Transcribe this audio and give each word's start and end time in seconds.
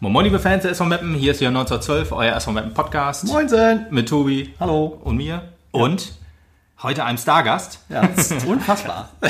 Moin, 0.00 0.12
moin, 0.12 0.24
liebe 0.24 0.38
Fans 0.38 0.62
der 0.62 0.72
SV 0.72 0.84
Meppen, 0.84 1.14
hier 1.14 1.30
ist 1.30 1.40
wieder 1.40 1.50
1912, 1.50 2.12
euer 2.12 2.34
SV 2.34 2.50
Meppen 2.52 2.74
Podcast. 2.74 3.24
Moinsen! 3.26 3.86
Mit 3.90 4.08
Tobi. 4.08 4.52
Hallo. 4.58 4.98
Und 5.04 5.16
mir. 5.16 5.42
Und 5.70 6.12
heute 6.82 7.04
einem 7.04 7.18
Stargast. 7.18 7.80
Ja, 7.88 8.06
das 8.06 8.30
ist 8.30 8.46
unfassbar. 8.46 9.10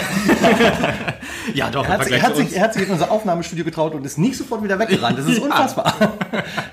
Ja, 1.55 1.71
doch, 1.71 1.85
Er 1.87 1.95
hat, 1.95 2.05
sich, 2.05 2.13
er, 2.13 2.23
hat 2.23 2.37
sich, 2.37 2.55
er 2.55 2.63
hat 2.65 2.75
sich 2.75 2.83
in 2.83 2.91
unser 2.91 3.11
Aufnahmestudio 3.11 3.65
getraut 3.65 3.95
und 3.95 4.05
ist 4.05 4.19
nicht 4.19 4.37
sofort 4.37 4.63
wieder 4.63 4.79
weggerannt. 4.79 5.19
Das 5.19 5.25
ist 5.27 5.39
unfassbar. 5.43 5.95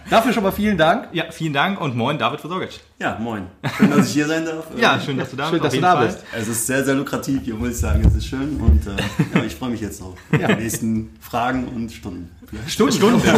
Dafür 0.09 0.34
schon 0.34 0.44
mal 0.44 0.52
vielen 0.52 0.77
Dank. 0.77 1.08
Ja, 1.14 1.32
vielen 1.32 1.54
Dank 1.54 1.80
und 1.80 1.96
moin, 1.96 2.18
David 2.18 2.41
Versorgic. 2.41 2.82
Ja, 3.00 3.18
moin. 3.20 3.48
Schön, 3.77 3.90
dass 3.91 4.08
ich 4.08 4.14
hier 4.14 4.27
sein 4.27 4.46
darf. 4.46 4.66
Ja, 4.76 5.00
schön, 5.00 5.18
dass 5.18 5.30
du 5.32 5.38
da 5.38 5.46
Schön, 5.50 5.62
bist. 5.62 5.64
dass 5.64 5.73
auf 5.73 5.80
du 5.80 5.82
da 5.82 5.96
Fall. 5.96 6.05
bist. 6.08 6.20
Es 6.38 6.48
ist 6.50 6.68
sehr, 6.68 6.84
sehr 6.84 6.96
lukrativ 6.96 7.42
hier, 7.46 7.55
muss 7.55 7.70
ich 7.70 7.78
sagen. 7.78 8.04
Es 8.05 8.16
ist 8.16 8.28
schön 8.28 8.57
und 8.60 8.86
äh, 8.86 9.02
ja, 9.39 9.44
ich 9.45 9.55
freue 9.55 9.70
mich 9.70 9.80
jetzt 9.81 10.02
auf 10.02 10.16
die 10.31 10.38
nächsten 10.55 11.16
Fragen 11.22 11.70
und 11.70 11.92
Stunden. 11.94 12.36
Stunden. 12.67 12.94
Stunden. 12.94 13.22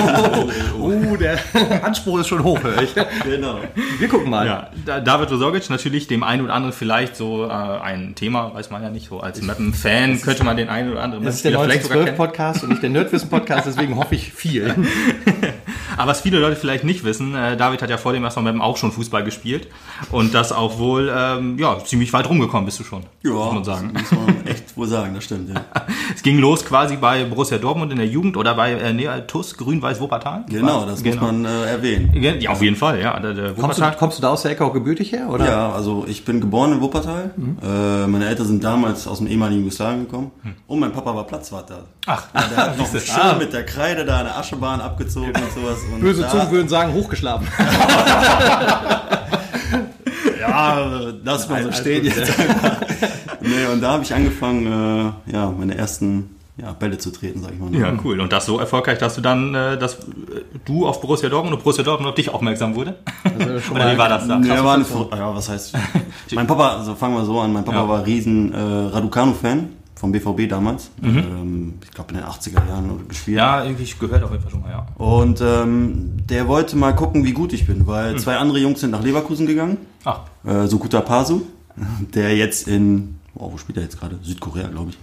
Oh, 0.79 0.93
oh, 1.11 1.15
der 1.15 1.39
Anspruch 1.83 2.19
ist 2.19 2.27
schon 2.27 2.43
hoch, 2.43 2.61
höre 2.63 2.81
ich. 2.83 2.93
Genau. 3.23 3.59
Wir 3.99 4.07
gucken 4.07 4.29
mal. 4.29 4.45
Ja, 4.45 4.69
Da- 4.85 4.99
David 4.99 5.29
Versorgic, 5.29 5.69
natürlich 5.69 6.07
dem 6.07 6.23
einen 6.23 6.43
oder 6.43 6.53
anderen 6.53 6.73
vielleicht 6.73 7.15
so 7.15 7.45
äh, 7.45 7.49
ein 7.49 8.13
Thema, 8.15 8.53
weiß 8.53 8.69
man 8.69 8.83
ja 8.83 8.89
nicht, 8.89 9.09
so 9.09 9.19
als 9.19 9.41
Mappen-Fan 9.41 10.21
könnte 10.21 10.43
man 10.43 10.55
den 10.57 10.69
einen 10.69 10.91
oder 10.91 11.01
anderen 11.03 11.23
Das 11.25 11.35
ist 11.35 11.45
der 11.45 11.49
Spieler 11.51 11.63
vielleicht 11.65 11.83
sogar 11.83 11.97
1912 12.01 12.05
kennen. 12.05 12.17
Podcast 12.17 12.63
und 12.63 12.69
nicht 12.69 12.83
der 12.83 12.89
Nerdwissen 12.91 13.29
Podcast, 13.29 13.67
deswegen 13.67 13.95
hoffe 13.95 14.15
ich 14.15 14.31
viel. 14.31 14.75
Aber 15.97 16.11
was 16.11 16.21
viele 16.21 16.39
Leute 16.39 16.55
vielleicht 16.55 16.83
nicht 16.83 17.03
wissen, 17.03 17.35
äh, 17.35 17.57
David 17.57 17.81
hat 17.81 17.89
ja 17.89 17.97
vor 17.97 18.13
dem 18.13 18.23
ersten 18.23 18.43
Mappen 18.43 18.61
auch 18.61 18.77
schon 18.77 18.91
Fußball 18.91 19.23
gespielt 19.23 19.67
und 20.11 20.33
das 20.33 20.51
auch 20.51 20.77
wohl 20.79 21.11
ähm, 21.15 21.57
ja, 21.57 21.77
ziemlich 21.83 22.13
weit 22.13 22.29
rumgekommen 22.29 22.65
bist 22.65 22.79
du 22.79 22.83
schon, 22.83 23.03
Ja, 23.23 23.31
muss 23.31 23.53
man 23.53 23.63
sagen. 23.63 23.91
das 23.93 24.11
muss 24.11 24.25
man 24.27 24.45
echt 24.47 24.77
wohl 24.77 24.87
sagen, 24.87 25.13
das 25.15 25.23
stimmt. 25.23 25.49
Ja. 25.53 25.61
Es 26.15 26.23
ging 26.23 26.39
los 26.39 26.63
quasi 26.65 26.95
bei 26.95 27.25
Borussia 27.25 27.57
Dortmund 27.57 27.91
in 27.91 27.97
der 27.97 28.07
Jugend 28.07 28.37
oder 28.37 28.55
bei 28.55 28.71
äh, 28.73 28.93
nee, 28.93 29.07
TuS 29.27 29.57
Grün-Weiß 29.57 29.99
Wuppertal. 29.99 30.45
Genau, 30.49 30.85
das 30.85 31.03
muss 31.03 31.15
man 31.19 31.45
äh, 31.45 31.65
erwähnen. 31.65 32.11
Ja, 32.39 32.49
auf 32.51 32.61
jeden 32.61 32.75
Fall, 32.75 32.99
ja. 33.01 33.19
Der, 33.19 33.33
der 33.33 33.53
Kommst 33.53 33.79
du, 33.79 33.91
kommst 33.97 34.17
du 34.17 34.21
da 34.21 34.29
aus 34.29 34.41
der 34.43 34.51
Ecke 34.51 34.63
auch 34.65 34.73
gebürtig 34.73 35.11
her? 35.11 35.29
Oder? 35.29 35.45
Ja, 35.45 35.71
also 35.71 36.05
ich 36.07 36.23
bin 36.25 36.39
geboren 36.41 36.73
in 36.73 36.81
Wuppertal. 36.81 37.31
Mhm. 37.35 37.57
Äh, 37.61 38.07
meine 38.07 38.27
Eltern 38.27 38.47
sind 38.47 38.63
damals 38.63 39.07
aus 39.07 39.17
dem 39.19 39.27
ehemaligen 39.27 39.61
Jugoslawien 39.61 40.05
gekommen. 40.05 40.31
Und 40.67 40.79
mein 40.79 40.91
Papa 40.91 41.13
war 41.15 41.25
Platzwart 41.25 41.69
da. 41.69 41.79
Ach, 42.05 42.27
Ja, 42.33 42.41
der 42.47 42.57
hat 42.57 42.77
noch 42.77 42.87
schön 42.89 43.37
mit 43.37 43.53
der 43.53 43.65
Kreide 43.65 44.05
da 44.05 44.19
eine 44.19 44.35
Aschebahn 44.35 44.81
abgezogen 44.81 45.29
und 45.29 45.51
sowas. 45.53 45.79
Und 45.93 46.01
Böse 46.01 46.21
da- 46.23 46.29
Zungen 46.29 46.51
würden 46.51 46.67
sagen, 46.69 46.93
hochgeschlafen. 46.93 47.47
Ja, 50.39 51.11
das 51.23 51.49
mal 51.49 51.63
so 51.63 51.71
stehen 51.71 52.05
jetzt. 52.05 52.19
nee, 53.41 53.65
und 53.71 53.81
da 53.81 53.91
habe 53.93 54.03
ich 54.03 54.13
angefangen, 54.13 54.65
äh, 55.27 55.31
ja, 55.33 55.51
meine 55.51 55.77
ersten 55.77 56.29
ja, 56.57 56.71
Bälle 56.71 56.97
zu 56.97 57.11
treten, 57.11 57.41
sag 57.43 57.51
ich 57.53 57.59
mal. 57.59 57.73
ja, 57.77 57.93
cool. 58.03 58.19
Und 58.19 58.31
das 58.33 58.45
so 58.45 58.57
erfolgreich, 58.59 58.97
dass 58.97 59.15
du 59.15 59.21
dann, 59.21 59.53
äh, 59.53 59.77
dass 59.77 59.95
äh, 59.95 59.99
du 60.65 60.87
auf 60.87 61.01
Borussia 61.01 61.29
Dortmund 61.29 61.55
und 61.55 61.63
Borussia 61.63 61.83
Dortmund 61.83 62.09
auf 62.09 62.15
dich 62.15 62.29
aufmerksam 62.33 62.75
wurde? 62.75 62.95
Also 63.23 63.59
schon 63.59 63.75
Oder 63.75 63.93
wie 63.93 63.97
war 63.97 64.09
das 64.09 64.27
da? 64.27 64.39
Nee, 64.39 64.49
war 64.49 64.75
ein, 64.75 64.81
was 64.81 64.89
du- 64.89 65.09
ja, 65.15 65.35
was 65.35 65.49
heißt, 65.49 65.73
mein 66.33 66.47
Papa, 66.47 66.77
also 66.77 66.95
fangen 66.95 67.15
wir 67.15 67.25
so 67.25 67.39
an, 67.41 67.53
mein 67.53 67.65
Papa 67.65 67.77
Ja. 67.79 67.87
war 67.89 68.05
riesen 68.05 68.53
äh, 68.53 68.57
Raducanu-Fan 68.93 69.69
vom 69.97 70.11
BVB 70.11 70.47
damals. 70.47 70.89
Ähm, 71.01 71.73
ich 71.83 71.91
glaube 71.91 72.11
in 72.13 72.17
den 72.19 72.25
80er 72.25 72.67
Jahren 72.67 73.07
gespielt. 73.07 73.37
Ja, 73.37 73.63
irgendwie 73.63 73.83
ich 73.83 73.97
gehört 73.97 74.23
auf 74.23 74.31
jeden 74.31 74.43
Fall 74.43 74.51
schon 74.51 74.61
mal, 74.61 74.69
ja. 74.71 74.85
Und 74.95 75.41
ähm, 75.41 76.13
der 76.29 76.47
wollte 76.47 76.75
mal 76.75 76.93
gucken, 76.95 77.25
wie 77.25 77.33
gut 77.33 77.51
ich 77.53 77.65
bin, 77.65 77.87
weil 77.87 78.11
Hm. 78.13 78.19
zwei 78.19 78.37
andere 78.37 78.59
Jungs 78.59 78.79
sind 78.81 78.91
nach 78.91 79.01
Leverkusen 79.03 79.47
gegangen. 79.47 79.77
Ach, 80.05 80.21
Äh, 80.45 80.67
Sukuta 80.67 81.01
Pasu, 81.01 81.41
der 82.13 82.35
jetzt 82.37 82.67
in, 82.67 83.17
oh, 83.35 83.51
wo 83.51 83.57
spielt 83.57 83.77
er 83.77 83.83
jetzt 83.83 83.99
gerade? 83.99 84.17
Südkorea, 84.21 84.67
glaube 84.67 84.91
ich. 84.91 84.97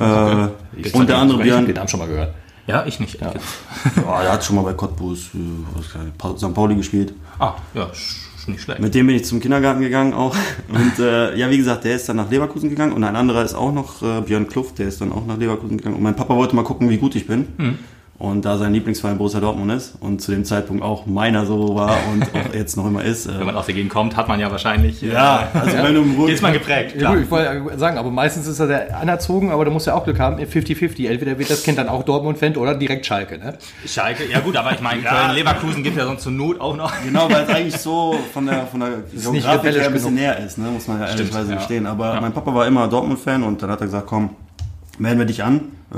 äh, 0.00 0.92
und 0.96 1.08
der 1.08 1.18
andere 1.18 1.42
Ich 1.44 1.50
hab 1.50 1.58
den 1.58 1.64
Björn, 1.66 1.74
Namen 1.76 1.88
schon 1.88 2.00
mal 2.00 2.08
gehört. 2.08 2.34
ja, 2.66 2.84
ich 2.86 3.00
nicht. 3.00 3.20
Ja. 3.20 3.32
oh, 4.06 4.20
der 4.22 4.32
hat 4.32 4.44
schon 4.44 4.56
mal 4.56 4.62
bei 4.62 4.74
Cottbus, 4.74 5.30
äh, 5.34 5.80
ich, 5.80 6.38
St. 6.38 6.54
Pauli 6.54 6.76
gespielt. 6.76 7.14
Ah, 7.38 7.54
ja, 7.74 7.88
sch- 8.44 8.50
nicht 8.50 8.62
schlecht. 8.62 8.80
Mit 8.80 8.94
dem 8.94 9.06
bin 9.06 9.16
ich 9.16 9.24
zum 9.24 9.40
Kindergarten 9.40 9.80
gegangen 9.80 10.12
auch. 10.14 10.34
Und 10.68 10.98
äh, 10.98 11.36
ja, 11.36 11.50
wie 11.50 11.56
gesagt, 11.56 11.84
der 11.84 11.96
ist 11.96 12.08
dann 12.08 12.16
nach 12.16 12.30
Leverkusen 12.30 12.68
gegangen 12.70 12.92
und 12.92 13.04
ein 13.04 13.16
anderer 13.16 13.44
ist 13.44 13.54
auch 13.54 13.72
noch, 13.72 14.02
äh, 14.02 14.20
Björn 14.22 14.46
Kluft, 14.48 14.78
der 14.78 14.88
ist 14.88 15.00
dann 15.00 15.12
auch 15.12 15.26
nach 15.26 15.38
Leverkusen 15.38 15.76
gegangen. 15.78 15.96
Und 15.96 16.02
mein 16.02 16.16
Papa 16.16 16.34
wollte 16.36 16.54
mal 16.56 16.64
gucken, 16.64 16.88
wie 16.90 16.98
gut 16.98 17.14
ich 17.16 17.26
bin. 17.26 17.46
Mhm. 17.58 17.78
Und 18.16 18.44
da 18.44 18.56
sein 18.58 18.72
Lieblingsverein 18.72 19.18
Borussia 19.18 19.40
Dortmund 19.40 19.72
ist 19.72 19.96
und 20.00 20.22
zu 20.22 20.30
dem 20.30 20.44
Zeitpunkt 20.44 20.84
auch 20.84 21.04
meiner 21.04 21.46
so 21.46 21.74
war 21.74 21.96
und 22.12 22.22
auch 22.22 22.54
jetzt 22.54 22.76
noch 22.76 22.86
immer 22.86 23.02
ist. 23.02 23.26
Äh, 23.26 23.40
Wenn 23.40 23.46
man 23.46 23.56
aus 23.56 23.66
der 23.66 23.74
Gegend 23.74 23.90
kommt, 23.92 24.16
hat 24.16 24.28
man 24.28 24.38
ja 24.38 24.52
wahrscheinlich. 24.52 25.02
äh, 25.02 25.12
ja, 25.12 25.48
also 25.52 25.76
wenn 25.78 25.94
du 25.94 26.02
im 26.02 26.14
Ruhr- 26.16 26.28
Ist 26.30 26.40
man 26.40 26.52
geprägt, 26.52 26.92
Ja, 26.94 26.98
klar. 27.00 27.14
gut, 27.16 27.24
ich 27.24 27.30
wollte 27.30 27.76
sagen, 27.78 27.98
aber 27.98 28.12
meistens 28.12 28.46
ist 28.46 28.60
er 28.60 28.68
der 28.68 28.96
anerzogen, 29.00 29.50
aber 29.50 29.64
da 29.64 29.72
muss 29.72 29.86
ja 29.86 29.94
auch 29.94 30.04
Glück 30.04 30.20
haben, 30.20 30.38
50-50. 30.38 31.08
Entweder 31.08 31.36
wird 31.40 31.50
das 31.50 31.64
Kind 31.64 31.76
dann 31.76 31.88
auch 31.88 32.04
Dortmund-Fan 32.04 32.56
oder 32.56 32.76
direkt 32.76 33.04
Schalke, 33.04 33.36
ne? 33.36 33.58
Schalke, 33.84 34.30
ja 34.30 34.38
gut, 34.38 34.56
aber 34.56 34.70
ich 34.72 34.80
meine, 34.80 35.02
Köln, 35.02 35.34
Leverkusen 35.34 35.82
gibt 35.82 35.96
ja 35.96 36.04
sonst 36.04 36.22
zur 36.22 36.32
Not 36.32 36.60
auch 36.60 36.76
noch. 36.76 36.92
Genau, 37.04 37.28
weil 37.28 37.42
es 37.42 37.48
eigentlich 37.48 37.76
so 37.78 38.14
von 38.32 38.46
der, 38.46 38.66
von 38.68 38.78
der 38.78 38.90
Geografik 39.12 39.74
her 39.74 39.86
ein 39.86 39.92
bisschen 39.92 40.14
genug. 40.14 40.20
näher 40.20 40.38
ist, 40.38 40.56
ne? 40.56 40.68
muss 40.72 40.86
man 40.86 41.00
ja 41.00 41.08
ehrlichweise 41.08 41.50
ja. 41.50 41.56
gestehen. 41.56 41.86
Aber 41.86 42.14
Ja. 42.14 42.20
mein 42.20 42.32
Papa 42.32 42.54
war 42.54 42.64
immer 42.64 42.86
Dortmund-Fan 42.86 43.42
und 43.42 43.60
dann 43.60 43.70
hat 43.70 43.80
er 43.80 43.86
gesagt, 43.86 44.06
komm, 44.06 44.30
melden 44.98 45.18
wir 45.18 45.26
dich 45.26 45.42
an 45.42 45.56
äh, 45.92 45.96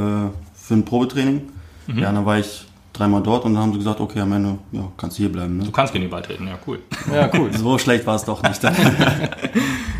für 0.56 0.74
ein 0.74 0.84
Probetraining. 0.86 1.42
Mhm. 1.86 1.98
Ja, 1.98 2.12
dann 2.12 2.24
war 2.24 2.38
ich 2.38 2.66
dreimal 2.92 3.22
dort 3.22 3.44
und 3.44 3.54
dann 3.54 3.62
haben 3.62 3.72
sie 3.72 3.78
gesagt, 3.78 4.00
okay, 4.00 4.20
am 4.20 4.32
Ende 4.32 4.58
ja, 4.72 4.90
kannst 4.96 5.18
du 5.18 5.22
hier 5.22 5.32
bleiben. 5.32 5.58
Ne? 5.58 5.64
Du 5.64 5.70
kannst 5.70 5.92
gegen 5.92 6.04
ihn 6.04 6.10
beitreten, 6.10 6.46
ja 6.46 6.58
cool. 6.66 6.80
Ja, 7.12 7.30
cool. 7.34 7.50
So 7.56 7.78
schlecht 7.78 8.06
war 8.06 8.16
es 8.16 8.24
doch 8.24 8.42
nicht. 8.42 8.60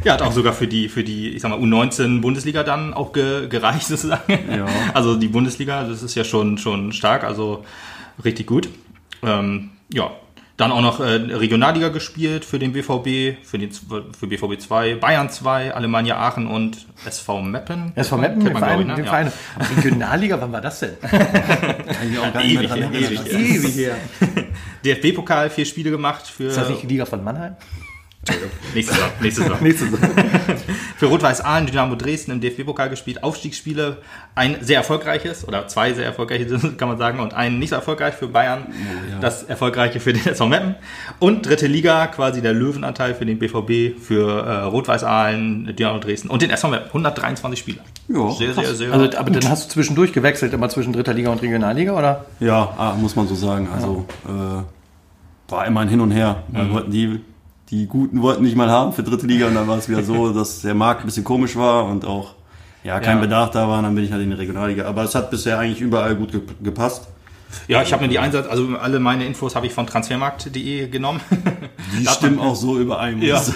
Ja, 0.04 0.12
hat 0.12 0.22
auch 0.22 0.30
sogar 0.30 0.52
für 0.52 0.69
die, 0.69 0.88
für 0.88 1.02
die, 1.02 1.30
ich 1.30 1.42
sag 1.42 1.50
mal, 1.50 1.58
U19 1.58 2.20
Bundesliga 2.20 2.62
dann 2.62 2.94
auch 2.94 3.12
ge, 3.12 3.48
gereicht 3.48 3.82
sozusagen. 3.88 4.38
Ja. 4.48 4.66
Also 4.94 5.16
die 5.16 5.26
Bundesliga, 5.26 5.82
das 5.82 6.04
ist 6.04 6.14
ja 6.14 6.22
schon, 6.22 6.58
schon 6.58 6.92
stark, 6.92 7.24
also 7.24 7.64
richtig 8.24 8.47
gut. 8.47 8.68
Ähm, 9.24 9.70
ja. 9.92 10.12
Dann 10.56 10.72
auch 10.72 10.81
noch 10.81 11.00
äh, 11.00 11.05
Regionalliga 11.05 11.91
gespielt 11.91 12.47
für 12.47 12.59
den 12.59 12.72
BVB, 12.72 13.44
für, 13.44 13.59
den, 13.59 13.71
für 13.72 14.27
BVB 14.27 14.59
2, 14.59 14.94
Bayern 14.94 15.28
2, 15.28 15.75
Alemannia 15.75 16.17
Aachen 16.17 16.47
und 16.47 16.87
SV 17.05 17.43
Meppen. 17.43 17.93
SV 17.94 18.17
Meppen, 18.17 18.44
den 18.44 18.53
man, 18.55 18.62
Verein, 18.62 18.81
ich, 18.81 18.87
den 18.87 18.97
ne? 18.97 19.05
Verein. 19.05 19.33
Aber 19.55 19.77
Regionalliga, 19.77 20.41
wann 20.41 20.53
war 20.53 20.62
das 20.62 20.81
denn? 20.81 20.93
Ewig, 21.03 22.71
erinnern. 22.71 22.95
ewig, 22.95 23.33
ewig. 23.33 23.77
her. 23.77 23.97
Ja. 24.87 24.95
DFB-Pokal, 24.95 25.50
vier 25.50 25.66
Spiele 25.66 25.91
gemacht 25.91 26.27
für 26.27 26.45
Ist 26.45 26.56
das 26.56 26.71
nicht 26.71 26.83
die 26.83 26.87
Liga 26.87 27.06
von 27.06 27.22
Mannheim? 27.22 27.56
Nächstes 28.75 28.98
Jahr. 28.98 29.10
Nächstes 29.20 29.47
Jahr. 29.47 29.59
Nächstes 29.60 29.88
Für 30.97 31.06
Rot-Weiß 31.06 31.42
Aalen, 31.42 31.66
Dynamo 31.66 31.94
Dresden 31.94 32.32
im 32.32 32.41
DFB-Pokal 32.41 32.91
gespielt, 32.91 33.22
Aufstiegsspiele, 33.22 33.98
ein 34.34 34.56
sehr 34.60 34.78
erfolgreiches 34.78 35.47
oder 35.47 35.69
zwei 35.69 35.92
sehr 35.92 36.04
erfolgreiche, 36.04 36.47
kann 36.76 36.88
man 36.88 36.98
sagen, 36.98 37.20
und 37.20 37.34
ein 37.34 37.59
nicht 37.59 37.70
so 37.70 37.76
erfolgreich 37.76 38.15
für 38.15 38.28
Bayern, 38.28 38.66
das 39.20 39.42
erfolgreiche 39.42 40.00
für 40.00 40.12
den 40.12 40.26
SV 40.26 40.47
Meppen 40.47 40.75
und 41.19 41.47
dritte 41.47 41.66
Liga, 41.66 42.06
quasi 42.06 42.42
der 42.42 42.53
Löwenanteil 42.53 43.15
für 43.15 43.26
den 43.26 43.38
BVB, 43.38 44.00
für 44.00 44.44
äh, 44.44 44.62
Rot-Weiß 44.65 45.04
Aalen, 45.04 45.75
Dynamo 45.76 45.98
Dresden 45.98 46.28
und 46.28 46.42
den 46.42 46.50
SV 46.50 46.69
Meppen, 46.69 46.88
123 46.88 47.59
Spiele. 47.59 47.78
Ja, 48.09 48.31
sehr, 48.31 48.54
sehr, 48.54 48.75
sehr. 48.75 48.92
Also, 48.92 49.16
aber 49.19 49.31
dann 49.31 49.48
hast 49.48 49.66
du 49.66 49.72
zwischendurch 49.72 50.12
gewechselt, 50.12 50.53
immer 50.53 50.69
zwischen 50.69 50.92
dritter 50.92 51.15
Liga 51.15 51.31
und 51.31 51.42
Regionalliga, 51.42 51.97
oder? 51.97 52.26
Ja, 52.41 52.75
ah, 52.76 52.94
muss 52.94 53.16
man 53.16 53.26
so 53.26 53.34
sagen. 53.34 53.69
Also 53.72 54.06
äh, 54.26 54.62
war 55.53 55.66
immer 55.66 55.81
ein 55.81 55.88
Hin 55.88 56.00
und 56.00 56.10
Her. 56.10 56.42
Mhm. 56.48 56.54
Dann 56.56 56.72
wollten 56.72 56.91
die, 56.91 57.20
die 57.71 57.87
Guten 57.87 58.22
wollten 58.22 58.43
nicht 58.44 58.56
mal 58.56 58.71
haben 58.71 58.93
für 58.93 59.03
dritte 59.03 59.27
Liga 59.27 59.49
und 59.49 59.54
dann 59.54 59.66
war 59.69 59.77
es 59.78 59.88
wieder 59.88 60.03
so, 60.04 60.32
dass 60.34 60.62
der 60.62 60.75
Markt 60.75 61.00
ein 61.03 61.06
bisschen 61.06 61.25
komisch 61.25 61.56
war 61.56 61.84
und 61.87 62.04
auch 62.04 62.34
ja, 62.84 63.00
kein 63.00 63.16
Ja. 63.16 63.22
Bedarf 63.22 63.50
da 63.50 63.66
war. 63.69 63.78
Und 63.78 63.84
dann 63.84 63.94
bin 63.94 64.04
ich 64.04 64.12
halt 64.12 64.22
in 64.22 64.31
die 64.31 64.37
Regionalliga. 64.37 64.84
Aber 64.87 65.03
es 65.03 65.15
hat 65.15 65.31
bisher 65.31 65.59
eigentlich 65.59 65.81
überall 65.81 66.15
gut 66.15 66.31
ge 66.31 66.41
gepasst. 66.62 67.09
ja, 67.66 67.82
ich 67.82 67.93
habe 67.93 68.03
mir 68.04 68.09
die 68.09 68.19
Einsatz, 68.21 68.47
also 68.49 68.69
alle 68.81 69.00
meine 69.00 69.25
Infos 69.27 69.56
habe 69.56 69.66
ich 69.66 69.72
von 69.72 69.87
transfermarkt.de 69.87 70.88
genommen. 70.88 71.21
Die 71.99 72.04
Da 72.04 72.12
stimmen 72.12 72.37
man- 72.37 72.47
auch 72.49 72.54
so 72.56 72.78
überein. 72.78 73.19
muss 73.19 73.27
Ja. 73.27 73.38
Sehr 73.41 73.53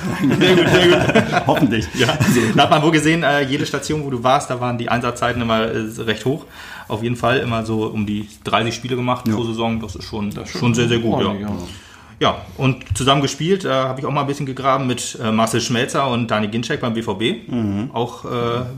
gut, 0.57 0.69
sehr 0.69 0.89
gut. 0.89 1.47
Hoffentlich. 1.47 1.87
Ja, 1.95 2.17
da 2.57 2.63
hat 2.63 2.71
man 2.71 2.83
wohl 2.83 2.93
gesehen, 2.93 3.23
äh, 3.25 3.43
jede 3.43 3.67
Station, 3.67 4.05
wo 4.05 4.11
du 4.11 4.23
warst, 4.23 4.49
da 4.51 4.61
waren 4.61 4.79
die 4.79 4.89
Einsatzzeiten 4.89 5.43
immer 5.43 5.61
äh, 5.63 5.87
recht 5.99 6.25
hoch. 6.25 6.45
Auf 6.89 7.03
jeden 7.03 7.17
Fall 7.17 7.39
immer 7.39 7.65
so 7.67 7.87
um 7.87 8.07
die 8.07 8.29
30 8.45 8.75
Spiele 8.75 8.97
gemacht 8.97 9.25
pro 9.27 9.43
Saison. 9.45 9.81
Das 9.81 9.95
ist 9.97 10.05
schon, 10.05 10.33
schon 10.47 10.75
sehr, 10.75 10.89
sehr 10.89 10.99
gut. 11.01 11.21
Ja. 11.23 11.33
ja. 11.35 11.49
Ja, 12.21 12.37
und 12.59 12.97
zusammen 12.97 13.23
gespielt 13.23 13.65
äh, 13.65 13.71
habe 13.71 13.99
ich 13.99 14.05
auch 14.07 14.11
mal 14.11 14.21
ein 14.21 14.27
bisschen 14.27 14.45
gegraben 14.45 14.87
mit 14.87 15.19
äh, 15.23 15.33
Marcel 15.33 15.61
Schmelzer 15.63 16.07
und 16.07 16.31
Dani 16.31 16.49
Ginczek 16.49 16.81
beim 16.81 16.93
BVB. 16.93 17.51
Auch 17.95 18.27
äh, 18.27 18.29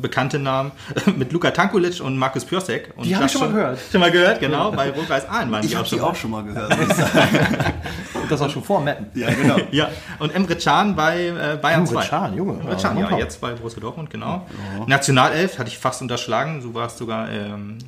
bekannte 0.01 0.39
Namen. 0.39 0.71
mit 1.17 1.33
Luka 1.33 1.51
Tankulic 1.51 2.01
und 2.01 2.17
Markus 2.17 2.45
Piosek. 2.45 2.93
Und 2.97 3.05
Die 3.05 3.17
hab 3.17 3.23
das 3.23 3.33
ich 3.35 3.39
schon 3.41 3.49
mal 3.51 3.57
gehört. 3.57 3.79
Schon 3.91 4.01
mal 4.01 4.11
gehört, 4.13 4.39
genau. 4.41 4.71
Bei 4.71 4.91
Rot-Weiß 4.91 5.29
Aalen 5.29 5.51
waren 5.51 5.65
Ich 5.65 5.71
die 5.71 5.77
habe 5.77 5.85
auch 5.85 5.91
die 5.91 5.97
schon. 5.99 6.05
auch 6.05 6.15
schon 6.15 6.31
mal 6.31 6.45
gehört. 6.45 6.73
das 8.29 8.41
auch 8.41 8.51
schon 8.51 8.63
vor 8.63 8.81
Metten. 8.81 9.07
ja, 9.15 9.29
genau. 9.31 9.57
Ja, 9.73 9.89
und 10.21 10.35
Emre 10.35 10.55
Can 10.57 10.95
bei 10.95 11.27
äh, 11.27 11.59
Bayern 11.61 11.81
Emre 11.81 11.95
2. 11.95 12.07
Can, 12.07 12.37
Junge. 12.37 12.61
Emre 12.61 12.77
Can, 12.77 12.97
Ja, 12.97 13.11
ja, 13.11 13.19
jetzt 13.19 13.41
bei 13.41 13.53
Borussia 13.53 13.81
Dortmund, 13.81 14.09
genau. 14.11 14.47
Nationalelf 14.87 15.59
hatte 15.59 15.69
ich 15.69 15.79
fast 15.79 16.01
unterschlagen. 16.01 16.63
Du 16.63 16.75
warst 16.75 16.99
sogar 16.99 17.29
ähm, 17.31 17.79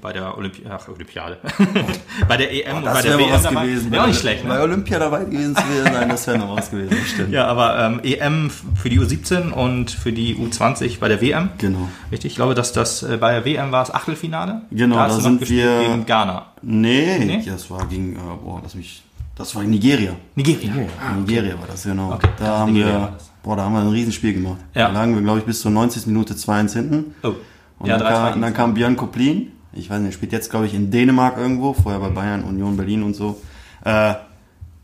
bei 0.00 0.12
der 0.12 0.36
Olympi 0.36 0.62
Ach, 0.68 0.86
Olympiade. 0.88 1.38
bei 2.28 2.36
der 2.36 2.52
EM 2.52 2.76
und 2.78 2.84
bei 2.84 3.02
der 3.02 3.18
wäre 3.18 3.30
WM 3.30 3.42
dabei. 3.42 3.66
gewesen. 3.66 3.92
Ja, 3.92 4.02
auch 4.02 4.06
nicht 4.06 4.20
schlecht. 4.20 4.46
Bei 4.48 4.54
Ne? 4.56 4.60
Olympia 4.62 4.98
dabei 4.98 5.24
gewesen 5.24 5.56
zu 5.56 5.62
sein, 5.84 6.08
das 6.08 6.26
wäre 6.26 6.38
noch 6.38 6.56
was 6.56 6.70
gewesen. 6.70 6.96
Stimmt. 7.06 7.32
Ja, 7.32 7.46
aber 7.46 7.78
ähm, 7.78 8.00
EM 8.02 8.50
für 8.50 8.88
die 8.90 8.98
U17 9.00 9.50
und 9.50 9.90
für 9.90 10.12
die 10.12 10.36
U20 10.36 10.98
bei 11.00 11.08
der 11.08 11.20
WM. 11.20 11.50
Genau. 11.58 11.88
Richtig, 12.12 12.32
ich 12.32 12.36
glaube, 12.36 12.54
dass 12.54 12.72
das 12.72 13.02
äh, 13.02 13.16
bei 13.16 13.32
der 13.32 13.44
WM 13.44 13.72
war 13.72 13.82
es 13.82 13.92
Achtelfinale. 13.92 14.62
Genau, 14.70 14.96
da, 14.96 15.08
da 15.08 15.20
sind 15.20 15.48
wir- 15.48 15.80
gegen 15.80 16.06
Ghana. 16.06 16.46
Nee, 16.62 17.18
Nee? 17.24 17.42
das 17.46 17.70
war 17.70 17.86
gegen, 17.86 18.16
äh, 18.16 18.18
boah, 18.44 18.60
lass 18.62 18.74
mich, 18.74 19.02
das 19.36 19.54
war 19.54 19.62
in 19.62 19.70
Nigeria. 19.70 20.12
Nigeria. 20.34 20.72
Nigeria 21.18 21.54
war 21.58 21.66
das, 21.70 21.84
genau. 21.84 22.12
Okay, 22.12 22.28
Da 22.38 22.58
haben 22.58 22.74
wir, 22.74 23.14
boah, 23.42 23.56
da 23.56 23.62
haben 23.64 23.72
wir 23.72 23.80
ein 23.80 23.88
Riesenspiel 23.88 24.34
gemacht. 24.34 24.58
Ja. 24.74 24.88
Da 24.88 24.92
lagen 24.94 25.14
wir, 25.14 25.22
glaube 25.22 25.38
ich, 25.38 25.44
bis 25.46 25.60
zur 25.62 25.70
90. 25.70 26.06
Minute 26.06 26.34
2-1 26.34 26.72
hinten. 26.74 27.14
Oh. 27.22 27.32
Und 27.78 27.88
ja, 27.88 27.96
dann, 27.96 28.12
3-2 28.12 28.30
kam, 28.32 28.42
dann 28.42 28.52
kam 28.54 28.74
Björn 28.74 28.96
Koplin. 28.96 29.52
Ich 29.72 29.88
weiß 29.88 30.00
nicht, 30.00 30.14
spielt 30.14 30.32
jetzt, 30.32 30.50
glaube 30.50 30.66
ich, 30.66 30.74
in 30.74 30.90
Dänemark 30.90 31.36
irgendwo, 31.36 31.72
vorher 31.72 32.00
bei 32.00 32.08
Bayern, 32.08 32.42
Union 32.42 32.76
Berlin 32.76 33.02
und 33.02 33.14
so. 33.14 33.40
Äh, 33.84 34.14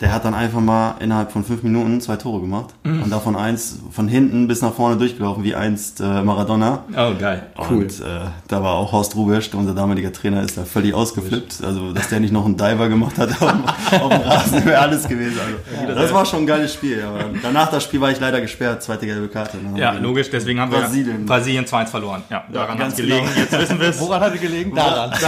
der 0.01 0.13
hat 0.13 0.27
dann 0.27 0.35
einfach 0.35 0.61
mal 0.61 0.97
innerhalb 1.01 1.33
von 1.33 1.43
fünf 1.43 1.63
Minuten 1.63 2.03
zwei 2.03 2.17
Tore 2.17 2.43
gemacht. 2.43 2.75
Mhm. 2.85 3.05
Und 3.05 3.11
davon 3.11 3.35
eins 3.35 3.79
von 3.91 4.09
hinten 4.09 4.47
bis 4.47 4.61
nach 4.61 4.75
vorne 4.75 4.99
durchgelaufen, 4.99 5.43
wie 5.43 5.55
einst 5.55 6.01
äh, 6.01 6.23
Maradona. 6.23 6.85
Oh, 6.95 7.15
geil. 7.19 7.47
Und 7.57 8.01
äh, 8.01 8.05
da 8.47 8.63
war 8.63 8.75
auch 8.75 8.93
Horst 8.93 9.17
Rubesch, 9.17 9.49
unser 9.55 9.73
damaliger 9.75 10.13
Trainer, 10.13 10.43
ist 10.43 10.59
da 10.59 10.65
völlig 10.67 10.93
ausgeflippt. 10.93 11.65
Also, 11.65 11.93
dass 11.95 12.11
der 12.11 12.21
nicht 12.21 12.31
noch 12.33 12.45
einen 12.45 12.59
Diver 12.59 12.91
gemacht 12.91 13.17
hat 13.17 13.31
auf, 13.41 13.51
dem- 13.51 14.01
auf 14.03 14.09
dem 14.11 14.21
Rasen, 14.21 14.65
wäre 14.67 14.79
alles 14.81 15.09
gewesen. 15.09 15.41
Also, 15.81 15.95
das 15.95 16.13
war 16.13 16.27
schon 16.27 16.41
ein 16.41 16.47
geiles 16.47 16.75
Spiel. 16.75 17.03
Aber 17.03 17.25
danach 17.43 17.71
das 17.71 17.85
Spiel 17.85 18.01
war 18.03 18.11
ich 18.11 18.21
leider 18.21 18.43
gesperrt, 18.43 18.83
zweite 18.83 19.07
gelbe 19.07 19.29
Karte. 19.29 19.57
Ja, 19.77 19.93
logisch, 19.93 20.29
deswegen 20.31 20.61
haben 20.61 20.73
wir 20.73 20.81
Brasilien. 20.81 21.25
Brasilien 21.25 21.65
2-1 21.65 21.87
verloren. 21.87 22.23
Ja, 22.29 22.45
daran 22.53 22.73
hat 22.73 22.79
ganz 22.81 22.93
es 22.93 22.99
gelegen. 22.99 23.25
genau. 23.27 23.41
Jetzt 23.41 23.59
wissen 23.59 23.81
wir 23.81 23.89
es. 23.89 23.99
Woran 24.01 24.21
hat 24.21 24.33
er 24.33 24.39
gelegen? 24.39 24.75
Daran. 24.75 25.11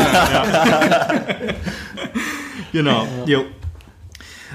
Genau. 2.72 3.06
Jo. 3.24 3.44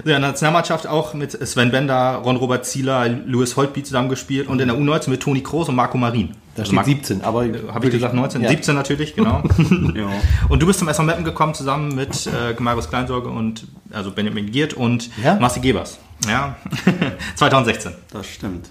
Ja, 0.06 0.20
Nationalmannschaft 0.20 0.88
auch 0.88 1.14
mit 1.14 1.32
Sven 1.48 1.72
Bender, 1.72 2.16
Ron-Robert 2.24 2.66
Zieler, 2.66 3.08
Louis 3.10 3.56
Holtby 3.56 3.84
zusammengespielt 3.84 4.48
und 4.48 4.60
in 4.60 4.68
der 4.68 4.78
U19 4.78 5.10
mit 5.10 5.22
Toni 5.22 5.42
Kroos 5.42 5.70
und 5.70 5.76
Marco 5.76 5.98
Marin. 5.98 6.30
Da 6.56 6.62
Also 6.62 6.66
steht 6.72 6.76
Mar- 6.76 6.86
17, 6.86 7.22
aber... 7.24 7.46
Habe 7.74 7.86
ich 7.88 7.92
gesagt 7.94 8.14
19? 8.14 8.42
Ja. 8.42 8.50
17 8.50 8.76
natürlich, 8.76 9.16
genau. 9.16 9.44
Ja. 9.96 10.08
und 10.50 10.62
du 10.62 10.68
bist 10.68 10.80
zum 10.80 10.88
SV 10.88 11.04
Meppen 11.04 11.24
gekommen 11.24 11.54
zusammen 11.54 11.96
mit 11.96 12.28
äh, 12.28 12.60
Marius 12.60 12.90
Kleinsorge 12.90 13.30
und 13.30 13.66
also 13.92 14.12
Benjamin 14.12 14.52
Giert 14.52 14.74
und 14.74 15.10
Ja? 15.24 15.36
Marci 15.40 15.60
Gebers. 15.60 16.00
Ja, 16.28 16.56
2016. 17.36 17.92
Das 18.12 18.28
stimmt. 18.28 18.70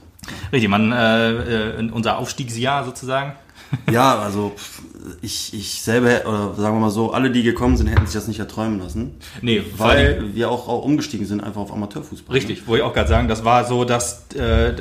Richtig, 0.52 0.68
man, 0.70 0.92
äh, 0.92 1.30
äh, 1.32 1.78
in 1.80 1.90
unser 1.90 2.18
Aufstiegsjahr 2.18 2.84
sozusagen. 2.84 3.32
Ja, 3.90 4.18
also 4.18 4.52
ich, 5.20 5.52
ich 5.54 5.82
selber, 5.82 6.28
oder 6.28 6.54
sagen 6.56 6.76
wir 6.76 6.80
mal 6.80 6.90
so, 6.90 7.12
alle, 7.12 7.30
die 7.30 7.42
gekommen 7.42 7.76
sind, 7.76 7.88
hätten 7.88 8.06
sich 8.06 8.14
das 8.14 8.28
nicht 8.28 8.38
erträumen 8.38 8.78
lassen. 8.78 9.12
Nee, 9.40 9.58
allem- 9.58 9.68
Weil 9.78 10.34
wir 10.34 10.50
auch, 10.50 10.68
auch 10.68 10.84
umgestiegen 10.84 11.26
sind 11.26 11.42
einfach 11.42 11.60
auf 11.62 11.72
Amateurfußball. 11.72 12.34
Richtig, 12.34 12.66
wollte 12.68 12.82
ich 12.84 12.88
auch 12.88 12.94
gerade 12.94 13.08
sagen, 13.08 13.28
das 13.28 13.44
war 13.44 13.64
so, 13.64 13.84
dass 13.84 14.26
äh, 14.34 14.72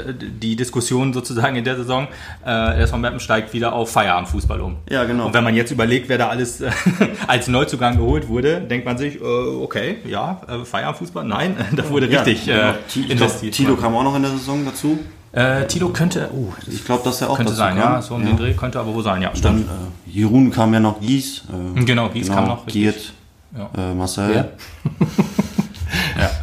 die 0.42 0.56
Diskussion 0.56 1.14
sozusagen 1.14 1.56
in 1.56 1.64
der 1.64 1.76
Saison, 1.76 2.08
äh, 2.44 2.46
der 2.46 2.78
SV 2.80 2.98
Meppen 2.98 3.20
steigt 3.20 3.54
wieder 3.54 3.74
auf 3.74 3.92
Feierabendfußball 3.92 4.62
um. 4.62 4.76
Ja, 4.90 5.06
genau. 5.06 5.26
Und 5.28 5.34
wenn 5.34 5.44
man 5.44 5.56
jetzt 5.56 5.72
überlegt, 5.72 6.08
wer 6.10 6.18
da 6.20 6.28
alles 6.30 6.62
als 7.28 7.48
Neuzugang 7.48 7.98
geholt 7.98 8.28
wurde, 8.28 8.62
denkt 8.62 8.86
man 8.86 8.98
sich, 8.98 9.20
äh, 9.20 9.24
okay, 9.24 9.98
ja, 10.08 10.42
äh, 10.48 10.66
Feierabendfußball, 10.66 11.24
nein, 11.26 11.56
da 11.76 11.90
wurde 11.90 12.08
Ja, 12.08 12.22
richtig 12.22 12.46
genau. 12.46 12.74
äh, 12.74 13.12
investiert. 13.12 13.56
Tilo 13.56 13.76
kam 13.76 13.96
auch 13.96 14.04
noch 14.04 14.16
in 14.16 14.22
der 14.22 14.32
Saison 14.32 14.64
dazu. 14.66 15.00
Äh, 15.34 15.66
Tilo 15.68 15.90
könnte, 15.90 16.30
oh, 16.34 16.54
Ich 16.68 16.84
glaube, 16.86 17.04
dass 17.04 17.22
er 17.22 17.30
auch 17.30 17.38
könnte 17.38 17.54
sein, 17.54 17.78
kam. 17.78 17.94
ja, 17.94 18.02
so 18.02 18.16
um 18.16 18.26
den 18.26 18.36
Dreh 18.38 18.54
könnte 18.54 18.80
aber 18.80 18.94
wo 18.94 19.02
sein, 19.02 19.22
ja, 19.22 19.30
Dann 19.30 19.38
stimmt. 19.38 19.66
äh, 19.68 20.10
Jeroen 20.10 20.52
kam 20.52 20.74
ja 20.74 20.80
noch, 20.80 21.00
Gies. 21.00 21.44
Äh, 21.78 21.84
Genau, 21.84 22.10
Gies 22.10 22.28
kam 22.30 22.48
noch, 22.48 22.66
richtig. 22.68 22.74
Giert, 22.74 23.14
Ja. 23.58 23.70
äh, 23.92 23.94
Marcel. 23.96 24.50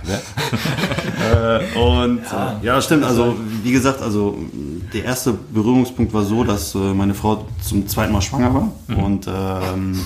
Wer? 0.04 1.60
Äh, 1.64 1.78
und 1.78 2.20
ja. 2.30 2.58
Äh, 2.62 2.66
ja, 2.66 2.82
stimmt. 2.82 3.04
Also 3.04 3.36
wie 3.62 3.72
gesagt, 3.72 4.00
also 4.02 4.36
der 4.92 5.04
erste 5.04 5.32
Berührungspunkt 5.32 6.12
war 6.14 6.24
so, 6.24 6.44
dass 6.44 6.74
äh, 6.74 6.78
meine 6.78 7.14
Frau 7.14 7.46
zum 7.62 7.86
zweiten 7.88 8.12
Mal 8.12 8.22
schwanger 8.22 8.54
war 8.54 8.68
Mhm. 8.88 8.96
und 9.02 9.26
ähm, 9.26 10.00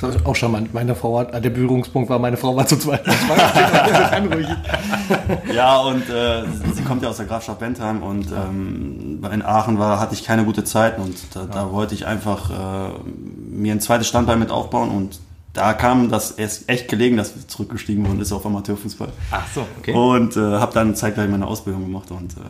Das 0.00 0.16
ist 0.16 0.26
auch 0.26 0.34
charmant. 0.34 0.74
Meine 0.74 0.94
Frau 0.94 1.18
hat, 1.18 1.32
der 1.32 1.50
Berührungspunkt 1.50 2.10
war, 2.10 2.18
meine 2.18 2.36
Frau 2.36 2.56
war 2.56 2.66
zu 2.66 2.76
zweit. 2.78 3.06
War 3.06 3.36
ja 5.54 5.76
und 5.78 6.08
äh, 6.10 6.44
sie 6.74 6.82
kommt 6.82 7.02
ja 7.02 7.08
aus 7.08 7.16
der 7.18 7.26
Grafschaft 7.26 7.60
Bentheim 7.60 8.02
und 8.02 8.26
ähm, 8.32 9.24
in 9.32 9.42
Aachen 9.42 9.78
war 9.78 10.00
hatte 10.00 10.14
ich 10.14 10.24
keine 10.24 10.44
gute 10.44 10.64
Zeit 10.64 10.98
und 10.98 11.16
da, 11.34 11.44
da 11.44 11.70
wollte 11.70 11.94
ich 11.94 12.06
einfach 12.06 12.50
äh, 12.50 12.92
mir 13.50 13.72
ein 13.72 13.80
zweites 13.80 14.08
Standbein 14.08 14.38
mit 14.38 14.50
aufbauen 14.50 14.90
und 14.90 15.20
da 15.52 15.72
kam 15.72 16.10
das 16.10 16.32
erst 16.32 16.68
echt 16.68 16.88
gelegen, 16.88 17.16
dass 17.16 17.36
wir 17.36 17.46
zurückgestiegen 17.46 18.06
wurden, 18.06 18.20
ist 18.20 18.32
auf 18.32 18.44
Amateurfußball. 18.44 19.08
Ach 19.30 19.46
so, 19.54 19.64
okay. 19.78 19.92
Und 19.94 20.36
äh, 20.36 20.40
habe 20.40 20.74
dann 20.74 20.96
zeitgleich 20.96 21.30
meine 21.30 21.46
Ausbildung 21.46 21.84
gemacht 21.84 22.10
und 22.10 22.32
äh, 22.32 22.40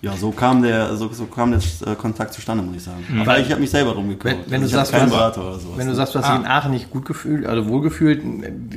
ja, 0.00 0.16
so 0.16 0.30
kam 0.30 0.62
der, 0.62 0.94
so, 0.96 1.08
so 1.12 1.26
kam 1.26 1.50
der 1.50 1.60
äh, 1.86 1.94
Kontakt 1.96 2.32
zustande, 2.32 2.62
muss 2.62 2.76
ich 2.76 2.82
sagen. 2.84 3.04
Aber 3.20 3.38
ich 3.40 3.50
habe 3.50 3.60
mich 3.60 3.70
selber 3.70 3.92
drum 3.92 4.08
gekümmert. 4.08 4.38
Wenn- 4.46 4.50
wenn 4.52 4.60
du 4.60 4.64
Also 4.66 4.66
ich 4.66 4.72
sagst, 4.74 4.92
keinen 4.92 5.10
du 5.10 5.16
hast- 5.16 5.34
Berater 5.34 5.40
oder 5.42 5.58
sowas. 5.58 5.76
Wenn 5.78 5.86
du 5.88 5.94
sagst, 5.94 6.14
du 6.14 6.18
hast 6.20 6.28
dich 6.28 6.36
in 6.40 6.46
Aachen 6.46 6.70
nicht 6.70 6.90
gut 6.90 7.04
gefühlt, 7.04 7.46
also 7.46 7.68
wohlgefühlt, 7.68 8.22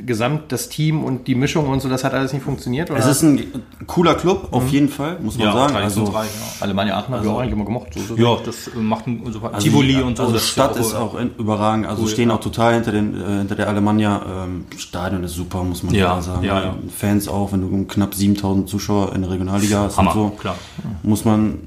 gesamt 0.06 0.50
das 0.52 0.68
Team 0.68 1.04
und 1.04 1.26
die 1.28 1.34
Mischung 1.34 1.68
und 1.68 1.80
so, 1.80 1.88
das 1.88 2.02
hat 2.04 2.12
alles 2.14 2.32
nicht 2.32 2.42
funktioniert? 2.42 2.90
Oder? 2.90 2.98
es 3.00 3.06
ist 3.06 3.22
ein 3.22 3.40
cooler 3.86 4.14
Club, 4.14 4.48
auf 4.50 4.68
jeden 4.68 4.88
Fall, 4.88 5.18
muss 5.20 5.38
man 5.38 5.46
ja, 5.46 5.52
sagen. 5.52 5.76
Also, 5.76 6.00
traditionsreich, 6.04 6.30
ja. 6.58 6.64
Alemannia 6.64 6.98
Aachen 6.98 7.14
habe 7.14 7.24
ich 7.24 7.30
auch 7.30 7.38
eigentlich 7.40 7.52
immer 7.52 7.64
gemocht. 7.64 7.88
So, 7.94 8.16
so. 8.16 8.16
Ja, 8.16 8.36
das 8.44 8.66
äh, 8.68 8.78
macht 8.78 9.06
ein 9.06 9.22
super. 9.32 9.54
also 9.54 9.64
Tivoli 9.66 9.94
die- 9.94 10.02
und 10.02 10.16
so. 10.16 10.24
Also 10.24 10.34
das 10.34 10.48
Stadt 10.48 10.76
ist 10.76 10.94
auch 10.94 11.14
in- 11.18 11.30
überragend, 11.38 11.86
also 11.86 12.02
Cool, 12.02 12.08
stehen 12.08 12.28
ja. 12.30 12.34
auch 12.34 12.40
total 12.40 12.74
hinter, 12.74 12.90
den, 12.92 13.14
äh, 13.20 13.38
hinter 13.38 13.54
der 13.54 13.68
Alemannia. 13.68 14.22
Ähm, 14.44 14.64
Stadion 14.76 15.22
ist 15.24 15.34
super, 15.34 15.62
muss 15.62 15.82
man 15.84 15.94
Ja, 15.94 16.20
sagen. 16.20 16.42
ja, 16.44 16.60
ja. 16.62 16.74
Fans 16.96 17.28
auch, 17.28 17.52
wenn 17.52 17.60
du 17.60 17.84
knapp 17.86 18.14
7000 18.14 18.68
Zuschauer 18.68 19.14
in 19.14 19.22
der 19.22 19.30
Regionalliga 19.30 19.82
hast 19.84 19.96
Hammer, 19.98 20.16
und 20.16 20.32
so. 20.32 20.36
klar. 20.36 20.56
Muss 21.12 21.26
man 21.26 21.58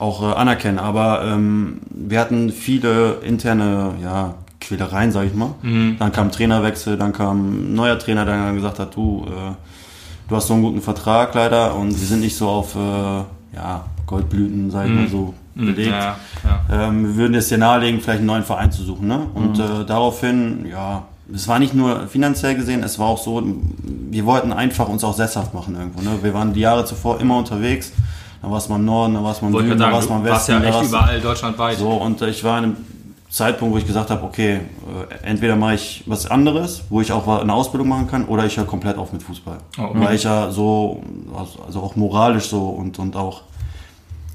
auch 0.00 0.20
äh, 0.22 0.34
anerkennen. 0.34 0.80
Aber 0.80 1.22
ähm, 1.24 1.80
wir 1.90 2.18
hatten 2.18 2.50
viele 2.50 3.18
interne 3.22 3.94
ja, 4.02 4.34
Quälereien, 4.60 5.12
sag 5.12 5.26
ich 5.26 5.34
mal. 5.34 5.54
Mhm. 5.62 5.96
Dann 6.00 6.10
kam 6.10 6.32
Trainerwechsel, 6.32 6.96
dann 6.96 7.12
kam 7.12 7.36
ein 7.70 7.74
neuer 7.74 7.98
Trainer, 8.00 8.24
der 8.24 8.34
dann 8.36 8.56
gesagt 8.56 8.80
hat, 8.80 8.96
du, 8.96 9.26
äh, 9.28 9.52
du 10.28 10.36
hast 10.36 10.48
so 10.48 10.54
einen 10.54 10.62
guten 10.64 10.82
Vertrag 10.82 11.32
leider 11.34 11.76
und 11.76 11.90
wir 11.90 12.06
sind 12.06 12.20
nicht 12.20 12.36
so 12.36 12.48
auf 12.48 12.74
äh, 12.74 12.78
ja, 13.54 13.84
Goldblüten, 14.06 14.70
sag 14.72 14.86
ich 14.86 14.92
mal 14.92 15.06
so, 15.08 15.34
belegt. 15.54 15.90
Mhm. 15.90 15.92
Ja, 15.92 16.16
ja. 16.70 16.88
Ähm, 16.88 17.04
wir 17.06 17.16
würden 17.16 17.34
es 17.34 17.48
dir 17.48 17.58
nahelegen, 17.58 18.00
vielleicht 18.00 18.18
einen 18.18 18.26
neuen 18.26 18.44
Verein 18.44 18.72
zu 18.72 18.82
suchen. 18.82 19.06
Ne? 19.06 19.20
Und 19.34 19.58
Mhm. 19.58 19.82
äh, 19.82 19.84
daraufhin, 19.86 20.66
ja, 20.68 21.04
es 21.32 21.46
war 21.46 21.60
nicht 21.60 21.74
nur 21.74 22.08
finanziell 22.08 22.56
gesehen, 22.56 22.82
es 22.82 22.98
war 22.98 23.06
auch 23.06 23.22
so, 23.22 23.40
wir 24.10 24.24
wollten 24.26 24.52
einfach 24.52 24.88
uns 24.88 25.04
auch 25.04 25.14
sesshaft 25.14 25.54
machen 25.54 25.76
irgendwo. 25.78 26.00
Ne? 26.02 26.18
Wir 26.22 26.34
waren 26.34 26.52
die 26.54 26.60
Jahre 26.60 26.84
zuvor 26.84 27.20
immer 27.20 27.36
unterwegs. 27.38 27.92
Da 28.42 28.50
war 28.50 28.58
es 28.58 28.68
mal 28.68 28.76
im 28.76 28.84
Norden, 28.86 29.14
da 29.14 29.22
war 29.22 29.32
es 29.32 29.42
mal 29.42 29.48
im 29.48 29.54
Süden, 29.58 29.78
da 29.78 29.92
war 29.92 29.98
es 29.98 30.08
mal 30.08 30.18
im 30.18 30.24
warst 30.24 30.48
Westen. 30.48 30.64
ja 30.64 30.70
da 30.70 30.78
echt 30.80 30.88
überall 30.88 31.20
deutschlandweit. 31.20 31.76
So, 31.78 31.90
und 31.90 32.22
ich 32.22 32.42
war 32.42 32.58
in 32.58 32.64
einem 32.64 32.76
Zeitpunkt, 33.28 33.74
wo 33.74 33.78
ich 33.78 33.86
gesagt 33.86 34.10
habe, 34.10 34.24
okay, 34.24 34.54
äh, 34.54 35.26
entweder 35.26 35.56
mache 35.56 35.74
ich 35.74 36.02
was 36.06 36.26
anderes, 36.30 36.82
wo 36.88 37.00
ich 37.00 37.12
auch 37.12 37.28
eine 37.42 37.52
Ausbildung 37.52 37.88
machen 37.88 38.08
kann, 38.08 38.24
oder 38.24 38.44
ich 38.46 38.56
höre 38.56 38.64
komplett 38.66 38.96
auf 38.98 39.12
mit 39.12 39.22
Fußball. 39.22 39.58
Oh, 39.78 39.82
okay. 39.82 40.00
Weil 40.00 40.14
ich 40.16 40.24
ja 40.24 40.50
so, 40.50 41.02
also- 41.36 41.62
also 41.66 41.80
auch 41.80 41.96
moralisch 41.96 42.44
so 42.48 42.66
und, 42.70 42.98
und 42.98 43.14
auch, 43.14 43.42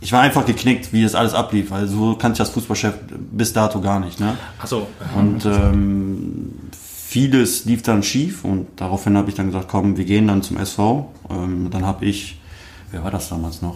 ich 0.02 0.12
war 0.14 0.22
einfach 0.22 0.46
geknickt, 0.46 0.94
wie 0.94 1.02
das 1.04 1.16
alles 1.16 1.34
ablief, 1.34 1.72
weil 1.72 1.88
so 1.88 2.14
kannte 2.16 2.34
ich 2.34 2.38
das 2.38 2.52
Fußballchef 2.52 2.94
bis 3.32 3.54
dato 3.54 3.82
gar 3.82 4.00
nicht. 4.00 4.20
Ne? 4.20 4.38
Achso. 4.62 4.86
Und 5.18 5.46
ähm, 5.46 6.54
vieles 6.72 7.66
lief 7.66 7.82
dann 7.82 8.04
schief 8.04 8.44
und 8.46 8.68
daraufhin 8.76 9.18
habe 9.18 9.30
ich 9.30 9.36
dann 9.36 9.48
gesagt, 9.48 9.68
komm, 9.68 9.98
wir 9.98 10.06
gehen 10.06 10.28
dann 10.28 10.44
zum 10.44 10.58
SV. 10.58 11.12
Ähm, 11.32 11.70
dann 11.72 11.86
habe 11.86 12.06
ich, 12.06 12.38
wer 12.92 13.04
war 13.04 13.12
das 13.12 13.30
damals 13.30 13.62
noch? 13.62 13.76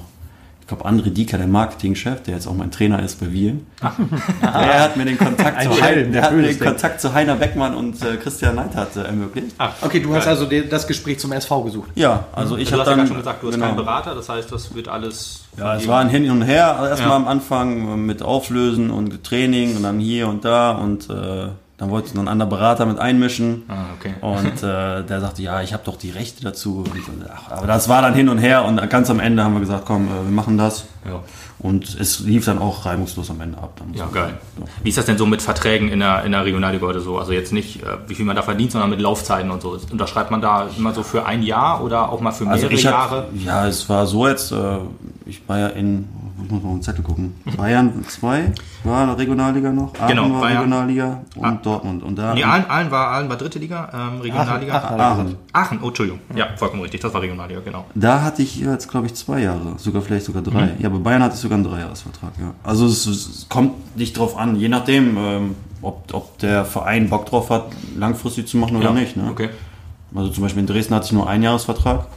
Ich 0.71 0.77
glaube, 0.77 0.88
André 0.88 1.09
Dieker, 1.09 1.39
der 1.39 1.47
Marketingchef, 1.47 2.21
der 2.21 2.35
jetzt 2.35 2.45
auch 2.45 2.53
mein 2.53 2.69
Trainer 2.69 3.01
ist 3.01 3.19
bei 3.19 3.31
Wir. 3.31 3.55
Der 3.81 4.83
hat 4.83 4.97
mir 4.97 5.05
den 5.05 5.17
Kontakt, 5.17 5.63
zu, 5.63 5.69
Hein, 5.81 5.93
der 5.95 6.03
der 6.05 6.21
hat 6.21 6.33
mir 6.35 6.43
den 6.43 6.59
Kontakt 6.59 7.01
zu 7.01 7.11
Heiner 7.11 7.35
Beckmann 7.38 7.73
und 7.73 7.99
äh, 8.03 8.17
Christian 8.17 8.53
Neidhardt 8.55 8.95
äh, 8.95 9.01
ermöglicht. 9.05 9.55
Okay, 9.81 9.99
du 9.99 10.13
hast 10.15 10.27
also 10.27 10.45
den- 10.45 10.69
das 10.69 10.85
Gespräch 10.85 11.17
zum 11.17 11.31
SV 11.31 11.63
gesucht. 11.63 11.89
Ja, 11.95 12.25
also 12.33 12.55
ich 12.55 12.69
Du 12.69 12.73
habe 12.73 12.81
hast 12.81 12.88
ja 12.88 12.91
dann 12.91 12.97
gerade 12.99 13.07
schon 13.07 13.17
gesagt, 13.17 13.41
du 13.41 13.47
hast 13.47 13.55
genau. 13.55 13.65
keinen 13.65 13.77
Berater, 13.77 14.13
das 14.13 14.29
heißt, 14.29 14.51
das 14.51 14.75
wird 14.75 14.88
alles. 14.89 15.45
Ja, 15.57 15.75
es 15.75 15.88
war 15.88 16.01
ein 16.01 16.09
Hin 16.09 16.29
und 16.29 16.43
Her. 16.43 16.75
Also 16.77 16.85
erstmal 16.91 17.09
Ja. 17.09 17.15
am 17.15 17.27
Anfang 17.27 18.05
mit 18.05 18.21
Auflösen 18.21 18.91
und 18.91 19.23
Training 19.23 19.75
und 19.75 19.81
dann 19.81 19.97
hier 19.99 20.27
und 20.27 20.45
da 20.45 20.71
und 20.73 21.09
äh, 21.09 21.47
dann 21.79 21.89
wollte 21.89 22.09
noch 22.09 22.19
einen 22.19 22.27
anderen 22.27 22.50
Berater 22.50 22.86
mit 22.86 23.00
einmischen. 23.00 23.63
Ah, 23.69 23.86
okay. 23.98 24.13
Und 24.19 24.63
äh, 24.63 25.03
der 25.03 25.21
sagte, 25.21 25.41
ja, 25.41 25.62
ich 25.62 25.71
habe 25.71 25.83
doch 25.86 25.95
die 25.95 26.09
Rechte 26.09 26.43
dazu. 26.43 26.83
Und, 26.86 27.25
ach, 27.33 27.51
aber 27.51 27.67
das 27.67 27.88
war 27.88 28.01
dann 28.01 28.13
hin 28.13 28.27
und 28.27 28.38
her 28.38 28.65
und 28.65 28.89
ganz 28.89 29.09
am 29.09 29.21
Ende 29.21 29.45
haben 29.45 29.53
wir 29.53 29.62
gesagt, 29.62 29.86
komm, 29.86 30.07
äh, 30.07 30.25
wir 30.25 30.31
machen 30.31 30.57
das. 30.57 30.86
Ja. 31.05 31.21
Und 31.59 31.98
es 31.98 32.19
lief 32.19 32.45
dann 32.45 32.59
auch 32.59 32.86
reibungslos 32.86 33.29
am 33.29 33.39
Ende 33.39 33.57
ab. 33.57 33.81
Ja, 33.93 34.07
geil. 34.07 34.38
sagen. 34.57 34.69
Wie 34.83 34.89
ist 34.89 34.98
das 34.98 35.05
denn 35.05 35.17
so 35.17 35.25
mit 35.25 35.41
Verträgen 35.41 35.88
in 35.89 36.00
der, 36.00 36.24
in 36.25 36.33
der 36.33 36.43
Regionalliga 36.43 36.86
oder 36.86 37.00
so? 37.00 37.17
Also 37.17 37.31
jetzt 37.31 37.53
nicht, 37.53 37.81
äh, 37.81 37.98
wie 38.07 38.15
viel 38.15 38.25
man 38.25 38.36
da 38.36 38.41
verdient, 38.41 38.74
sondern 38.74 38.89
mit 38.89 39.00
Laufzeiten 39.00 39.50
und 39.50 39.62
so. 39.62 39.77
Unterschreibt 39.89 40.31
man 40.31 40.41
da 40.41 40.67
immer 40.77 40.93
so 40.93 41.01
für 41.03 41.25
ein 41.25 41.43
Jahr 41.43 41.81
oder 41.81 42.09
auch 42.09 42.19
mal 42.19 42.31
für 42.33 42.43
mehrere 42.43 42.63
Also 42.63 42.75
ich 42.75 42.83
Jahre? 42.83 43.17
hab, 43.17 43.36
ja, 43.36 43.67
es 43.67 43.88
war 43.88 44.05
so 44.05 44.27
jetzt, 44.27 44.51
äh, 44.51 44.79
ich 45.25 45.48
war 45.48 45.59
ja 45.59 45.67
in, 45.67 46.09
muss 46.50 46.62
mal 46.63 46.69
auf 46.69 46.75
den 46.75 46.81
Zettel 46.81 47.03
gucken. 47.03 47.36
Bayern 47.58 48.05
2 48.08 48.51
war 48.84 49.17
Regionalliga 49.17 49.72
noch, 49.72 49.93
Aachen 49.96 50.08
Genau, 50.08 50.31
war 50.31 50.41
Bayern. 50.41 50.58
Regionalliga 50.58 51.22
und 51.36 51.46
Ah. 51.46 51.60
Dortmund. 51.62 52.03
Und 52.03 52.15
da 52.17 52.34
Nee, 52.34 52.43
Aalen, 52.43 52.65
Aalen, 52.69 52.91
war, 52.91 53.08
Aalen 53.10 53.29
war 53.29 53.38
dritte 53.38 53.60
Liga, 53.60 53.89
ähm, 53.93 54.22
Regionalliga. 54.22 54.74
Aachen, 54.74 55.00
Aachen, 55.00 55.22
Aachen. 55.22 55.36
Aachen. 55.53 55.79
oh, 55.84 55.88
Entschuldigung. 55.88 56.19
Ja, 56.36 56.48
vollkommen 56.55 56.81
richtig. 56.81 57.01
Das 57.01 57.13
war 57.13 57.22
Regionalliga, 57.22 57.60
genau. 57.63 57.86
Da 57.96 58.22
hatte 58.22 58.41
ich 58.41 58.58
jetzt, 58.58 58.89
glaube 58.89 59.08
ich, 59.08 59.13
zwei 59.15 59.41
Jahre, 59.41 59.74
sogar 59.77 60.01
vielleicht 60.01 60.25
sogar 60.25 60.41
drei. 60.41 60.75
Ja, 60.79 60.89
bei 60.89 60.98
Bayern 61.00 61.24
hatte 61.24 61.36
ich 61.36 61.41
sogar 61.41 61.55
einen 61.58 61.65
Dreijahresvertrag, 61.65 62.31
ja. 62.39 62.53
Also 62.63 62.86
es, 62.86 63.05
es 63.05 63.48
kommt 63.50 63.98
nicht 63.98 64.17
drauf 64.17 64.38
an, 64.38 64.55
je 64.55 64.69
nachdem, 64.69 65.17
ähm, 65.17 65.55
ob, 65.81 66.13
ob 66.13 66.38
der 66.39 66.65
Verein 66.65 67.10
Bock 67.10 67.25
drauf 67.25 67.50
hat, 67.50 67.65
langfristig 67.98 68.48
zu 68.48 68.58
machen 68.58 68.75
oder 68.77 68.88
ja. 68.88 68.93
nicht. 68.93 69.15
Ne? 69.15 69.27
Okay. 69.31 69.50
Also 70.15 70.29
zum 70.31 70.43
Beispiel 70.43 70.62
in 70.62 70.67
Dresden 70.67 70.96
hatte 70.96 71.05
ich 71.05 71.12
nur 71.12 71.29
einen 71.29 71.43
Jahresvertrag. 71.43 72.08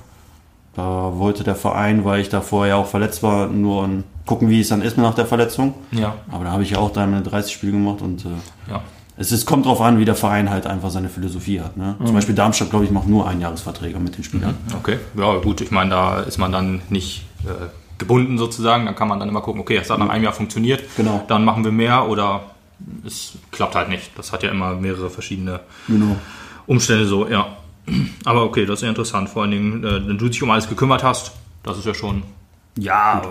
Da 0.74 1.12
wollte 1.16 1.44
der 1.44 1.54
Verein, 1.54 2.04
weil 2.04 2.20
ich 2.20 2.28
da 2.30 2.40
vorher 2.40 2.78
auch 2.78 2.86
verletzt 2.86 3.22
war, 3.22 3.46
nur 3.48 3.88
gucken, 4.24 4.48
wie 4.48 4.60
es 4.60 4.68
dann 4.68 4.80
ist 4.80 4.96
nach 4.96 5.14
der 5.14 5.26
Verletzung. 5.26 5.74
Ja, 5.90 6.14
Aber 6.30 6.44
da 6.44 6.52
habe 6.52 6.62
ich 6.62 6.70
ja 6.70 6.78
auch 6.78 6.90
da 6.92 7.06
meine 7.06 7.22
30 7.22 7.52
Spiele 7.52 7.72
gemacht 7.72 8.00
und 8.00 8.24
äh, 8.24 8.28
ja. 8.70 8.80
es 9.18 9.32
ist, 9.32 9.44
kommt 9.44 9.66
drauf 9.66 9.80
an, 9.82 9.98
wie 9.98 10.04
der 10.06 10.14
Verein 10.14 10.48
halt 10.48 10.66
einfach 10.66 10.88
seine 10.90 11.08
Philosophie 11.10 11.60
hat. 11.60 11.76
Ne? 11.76 11.96
Mhm. 11.98 12.06
Zum 12.06 12.14
Beispiel 12.14 12.34
Darmstadt, 12.34 12.70
glaube 12.70 12.86
ich, 12.86 12.90
macht 12.90 13.06
nur 13.06 13.28
Einjahresverträge 13.28 13.98
mit 13.98 14.16
den 14.16 14.24
Spielern. 14.24 14.56
Okay, 14.78 14.98
ja 15.18 15.36
gut, 15.38 15.60
ich 15.60 15.70
meine, 15.70 15.90
da 15.90 16.20
ist 16.20 16.38
man 16.38 16.52
dann 16.52 16.80
nicht 16.88 17.26
äh, 17.44 17.66
gebunden 17.98 18.38
sozusagen, 18.38 18.86
dann 18.86 18.94
kann 18.96 19.08
man 19.08 19.20
dann 19.20 19.28
immer 19.28 19.42
gucken, 19.42 19.60
okay, 19.60 19.76
es 19.76 19.90
hat 19.90 19.98
nach 19.98 20.08
einem 20.08 20.24
Jahr 20.24 20.32
funktioniert, 20.32 20.82
Genau. 20.96 21.22
dann 21.28 21.44
machen 21.44 21.64
wir 21.64 21.72
mehr 21.72 22.08
oder 22.08 22.44
es 23.06 23.34
klappt 23.50 23.74
halt 23.74 23.90
nicht. 23.90 24.10
Das 24.16 24.32
hat 24.32 24.42
ja 24.42 24.50
immer 24.50 24.74
mehrere 24.74 25.10
verschiedene 25.10 25.60
Genau. 25.86 26.16
Umstände 26.66 27.06
so, 27.06 27.28
ja. 27.28 27.46
Aber 28.24 28.44
okay, 28.44 28.64
das 28.64 28.78
ist 28.78 28.82
ja 28.82 28.88
interessant, 28.88 29.28
vor 29.28 29.42
allen 29.42 29.50
Dingen, 29.50 29.84
äh, 29.84 30.06
wenn 30.06 30.18
du 30.18 30.28
dich 30.28 30.42
um 30.42 30.50
alles 30.50 30.68
gekümmert 30.68 31.02
hast, 31.02 31.32
das 31.62 31.78
ist 31.78 31.86
ja 31.86 31.94
schon, 31.94 32.22
Ja, 32.78 33.22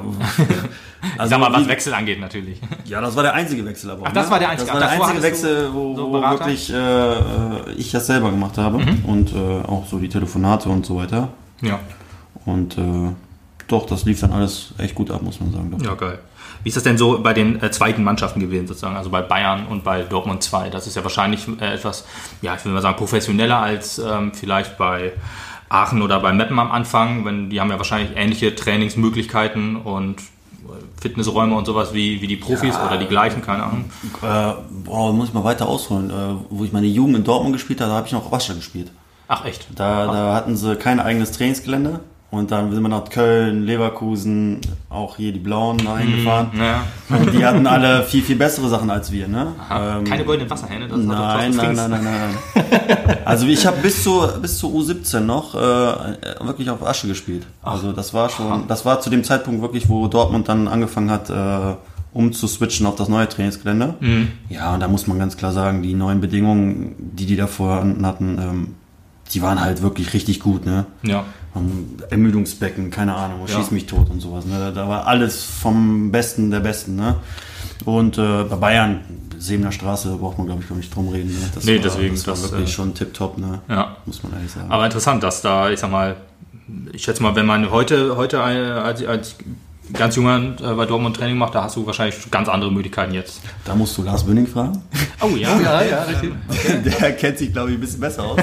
ich 1.24 1.29
sag 1.29 1.39
mal, 1.39 1.51
was 1.51 1.67
Wechsel 1.67 1.93
angeht 1.93 2.20
natürlich. 2.20 2.60
Ja, 2.86 3.01
das 3.01 3.15
war 3.15 3.24
der 3.24 3.34
einzige 3.34 3.65
Wechsel 3.65 3.89
aber. 3.91 4.05
Ach, 4.08 4.13
das 4.13 4.29
war 4.29 4.39
der 4.39 4.50
einzige. 4.50 4.72
Das 4.72 4.81
war 4.81 4.88
der 4.88 5.01
einzige 5.01 5.24
Wechsel, 5.24 5.74
wo, 5.74 5.96
so 5.96 6.10
wo 6.12 6.22
wirklich 6.22 6.72
äh, 6.72 6.75
äh, 6.75 7.72
ich 7.77 7.91
das 7.91 8.08
selber 8.08 8.29
gemacht 8.29 8.58
habe 8.58 8.77
und 9.08 9.34
äh, 9.34 9.67
auch 9.67 9.88
so 9.88 10.00
die 10.00 10.10
Telefonate 10.10 10.70
und 10.70 10.86
so 10.86 10.98
weiter. 10.98 11.29
Ja, 11.62 11.79
Und 12.46 12.77
äh, 12.77 13.12
doch, 13.67 13.86
das 13.86 14.05
lief 14.05 14.20
dann 14.20 14.34
alles 14.34 14.74
echt 14.77 14.96
gut 14.96 15.12
ab, 15.12 15.22
muss 15.22 15.39
man 15.39 15.51
sagen. 15.51 15.72
Doch. 15.72 15.81
ja, 15.86 15.93
geil. 15.96 16.20
Wie 16.63 16.70
ist 16.70 16.75
das 16.75 16.84
denn 16.84 16.98
so 16.98 17.20
bei 17.20 17.34
den 17.34 17.62
äh, 17.62 17.72
zweiten 17.72 18.03
Mannschaften 18.03 18.39
gewesen, 18.39 18.68
sozusagen, 18.68 18.96
also 18.96 19.10
bei 19.10 19.22
Bayern 19.22 19.68
und 19.68 19.84
bei 19.84 20.03
Dortmund 20.03 20.44
2? 20.44 20.70
Das 20.70 20.88
ist 20.88 20.96
ja 20.96 21.03
wahrscheinlich 21.03 21.48
äh, 21.60 21.74
etwas, 21.74 22.06
ja, 22.41 22.56
ich 22.56 22.65
will 22.65 22.72
mal 22.72 22.82
sagen, 22.82 22.98
professioneller 22.98 23.58
als 23.58 24.00
ähm, 24.00 24.32
vielleicht 24.34 24.77
bei 24.77 25.13
Aachen 25.70 26.01
oder 26.01 26.20
bei 26.20 26.34
Meppen 26.34 26.60
am 26.60 26.72
Anfang, 26.72 27.25
wenn 27.25 27.50
die 27.50 27.62
haben 27.62 27.70
ja 27.70 27.77
wahrscheinlich 27.77 28.15
ähnliche 28.15 28.53
Trainingsmöglichkeiten 28.53 29.77
und 29.77 30.20
äh, 30.20 31.01
Fitnessräume 31.01 31.56
und 31.56 31.65
sowas 31.65 31.94
wie, 31.94 32.22
wie 32.22 32.27
die 32.27 32.36
Profis 32.36 32.75
oder 32.75 32.98
die 32.98 33.08
gleichen, 33.08 33.41
keine 33.41 33.63
Ahnung. 33.63 33.86
Äh, 34.22 34.53
boah, 34.84 35.13
muss 35.13 35.30
ich 35.30 35.34
mal 35.34 35.44
weiter 35.44 35.68
ausholen. 35.68 36.10
Äh, 36.10 36.13
wo 36.50 36.63
ich 36.65 36.74
meine 36.74 36.88
Jugend 36.88 37.15
in 37.15 37.24
Dortmund 37.24 37.53
gespielt 37.53 37.82
habe, 37.82 37.91
da 37.91 37.98
habe 37.98 38.08
ich 38.08 38.13
noch 38.13 38.32
Wasser 38.32 38.53
gespielt. 38.53 38.91
Ach 39.27 39.46
echt? 39.46 39.68
Da, 39.74 40.08
da 40.08 40.36
hatten 40.36 40.58
sie 40.58 40.75
kein 40.75 41.00
eigenes 41.00 41.32
Trainingsgelände. 41.32 42.01
Und 42.32 42.50
dann 42.50 42.72
sind 42.72 42.82
wir 42.82 42.88
nach 42.88 43.10
Köln, 43.10 43.66
Leverkusen, 43.66 44.62
auch 44.90 45.18
hier 45.18 45.34
die 45.34 45.40
Blauen 45.40 45.78
dahin 45.80 46.16
gefahren. 46.16 46.52
Ja. 46.58 46.86
Und 47.10 47.34
die 47.34 47.46
hatten 47.46 47.68
alle 47.68 48.04
viel, 48.04 48.24
viel 48.24 48.38
bessere 48.38 48.70
Sachen 48.70 48.90
als 48.90 49.12
wir. 49.12 49.28
Ne? 49.28 49.48
Ähm, 49.70 50.06
Keine 50.06 50.24
goldenen 50.24 50.50
Wasserhähne? 50.50 50.88
Das 50.88 50.98
Nein, 50.98 51.08
nein, 51.08 51.54
Frings. 51.54 51.78
nein, 51.78 51.90
nein, 51.90 52.04
nein. 52.04 53.18
Also 53.26 53.46
ich 53.48 53.66
habe 53.68 53.78
bis 53.82 54.04
zur 54.04 54.40
bis 54.42 54.58
zur 54.58 54.72
U17 54.72 55.20
noch 55.20 55.56
äh, 55.56 55.58
wirklich 56.46 56.70
auf 56.70 56.86
Asche 56.86 57.08
gespielt. 57.08 57.46
Also 57.62 57.92
das 57.92 58.14
war 58.14 58.30
schon, 58.30 58.66
das 58.68 58.86
war 58.86 59.02
zu 59.02 59.10
dem 59.10 59.26
Zeitpunkt 59.26 59.62
wirklich, 59.62 59.90
wo 59.90 60.08
Dortmund 60.08 60.48
dann 60.48 60.70
angefangen 60.70 61.12
hat, 61.12 61.30
äh, 61.30 61.76
umzuswitchen 62.14 62.86
auf 62.86 62.96
das 62.96 63.10
neue 63.10 63.28
Trainingsgelände. 63.28 63.96
Mhm. 64.00 64.30
Ja, 64.50 64.74
und 64.74 64.80
da 64.80 64.88
muss 64.88 65.06
man 65.08 65.20
ganz 65.20 65.36
klar 65.36 65.52
sagen, 65.52 65.84
die 65.84 65.94
neuen 65.94 66.22
Bedingungen, 66.22 66.96
die 67.14 67.26
die 67.26 67.36
da 67.36 67.48
vorhanden 67.48 68.06
hatten, 68.06 68.38
ähm, 68.40 68.76
die 69.34 69.42
waren 69.42 69.62
halt 69.62 69.82
wirklich 69.82 70.14
richtig 70.14 70.40
gut. 70.40 70.66
Ne? 70.66 70.86
Ja. 71.04 71.26
Um, 71.53 71.98
Ermüdungsbecken, 72.10 72.89
keine 72.91 73.13
Ahnung, 73.13 73.41
Ja. 73.46 73.58
schieß 73.58 73.72
mich 73.72 73.86
tot 73.86 74.10
und 74.10 74.22
sowas. 74.22 74.46
Ne? 74.46 74.72
Da 74.74 74.88
war 74.88 75.05
alles 75.08 75.43
vom 75.43 76.10
Besten 76.12 76.50
der 76.50 76.62
Besten. 76.62 76.96
Ne? 76.96 77.15
Und 77.84 78.17
äh, 78.17 78.43
bei 78.43 78.55
Bayern, 78.55 79.01
Sebener 79.38 79.72
Straße, 79.74 80.15
braucht 80.15 80.38
man, 80.38 80.48
glaube 80.48 80.62
ich, 80.63 80.70
gar 80.70 80.75
nicht 80.77 80.96
drum 80.96 81.10
reden. 81.10 81.29
Ne? 81.29 81.50
Das 81.53 81.65
Nee, 81.65 81.75
war, 81.75 81.84
deswegen, 81.84 82.15
Das 82.15 82.25
war 82.27 82.34
das, 82.36 82.51
wirklich 82.51 82.70
äh, 82.70 82.74
schon 82.74 82.93
tipptopp, 82.93 83.38
ne? 83.38 83.60
Ja. 83.67 83.98
muss 84.05 84.24
man 84.24 84.31
ehrlich 84.34 84.51
sagen. 84.51 84.72
Aber 84.72 84.86
interessant, 84.86 85.24
dass 85.24 85.41
da, 85.41 85.70
ich 85.70 85.79
sag 85.79 85.91
mal, 85.91 86.15
ich 86.93 87.03
schätze 87.03 87.22
mal, 87.22 87.36
wenn 87.36 87.46
man 87.48 87.70
heute, 87.70 88.15
heute 88.15 88.41
als, 88.41 89.03
als 89.05 89.36
ganz 89.94 90.16
junger 90.16 90.38
äh, 90.62 90.74
bei 90.74 90.86
Dortmund 90.86 91.16
Training 91.16 91.38
macht, 91.38 91.56
da 91.56 91.64
hast 91.64 91.76
du 91.76 91.86
wahrscheinlich 91.86 92.16
ganz 92.32 92.48
andere 92.50 92.72
Möglichkeiten 92.72 93.14
jetzt. 93.14 93.42
da 93.66 93.76
musst 93.76 93.98
du 93.98 94.04
Lars 94.04 94.24
Bünning 94.26 94.48
fragen. 94.48 94.82
Oh 95.22 95.28
ja. 95.36 95.60
Ja, 95.60 95.82
ja, 95.84 96.04
richtig. 96.04 96.32
Der 97.00 97.12
kennt 97.14 97.38
sich, 97.38 97.52
glaube 97.54 97.70
ich, 97.72 97.78
ein 97.78 97.82
bisschen 97.82 98.00
besser 98.00 98.24
aus. 98.24 98.38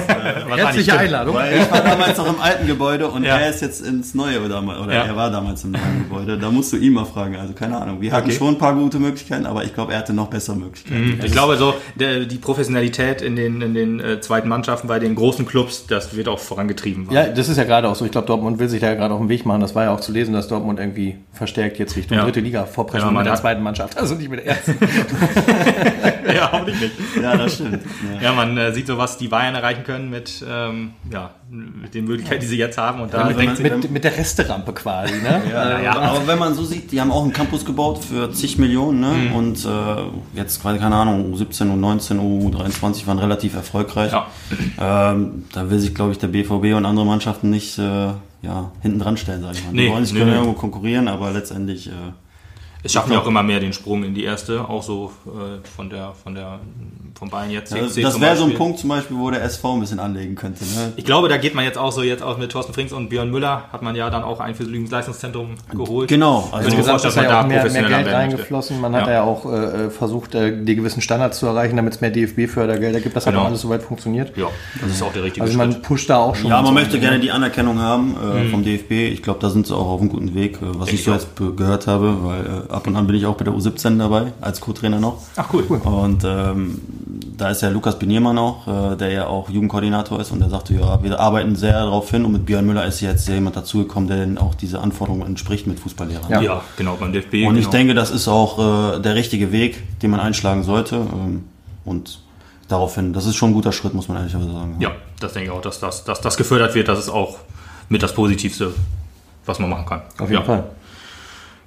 Herzliche 0.55 0.97
Einladung. 0.97 1.35
Weil 1.35 1.57
ich 1.59 1.71
war 1.71 1.81
damals 1.81 2.17
noch 2.17 2.27
im 2.27 2.39
alten 2.39 2.67
Gebäude 2.67 3.07
und 3.07 3.23
Ja. 3.23 3.37
er 3.37 3.49
ist 3.49 3.61
jetzt 3.61 3.81
ins 3.85 4.13
neue 4.13 4.47
damals, 4.47 4.79
oder 4.79 4.93
Ja. 4.93 5.03
er 5.03 5.15
war 5.15 5.29
damals 5.31 5.63
im 5.63 5.71
neuen 5.71 6.03
Gebäude. 6.07 6.37
Da 6.37 6.49
musst 6.51 6.71
du 6.73 6.77
ihn 6.77 6.93
mal 6.93 7.05
fragen. 7.05 7.35
Also 7.35 7.53
keine 7.53 7.77
Ahnung. 7.79 8.01
Wir 8.01 8.11
hatten 8.11 8.27
Okay. 8.29 8.37
schon 8.37 8.49
ein 8.55 8.57
paar 8.57 8.73
gute 8.75 8.99
Möglichkeiten, 8.99 9.45
aber 9.45 9.63
ich 9.63 9.73
glaube, 9.73 9.93
er 9.93 9.99
hatte 9.99 10.13
noch 10.13 10.27
bessere 10.27 10.55
Möglichkeiten. 10.55 11.19
Ich 11.23 11.31
glaube, 11.31 11.57
so 11.57 11.73
der, 11.95 12.25
die 12.25 12.37
Professionalität 12.37 13.21
in 13.21 13.35
den, 13.35 13.61
in 13.61 13.73
den 13.73 13.99
äh, 13.99 14.21
zweiten 14.21 14.47
Mannschaften 14.49 14.87
bei 14.87 14.99
den 14.99 15.15
großen 15.15 15.45
Clubs, 15.45 15.85
das 15.87 16.15
wird 16.15 16.27
auch 16.27 16.39
vorangetrieben. 16.39 17.07
Ja, 17.11 17.25
das 17.27 17.49
ist 17.49 17.57
ja 17.57 17.63
gerade 17.63 17.87
auch 17.89 17.95
so. 17.95 18.05
Ich 18.05 18.11
glaube, 18.11 18.27
Dortmund 18.27 18.59
will 18.59 18.69
sich 18.69 18.81
da 18.81 18.87
ja 18.87 18.93
gerade 18.95 19.13
auf 19.13 19.19
den 19.19 19.29
Weg 19.29 19.45
machen. 19.45 19.61
Das 19.61 19.75
war 19.75 19.83
ja 19.85 19.91
auch 19.91 19.99
zu 19.99 20.11
lesen, 20.11 20.33
dass 20.33 20.47
Dortmund 20.47 20.79
irgendwie 20.79 21.17
verstärkt 21.39 21.79
jetzt 21.79 21.95
Richtung 21.95 22.17
Ja. 22.17 22.23
dritte 22.25 22.41
Liga 22.41 22.65
vorpreschen 22.65 23.07
Ja, 23.07 23.17
mit 23.17 23.25
der 23.25 23.35
zweiten 23.35 23.63
Mannschaft. 23.63 23.97
Also 23.97 24.13
nicht 24.15 24.29
mit 24.29 24.41
der 24.41 24.47
ersten. 24.47 24.77
ja 26.35 26.51
hoffentlich 26.51 26.81
nicht. 26.81 26.93
Ja, 27.21 27.35
das 27.37 27.55
stimmt. 27.55 27.81
Ja. 28.15 28.21
Ja, 28.21 28.33
man 28.33 28.57
äh, 28.57 28.73
sieht 28.73 28.87
so, 28.87 28.97
was 28.97 29.17
die 29.17 29.29
Bayern 29.29 29.55
erreichen 29.55 29.83
können 29.83 30.09
mit, 30.09 30.43
ähm, 30.47 30.91
ja, 31.11 31.31
mit 31.49 31.93
den 31.95 32.05
Möglichkeiten, 32.05 32.41
die 32.41 32.47
sie 32.47 32.57
jetzt 32.57 32.77
haben. 32.77 32.99
Und 33.01 33.13
da 33.13 33.23
man- 33.23 33.55
sie, 33.55 33.63
mit, 33.63 33.89
mit 33.89 34.03
der 34.03 34.17
Resterampe 34.17 34.73
quasi, 34.73 35.13
ne? 35.15 35.41
Ja, 35.51 35.79
ja. 35.79 35.97
aber 35.97 36.27
wenn 36.27 36.37
man 36.37 36.53
so 36.53 36.63
sieht, 36.65 36.91
die 36.91 36.99
haben 36.99 37.11
auch 37.11 37.23
einen 37.23 37.33
Campus 37.33 37.65
gebaut 37.65 38.03
für 38.03 38.31
zig 38.33 38.57
Millionen 38.57 38.99
ne? 38.99 39.07
Mhm. 39.29 39.35
und 39.35 39.65
äh, 39.65 39.69
jetzt 40.37 40.61
quasi, 40.61 40.77
keine 40.77 40.95
Ahnung, 40.95 41.33
U17, 41.33 41.71
U19, 41.73 42.19
U23 42.19 43.07
waren 43.07 43.17
relativ 43.19 43.55
erfolgreich. 43.55 44.11
Ja. 44.11 44.27
Ähm, 45.11 45.45
da 45.53 45.69
will 45.69 45.79
sich, 45.79 45.95
glaube 45.95 46.11
ich, 46.11 46.17
der 46.17 46.27
BVB 46.27 46.75
und 46.75 46.85
andere 46.85 47.05
Mannschaften 47.05 47.49
nicht 47.49 47.79
äh, 47.79 48.09
ja, 48.41 48.71
hinten 48.81 48.99
dran 48.99 49.17
stellen, 49.17 49.41
sage 49.41 49.57
ich 49.57 49.65
mal. 49.65 49.73
Nee, 49.73 49.87
die 49.87 49.91
wollen 49.91 50.05
sich 50.05 50.13
nee, 50.13 50.19
können 50.19 50.31
nee. 50.31 50.37
irgendwo 50.37 50.59
konkurrieren, 50.59 51.07
aber 51.07 51.31
letztendlich 51.31 51.87
äh, 51.87 51.91
es 52.83 52.93
schaffen 52.93 53.11
ja 53.11 53.19
auch 53.19 53.27
immer 53.27 53.43
mehr 53.43 53.59
den 53.59 53.73
Sprung 53.73 54.03
in 54.03 54.13
die 54.13 54.23
erste, 54.23 54.67
auch 54.69 54.83
so 54.83 55.11
äh, 55.25 55.67
von 55.75 55.89
der, 55.89 56.13
von 56.23 56.33
der, 56.35 56.59
von 57.17 57.29
Bayern 57.29 57.51
jetzt. 57.51 57.73
ja, 57.73 57.81
das 57.81 58.19
wäre 58.21 58.37
so 58.37 58.45
ein. 58.45 58.53
Punkt 58.53 58.79
zum 58.79 58.89
Beispiel, 58.89 59.17
wo 59.17 59.29
der 59.29 59.43
SV 59.43 59.73
ein 59.73 59.79
bisschen 59.81 59.99
anlegen 59.99 60.35
könnte. 60.35 60.63
Ne? 60.63 60.93
Ich 60.95 61.03
glaube, 61.05 61.27
da 61.27 61.37
geht 61.37 61.55
man 61.55 61.65
jetzt 61.65 61.77
auch 61.77 61.91
so, 61.91 62.01
jetzt 62.03 62.23
auch 62.23 62.37
mit 62.37 62.51
Thorsten 62.51 62.73
Frings 62.73 62.93
und 62.93 63.09
Björn 63.09 63.29
Müller 63.31 63.63
hat 63.73 63.81
man 63.81 63.95
ja 63.95 64.09
dann 64.09 64.23
auch 64.23 64.39
ein 64.39 64.55
Vergnügungsleistungszentrum 64.55 65.55
geholt. 65.71 66.07
Genau, 66.09 66.47
Also 66.51 66.69
ich 66.69 66.73
Insgesamt 66.75 67.03
ist 67.03 67.15
ja 67.15 67.23
da 67.23 67.43
mehr, 67.43 67.69
mehr 67.69 67.83
Geld 67.83 68.07
reingeflossen. 68.07 68.79
Man 68.79 68.95
hat 68.95 69.07
Ja. 69.07 69.13
ja 69.13 69.23
auch 69.23 69.51
äh, 69.51 69.89
versucht, 69.89 70.35
äh, 70.35 70.63
die 70.63 70.75
gewissen 70.75 71.01
Standards 71.01 71.39
zu 71.39 71.47
erreichen, 71.47 71.75
damit 71.75 71.95
es 71.95 72.01
mehr 72.01 72.11
DFB-Fördergelder 72.11 73.01
gibt. 73.01 73.15
Das 73.15 73.25
hat 73.25 73.33
Genau. 73.33 73.43
auch 73.43 73.47
alles 73.49 73.61
soweit 73.61 73.83
funktioniert. 73.83 74.35
Ja, 74.37 74.47
das 74.81 74.91
ist 74.91 75.03
auch 75.03 75.11
der 75.13 75.23
richtige 75.23 75.43
Also 75.43 75.57
Schritt. 75.57 75.71
man 75.73 75.81
pusht 75.81 76.09
da 76.09 76.17
auch 76.17 76.35
schon. 76.35 76.49
Ja, 76.49 76.61
man 76.61 76.73
möchte 76.73 76.99
gerne 76.99 77.19
die 77.19 77.31
Anerkennung 77.31 77.79
haben 77.79 78.15
äh, 78.15 78.45
vom 78.49 78.63
DFB. 78.63 78.91
Ich 79.11 79.21
glaube, 79.23 79.39
da 79.41 79.49
sind 79.49 79.67
sie 79.67 79.75
auch 79.75 79.87
auf 79.87 79.99
einem 80.01 80.09
guten 80.09 80.33
Weg, 80.33 80.55
äh, 80.57 80.59
was 80.61 80.85
Denke 80.87 80.91
ich 80.95 81.03
so 81.03 81.11
jetzt 81.11 81.27
gehört 81.35 81.87
habe, 81.87 82.17
weil 82.23 82.45
äh, 82.45 82.68
ab 82.69 82.87
und 82.87 82.95
an 82.95 83.07
bin 83.07 83.15
ich 83.15 83.25
auch 83.25 83.35
bei 83.35 83.43
der 83.43 83.53
U17 83.53 83.97
dabei, 83.97 84.33
als 84.41 84.61
Co-Trainer 84.61 84.99
noch. 84.99 85.21
Ach 85.35 85.47
cool. 85.53 85.63
Und 85.63 86.23
ähm, 86.23 86.81
da 87.37 87.49
ist 87.49 87.61
ja 87.61 87.69
Lukas 87.69 87.97
Beniermann 87.97 88.37
auch, 88.37 88.93
äh, 88.93 88.95
der 88.95 89.11
ja 89.11 89.27
auch 89.27 89.49
Jugendkoordinator 89.49 90.19
ist 90.19 90.31
und 90.31 90.39
der 90.39 90.49
sagte, 90.49 90.73
ja, 90.75 91.01
wir 91.01 91.19
arbeiten 91.19 91.55
sehr 91.55 91.73
darauf 91.73 92.09
hin 92.11 92.25
und 92.25 92.33
mit 92.33 92.45
Björn 92.45 92.65
Müller 92.65 92.85
ist 92.85 93.01
jetzt 93.01 93.27
jemand 93.27 93.55
dazugekommen, 93.55 94.07
der 94.07 94.17
denn 94.17 94.37
auch 94.37 94.55
diese 94.55 94.79
Anforderungen 94.79 95.25
entspricht 95.25 95.67
mit 95.67 95.79
Fußballlehrern. 95.79 96.29
Ja. 96.29 96.41
Ja, 96.41 96.61
genau, 96.77 96.95
beim 96.99 97.13
DFB. 97.13 97.47
Und 97.47 97.55
ich 97.55 97.65
genau. 97.65 97.71
denke, 97.71 97.93
das 97.93 98.11
ist 98.11 98.27
auch 98.27 98.95
äh, 98.95 98.99
der 98.99 99.15
richtige 99.15 99.51
Weg, 99.51 99.99
den 99.99 100.11
man 100.11 100.19
einschlagen 100.19 100.63
sollte. 100.63 100.95
Ähm, 100.95 101.45
und 101.85 102.19
daraufhin, 102.67 103.13
das 103.13 103.25
ist 103.25 103.35
schon 103.35 103.51
ein 103.51 103.53
guter 103.53 103.71
Schritt, 103.71 103.93
muss 103.93 104.07
man 104.07 104.17
ehrlicherweise 104.17 104.51
sagen. 104.51 104.75
Ja, 104.79 104.91
das 105.19 105.33
denke 105.33 105.49
ich 105.49 105.55
auch, 105.55 105.61
dass 105.61 105.79
das, 105.79 106.03
dass 106.03 106.21
das 106.21 106.37
gefördert 106.37 106.75
wird, 106.75 106.87
das 106.87 106.99
ist 106.99 107.09
auch 107.09 107.37
mit 107.89 108.03
das 108.03 108.13
Positivste, 108.13 108.73
was 109.45 109.59
man 109.59 109.69
machen 109.69 109.85
kann. 109.85 110.01
Auf 110.19 110.29
jeden 110.29 110.41
ja. 110.41 110.43
Fall. 110.43 110.63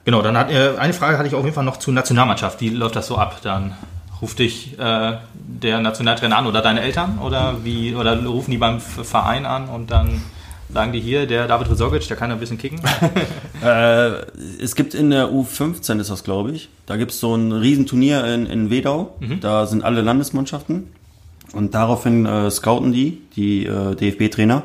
Genau, 0.04 0.23
dann 0.23 0.37
hat 0.37 0.50
äh, 0.50 0.76
eine 0.78 0.92
Frage 0.92 1.18
hatte 1.18 1.28
ich 1.28 1.35
auf 1.35 1.44
jeden 1.44 1.54
Fall 1.54 1.64
noch 1.64 1.76
zur 1.76 1.94
Nationalmannschaft. 1.94 2.61
Wie 2.61 2.71
läuft 2.71 2.97
das 2.97 3.06
so 3.06 3.16
ab? 3.16 3.38
Dann 3.42 3.75
ruft 4.21 4.38
dich 4.38 4.78
äh, 4.78 5.16
der 5.35 5.80
Nationaltrainer 5.80 6.38
an 6.38 6.47
oder 6.47 6.62
deine 6.62 6.80
Eltern 6.80 7.18
oder 7.18 7.64
wie 7.64 7.94
oder 7.94 8.25
rufen 8.25 8.50
die 8.50 8.59
beim 8.59 8.80
Verein 8.80 9.47
an 9.47 9.68
und 9.68 9.90
dann 9.90 10.23
sagen 10.73 10.92
die 10.92 11.00
hier, 11.00 11.26
der 11.26 11.47
David 11.47 11.71
Resorgic, 11.71 12.06
der 12.09 12.16
kann 12.16 12.30
ein 12.30 12.40
bisschen 12.40 12.59
kicken. 12.59 12.80
Äh, 13.62 14.25
es 14.61 14.75
gibt 14.75 14.92
in 14.92 15.11
der 15.11 15.28
U15 15.28 16.00
ist 16.00 16.11
das, 16.11 16.25
glaube 16.25 16.50
ich. 16.50 16.68
Da 16.87 16.97
gibt 16.97 17.12
es 17.12 17.21
so 17.21 17.32
ein 17.37 17.52
Riesenturnier 17.52 18.25
in, 18.25 18.47
in 18.47 18.71
Wedau. 18.71 19.14
Da 19.40 19.66
sind 19.66 19.85
alle 19.85 20.00
Landesmannschaften. 20.00 20.88
Und 21.52 21.73
daraufhin 21.73 22.26
äh, 22.26 22.50
scouten 22.50 22.92
die, 22.92 23.23
die 23.37 23.66
äh, 23.66 23.94
DFB-Trainer. 23.94 24.64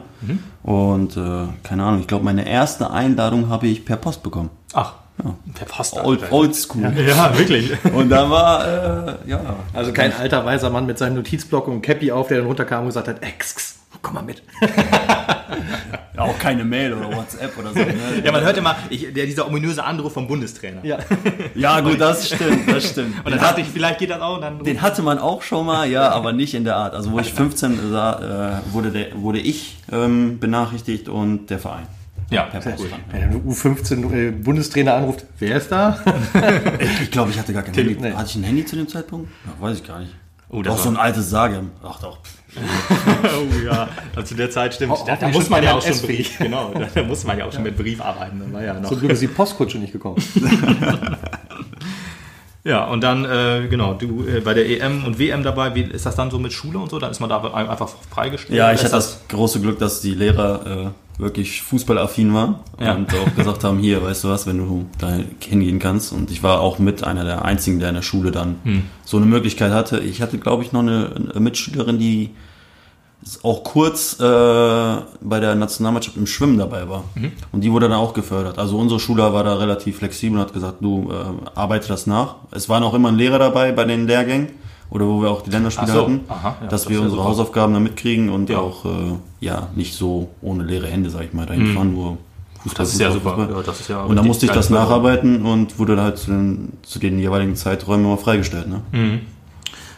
Und 0.63 1.15
äh, 1.15 1.46
keine 1.62 1.84
Ahnung, 1.84 2.01
ich 2.01 2.08
glaube, 2.08 2.25
meine 2.25 2.50
erste 2.50 2.89
Einladung 2.89 3.50
habe 3.50 3.67
ich 3.67 3.86
per 3.86 3.98
Post 3.98 4.24
bekommen. 4.24 4.50
Ach, 4.74 4.94
Verfasst. 5.56 5.96
Old, 5.96 6.32
old 6.32 6.56
School. 6.56 6.84
Ja, 7.08 7.38
wirklich. 7.38 7.72
Und 7.94 8.10
da 8.10 8.30
war, 8.30 8.68
äh, 8.68 9.30
ja. 9.30 9.42
Also 9.74 9.92
kein 9.92 10.14
alter 10.14 10.46
weiser 10.46 10.70
Mann 10.70 10.86
mit 10.86 10.98
seinem 10.98 11.16
Notizblock 11.16 11.68
und 11.68 11.82
Cappy 11.82 12.12
auf, 12.12 12.28
der 12.28 12.38
dann 12.38 12.48
runterkam 12.48 12.82
und 12.82 12.88
gesagt 12.88 13.08
hat, 13.08 13.24
Ex, 13.24 13.80
komm 14.02 14.16
mal 14.16 14.22
mit. 14.24 14.44
Auch 16.18 16.38
keine 16.40 16.64
Mail 16.64 16.94
oder 16.94 17.16
WhatsApp 17.16 17.58
oder 17.58 17.70
so. 17.70 17.80
Ne? 17.80 17.94
Ja, 18.24 18.32
man 18.32 18.44
hört 18.44 18.58
immer, 18.58 18.76
ich, 18.90 19.14
der, 19.14 19.26
dieser 19.26 19.48
ominöse 19.48 19.84
Anruf 19.84 20.14
vom 20.14 20.28
Bundestrainer. 20.28 20.84
Ja. 20.84 20.98
Ja, 21.56 21.80
gut, 21.80 22.00
das 22.02 22.28
stimmt, 22.28 22.72
das 22.72 22.90
stimmt. 22.90 23.24
Und 23.24 23.32
dann 23.32 23.40
dachte 23.40 23.62
ich, 23.62 23.68
vielleicht 23.68 24.00
geht 24.00 24.10
das 24.10 24.22
auch. 24.22 24.40
Dann 24.40 24.64
Den 24.64 24.82
hatte 24.82 25.02
man 25.04 25.20
auch 25.20 25.42
schon 25.44 25.66
mal, 25.66 25.90
ja, 25.90 26.10
aber 26.10 26.34
nicht 26.34 26.54
in 26.54 26.64
der 26.64 26.76
Art. 26.76 26.94
Also 26.94 27.12
wo 27.12 27.20
ich 27.20 27.34
15 27.36 27.92
sah, 27.92 28.62
äh, 28.62 28.74
wurde, 28.74 28.92
der, 28.92 29.08
wurde 29.16 29.40
ich 29.40 29.78
ähm, 29.92 30.40
benachrichtigt 30.40 31.08
und 31.08 31.48
der 31.48 31.60
Verein. 31.60 31.88
Ja, 32.29 32.43
Per 32.43 32.62
cool. 32.65 32.72
Post. 32.74 32.89
Wenn 33.12 33.31
der 33.31 33.39
U15 33.41 34.12
äh, 34.13 34.31
Bundestrainer 34.31 34.93
anruft, 34.96 35.25
wer 35.39 35.57
ist 35.57 35.72
da? 35.72 36.00
Ich, 37.03 37.12
glaube, 37.12 37.31
ich 37.31 37.39
hatte 37.39 37.53
gar 37.53 37.63
kein 37.63 37.74
Handy. 37.74 37.98
nee. 38.00 38.12
Hatte 38.13 38.29
ich 38.29 38.36
ein 38.36 38.43
Handy 38.43 38.65
zu 38.65 38.75
dem 38.75 38.88
Zeitpunkt? 38.88 39.29
Ja, 39.46 39.53
weiß 39.65 39.77
ich 39.79 39.88
gar 39.88 40.00
nicht. 40.00 40.12
Oh, 40.50 40.57
Oh, 40.57 40.62
das 40.62 40.75
auch 40.75 40.84
so 40.84 40.89
ein 40.89 40.96
altes 40.98 41.29
Sage. 41.29 41.62
Ach 41.84 42.00
doch. 42.00 42.19
oh 42.57 43.65
ja, 43.65 43.89
also 44.15 44.27
zu 44.29 44.36
der 44.36 44.50
Zeit 44.50 44.74
stimmt. 44.74 44.93
Ho- 44.93 45.03
Da, 45.05 45.15
da 45.17 45.27
muss 45.27 45.50
man 45.50 45.62
ja 45.63 45.74
auch 45.75 45.81
schon 45.81 46.00
Brief, 46.01 46.38
genau, 46.39 46.72
da, 46.74 46.88
da 46.93 47.03
muss 47.03 47.25
man 47.25 47.38
ja 47.38 47.46
auch 47.46 47.51
schon 47.51 47.63
mit 47.63 47.77
Brief 47.77 48.00
arbeiten. 48.01 48.39
Das 48.39 48.53
war 48.53 48.63
ja 48.63 48.74
noch. 48.79 48.88
Zum 48.89 49.00
Glück 49.00 49.12
ist 49.12 49.22
die 49.22 49.27
Postkutsche 49.27 49.77
nicht 49.77 49.91
gekommen. 49.91 50.15
Ja, 52.63 52.86
und 52.86 53.01
dann, 53.01 53.24
äh, 53.24 53.67
genau, 53.69 53.93
du 53.93 54.25
äh, 54.27 54.41
bei 54.41 54.53
der 54.53 54.67
EM 54.69 55.05
und 55.05 55.19
WM 55.19 55.41
dabei, 55.43 55.74
wie 55.75 55.84
ist 55.84 56.05
das 56.05 56.15
dann 56.15 56.29
so 56.31 56.38
mit 56.38 56.51
Schule 56.51 56.79
und 56.79 56.89
so? 56.89 57.00
Dann 57.00 57.12
ist 57.12 57.22
man 57.22 57.29
da 57.29 57.41
einfach 57.53 57.89
freigestellt? 58.10 58.57
Ja, 58.57 58.74
ich 58.74 58.79
hatte 58.81 58.91
das 58.91 59.22
große 59.29 59.62
Glück, 59.62 59.79
dass 59.79 60.01
die 60.01 60.13
Lehrer 60.13 60.65
äh, 60.88 60.89
wirklich 61.18 61.62
fußballaffin 61.64 62.34
waren 62.34 62.56
Ja. 62.80 62.94
und 62.96 63.12
auch 63.14 63.36
gesagt 63.36 63.64
haben, 63.64 63.80
hier, 63.80 64.04
weißt 64.04 64.24
du 64.24 64.30
was, 64.30 64.46
wenn 64.46 64.58
du 64.60 64.86
da 65.00 65.18
hingehen 65.40 65.80
kannst. 65.80 66.14
Und 66.14 66.30
ich 66.30 66.44
war 66.44 66.60
auch 66.62 66.78
mit 66.80 67.04
einer 67.04 67.24
der 67.24 67.44
einzigen, 67.46 67.80
der 67.80 67.90
in 67.90 67.96
der 67.96 68.02
Schule 68.04 68.32
dann 68.32 68.84
so 69.04 69.18
eine 69.18 69.26
Möglichkeit 69.26 69.72
hatte. 69.72 70.00
Ich 70.00 70.22
hatte, 70.22 70.38
glaube 70.38 70.64
ich, 70.64 70.72
noch 70.74 70.82
eine, 70.82 71.10
eine 71.32 71.40
Mitschülerin, 71.40 71.98
die 71.98 72.30
auch 73.44 73.64
kurz 73.64 74.20
äh, 74.20 74.24
bei 74.24 75.40
der 75.40 75.56
Nationalmannschaft 75.56 76.16
im 76.18 76.28
Schwimmen 76.28 76.58
dabei 76.60 76.88
war. 76.88 77.04
Und 77.52 77.62
die 77.62 77.72
wurde 77.72 77.90
dann 77.90 77.98
auch 77.98 78.14
gefördert. 78.14 78.60
Also 78.60 78.78
unsere 78.78 79.00
Schule 79.00 79.24
war 79.34 79.44
da 79.44 79.56
relativ 79.56 79.98
flexibel 79.98 80.38
und 80.38 80.46
hat 80.46 80.54
gesagt, 80.54 80.78
du 80.82 81.12
äh, 81.12 81.50
arbeite 81.58 81.88
das 81.88 82.06
nach. 82.08 82.36
Es 82.52 82.70
waren 82.70 82.84
auch 82.84 82.94
immer 82.94 83.10
ein 83.10 83.18
Lehrer 83.18 83.40
dabei 83.40 83.72
bei 83.72 83.86
den 83.86 84.06
Lehrgängen 84.08 84.50
oder 84.89 85.06
wo 85.06 85.22
wir 85.22 85.29
auch 85.29 85.41
die 85.41 85.50
Länderspiele 85.50 85.91
so. 85.91 86.01
hatten, 86.03 86.22
Aha, 86.29 86.56
ja, 86.62 86.67
dass 86.67 86.84
das 86.84 86.89
wir 86.89 87.00
unsere 87.00 87.17
super. 87.17 87.29
Hausaufgaben 87.29 87.74
dann 87.74 87.84
mitkriegen 87.84 88.29
und 88.29 88.50
Ja. 88.50 88.60
auch 88.60 88.86
äh, 88.86 88.89
ja 89.41 89.67
nicht 89.75 89.94
so 89.96 90.29
ohne 90.41 90.63
leere 90.63 90.88
Hände, 90.88 91.10
sag 91.10 91.24
ich 91.25 91.34
mal, 91.34 91.46
dahin 91.46 91.74
fahren, 91.74 91.94
nur 91.94 92.17
Fußball. 92.63 92.86
Das 92.86 92.94
ist 92.94 93.00
ja 93.00 93.12
super. 93.12 93.48
Ja, 93.51 93.62
das 93.62 93.79
ist 93.82 93.89
ja 93.89 94.01
und 94.03 94.15
dann 94.15 94.25
musste 94.25 94.46
ich 94.46 94.51
das 94.51 94.70
nacharbeiten 94.70 95.46
und 95.46 95.77
wurde 95.79 95.96
dann 95.96 96.06
halt 96.06 96.17
zu 96.17 96.32
den, 96.32 96.74
zu 96.84 97.00
den 97.00 97.20
jeweiligen 97.20 97.56
Zeiträumen 97.56 98.06
immer 98.06 98.17
freigestellt. 98.17 98.67
Ne? 98.67 98.82
Mhm. 98.91 99.20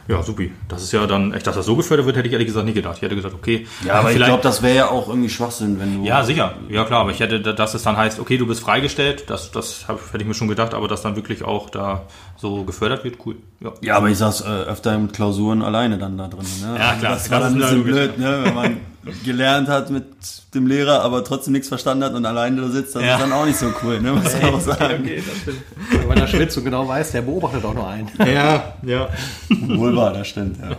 Ja, 0.07 0.23
supi. 0.23 0.51
Das 0.67 0.81
ist 0.81 0.91
ja 0.91 1.05
dann, 1.05 1.33
echt, 1.33 1.45
dass 1.45 1.55
das 1.55 1.67
so 1.67 1.75
gefördert 1.75 2.07
wird, 2.07 2.17
hätte 2.17 2.27
ich 2.27 2.33
ehrlich 2.33 2.47
gesagt 2.47 2.65
nicht 2.65 2.73
gedacht. 2.73 2.95
Ich 2.95 3.03
hätte 3.03 3.15
gesagt, 3.15 3.35
okay. 3.35 3.67
Ja, 3.85 3.93
aber 3.99 4.09
ich 4.09 4.17
glaube, 4.17 4.41
das 4.41 4.63
wäre 4.63 4.75
ja 4.75 4.89
auch 4.89 5.07
irgendwie 5.07 5.29
Schwachsinn, 5.29 5.79
wenn 5.79 5.99
du. 5.99 6.03
Ja, 6.03 6.23
sicher. 6.23 6.55
Ja, 6.67 6.83
klar. 6.85 7.01
Aber 7.01 7.11
ich 7.11 7.19
hätte, 7.19 7.39
dass 7.39 7.75
es 7.75 7.83
dann 7.83 7.95
heißt, 7.95 8.19
okay, 8.19 8.39
du 8.39 8.47
bist 8.47 8.59
freigestellt. 8.61 9.25
Das, 9.29 9.51
das 9.51 9.87
hab, 9.87 9.99
hätte 10.11 10.23
ich 10.23 10.27
mir 10.27 10.33
schon 10.33 10.47
gedacht. 10.47 10.73
Aber 10.73 10.87
dass 10.87 11.03
dann 11.03 11.15
wirklich 11.15 11.43
auch 11.43 11.69
da 11.69 12.07
so 12.41 12.63
gefördert 12.63 13.03
wird, 13.03 13.17
cool. 13.25 13.35
Ja. 13.59 13.73
Ja, 13.81 13.97
aber 13.97 14.07
ich 14.09 14.17
saß 14.17 14.41
äh, 14.41 14.45
öfter 14.45 14.95
in 14.95 15.11
Klausuren 15.11 15.61
alleine 15.61 15.97
dann 15.97 16.17
da 16.17 16.27
drin. 16.27 16.45
Ne? 16.61 16.77
Ja, 16.79 16.93
klar. 16.95 17.13
Das 17.13 17.29
war 17.29 17.39
Das 17.41 17.51
dann 17.53 17.55
ein 17.55 17.59
bisschen 17.59 17.83
blöd, 17.83 18.17
ne? 18.17 18.39
wenn 18.43 18.53
man 18.55 18.77
gelernt 19.25 19.67
hat 19.67 19.89
mit 19.89 20.05
dem 20.53 20.65
Lehrer, 20.67 21.01
aber 21.01 21.23
trotzdem 21.23 21.51
nichts 21.53 21.67
verstanden 21.67 22.03
hat 22.05 22.13
und 22.13 22.25
alleine 22.25 22.61
da 22.61 22.67
sitzt. 22.69 22.95
Das 22.95 23.03
Ja. 23.03 23.15
ist 23.15 23.21
dann 23.21 23.33
auch 23.33 23.45
nicht 23.45 23.57
so 23.57 23.67
cool, 23.83 23.99
ne? 23.99 24.13
muss 24.13 24.41
man 24.41 24.53
auch 24.53 24.59
sagen. 24.61 24.99
Okay, 25.03 25.21
das 25.25 25.37
stimmt. 25.41 25.61
Wenn 25.91 26.07
man 26.07 26.17
da 26.19 26.27
schwitzt 26.27 26.57
und 26.57 26.63
genau 26.63 26.87
weiß, 26.87 27.11
der 27.11 27.21
beobachtet 27.23 27.65
auch 27.65 27.73
nur 27.73 27.87
einen. 27.87 28.09
Ja, 28.19 28.73
ja. 28.83 29.09
Wohl 29.49 29.95
wahr, 29.95 30.13
das 30.13 30.27
stimmt. 30.29 30.57
Ja. 30.59 30.75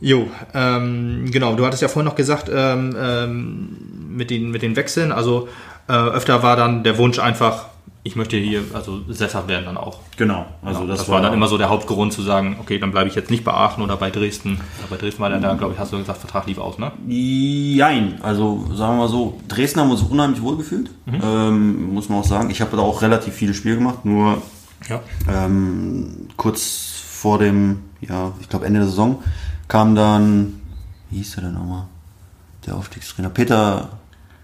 Jo, 0.03 0.31
ähm, 0.55 1.25
genau, 1.29 1.53
du 1.53 1.63
hattest 1.63 1.83
ja 1.83 1.87
vorhin 1.87 2.07
noch 2.07 2.15
gesagt, 2.15 2.49
ähm, 2.51 2.95
ähm, 2.99 3.77
mit, 4.09 4.31
den, 4.31 4.49
mit 4.49 4.63
den 4.63 4.75
Wechseln, 4.75 5.11
also 5.11 5.47
äh, 5.87 5.93
öfter 5.93 6.41
war 6.41 6.55
dann 6.55 6.83
der 6.83 6.97
Wunsch 6.97 7.19
einfach, 7.19 7.65
ich 8.03 8.15
möchte 8.15 8.35
hier 8.37 8.63
also 8.73 9.01
sesshaft 9.09 9.47
werden 9.47 9.65
dann 9.65 9.77
auch. 9.77 9.99
Genau, 10.17 10.45
also 10.63 10.79
Also 10.79 10.87
das, 10.87 10.99
das, 10.99 11.09
war 11.09 11.21
dann 11.21 11.33
immer 11.33 11.47
so 11.47 11.57
der 11.57 11.69
Hauptgrund 11.69 12.11
zu 12.13 12.23
sagen, 12.23 12.57
okay, 12.59 12.79
dann 12.79 12.91
bleibe 12.91 13.07
ich 13.09 13.15
jetzt 13.15 13.29
nicht 13.29 13.43
bei 13.43 13.53
Aachen 13.53 13.83
oder 13.83 13.95
bei 13.95 14.09
Dresden. 14.09 14.59
Bei 14.89 14.97
Dresden 14.97 15.21
war 15.21 15.29
dann 15.29 15.41
da, 15.41 15.53
glaube 15.53 15.73
ich, 15.73 15.79
hast 15.79 15.93
du 15.93 15.97
gesagt, 15.97 16.19
Vertrag 16.19 16.47
lief 16.47 16.57
aus, 16.57 16.79
ne? 16.79 16.91
Jein, 17.07 18.19
also 18.23 18.65
sagen 18.73 18.93
wir 18.93 19.03
mal 19.03 19.07
so, 19.07 19.39
Dresden 19.47 19.81
haben 19.81 19.89
wir 19.89 19.93
uns 19.93 20.01
unheimlich 20.01 20.41
wohl 20.41 20.57
gefühlt, 20.57 20.89
ähm, 21.07 21.93
muss 21.93 22.09
man 22.09 22.19
auch 22.19 22.25
sagen. 22.25 22.49
Ich 22.49 22.61
habe 22.61 22.75
da 22.75 22.81
auch 22.81 23.01
relativ 23.03 23.35
viele 23.35 23.53
Spiele 23.53 23.75
gemacht, 23.75 24.03
nur 24.03 24.41
Ja. 24.89 25.01
ähm, 25.29 26.27
kurz 26.37 27.03
vor 27.07 27.37
dem, 27.37 27.81
ja, 28.01 28.31
ich 28.41 28.49
glaube 28.49 28.65
Ende 28.65 28.79
der 28.79 28.89
Saison, 28.89 29.21
kam 29.67 29.93
dann, 29.93 30.59
wie 31.11 31.17
hieß 31.17 31.35
der 31.35 31.43
denn 31.43 31.53
nochmal? 31.53 31.85
Der 32.65 32.75
Aufstiegstrainer, 32.75 33.29
Peter, 33.29 33.89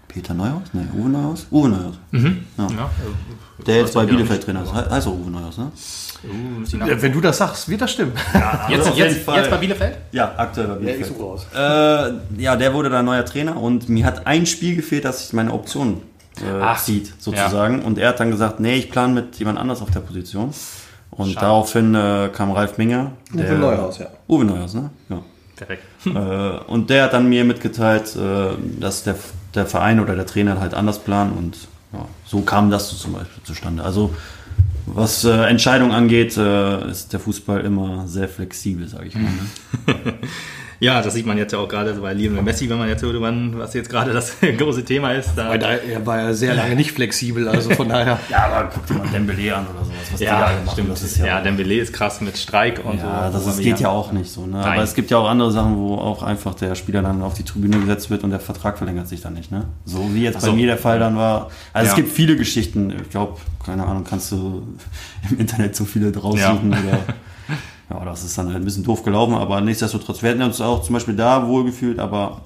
Peter 0.08 0.34
Neuhaus? 0.34 0.62
Ne, 0.72 0.88
Uwe 0.96 1.08
Neuhaus? 1.08 1.46
Uwe 1.50 1.68
Neuhaus. 1.68 1.94
Ja. 2.12 2.20
ja. 2.58 2.90
Der 3.66 3.76
jetzt 3.76 3.94
bei 3.94 4.02
ja 4.02 4.06
Bielefeld 4.06 4.42
Trainer 4.42 4.62
ist. 4.62 4.72
Heißt 4.72 5.06
auch 5.06 5.12
Uwe 5.12 5.30
Neuhaus, 5.30 5.58
ne? 5.58 5.70
Uh, 6.24 6.62
ist 6.62 6.72
Ja, 6.72 7.00
Wenn 7.00 7.12
du 7.12 7.20
das 7.20 7.38
sagst, 7.38 7.68
wird 7.68 7.80
das 7.80 7.92
stimmen. 7.92 8.12
jetzt, 8.68 8.86
jeden 8.86 8.96
jetzt, 8.98 9.24
Fall. 9.24 9.38
jetzt 9.38 9.50
bei 9.50 9.56
Bielefeld? 9.58 9.98
Ja, 10.12 10.34
aktuell 10.36 10.66
bei 10.66 10.72
Ja, 10.74 10.78
Bielefeld. 10.78 11.00
ich 11.02 11.06
suche 11.08 11.22
raus. 11.22 11.46
Äh, 11.54 12.42
ja, 12.42 12.56
der 12.56 12.74
wurde 12.74 12.90
dann 12.90 13.04
neuer 13.04 13.24
Trainer 13.24 13.56
und 13.56 13.88
mir 13.88 14.04
hat 14.04 14.26
ein 14.26 14.46
Spiel 14.46 14.74
gefehlt, 14.76 15.04
dass 15.04 15.20
sich 15.22 15.32
meine 15.32 15.52
Option 15.52 16.02
äh, 16.40 16.76
zieht, 16.76 17.12
sozusagen. 17.20 17.82
Und 17.82 17.98
er 17.98 18.08
hat 18.08 18.20
dann 18.20 18.30
gesagt, 18.30 18.58
nee, 18.60 18.76
ich 18.76 18.90
plane 18.90 19.12
mit 19.12 19.36
jemand 19.36 19.58
anders 19.58 19.82
auf 19.82 19.90
der 19.90 20.00
Position. 20.00 20.50
Und 21.10 21.36
daraufhin 21.36 21.94
äh, 21.94 22.30
kam 22.32 22.52
Ralf 22.52 22.78
Minger. 22.78 23.12
Uwe 23.34 23.54
Neuhaus, 23.58 23.98
ja. 23.98 24.06
Uwe 24.28 24.44
Neuhaus, 24.44 24.74
ne? 24.74 24.90
Ja. 25.08 25.22
Perfekt. 25.56 25.82
äh, 26.06 26.10
und 26.70 26.88
der 26.90 27.04
hat 27.04 27.12
dann 27.12 27.28
mir 27.28 27.44
mitgeteilt, 27.44 28.14
äh, 28.16 28.50
dass 28.78 29.02
der, 29.02 29.16
der 29.54 29.66
Verein 29.66 30.00
oder 30.00 30.14
der 30.14 30.26
Trainer 30.26 30.60
halt 30.60 30.74
anders 30.74 30.98
plant 30.98 31.36
und 31.36 31.56
ja, 31.92 32.06
so 32.26 32.40
kam 32.42 32.70
das 32.70 32.96
zum 32.98 33.14
Beispiel 33.14 33.42
zustande. 33.44 33.82
Also 33.82 34.14
was 34.86 35.24
äh, 35.24 35.44
Entscheidungen 35.44 35.92
angeht, 35.92 36.36
äh, 36.36 36.90
ist 36.90 37.12
der 37.12 37.20
Fußball 37.20 37.60
immer 37.60 38.06
sehr 38.06 38.28
flexibel, 38.28 38.88
sage 38.88 39.06
ich 39.06 39.14
mal. 39.14 39.22
Ne? 39.24 40.14
Ja, 40.80 41.02
das 41.02 41.14
sieht 41.14 41.26
man 41.26 41.36
jetzt 41.38 41.52
ja 41.52 41.58
auch 41.58 41.68
gerade 41.68 41.92
bei 41.94 42.12
Lionel 42.14 42.42
Messi, 42.42 42.70
wenn 42.70 42.78
man 42.78 42.88
jetzt 42.88 43.02
irgendwann, 43.02 43.58
was 43.58 43.74
jetzt 43.74 43.90
gerade 43.90 44.12
das 44.12 44.36
große 44.58 44.84
Thema 44.84 45.12
ist. 45.12 45.30
Da, 45.34 45.48
Weil 45.50 45.58
da, 45.58 45.72
er 45.72 46.06
war 46.06 46.18
ja 46.20 46.32
sehr 46.32 46.54
lange 46.54 46.76
nicht 46.76 46.92
flexibel, 46.92 47.48
also 47.48 47.70
von 47.70 47.88
daher. 47.88 48.18
Ja, 48.30 48.46
aber 48.46 48.70
guck 48.72 48.86
dir 48.86 48.94
mal 48.94 49.08
Dembele 49.08 49.56
an 49.56 49.66
oder 49.66 49.84
sowas, 49.84 49.96
was 50.12 50.18
die 50.20 50.24
da 50.26 50.50
ja, 50.52 50.58
gemacht 50.58 50.72
stimmt. 50.74 50.90
Das 50.92 51.02
ist 51.02 51.18
ja, 51.18 51.26
ja, 51.26 51.40
Dembele 51.40 51.74
ist 51.74 51.92
krass 51.92 52.20
mit 52.20 52.36
Streik 52.38 52.84
und 52.84 52.98
ja, 52.98 53.30
so. 53.32 53.38
das 53.38 53.46
ist, 53.46 53.60
geht 53.60 53.80
ja 53.80 53.88
auch 53.88 54.12
nicht 54.12 54.30
so. 54.30 54.46
Ne? 54.46 54.58
Aber 54.64 54.82
es 54.82 54.94
gibt 54.94 55.10
ja 55.10 55.18
auch 55.18 55.28
andere 55.28 55.50
Sachen, 55.50 55.76
wo 55.76 55.96
auch 55.96 56.22
einfach 56.22 56.54
der 56.54 56.74
Spieler 56.76 57.02
dann 57.02 57.22
auf 57.22 57.34
die 57.34 57.42
Tribüne 57.44 57.78
gesetzt 57.80 58.10
wird 58.10 58.22
und 58.22 58.30
der 58.30 58.40
Vertrag 58.40 58.78
verlängert 58.78 59.08
sich 59.08 59.20
dann 59.20 59.34
nicht. 59.34 59.50
Ne? 59.50 59.64
So 59.84 60.14
wie 60.14 60.22
jetzt 60.22 60.36
Ach 60.36 60.40
bei 60.42 60.46
so. 60.48 60.52
mir 60.52 60.66
der 60.66 60.78
Fall 60.78 60.98
dann 61.00 61.16
war. 61.16 61.50
Also 61.72 61.86
Ja. 61.86 61.90
es 61.92 61.96
gibt 61.96 62.12
viele 62.12 62.36
Geschichten. 62.36 62.94
Ich 63.02 63.10
glaube, 63.10 63.38
keine 63.64 63.84
Ahnung, 63.84 64.04
kannst 64.08 64.30
du 64.32 64.62
im 65.30 65.38
Internet 65.40 65.74
so 65.74 65.84
viele 65.84 66.16
raussuchen 66.16 66.70
Ja. 66.72 66.78
oder. 66.88 66.98
Ja, 67.90 68.04
das 68.04 68.22
ist 68.24 68.36
dann 68.36 68.46
halt 68.48 68.56
ein 68.56 68.64
bisschen 68.64 68.84
doof 68.84 69.02
gelaufen, 69.02 69.34
aber 69.34 69.60
nichtsdestotrotz, 69.60 70.22
wir 70.22 70.30
hätten 70.30 70.42
uns 70.42 70.60
auch 70.60 70.82
zum 70.82 70.92
Beispiel 70.94 71.16
da 71.16 71.46
wohlgefühlt, 71.46 71.98
aber 71.98 72.42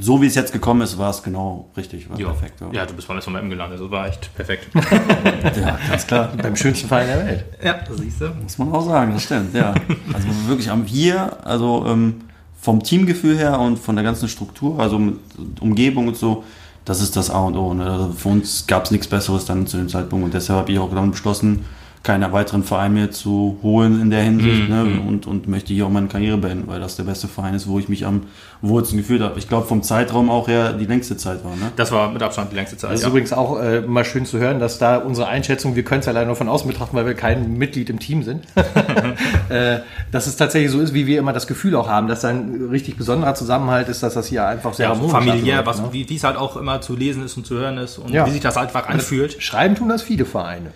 so 0.00 0.20
wie 0.22 0.26
es 0.26 0.34
jetzt 0.34 0.52
gekommen 0.52 0.80
ist, 0.82 0.98
war 0.98 1.10
es 1.10 1.22
genau 1.22 1.68
richtig, 1.76 2.08
war 2.10 2.18
Ja. 2.18 2.28
perfekt. 2.28 2.60
ja, 2.72 2.86
du 2.86 2.94
bist 2.94 3.06
beim 3.08 3.20
SVM 3.20 3.50
gelandet. 3.50 3.80
Das 3.80 3.90
war 3.90 4.06
echt 4.08 4.34
perfekt. 4.34 4.68
ja, 4.74 5.78
ganz 5.88 6.06
klar. 6.06 6.30
Beim 6.40 6.56
schönsten 6.56 6.88
Verein 6.88 7.06
der 7.08 7.26
Welt. 7.26 7.44
ja, 7.62 7.74
das 7.86 7.98
siehst 7.98 8.20
du. 8.20 8.28
Muss 8.42 8.58
man 8.58 8.72
auch 8.72 8.84
sagen, 8.84 9.12
das 9.14 9.22
stimmt, 9.24 9.54
ja. 9.54 9.74
Also 10.12 10.28
wirklich 10.46 10.70
am 10.70 10.84
hier, 10.84 11.44
also 11.46 11.84
ähm, 11.86 12.22
vom 12.60 12.82
Teamgefühl 12.82 13.36
her 13.36 13.58
und 13.60 13.78
von 13.78 13.94
der 13.96 14.04
ganzen 14.04 14.28
Struktur, 14.28 14.78
also 14.80 14.98
mit 14.98 15.16
Umgebung 15.60 16.08
und 16.08 16.16
so, 16.16 16.44
das 16.84 17.00
ist 17.00 17.14
das 17.16 17.30
A 17.30 17.40
und 17.40 17.56
O. 17.56 17.74
Ne? 17.74 17.84
Also 17.88 18.12
für 18.12 18.28
uns 18.28 18.66
gab 18.66 18.84
es 18.84 18.90
nichts 18.90 19.06
Besseres 19.06 19.44
dann 19.44 19.66
zu 19.66 19.76
dem 19.76 19.88
Zeitpunkt 19.88 20.24
und 20.24 20.34
deshalb 20.34 20.58
habe 20.60 20.72
ich 20.72 20.78
auch 20.78 20.92
dann 20.92 21.10
beschlossen, 21.12 21.64
keinen 22.02 22.32
weiteren 22.32 22.64
Verein 22.64 22.94
mehr 22.94 23.10
zu 23.10 23.58
holen 23.62 24.00
in 24.00 24.10
der 24.10 24.22
Hinsicht 24.22 24.68
ne? 24.68 25.00
und, 25.06 25.26
und 25.26 25.46
möchte 25.46 25.72
hier 25.72 25.86
auch 25.86 25.90
meine 25.90 26.08
Karriere 26.08 26.36
beenden, 26.36 26.66
weil 26.66 26.80
das 26.80 26.96
der 26.96 27.04
beste 27.04 27.28
Verein 27.28 27.54
ist, 27.54 27.68
wo 27.68 27.78
ich 27.78 27.88
mich 27.88 28.04
am 28.06 28.22
wohlsten 28.60 28.98
gefühlt 28.98 29.22
habe. 29.22 29.38
Ich 29.38 29.48
glaube 29.48 29.66
vom 29.66 29.82
Zeitraum 29.82 30.30
auch 30.30 30.48
her 30.48 30.72
die 30.72 30.86
längste 30.86 31.16
Zeit 31.16 31.44
war. 31.44 31.52
Ne? 31.52 31.72
Das 31.76 31.92
war 31.92 32.10
mit 32.10 32.22
Abstand 32.22 32.52
die 32.52 32.56
längste 32.56 32.76
Zeit. 32.76 32.90
Das 32.90 33.00
ist 33.00 33.04
ja. 33.04 33.08
übrigens 33.10 33.32
auch 33.32 33.58
äh, 33.60 33.80
mal 33.80 34.04
schön 34.04 34.26
zu 34.26 34.38
hören, 34.38 34.58
dass 34.60 34.78
da 34.78 34.96
unsere 34.96 35.28
Einschätzung, 35.28 35.76
wir 35.76 35.84
können 35.84 36.00
es 36.00 36.06
ja 36.06 36.12
leider 36.12 36.26
nur 36.26 36.36
von 36.36 36.48
außen 36.48 36.68
betrachten, 36.68 36.96
weil 36.96 37.06
wir 37.06 37.14
kein 37.14 37.56
Mitglied 37.56 37.88
im 37.90 37.98
Team 37.98 38.22
sind, 38.22 38.44
äh, 39.48 39.78
dass 40.10 40.26
es 40.26 40.36
tatsächlich 40.36 40.70
so 40.70 40.80
ist, 40.80 40.94
wie 40.94 41.06
wir 41.06 41.18
immer 41.18 41.32
das 41.32 41.46
Gefühl 41.46 41.74
auch 41.76 41.88
haben, 41.88 42.08
dass 42.08 42.20
da 42.20 42.28
ein 42.28 42.68
richtig 42.70 42.96
besonderer 42.96 43.34
Zusammenhalt 43.34 43.88
ist, 43.88 44.02
dass 44.02 44.14
das 44.14 44.26
hier 44.26 44.46
einfach 44.46 44.74
sehr 44.74 44.86
ja, 44.86 44.90
harmonisch 44.90 45.12
familiär, 45.12 45.60
abläuft, 45.60 45.78
was, 45.78 45.86
ne? 45.86 45.92
wie 45.92 46.08
wie 46.08 46.16
es 46.16 46.24
halt 46.24 46.36
auch 46.36 46.56
immer 46.56 46.80
zu 46.80 46.96
lesen 46.96 47.24
ist 47.24 47.36
und 47.36 47.46
zu 47.46 47.54
hören 47.54 47.78
ist 47.78 47.98
und 47.98 48.10
Ja. 48.10 48.26
wie 48.26 48.30
sich 48.30 48.40
das 48.40 48.56
einfach 48.56 48.88
anfühlt. 48.88 49.42
Schreiben 49.42 49.76
tun 49.76 49.88
das 49.88 50.02
viele 50.02 50.24
Vereine. 50.24 50.72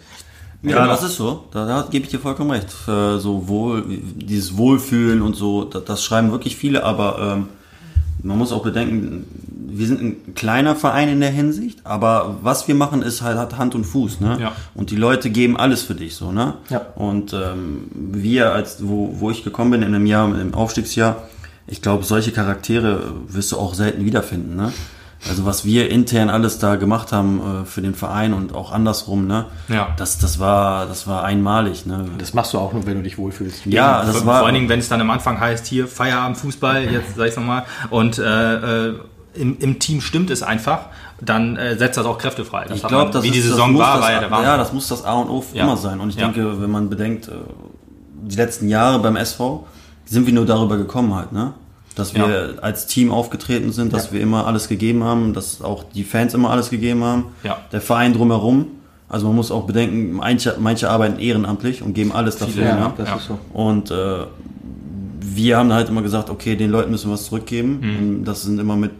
Ja, 0.70 0.87
das 0.87 1.02
ist 1.02 1.16
so. 1.16 1.44
Da, 1.52 1.66
da 1.66 1.87
gebe 1.90 2.05
ich 2.05 2.11
dir 2.11 2.18
vollkommen 2.18 2.50
recht. 2.50 2.68
Äh, 2.88 3.18
so 3.18 3.48
wohl, 3.48 3.85
dieses 4.16 4.57
Wohlfühlen 4.57 5.22
und 5.22 5.35
so, 5.35 5.64
das, 5.64 5.85
das 5.85 6.05
schreiben 6.05 6.31
wirklich 6.33 6.57
viele, 6.57 6.85
aber 6.85 7.35
ähm, 7.35 7.48
man 8.22 8.38
muss 8.38 8.52
auch 8.52 8.62
bedenken, 8.62 9.26
wir 9.68 9.87
sind 9.87 10.02
ein 10.02 10.35
kleiner 10.35 10.74
Verein 10.74 11.09
in 11.09 11.20
der 11.20 11.31
Hinsicht, 11.31 11.81
aber 11.85 12.38
was 12.42 12.66
wir 12.66 12.74
machen, 12.74 13.02
ist 13.02 13.22
halt 13.22 13.38
hat 13.38 13.59
Hand 13.59 13.74
und 13.74 13.85
Fuß, 13.85 14.20
ne? 14.20 14.38
Ja. 14.40 14.52
Und 14.74 14.90
die 14.90 14.96
Leute 14.96 15.31
geben 15.31 15.57
alles 15.57 15.83
für 15.83 15.94
dich, 15.94 16.16
so, 16.16 16.33
ne? 16.33 16.55
Ja. 16.70 16.81
Und 16.94 17.33
ähm, 17.33 17.88
wir, 17.92 18.52
als 18.52 18.79
wo, 18.87 19.14
wo 19.20 19.31
ich 19.31 19.44
gekommen 19.44 19.72
bin 19.72 19.83
in 19.83 19.94
einem 19.94 20.07
Jahr, 20.07 20.26
im 20.26 20.55
Aufstiegsjahr, 20.55 21.24
ich 21.66 21.83
glaube, 21.83 22.05
solche 22.05 22.33
Charaktere 22.33 23.12
wirst 23.29 23.52
du 23.52 23.59
auch 23.59 23.74
selten 23.74 24.05
wiederfinden, 24.05 24.57
ne? 24.57 24.72
Also 25.28 25.44
was 25.44 25.64
wir 25.64 25.90
intern 25.90 26.30
alles 26.30 26.58
da 26.58 26.76
gemacht 26.76 27.12
haben 27.12 27.62
äh, 27.62 27.64
für 27.66 27.82
den 27.82 27.94
Verein 27.94 28.32
und 28.32 28.54
auch 28.54 28.72
andersrum, 28.72 29.26
ne? 29.26 29.46
Ja. 29.68 29.88
Das, 29.96 30.18
das 30.18 30.38
war, 30.38 30.86
das 30.86 31.06
war 31.06 31.24
einmalig, 31.24 31.86
ne? 31.86 32.06
Das 32.18 32.32
machst 32.34 32.52
du 32.52 32.58
auch 32.58 32.72
nur, 32.72 32.86
wenn 32.86 32.96
du 32.98 33.02
dich 33.02 33.18
wohlfühlst. 33.18 33.66
Ja, 33.66 34.02
das 34.04 34.18
vor, 34.18 34.26
war. 34.26 34.38
vor 34.38 34.46
allen 34.46 34.54
Dingen, 34.54 34.68
wenn 34.68 34.78
es 34.78 34.88
dann 34.88 35.00
am 35.00 35.10
Anfang 35.10 35.40
heißt, 35.40 35.66
hier 35.66 35.88
Feierabend, 35.88 36.36
Fußball, 36.36 36.84
jetzt 36.84 37.16
sag 37.16 37.26
ich's 37.28 37.36
nochmal, 37.36 37.64
und 37.90 38.18
äh, 38.18 38.88
äh, 38.88 38.94
im, 39.34 39.58
im 39.58 39.78
Team 39.78 40.00
stimmt 40.00 40.30
es 40.30 40.42
einfach, 40.42 40.86
dann 41.20 41.56
äh, 41.56 41.76
setzt 41.76 41.96
das 41.98 42.06
auch 42.06 42.18
Kräfte 42.18 42.44
frei. 42.44 42.66
Das 42.68 42.78
ich 42.78 42.86
glaube, 42.86 43.10
das 43.10 43.22
wie 43.22 43.30
die 43.30 43.38
ist- 43.38 43.46
das 43.46 43.52
Saison 43.56 43.72
muss 43.72 43.80
war, 43.82 43.94
das, 43.96 44.02
war 44.04 44.12
ja 44.12 44.20
der 44.20 44.30
Wahnsinn. 44.30 44.46
Ja, 44.48 44.56
das 44.56 44.72
muss 44.72 44.88
das 44.88 45.04
A 45.04 45.14
und 45.14 45.28
O 45.30 45.44
Ja. 45.52 45.64
immer 45.64 45.76
sein. 45.76 46.00
Und 46.00 46.10
ich 46.10 46.16
Ja. 46.16 46.26
denke, 46.28 46.60
wenn 46.60 46.70
man 46.70 46.88
bedenkt, 46.88 47.28
äh, 47.28 47.32
die 48.22 48.36
letzten 48.36 48.68
Jahre 48.68 48.98
beim 48.98 49.16
SV, 49.16 49.66
sind 50.04 50.26
wir 50.26 50.32
nur 50.32 50.46
darüber 50.46 50.76
gekommen 50.76 51.14
halt, 51.14 51.32
ne? 51.32 51.52
Dass 51.96 52.14
wir 52.14 52.28
Ja. 52.56 52.62
als 52.62 52.87
Team 52.87 53.11
aufgetreten 53.11 53.72
sind, 53.72 53.92
dass 53.92 54.12
wir 54.12 54.20
immer 54.20 54.46
alles 54.46 54.68
gegeben 54.68 55.02
haben, 55.02 55.32
dass 55.32 55.61
auch 55.62 55.82
die 55.94 56.04
Fans 56.04 56.35
immer 56.35 56.50
alles 56.50 56.70
gegeben 56.70 57.02
haben, 57.02 57.24
Ja. 57.42 57.56
der 57.72 57.80
Verein 57.80 58.12
drumherum. 58.12 58.66
Also 59.09 59.26
man 59.28 59.37
muss 59.37 59.50
auch 59.50 59.64
bedenken, 59.66 60.12
manche, 60.12 60.56
manche 60.61 60.90
arbeiten 60.90 61.18
ehrenamtlich 61.18 61.80
und 61.82 61.94
geben 61.94 62.12
alles 62.12 62.37
dafür. 62.37 62.52
Viele, 62.54 62.66
Ja, 62.66 62.88
ne? 62.88 62.92
das 62.96 63.09
Ja. 63.09 63.16
ist 63.16 63.26
so. 63.26 63.38
Und 63.52 63.90
äh, 63.90 64.24
wir 65.20 65.56
haben 65.59 65.72
halt 65.72 65.88
immer 65.88 66.02
gesagt, 66.02 66.28
okay, 66.30 66.54
den 66.56 66.70
Leuten 66.70 66.90
müssen 66.90 67.09
wir 67.09 67.14
was 67.14 67.24
zurückgeben. 67.26 67.80
Mhm. 67.80 67.98
Und 67.98 68.24
das 68.24 68.42
sind 68.42 68.59
immer 68.61 68.76
mit 68.76 68.90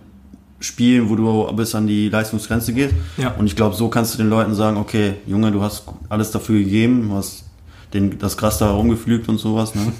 Spielen, 0.61 1.11
wo 1.11 1.16
du 1.16 1.52
bis 1.54 1.74
an 1.74 1.87
die 1.87 2.09
Leistungsgrenze 2.09 2.72
gehst. 2.72 2.94
Ja. 3.18 3.35
Und 3.38 3.46
ich 3.46 3.56
glaube, 3.56 3.74
so 3.76 3.88
kannst 3.88 4.14
du 4.14 4.18
den 4.18 4.30
Leuten 4.30 4.54
sagen, 4.54 4.78
okay, 4.78 5.14
Junge, 5.26 5.52
du 5.52 5.61
hast 5.61 5.85
alles 6.09 6.30
dafür 6.30 6.59
gegeben, 6.61 7.09
du 7.11 7.14
hast 7.16 7.44
den, 7.92 8.18
das 8.18 8.37
Gras 8.38 8.56
da 8.59 8.70
rumgepflügt 8.70 9.28
und 9.28 9.38
sowas. 9.38 9.74
Ne? 9.74 9.82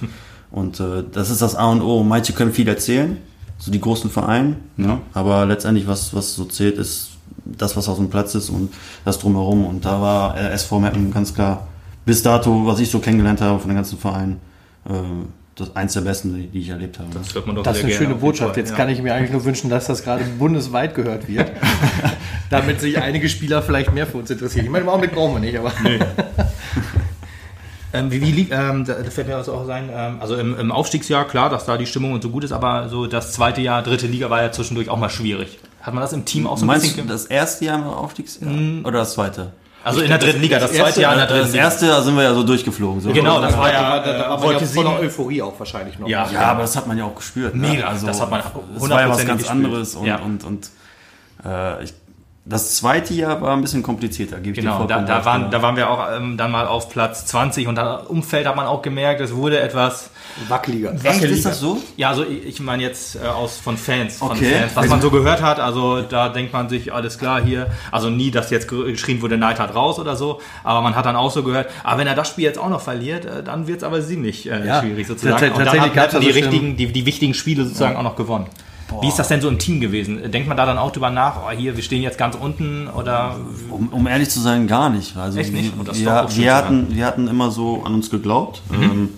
und 0.56 0.80
äh, 0.80 1.04
das 1.12 1.28
ist 1.28 1.42
das 1.42 1.54
A 1.54 1.70
und 1.70 1.82
O. 1.82 2.02
Manche 2.02 2.32
können 2.32 2.50
viel 2.50 2.66
erzählen, 2.66 3.18
so 3.58 3.70
die 3.70 3.78
großen 3.78 4.08
Vereine. 4.08 4.56
Ne? 4.78 5.00
Aber 5.12 5.44
letztendlich, 5.44 5.86
was, 5.86 6.14
was 6.14 6.34
so 6.34 6.46
zählt, 6.46 6.78
ist 6.78 7.10
das, 7.44 7.76
was 7.76 7.90
auf 7.90 7.98
dem 7.98 8.08
Platz 8.08 8.34
ist 8.34 8.48
und 8.48 8.72
das 9.04 9.18
drumherum. 9.18 9.66
Und 9.66 9.84
da 9.84 10.00
war 10.00 10.34
äh, 10.34 10.54
SV 10.54 10.80
Meppen 10.80 11.12
ganz 11.12 11.34
klar, 11.34 11.68
bis 12.06 12.22
dato, 12.22 12.64
was 12.64 12.80
ich 12.80 12.90
so 12.90 13.00
kennengelernt 13.00 13.42
habe 13.42 13.58
von 13.58 13.68
den 13.68 13.76
ganzen 13.76 13.98
Vereinen, 13.98 14.40
äh, 14.88 14.92
das 15.56 15.76
eins 15.76 15.92
der 15.92 16.00
besten, 16.00 16.48
die, 16.50 16.58
ich 16.58 16.70
erlebt 16.70 17.00
habe. 17.00 17.10
Das 17.12 17.34
hört 17.34 17.46
man 17.46 17.56
doch 17.56 17.62
Das 17.62 17.76
ist 17.76 17.84
eine 17.84 17.92
gerne 17.92 18.06
schöne 18.06 18.18
Botschaft. 18.18 18.54
Fall, 18.54 18.58
Jetzt 18.58 18.70
ja. 18.70 18.76
kann 18.76 18.88
ich 18.88 19.02
mir 19.02 19.12
eigentlich 19.12 19.32
nur 19.32 19.44
wünschen, 19.44 19.68
dass 19.68 19.88
das 19.88 20.04
gerade 20.04 20.24
bundesweit 20.38 20.94
gehört 20.94 21.28
wird. 21.28 21.52
Damit 22.48 22.80
sich 22.80 22.96
einige 22.96 23.28
Spieler 23.28 23.60
vielleicht 23.60 23.92
mehr 23.92 24.06
für 24.06 24.16
uns 24.16 24.30
interessieren. 24.30 24.64
Ich 24.64 24.70
meine, 24.70 24.84
im 24.84 24.88
Augenblick 24.88 25.12
brauchen 25.12 25.34
wir 25.34 25.40
nicht, 25.40 25.58
aber. 25.58 25.72
Ähm, 27.98 28.11
wie, 28.11 28.20
wie 28.22 28.32
lief, 28.32 28.48
ähm, 28.50 28.85
da, 28.85 28.94
da 28.94 29.11
fällt 29.11 29.26
mir 29.28 29.35
das 29.37 29.48
auch 29.48 29.66
sein, 29.66 29.88
ähm, 29.92 30.18
also 30.20 30.37
im, 30.37 30.59
im 30.59 30.70
Aufstiegsjahr, 30.72 31.24
klar, 31.26 31.50
dass 31.50 31.64
da 31.66 31.76
die 31.76 31.87
Stimmung 31.87 32.12
und 32.12 32.22
so 32.22 32.30
gut 32.30 32.44
ist, 32.44 32.52
aber 32.52 32.88
so 32.88 33.06
das 33.06 33.32
zweite 33.32 33.61
Jahr, 33.61 33.82
dritte 33.82 34.06
Liga 34.06 34.30
war 34.30 34.42
ja 34.42 34.52
zwischendurch 34.52 34.88
auch 34.88 34.98
mal 34.98 35.11
schwierig. 35.11 35.59
Hat 35.80 35.94
man 35.94 36.02
das 36.02 36.12
im 36.12 36.24
Team 36.24 36.46
auch 36.46 36.56
so 36.59 36.64
ein 36.64 36.66
Meinst 36.68 36.82
bisschen... 36.85 36.98
du 36.98 37.02
ge- 37.04 37.12
das 37.12 37.26
erste 37.26 37.64
Jahr 37.64 37.78
im 37.78 37.85
Aufstiegsjahr? 37.85 38.50
Oder 38.85 38.98
das 39.00 39.14
zweite? 39.14 39.52
also 39.85 40.00
in 40.00 40.09
der 40.09 40.18
dritten 40.18 40.40
Liga, 40.40 40.59
das 40.59 40.70
das 40.70 40.78
zweite 40.78 40.87
erste- 40.88 41.00
Jahr 41.02 41.12
in 41.12 41.18
der 41.18 41.26
dritten 41.28 41.42
Das 41.42 41.52
Liga. 41.52 41.64
erste, 41.64 41.87
da 41.87 42.02
sind 42.02 42.16
wir 42.16 42.22
ja 42.24 42.35
so 42.35 42.42
durchgeflogen. 42.42 43.00
So. 43.00 43.12
Genau, 43.12 43.40
das 43.40 43.56
war 43.56 43.72
ja, 43.72 43.82
war, 43.82 44.00
da, 44.02 44.12
da 44.12 44.26
äh, 44.26 44.30
war 44.30 44.40
man 44.40 44.52
ja 44.59 44.66
voller 44.66 44.98
Euphorie 44.98 45.42
auch 45.42 45.56
wahrscheinlich 45.56 45.96
noch. 46.00 46.09
Ja, 46.09 46.28
Ja, 46.32 46.40
aber 46.40 46.62
das 46.62 46.74
hat 46.76 46.88
man 46.88 46.98
ja 46.98 47.04
auch 47.04 47.14
gespürt. 47.14 47.54
Ne? 47.54 47.68
Mega, 47.68 47.92
das 47.92 48.20
hat 48.20 48.28
man 48.30 48.42
Das 48.74 48.90
war 48.90 49.00
ja 49.00 49.09
was 49.09 49.20
100% 49.20 49.24
ganz 49.26 49.42
gespürt. 49.42 49.50
anderes. 49.64 49.94
Und, 49.94 50.06
Ja. 50.06 50.16
und, 50.16 50.42
und 50.42 50.70
äh, 51.44 51.85
ich, 51.85 51.94
das 52.48 52.76
zweite 52.76 53.12
Jahr 53.12 53.40
war 53.40 53.54
ein 53.56 53.61
bisschen 53.61 53.82
komplizierter, 53.82 54.37
gebe 54.37 54.50
ich 54.50 54.54
dir 54.54 54.61
Genau, 54.62 54.72
da, 54.72 54.78
vollkommen 54.78 55.06
da, 55.06 55.14
recht, 55.16 55.26
waren, 55.26 55.42
ja. 55.42 55.48
da 55.48 55.62
waren 55.62 55.76
wir 55.76 55.90
auch 55.90 56.06
ähm, 56.16 56.37
dann 56.37 56.52
mal 56.52 56.66
auf 56.68 56.88
Platz 56.88 57.26
20 57.26 57.66
und 57.66 57.74
dann 57.74 58.00
im 58.00 58.06
Umfeld 58.06 58.46
hat 58.46 58.54
man 58.54 58.66
auch 58.66 58.82
gemerkt, 58.82 59.20
es 59.20 59.35
wurde 59.35 59.59
etwas 59.59 60.11
Wackeliger. 60.48 60.92
Echt, 60.94 61.04
wackeliger. 61.04 61.28
ist 61.35 61.44
das 61.46 61.59
so? 61.59 61.82
Ja, 61.96 62.11
also 62.11 62.24
ich, 62.24 62.46
ich 62.46 62.61
meine 62.61 62.85
jetzt 62.85 63.16
äh, 63.16 63.26
aus 63.26 63.59
von 63.59 63.76
Fans, 63.76 64.18
von 64.18 64.30
Okay. 64.30 64.52
Fans, 64.61 64.76
was 64.76 64.88
man 64.88 65.00
so 65.00 65.11
gehört 65.11 65.42
hat, 65.42 65.59
also 65.59 66.02
da 66.02 66.28
denkt 66.28 66.52
man 66.52 66.68
sich, 66.68 66.92
alles 66.92 67.18
klar 67.18 67.42
hier, 67.42 67.66
also 67.90 68.11
nie, 68.11 68.30
dass 68.30 68.50
jetzt 68.50 68.68
ge- 68.68 68.92
geschrien 68.92 69.22
wurde, 69.22 69.37
Neidhardt 69.38 69.74
raus 69.74 69.98
oder 69.98 70.14
so, 70.14 70.40
aber 70.62 70.82
man 70.82 70.94
hat 70.94 71.04
dann 71.04 71.16
auch 71.16 71.32
so 71.32 71.42
gehört, 71.42 71.68
aber 71.82 71.98
wenn 71.98 72.06
er 72.06 72.14
das 72.14 72.28
Spiel 72.28 72.44
jetzt 72.44 72.59
auch 72.59 72.68
noch 72.70 72.80
verliert, 72.80 73.24
äh, 73.24 73.42
dann 73.42 73.66
wird 73.66 73.78
es 73.78 73.82
aber 73.82 74.00
ziemlich 74.00 74.48
äh, 74.48 74.64
Ja, 74.64 74.80
schwierig 74.82 75.06
sozusagen. 75.09 75.35
Und 75.52 75.59
dann 75.59 75.64
tatsächlich 75.66 75.96
hat 75.98 76.12
Meppen 76.12 76.20
die, 76.20 76.26
also 76.28 76.38
richtigen, 76.38 76.76
die, 76.76 76.92
die 76.92 77.06
wichtigen 77.06 77.35
Spiele 77.35 77.64
sozusagen 77.64 77.96
auch 77.96 78.02
noch 78.04 78.14
gewonnen. 78.16 78.46
Wie 79.01 79.09
ist 79.09 79.18
das 79.18 79.29
denn 79.29 79.40
so 79.40 79.49
im 79.49 79.59
Team 79.59 79.81
gewesen? 79.81 80.31
Denkt 80.31 80.46
man 80.49 80.57
da 80.57 80.64
dann 80.64 80.79
auch 80.79 80.90
drüber 80.92 81.11
nach, 81.11 81.38
oh, 81.46 81.51
hier, 81.51 81.77
wir 81.77 81.83
stehen 81.83 82.03
jetzt 82.03 82.18
ganz 82.18 82.37
unten 82.37 82.88
oder 82.88 83.37
Um, 83.68 83.88
um 83.88 84.07
ehrlich 84.07 84.31
zu 84.31 84.40
sein, 84.40 84.66
gar 84.68 84.90
nicht. 84.90 85.16
Also 85.16 85.38
Echt 85.38 85.53
nicht? 85.53 85.72
Wir, 85.77 85.83
Oh, 85.83 85.87
wir, 85.87 85.94
wir, 85.94 86.29
zu 86.29 86.55
hatten, 86.55 86.87
wir 86.94 87.05
hatten 87.07 87.27
immer 87.29 87.51
so 87.51 87.83
an 87.85 87.94
uns 87.94 88.11
geglaubt. 88.11 88.62
Ähm, 88.72 89.11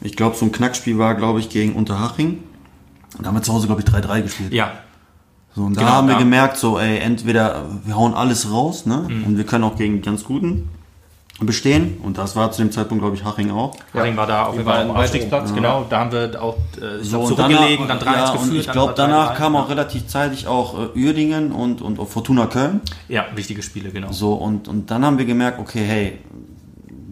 ich 0.00 0.16
glaube, 0.16 0.36
so 0.36 0.46
ein 0.46 0.52
Knackspiel 0.52 0.96
war, 0.98 1.14
glaube 1.14 1.40
ich, 1.40 1.50
gegen 1.50 1.74
Unterhaching. 1.74 2.38
Da 3.18 3.26
haben 3.28 3.34
wir 3.36 3.42
zu 3.42 3.52
Hause, 3.52 3.66
glaube 3.66 3.82
ich, 3.82 3.86
3-3 3.86 4.22
gespielt. 4.22 4.52
ja, 4.54 4.72
So, 5.54 5.64
und 5.64 5.76
da 5.76 5.80
Genau, 5.82 5.92
haben 5.92 6.06
wir 6.08 6.14
da- 6.14 6.20
gemerkt, 6.20 6.56
so, 6.56 6.78
ey, 6.78 6.98
entweder 7.00 7.66
wir 7.84 7.96
hauen 7.96 8.14
alles 8.14 8.50
raus, 8.50 8.86
ne? 8.86 9.04
Mhm. 9.08 9.24
Und 9.24 9.36
wir 9.36 9.44
können 9.44 9.64
auch 9.64 9.76
gegen 9.76 9.96
die 9.96 10.00
ganz 10.00 10.24
Guten 10.24 10.68
bestehen. 11.46 11.98
Und 12.02 12.18
das 12.18 12.36
war 12.36 12.52
zu 12.52 12.62
dem 12.62 12.70
Zeitpunkt, 12.70 13.02
glaube 13.02 13.16
ich, 13.16 13.24
Haching 13.24 13.50
auch. 13.50 13.74
Haring 13.94 14.16
war 14.16 14.26
da 14.26 14.46
auf 14.46 14.54
jeden 14.54 14.66
Fall 14.66 14.82
am 14.82 14.90
Aufstiegsplatz, 14.90 15.54
genau. 15.54 15.86
Da 15.88 16.00
haben 16.00 16.12
wir 16.12 16.42
auch 16.42 16.56
äh, 16.80 17.02
So, 17.02 17.26
zurückgelegen, 17.26 17.88
dann 17.88 17.98
3-1 17.98 18.04
ja, 18.04 18.32
geführt. 18.32 18.50
und 18.50 18.56
ich 18.56 18.70
glaube, 18.70 18.92
danach 18.96 19.32
3-3. 19.32 19.36
kam 19.36 19.56
auch 19.56 19.68
relativ 19.68 20.06
zeitig 20.06 20.46
auch 20.46 20.78
äh, 20.78 20.98
Uerdingen 20.98 21.52
und, 21.52 21.82
und 21.82 21.96
Fortuna 22.06 22.46
Köln. 22.46 22.80
Ja, 23.08 23.26
wichtige 23.34 23.62
Spiele, 23.62 23.90
genau. 23.90 24.12
So, 24.12 24.34
und, 24.34 24.68
und 24.68 24.90
dann 24.90 25.04
haben 25.04 25.18
wir 25.18 25.24
gemerkt, 25.24 25.58
okay, 25.58 25.84
hey, 25.84 26.18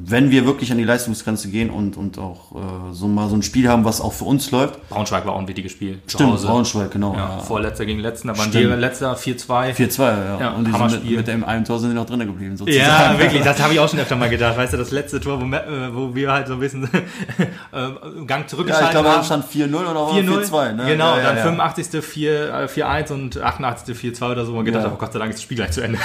wenn 0.08 0.30
wir 0.30 0.46
wirklich 0.46 0.72
an 0.72 0.78
die 0.78 0.84
Leistungsgrenze 0.84 1.48
gehen 1.48 1.70
und, 1.70 1.96
und 1.96 2.18
auch 2.18 2.52
äh, 2.54 2.92
so 2.92 3.06
mal 3.08 3.28
so 3.28 3.36
ein 3.36 3.42
Spiel 3.42 3.68
haben, 3.68 3.84
was 3.84 4.00
auch 4.00 4.12
für 4.12 4.24
uns 4.24 4.50
läuft. 4.50 4.88
Braunschweig 4.88 5.26
war 5.26 5.34
auch 5.34 5.38
ein 5.40 5.48
wichtiges 5.48 5.72
Spiel. 5.72 5.98
Stimmt, 6.06 6.32
Hause. 6.32 6.46
Braunschweig, 6.46 6.90
genau. 6.90 7.14
Ja, 7.14 7.18
Ja, 7.36 7.38
Vorletzter 7.40 7.84
gegen 7.86 8.00
Letzten, 8.00 8.28
da 8.28 8.38
waren 8.38 8.48
Stimmt. 8.48 8.68
wir 8.70 8.76
letzter 8.76 9.14
4-2. 9.14 9.74
4-2, 9.74 10.00
ja. 10.02 10.40
Ja, 10.40 10.50
und 10.52 10.66
die 10.66 10.72
sind 10.72 11.04
mit, 11.04 11.16
mit 11.16 11.28
dem 11.28 11.44
einen 11.44 11.64
Tor 11.64 11.78
sind 11.78 11.90
die 11.90 11.94
noch 11.96 12.06
drinnen 12.06 12.26
geblieben, 12.26 12.56
sozusagen. 12.56 12.84
Ja, 12.86 13.18
wirklich, 13.18 13.42
das 13.42 13.60
habe 13.62 13.72
ich 13.74 13.80
auch 13.80 13.88
schon 13.88 13.98
öfter 14.00 14.16
mal 14.16 14.28
gedacht. 14.30 14.56
Weißt 14.56 14.72
du, 14.72 14.76
das 14.76 14.90
letzte 14.90 15.20
Tor, 15.20 15.40
wo, 15.40 15.44
äh, 15.54 15.94
wo 15.94 16.14
wir 16.14 16.32
halt 16.32 16.46
so 16.46 16.54
ein 16.54 16.60
bisschen 16.60 16.84
äh, 17.72 18.16
im 18.16 18.26
Gang 18.26 18.42
Ja, 18.42 18.46
zurückgeschaltet 18.48 18.88
ich 18.88 18.92
glaube, 18.92 19.08
da 19.08 19.14
haben. 19.16 19.24
stand 19.24 19.44
4-0 19.44 19.74
oder 19.74 19.94
war 19.94 20.12
4-0. 20.12 20.44
4-2, 20.50 20.72
ne? 20.72 20.86
Genau, 20.86 21.10
ja, 21.16 21.18
ja, 21.18 21.22
dann 21.24 21.36
ja. 21.36 21.42
85. 21.42 22.02
4, 22.04 22.54
äh, 22.54 22.64
4-1 22.66 23.12
und 23.12 23.40
88. 23.40 23.96
4-2 23.96 24.30
oder 24.32 24.44
so. 24.46 24.52
Man 24.52 24.64
gedacht, 24.64 24.84
Ja. 24.84 24.92
oh 24.92 24.96
Gott 24.98 25.12
sei 25.12 25.18
Dank 25.18 25.30
ist 25.30 25.36
das 25.36 25.42
Spiel 25.42 25.56
gleich 25.56 25.72
zu 25.72 25.80
Ende. 25.82 25.98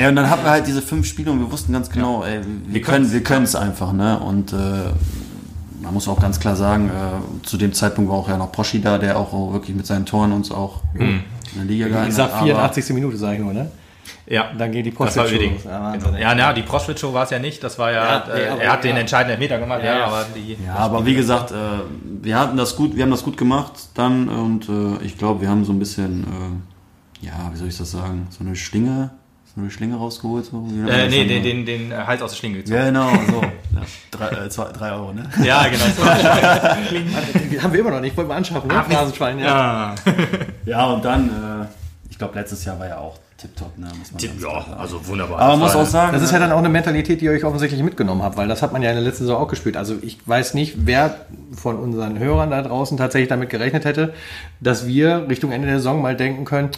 Ja, 0.00 0.08
und 0.08 0.16
dann 0.16 0.28
hatten 0.30 0.44
wir 0.44 0.50
halt 0.50 0.66
diese 0.66 0.82
fünf 0.82 1.06
Spiele 1.06 1.30
und 1.30 1.40
wir 1.40 1.50
wussten 1.50 1.72
ganz 1.72 1.90
genau, 1.90 2.24
ey, 2.24 2.40
wir, 2.66 2.77
Wir 2.78 2.84
können 2.86 3.12
wir 3.12 3.22
können 3.22 3.44
es 3.44 3.56
einfach, 3.56 3.92
ne? 3.92 4.18
Und 4.20 4.52
äh, 4.52 4.56
man 5.82 5.94
muss 5.94 6.06
auch 6.08 6.20
ganz 6.20 6.38
klar 6.38 6.54
sagen, 6.56 6.88
äh, 6.90 7.46
zu 7.46 7.56
dem 7.56 7.72
Zeitpunkt 7.72 8.10
war 8.10 8.18
auch 8.18 8.28
ja 8.28 8.36
noch 8.36 8.52
Poschi 8.52 8.80
da, 8.80 8.98
der 8.98 9.18
auch 9.18 9.52
wirklich 9.52 9.76
mit 9.76 9.86
seinen 9.86 10.06
Toren 10.06 10.32
uns 10.32 10.50
auch 10.50 10.80
in 10.94 11.22
der 11.56 11.64
Liga 11.64 11.88
gehalten 11.88 12.10
Ich 12.10 12.14
sag 12.16 12.32
hat. 12.32 12.44
84. 12.44 12.90
Minute, 12.90 13.16
sage 13.16 13.36
ich 13.36 13.40
nur, 13.40 13.52
ne? 13.52 13.70
Ja, 14.26 14.50
Dann 14.56 14.72
geht 14.72 14.84
die 14.86 14.90
das 14.90 15.16
war 15.16 15.24
Post 15.24 15.32
Uerdingen. 15.32 15.56
Ja, 15.64 15.94
ey. 15.94 16.20
Ja, 16.20 16.34
na, 16.34 16.52
die 16.52 16.62
Proschwitz-Show 16.62 17.12
war 17.14 17.24
es 17.24 17.30
ja 17.30 17.38
nicht. 17.38 17.64
Das 17.64 17.78
war 17.78 17.90
ja, 17.92 18.24
Ja, 18.26 18.34
äh, 18.34 18.58
er 18.64 18.72
hat 18.72 18.84
den 18.84 18.94
ja. 18.94 19.00
entscheidenden 19.00 19.32
Elfmeter 19.40 19.58
gemacht, 19.58 19.80
ja, 19.82 19.92
Ja, 19.92 19.98
ja. 20.00 20.06
aber 20.06 20.26
die. 20.36 20.56
Ja, 20.66 20.74
aber 20.76 21.06
wie 21.06 21.14
gesagt, 21.14 21.50
äh, 21.50 21.54
wir 22.22 22.38
hatten 22.38 22.56
das 22.58 22.76
gut, 22.76 22.94
wir 22.94 23.02
haben 23.02 23.10
das 23.10 23.22
gut 23.24 23.36
gemacht 23.38 23.72
dann 23.94 24.28
und 24.28 24.68
äh, 24.68 25.02
ich 25.04 25.16
glaube, 25.16 25.40
wir 25.40 25.48
haben 25.48 25.64
so 25.64 25.72
ein 25.72 25.78
bisschen, 25.78 26.24
äh, 27.22 27.26
ja, 27.26 27.50
wie 27.52 27.56
soll 27.56 27.68
ich 27.68 27.78
das 27.78 27.90
sagen, 27.90 28.26
so 28.30 28.44
eine 28.44 28.54
Schlinge, 28.54 29.10
so 29.58 29.62
eine 29.62 29.70
Schlinge 29.72 29.96
rausgeholt. 29.96 30.44
So, 30.44 30.64
Äh, 30.88 31.08
nee, 31.08 31.24
den, 31.24 31.42
den, 31.42 31.66
den 31.66 31.90
äh, 31.90 31.96
Hals 31.96 32.22
aus 32.22 32.30
der 32.30 32.36
Schlinge 32.36 32.58
gezogen. 32.58 32.78
Ja, 32.78 32.84
genau, 32.86 33.10
so. 33.26 33.42
Ja, 33.74 33.82
drei, 34.10 34.46
äh, 34.46 34.48
zwei, 34.48 34.64
drei 34.72 34.92
Euro, 34.92 35.12
ne? 35.12 35.28
Ja, 35.44 35.66
genau. 35.68 35.84
Die 37.50 37.60
haben 37.60 37.72
wir 37.72 37.80
immer 37.80 37.90
noch 37.90 38.00
nicht, 38.00 38.16
wollten 38.16 38.30
wir 38.30 38.36
anschaffen, 38.36 38.68
ne? 38.68 38.84
Phrasenschwein, 38.88 39.38
ja. 39.38 39.46
ja. 39.46 39.94
Ja, 40.64 40.86
und 40.86 41.04
dann, 41.04 41.28
äh, 41.28 41.66
ich 42.08 42.18
glaube, 42.18 42.38
letztes 42.38 42.64
Jahr 42.64 42.78
war 42.78 42.88
ja 42.88 42.98
auch 42.98 43.18
tipptopp, 43.36 43.78
ne? 43.78 43.86
Muss 43.98 44.12
man 44.12 44.20
klar 44.20 44.54
ja, 44.54 44.64
sagen. 44.64 44.80
also 44.80 45.06
wunderbar. 45.06 45.38
Aber 45.40 45.56
muss 45.56 45.74
auch 45.74 45.86
sagen, 45.86 46.12
Das 46.12 46.22
ist 46.22 46.32
ja 46.32 46.38
dann 46.38 46.52
auch 46.52 46.58
eine 46.58 46.68
Mentalität, 46.68 47.20
die 47.20 47.26
ihr 47.26 47.32
euch 47.32 47.44
offensichtlich 47.44 47.82
mitgenommen 47.82 48.22
habt, 48.22 48.36
weil 48.36 48.48
das 48.48 48.62
hat 48.62 48.72
man 48.72 48.82
ja 48.82 48.90
in 48.90 48.96
der 48.96 49.04
letzten 49.04 49.24
Saison 49.24 49.42
auch 49.42 49.48
gespielt. 49.48 49.76
Also 49.76 49.96
ich 50.02 50.18
weiß 50.26 50.54
nicht, 50.54 50.74
wer 50.86 51.26
von 51.56 51.78
unseren 51.78 52.18
Hörern 52.18 52.50
da 52.50 52.62
draußen 52.62 52.96
tatsächlich 52.96 53.28
damit 53.28 53.50
gerechnet 53.50 53.84
hätte, 53.84 54.14
dass 54.60 54.86
wir 54.86 55.26
Richtung 55.28 55.52
Ende 55.52 55.66
der 55.68 55.78
Saison 55.78 56.00
mal 56.00 56.16
denken 56.16 56.44
können, 56.44 56.70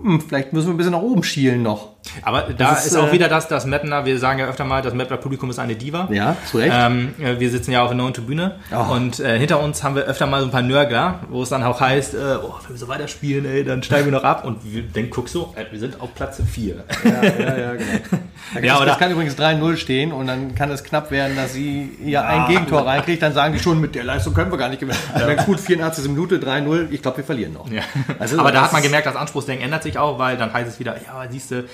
hm, 0.00 0.20
vielleicht 0.20 0.52
müssen 0.52 0.68
wir 0.68 0.74
ein 0.74 0.76
bisschen 0.76 0.92
nach 0.92 1.02
oben 1.02 1.22
schielen 1.22 1.62
noch. 1.62 1.93
Aber 2.22 2.42
da 2.56 2.72
ist, 2.72 2.86
ist, 2.86 2.96
auch 2.96 3.08
äh, 3.08 3.12
wieder 3.12 3.28
das, 3.28 3.48
das 3.48 3.66
Mettner, 3.66 4.04
wir 4.04 4.18
sagen 4.18 4.38
ja 4.38 4.46
öfter 4.46 4.64
mal, 4.64 4.82
das 4.82 4.94
Mettner 4.94 5.16
Publikum 5.16 5.50
ist 5.50 5.58
eine 5.58 5.74
Diva. 5.74 6.08
Ja, 6.10 6.36
zu 6.50 6.58
Recht. 6.58 6.72
Ähm, 6.74 7.14
äh, 7.20 7.38
wir 7.40 7.50
sitzen 7.50 7.72
ja 7.72 7.82
auf 7.82 7.88
der 7.88 7.96
neuen 7.96 8.14
Tribüne 8.14 8.56
Oh. 8.72 8.92
und 8.94 9.20
äh, 9.20 9.38
hinter 9.38 9.60
uns 9.60 9.82
haben 9.82 9.94
wir 9.96 10.04
öfter 10.04 10.26
mal 10.26 10.40
so 10.40 10.46
ein 10.46 10.50
paar 10.52 10.62
Nörgler, 10.62 11.20
wo 11.28 11.42
es 11.42 11.48
dann 11.48 11.62
auch 11.62 11.80
heißt, 11.80 12.14
äh, 12.14 12.18
oh, 12.42 12.54
wenn 12.62 12.70
wir 12.74 12.76
so 12.78 12.88
weiterspielen, 12.88 13.44
ey, 13.46 13.64
dann 13.64 13.82
steigen 13.82 14.06
wir 14.06 14.12
noch 14.12 14.24
ab 14.24 14.44
und 14.44 14.64
wir, 14.64 14.82
dann 14.92 15.10
guckst 15.10 15.34
du, 15.34 15.52
äh, 15.56 15.64
wir 15.70 15.78
sind 15.78 16.00
auf 16.00 16.14
Platz 16.14 16.40
4. 16.50 16.74
Ja, 17.04 17.10
ja, 17.22 17.56
ja, 17.58 17.72
genau. 17.72 17.84
Da 18.54 18.60
Ja, 18.60 18.76
das, 18.78 18.86
das 18.86 18.98
kann 18.98 19.10
übrigens 19.10 19.36
3-0 19.38 19.76
stehen 19.78 20.12
und 20.12 20.26
dann 20.26 20.54
kann 20.54 20.70
es 20.70 20.84
knapp 20.84 21.10
werden, 21.10 21.34
dass 21.34 21.54
sie 21.54 21.90
ja 22.04 22.22
ein 22.22 22.46
Gegentor 22.48 22.86
reinkriegt. 22.86 23.22
Dann 23.22 23.32
sagen 23.32 23.54
die 23.54 23.58
schon, 23.58 23.80
mit 23.80 23.94
der 23.94 24.04
Leistung 24.04 24.34
können 24.34 24.50
wir 24.50 24.58
gar 24.58 24.68
nicht 24.68 24.80
gewinnen. 24.80 24.98
Und 25.14 25.20
dann 25.26 25.36
gut, 25.46 25.58
84. 25.60 26.06
Minute, 26.08 26.36
3-0. 26.36 26.88
Ich 26.90 27.00
glaube, 27.00 27.16
wir 27.18 27.24
verlieren 27.24 27.54
noch. 27.54 27.68
Ja. 27.70 27.80
Also, 28.18 28.38
Aber 28.38 28.52
da 28.52 28.62
hat 28.62 28.72
man 28.72 28.80
ist- 28.82 28.86
gemerkt, 28.88 29.06
das 29.06 29.16
Anspruchsdenken 29.16 29.64
ändert 29.64 29.82
sich 29.82 29.96
auch, 29.98 30.18
weil 30.18 30.36
dann 30.36 30.52
heißt 30.52 30.68
es 30.68 30.78
wieder, 30.78 30.94
ja, 30.96 31.24
siehst 31.30 31.50
du, 31.52 31.64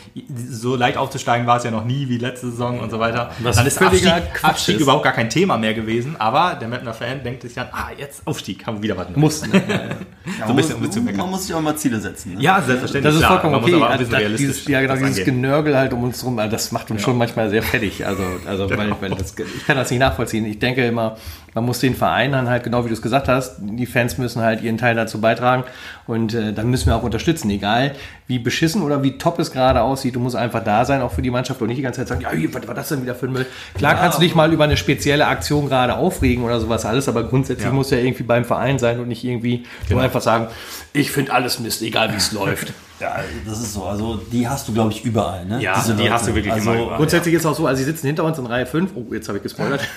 so 0.49 0.77
leicht 0.77 0.97
aufzusteigen 0.97 1.47
war 1.47 1.57
es 1.59 1.65
ja 1.65 1.71
noch 1.71 1.85
nie 1.85 2.09
wie 2.09 2.19
letzte 2.19 2.51
Saison 2.51 2.81
und 2.81 2.91
so 2.91 2.99
weiter. 2.99 3.31
Was 3.41 3.57
dann 3.57 3.67
ist 3.67 3.81
Abstieg, 3.81 4.13
Abstieg 4.43 4.77
ist. 4.77 4.83
überhaupt 4.83 5.05
gar 5.05 5.13
kein 5.13 5.31
Thema 5.31 5.57
mehr 5.57 5.75
gewesen, 5.75 6.17
aber 6.19 6.57
der 6.61 6.69
Mettner 6.69 6.95
Fan 6.95 7.23
denkt 7.23 7.43
sich 7.43 7.55
dann, 7.55 7.69
ah, 7.73 7.89
jetzt 7.97 8.27
Aufstieg, 8.27 8.67
haben 8.67 8.77
wir 8.79 8.83
wieder 8.83 8.97
was 8.97 9.09
Neues. 9.09 9.17
Muss. 9.19 9.47
Ne? 9.47 9.97
Ja, 10.39 10.47
So 10.47 10.53
ein 10.53 10.57
bisschen, 10.57 10.81
man, 10.81 10.87
muss, 10.89 11.17
man 11.17 11.31
muss 11.31 11.47
sich 11.47 11.55
auch 11.55 11.61
mal 11.61 11.77
Ziele 11.77 11.99
setzen. 11.99 12.35
Ne? 12.35 12.43
Ja, 12.43 12.61
selbstverständlich. 12.63 13.15
Das 13.15 13.21
ist 13.23 13.27
vollkommen 13.27 13.53
Man 13.53 13.61
muss 13.63 13.71
okay. 13.71 13.77
aber 13.83 13.87
ein 13.87 13.93
Also, 13.93 14.05
bisschen 14.05 14.13
das, 14.13 14.21
realistisch 14.21 14.49
dieses, 14.49 14.69
ja, 14.69 14.81
genau, 14.81 14.95
dieses 14.95 15.09
angehen. 15.19 15.25
Genörgel 15.43 15.77
halt 15.77 15.93
um 15.93 16.03
uns 16.05 16.25
rum, 16.25 16.39
also 16.39 16.51
das 16.53 16.73
macht 16.73 16.91
uns 16.91 17.03
schon 17.03 17.19
manchmal 17.19 17.51
sehr 17.51 17.63
fertig. 17.63 18.07
Also, 18.07 18.23
also 18.47 18.71
weil, 18.77 18.95
weil 19.01 19.11
das, 19.11 19.35
ich 19.37 19.67
kann 19.67 19.77
das 19.77 19.91
nicht 19.91 19.99
nachvollziehen. 20.01 20.45
Ich 20.47 20.59
denke 20.59 20.87
immer, 20.87 21.17
man 21.55 21.65
muss 21.65 21.81
den 21.81 21.95
Verein 21.95 22.33
dann 22.33 22.49
halt, 22.49 22.63
genau 22.65 22.85
wie 22.85 22.89
du 22.89 22.95
es 22.95 23.03
gesagt 23.03 23.29
hast, 23.29 23.57
die 23.61 23.87
Fans 23.87 24.19
müssen 24.19 24.43
halt 24.43 24.63
ihren 24.63 24.79
Teil 24.79 24.95
dazu 24.95 25.21
beitragen 25.21 25.65
und 26.07 26.35
äh, 26.35 26.53
dann 26.53 26.69
müssen 26.71 26.87
wir 26.87 26.97
auch 26.97 27.03
unterstützen, 27.03 27.51
egal 27.51 27.93
wie 28.27 28.39
beschissen 28.39 28.83
oder 28.83 29.03
wie 29.03 29.19
top 29.19 29.39
es 29.41 29.51
gerade 29.51 29.83
aussieht. 29.83 30.15
Du 30.15 30.21
musst 30.21 30.37
einfach 30.37 30.63
da 30.63 30.85
sein, 30.85 31.03
auch 31.03 31.13
für 31.13 31.23
die 31.23 31.31
Mannschaft 31.31 31.61
und 31.61 31.69
nicht 31.69 31.79
die 31.79 31.83
ganze 31.83 32.01
Zeit 32.01 32.09
sagen, 32.09 32.21
ja, 32.21 32.29
was 32.53 32.69
war 32.69 32.75
das 32.75 32.89
denn 32.91 33.03
wieder 33.03 33.15
für 33.15 33.27
ein 33.27 33.33
Müll? 33.33 33.47
Klar 33.75 33.97
kannst 33.97 34.19
du 34.19 34.23
dich 34.23 34.35
mal 34.35 34.53
über 34.53 34.65
eine 34.65 34.77
spezielle 34.77 35.27
Aktion 35.27 35.69
gerade 35.69 35.95
aufregen 35.97 36.45
oder 36.45 36.61
sowas 36.61 36.85
alles, 36.87 37.09
aber 37.09 37.25
grundsätzlich 37.25 37.67
Ja. 37.67 37.73
muss 37.73 37.91
ja 37.91 37.99
irgendwie 37.99 38.23
beim 38.23 38.45
Verein 38.45 38.79
sein 38.79 39.01
und 39.01 39.09
nicht 39.09 39.25
irgendwie 39.25 39.65
nur 39.89 40.01
einfach 40.01 40.21
sagen, 40.21 40.47
ich 40.93 41.11
finde 41.11 41.33
alles 41.33 41.59
Mist, 41.59 41.83
egal 41.83 42.13
wie 42.13 42.17
es 42.17 42.33
läuft. 42.41 42.73
Ja, 43.01 43.17
das 43.47 43.61
ist 43.61 43.73
so. 43.73 43.85
Also 43.85 44.17
die 44.31 44.47
hast 44.47 44.69
du, 44.69 44.73
glaube 44.73 44.93
ich, 44.93 45.05
überall. 45.05 45.47
Ne? 45.47 45.61
Ja, 45.61 45.83
die 45.99 46.11
hast 46.11 46.29
du 46.29 46.35
wirklich 46.35 46.53
also, 46.53 46.71
immer 46.71 46.83
überall. 46.83 46.97
Grundsätzlich 46.99 47.35
ist 47.35 47.47
auch 47.47 47.55
so, 47.55 47.67
also 47.67 47.79
sie 47.79 47.85
sitzen 47.85 48.07
hinter 48.07 48.25
uns 48.25 48.39
in 48.39 48.47
Reihe 48.47 48.67
5. 48.67 48.93
Oh, 48.95 49.07
jetzt 49.13 49.29
habe 49.29 49.39
ich 49.39 49.43
gespoilert. 49.43 49.81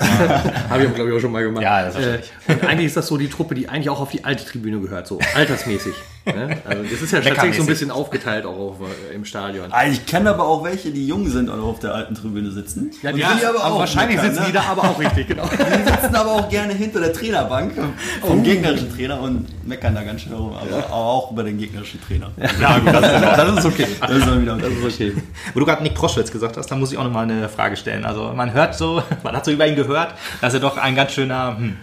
habe 0.70 0.86
ich, 0.86 0.94
glaube 0.96 1.10
ich, 1.10 1.16
auch 1.16 1.20
schon 1.20 1.32
mal 1.32 1.44
gemacht. 1.44 1.63
Ja, 1.63 1.84
das 1.84 1.96
ist 1.96 2.06
äh, 2.48 2.54
und 2.54 2.66
eigentlich 2.66 2.88
ist 2.88 2.98
das 2.98 3.08
so 3.08 3.18
die 3.18 3.30
Truppe, 3.30 3.56
die 3.56 3.68
eigentlich 3.68 3.89
auch 3.89 4.00
auf 4.00 4.12
die 4.12 4.24
alte 4.24 4.46
Tribüne 4.46 4.80
gehört, 4.80 5.08
so 5.08 5.20
altersmäßig. 5.36 5.94
Ne? 6.25 6.57
Also 6.65 6.83
das 6.83 7.01
ist 7.01 7.12
ja 7.12 7.21
tatsächlich 7.21 7.57
so 7.57 7.63
ein 7.63 7.67
bisschen 7.67 7.91
aufgeteilt 7.91 8.45
auch 8.45 8.57
auf, 8.57 8.75
äh, 8.81 9.15
im 9.15 9.25
Stadion. 9.25 9.67
Ah, 9.71 9.86
Ich 9.86 10.05
kenne 10.05 10.29
aber 10.29 10.47
auch 10.47 10.63
welche, 10.63 10.91
die 10.91 11.07
jung 11.07 11.27
sind 11.29 11.49
und 11.49 11.59
auf 11.59 11.79
der 11.79 11.93
alten 11.93 12.15
Tribüne 12.15 12.51
sitzen. 12.51 12.91
Ja, 13.01 13.12
die, 13.12 13.17
die 13.17 13.45
aber 13.45 13.65
auch 13.65 13.79
wahrscheinlich 13.79 14.19
sitzen 14.19 14.41
ne? 14.41 14.45
die 14.47 14.53
da 14.53 14.63
aber 14.63 14.83
auch 14.83 14.99
richtig, 14.99 15.27
genau. 15.27 15.43
Die 15.53 15.91
sitzen 15.91 16.15
aber 16.15 16.31
auch 16.31 16.49
gerne 16.49 16.73
hinter 16.73 16.99
der 16.99 17.13
Trainerbank 17.13 17.73
vom 18.21 18.39
Oh. 18.39 18.41
gegnerischen 18.43 18.93
Trainer 18.95 19.19
und 19.21 19.47
meckern 19.67 19.95
da 19.95 20.03
ganz 20.03 20.21
schön 20.21 20.33
rum, 20.33 20.53
aber 20.53 20.91
auch 20.93 21.31
über 21.31 21.43
den 21.43 21.57
gegnerischen 21.57 21.99
Trainer. 22.01 22.31
Ja, 22.59 22.77
gut, 22.79 22.93
das 22.93 23.05
ist 23.05 23.21
das 23.38 23.57
ist 23.59 23.65
okay. 23.65 23.88
Das 24.01 24.12
ist 24.12 24.27
dann 24.27 24.41
wieder 24.41 24.55
okay. 24.55 24.73
okay. 24.86 25.13
Wo 25.53 25.59
du 25.59 25.65
gerade 25.65 25.83
Nick 25.83 25.93
Proschwitz 25.95 26.31
gesagt 26.31 26.57
hast, 26.57 26.67
da 26.67 26.75
muss 26.75 26.91
ich 26.91 26.97
auch 26.97 27.03
nochmal 27.03 27.23
eine 27.23 27.49
Frage 27.49 27.75
stellen. 27.77 28.05
Also 28.05 28.33
man 28.36 28.53
hört 28.53 28.75
so, 28.75 29.01
man 29.23 29.36
hat 29.36 29.45
so 29.45 29.51
über 29.51 29.67
ihn 29.67 29.75
gehört, 29.75 30.13
dass 30.41 30.53
er 30.53 30.59
doch 30.59 30.77
ein 30.77 30.95
ganz 30.95 31.12
schöner, 31.13 31.57
hm, 31.57 31.77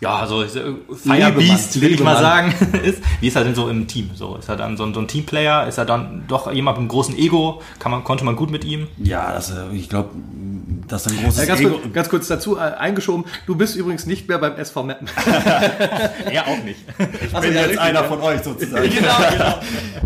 ja, 0.00 0.26
so 0.26 0.42
äh, 0.42 0.48
Firebeast, 0.94 1.80
will 1.80 1.92
ich 1.94 2.00
mal 2.02 2.16
sagen, 2.20 2.54
ist. 2.84 3.02
Wie 3.20 3.28
ist 3.28 3.36
er 3.36 3.44
denn 3.44 3.54
so 3.54 3.68
im 3.68 3.86
Team? 3.88 4.10
So 4.14 4.36
ist 4.36 4.48
er 4.48 4.56
dann 4.56 4.76
so 4.76 4.84
ein, 4.84 4.94
so 4.94 5.00
ein 5.00 5.08
Teamplayer? 5.08 5.66
Ist 5.66 5.78
er 5.78 5.84
dann 5.84 6.24
doch 6.28 6.50
jemand 6.52 6.76
mit 6.78 6.82
einem 6.82 6.88
großen 6.88 7.16
Ego? 7.18 7.62
Kann 7.78 7.90
man, 7.92 8.04
konnte 8.04 8.24
man 8.24 8.36
gut 8.36 8.50
mit 8.50 8.64
ihm? 8.64 8.86
Ja, 8.98 9.32
das, 9.32 9.50
äh, 9.50 9.54
ich 9.74 9.88
glaube, 9.88 10.10
das 10.86 11.06
ist 11.06 11.12
ein 11.12 11.22
großes 11.24 11.40
Ja, 11.40 11.44
ganz, 11.46 11.60
Ego. 11.60 11.70
kurz, 11.78 11.92
ganz 11.92 12.08
kurz 12.08 12.28
dazu 12.28 12.56
äh, 12.56 12.60
eingeschoben, 12.60 13.24
du 13.46 13.56
bist 13.56 13.74
übrigens 13.76 14.06
nicht 14.06 14.28
mehr 14.28 14.38
beim 14.38 14.54
SV 14.56 14.82
Meppen. 14.84 15.08
Er 16.30 16.46
auch 16.46 16.62
nicht. 16.64 16.80
Ich 17.24 17.32
bin 17.32 17.52
jetzt 17.54 17.78
einer 17.78 18.04
von 18.04 18.20
euch 18.20 18.42
sozusagen. 18.42 18.88
genau, 18.90 19.16
genau. 19.32 19.54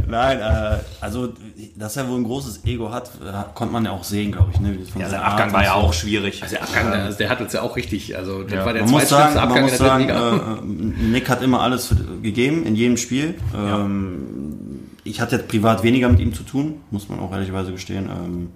Nein, 0.09 0.41
äh, 0.41 0.79
also, 1.01 1.33
dass 1.77 1.97
er 1.97 2.09
wohl 2.09 2.19
ein 2.19 2.25
großes 2.25 2.65
Ego 2.65 2.91
hat, 2.93 3.09
äh, 3.27 3.33
konnte 3.55 3.73
man 3.73 3.85
ja 3.85 3.91
auch 3.93 4.05
sehen, 4.05 4.33
glaube 4.33 4.51
ich. 4.53 4.61
Ne? 4.61 4.79
Von 4.91 5.01
Ja, 5.03 5.09
sein 5.09 5.21
Abgang 5.21 5.47
Art 5.49 5.53
war 5.55 5.65
ja 5.65 5.73
so. 5.75 5.79
auch 5.87 5.93
schwierig. 5.93 6.43
Der 6.51 6.63
Abgang, 6.63 6.93
also 6.93 7.19
der 7.19 7.29
hat 7.29 7.41
uns 7.41 7.53
ja 7.53 7.63
auch 7.63 7.77
richtig, 7.77 8.17
also 8.17 8.43
das 8.43 8.53
Ja. 8.53 8.65
war 8.67 8.73
der 8.73 8.87
zweitschlimmste 8.87 9.41
Abgang 9.43 9.65
in 9.65 9.67
der 9.69 9.79
sagen 9.83 10.03
Liga. 10.05 10.59
äh, 10.59 10.63
Nick 10.65 11.29
hat 11.29 11.43
immer 11.43 11.61
alles 11.61 11.87
für, 11.89 11.95
gegeben 12.23 12.65
in 12.65 12.75
jedem 12.75 12.97
Spiel. 12.97 13.35
Ähm, 13.57 14.89
Ich 15.05 15.21
hatte 15.21 15.37
jetzt 15.37 15.49
privat 15.49 15.83
weniger 15.83 16.09
mit 16.09 16.21
ihm 16.21 16.33
zu 16.33 16.43
tun, 16.45 16.81
muss 16.91 17.09
man 17.09 17.19
auch 17.21 17.33
ehrlicherweise 17.33 17.73
gestehen. 17.73 18.09
Ähm, 18.09 18.51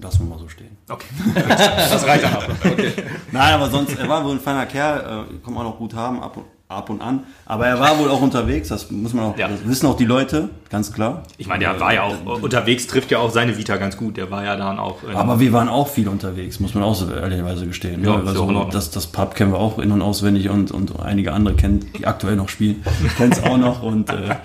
lassen 0.00 0.20
wir 0.20 0.34
mal 0.34 0.38
so 0.38 0.48
stehen. 0.48 0.76
Okay. 0.88 1.06
Das 1.34 2.06
reicht 2.06 2.24
dann 2.24 2.36
auch. 2.36 2.46
Nein, 3.32 3.54
aber 3.54 3.70
sonst, 3.70 3.98
er 3.98 4.08
war 4.08 4.24
wohl 4.24 4.32
ein 4.32 4.40
feiner 4.40 4.66
Kerl, 4.66 5.26
äh, 5.30 5.44
kann 5.44 5.54
man 5.54 5.66
auch 5.66 5.78
gut 5.78 5.94
haben, 5.94 6.22
ab 6.22 6.36
und, 6.36 6.44
ab 6.74 6.90
und 6.90 7.00
an. 7.00 7.20
Aber 7.46 7.66
er 7.66 7.78
war 7.80 7.98
wohl 7.98 8.08
auch 8.10 8.22
unterwegs, 8.22 8.68
das 8.68 8.90
muss 8.90 9.12
man 9.12 9.24
auch, 9.26 9.36
Ja. 9.38 9.48
das 9.48 9.66
wissen 9.66 9.86
auch 9.86 9.96
die 9.96 10.04
Leute, 10.06 10.48
ganz 10.70 10.92
klar. 10.92 11.22
Ich 11.38 11.46
meine, 11.46 11.60
der 11.64 11.78
war 11.78 11.92
ja 11.92 12.02
auch 12.04 12.42
unterwegs, 12.42 12.86
trifft 12.86 13.10
ja 13.10 13.18
auch 13.18 13.30
seine 13.30 13.56
Vita 13.58 13.76
ganz 13.76 13.96
gut. 13.96 14.16
Der 14.16 14.30
war 14.30 14.44
ja 14.44 14.56
dann 14.56 14.78
auch. 14.78 15.02
in- 15.02 15.14
Aber 15.14 15.40
wir 15.40 15.52
waren 15.52 15.68
auch 15.68 15.88
viel 15.88 16.08
unterwegs, 16.08 16.58
muss 16.60 16.74
man 16.74 16.82
auch 16.84 16.94
so 16.94 17.10
ehrlicherweise 17.12 17.66
gestehen. 17.66 18.02
Ja, 18.02 18.10
ne? 18.10 18.16
ja 18.16 18.20
in 18.22 18.28
also, 18.28 18.64
das, 18.70 18.90
das 18.90 19.06
Pub 19.06 19.34
kennen 19.34 19.52
wir 19.52 19.58
auch 19.58 19.78
in- 19.78 19.92
und 19.92 20.00
auswendig 20.02 20.48
und, 20.48 20.70
und 20.72 20.98
einige 21.00 21.32
andere 21.32 21.54
kennen, 21.54 21.84
die 21.98 22.06
aktuell 22.06 22.36
noch 22.36 22.48
spielen, 22.48 22.82
kennen 23.18 23.32
es 23.32 23.42
auch 23.42 23.58
noch 23.58 23.82
und 23.82 24.10
äh, 24.10 24.36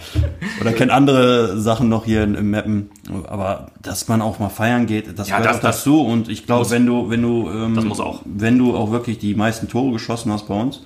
oder 0.62 0.74
kennen 0.74 0.92
andere 0.92 1.60
Sachen 1.60 1.89
noch 1.89 2.06
hier 2.06 2.24
in, 2.24 2.36
im 2.36 2.52
Mappen. 2.52 2.89
Aber 3.28 3.72
dass 3.82 4.08
man 4.08 4.22
auch 4.22 4.39
mal 4.39 4.50
feiern 4.50 4.86
geht, 4.86 5.18
das 5.18 5.30
Ja, 5.30 5.38
gehört 5.38 5.56
das- 5.56 5.58
auch 5.60 5.62
dazu. 5.63 6.02
Und 6.02 6.28
ich 6.30 6.46
glaube, 6.46 6.70
wenn 6.70 6.86
du, 6.86 7.10
wenn 7.10 7.22
du, 7.22 7.50
ähm, 7.50 7.76
Das 7.76 7.86
muss 7.86 8.00
auch. 8.00 8.22
wenn 8.26 8.58
du 8.58 8.76
auch 8.76 8.92
wirklich 8.92 9.18
die 9.20 9.36
meisten 9.36 9.68
Tore 9.70 9.94
geschossen 9.94 10.32
hast 10.32 10.48
bei 10.48 10.54
uns 10.60 10.82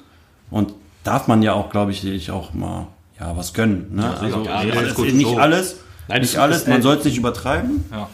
und 0.51 0.73
darf 1.03 1.27
man 1.27 1.41
ja 1.41 1.53
auch, 1.53 1.69
glaube 1.69 1.91
ich, 1.91 2.01
sich 2.01 2.31
auch 2.31 2.53
mal 2.53 2.87
ja 3.19 3.35
was 3.37 3.53
gönnen. 3.53 3.87
Ne? 3.95 4.17
also, 4.19 4.43
ja, 4.43 4.55
also, 4.55 4.77
alles 4.79 4.95
gut. 4.95 5.13
nicht 5.13 5.27
So. 5.27 5.37
alles, 5.37 5.77
Nein, 6.07 6.21
nicht 6.21 6.33
es 6.33 6.39
alles. 6.39 6.57
ist, 6.59 6.67
Man 6.67 6.81
sollte 6.81 6.99
es 6.99 7.05
nicht 7.05 7.17
übertreiben. 7.17 7.85
ja. 7.91 8.09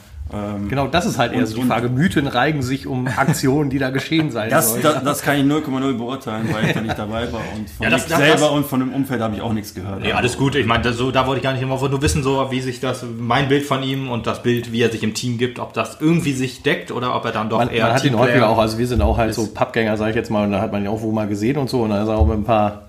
Genau, 0.69 0.87
das 0.87 1.05
ist 1.05 1.17
halt 1.17 1.33
eher 1.33 1.45
so 1.47 1.55
die 1.55 1.63
Frage. 1.63 1.89
Mythen 1.89 2.27
reigen 2.27 2.61
sich 2.61 2.85
um 2.87 3.07
Aktionen, 3.07 3.69
die 3.69 3.79
da 3.79 3.89
geschehen 3.89 4.29
sein 4.31 4.49
Das, 4.49 4.69
sollen. 4.71 4.83
das, 4.83 5.03
das 5.03 5.21
kann 5.23 5.37
ich 5.37 5.43
0,0 5.43 5.97
beurteilen, 5.97 6.47
weil 6.53 6.65
ich 6.65 6.73
da 6.73 6.81
nicht 6.81 6.97
dabei 6.99 7.31
war. 7.33 7.41
Und 7.57 7.69
von 7.69 7.83
Ja, 7.83 7.89
das- 7.89 8.07
selber 8.07 8.39
das- 8.41 8.49
und 8.51 8.65
von 8.65 8.79
dem 8.79 8.93
Umfeld 8.93 9.21
habe 9.21 9.35
ich 9.35 9.41
auch 9.41 9.53
nichts 9.53 9.73
gehört. 9.73 10.01
Nee, 10.01 10.11
alles 10.13 10.37
gut. 10.37 10.55
Ich 10.55 10.65
meine, 10.67 10.93
so, 10.93 11.09
da 11.11 11.25
wollte 11.25 11.37
ich 11.39 11.43
gar 11.43 11.53
nicht 11.53 11.61
immer 11.63 11.79
nur 11.79 12.01
wissen, 12.01 12.21
so 12.21 12.47
wie 12.51 12.61
sich 12.61 12.79
das, 12.79 13.03
mein 13.17 13.47
Bild 13.47 13.65
von 13.65 13.81
ihm 13.81 14.09
und 14.09 14.27
das 14.27 14.43
Bild, 14.43 14.71
wie 14.71 14.81
er 14.81 14.91
sich 14.91 15.01
im 15.03 15.13
Team 15.13 15.37
gibt, 15.37 15.57
ob 15.59 15.73
das 15.73 15.97
irgendwie 15.99 16.33
sich 16.33 16.61
deckt 16.61 16.91
oder 16.91 17.15
ob 17.15 17.25
er 17.25 17.31
dann 17.31 17.49
doch 17.49 17.57
man, 17.57 17.69
eher 17.69 17.85
man 17.85 17.93
hat 17.95 18.03
ihn 18.03 18.17
häufiger 18.17 18.49
auch, 18.49 18.57
also 18.59 18.77
wir 18.77 18.87
sind 18.87 19.01
auch 19.01 19.17
halt 19.17 19.33
so 19.33 19.47
Pappgänger, 19.47 19.97
sage 19.97 20.11
ich 20.11 20.15
jetzt 20.15 20.29
mal, 20.29 20.43
und 20.45 20.51
da 20.51 20.61
hat 20.61 20.71
man 20.71 20.81
ihn 20.83 20.87
auch 20.89 21.01
wo 21.01 21.11
mal 21.11 21.27
gesehen 21.27 21.57
und 21.57 21.69
so, 21.69 21.81
und 21.83 21.89
da 21.89 22.01
ist 22.03 22.07
er 22.07 22.17
auch 22.17 22.27
mit 22.27 22.37
ein 22.37 22.43
paar 22.43 22.88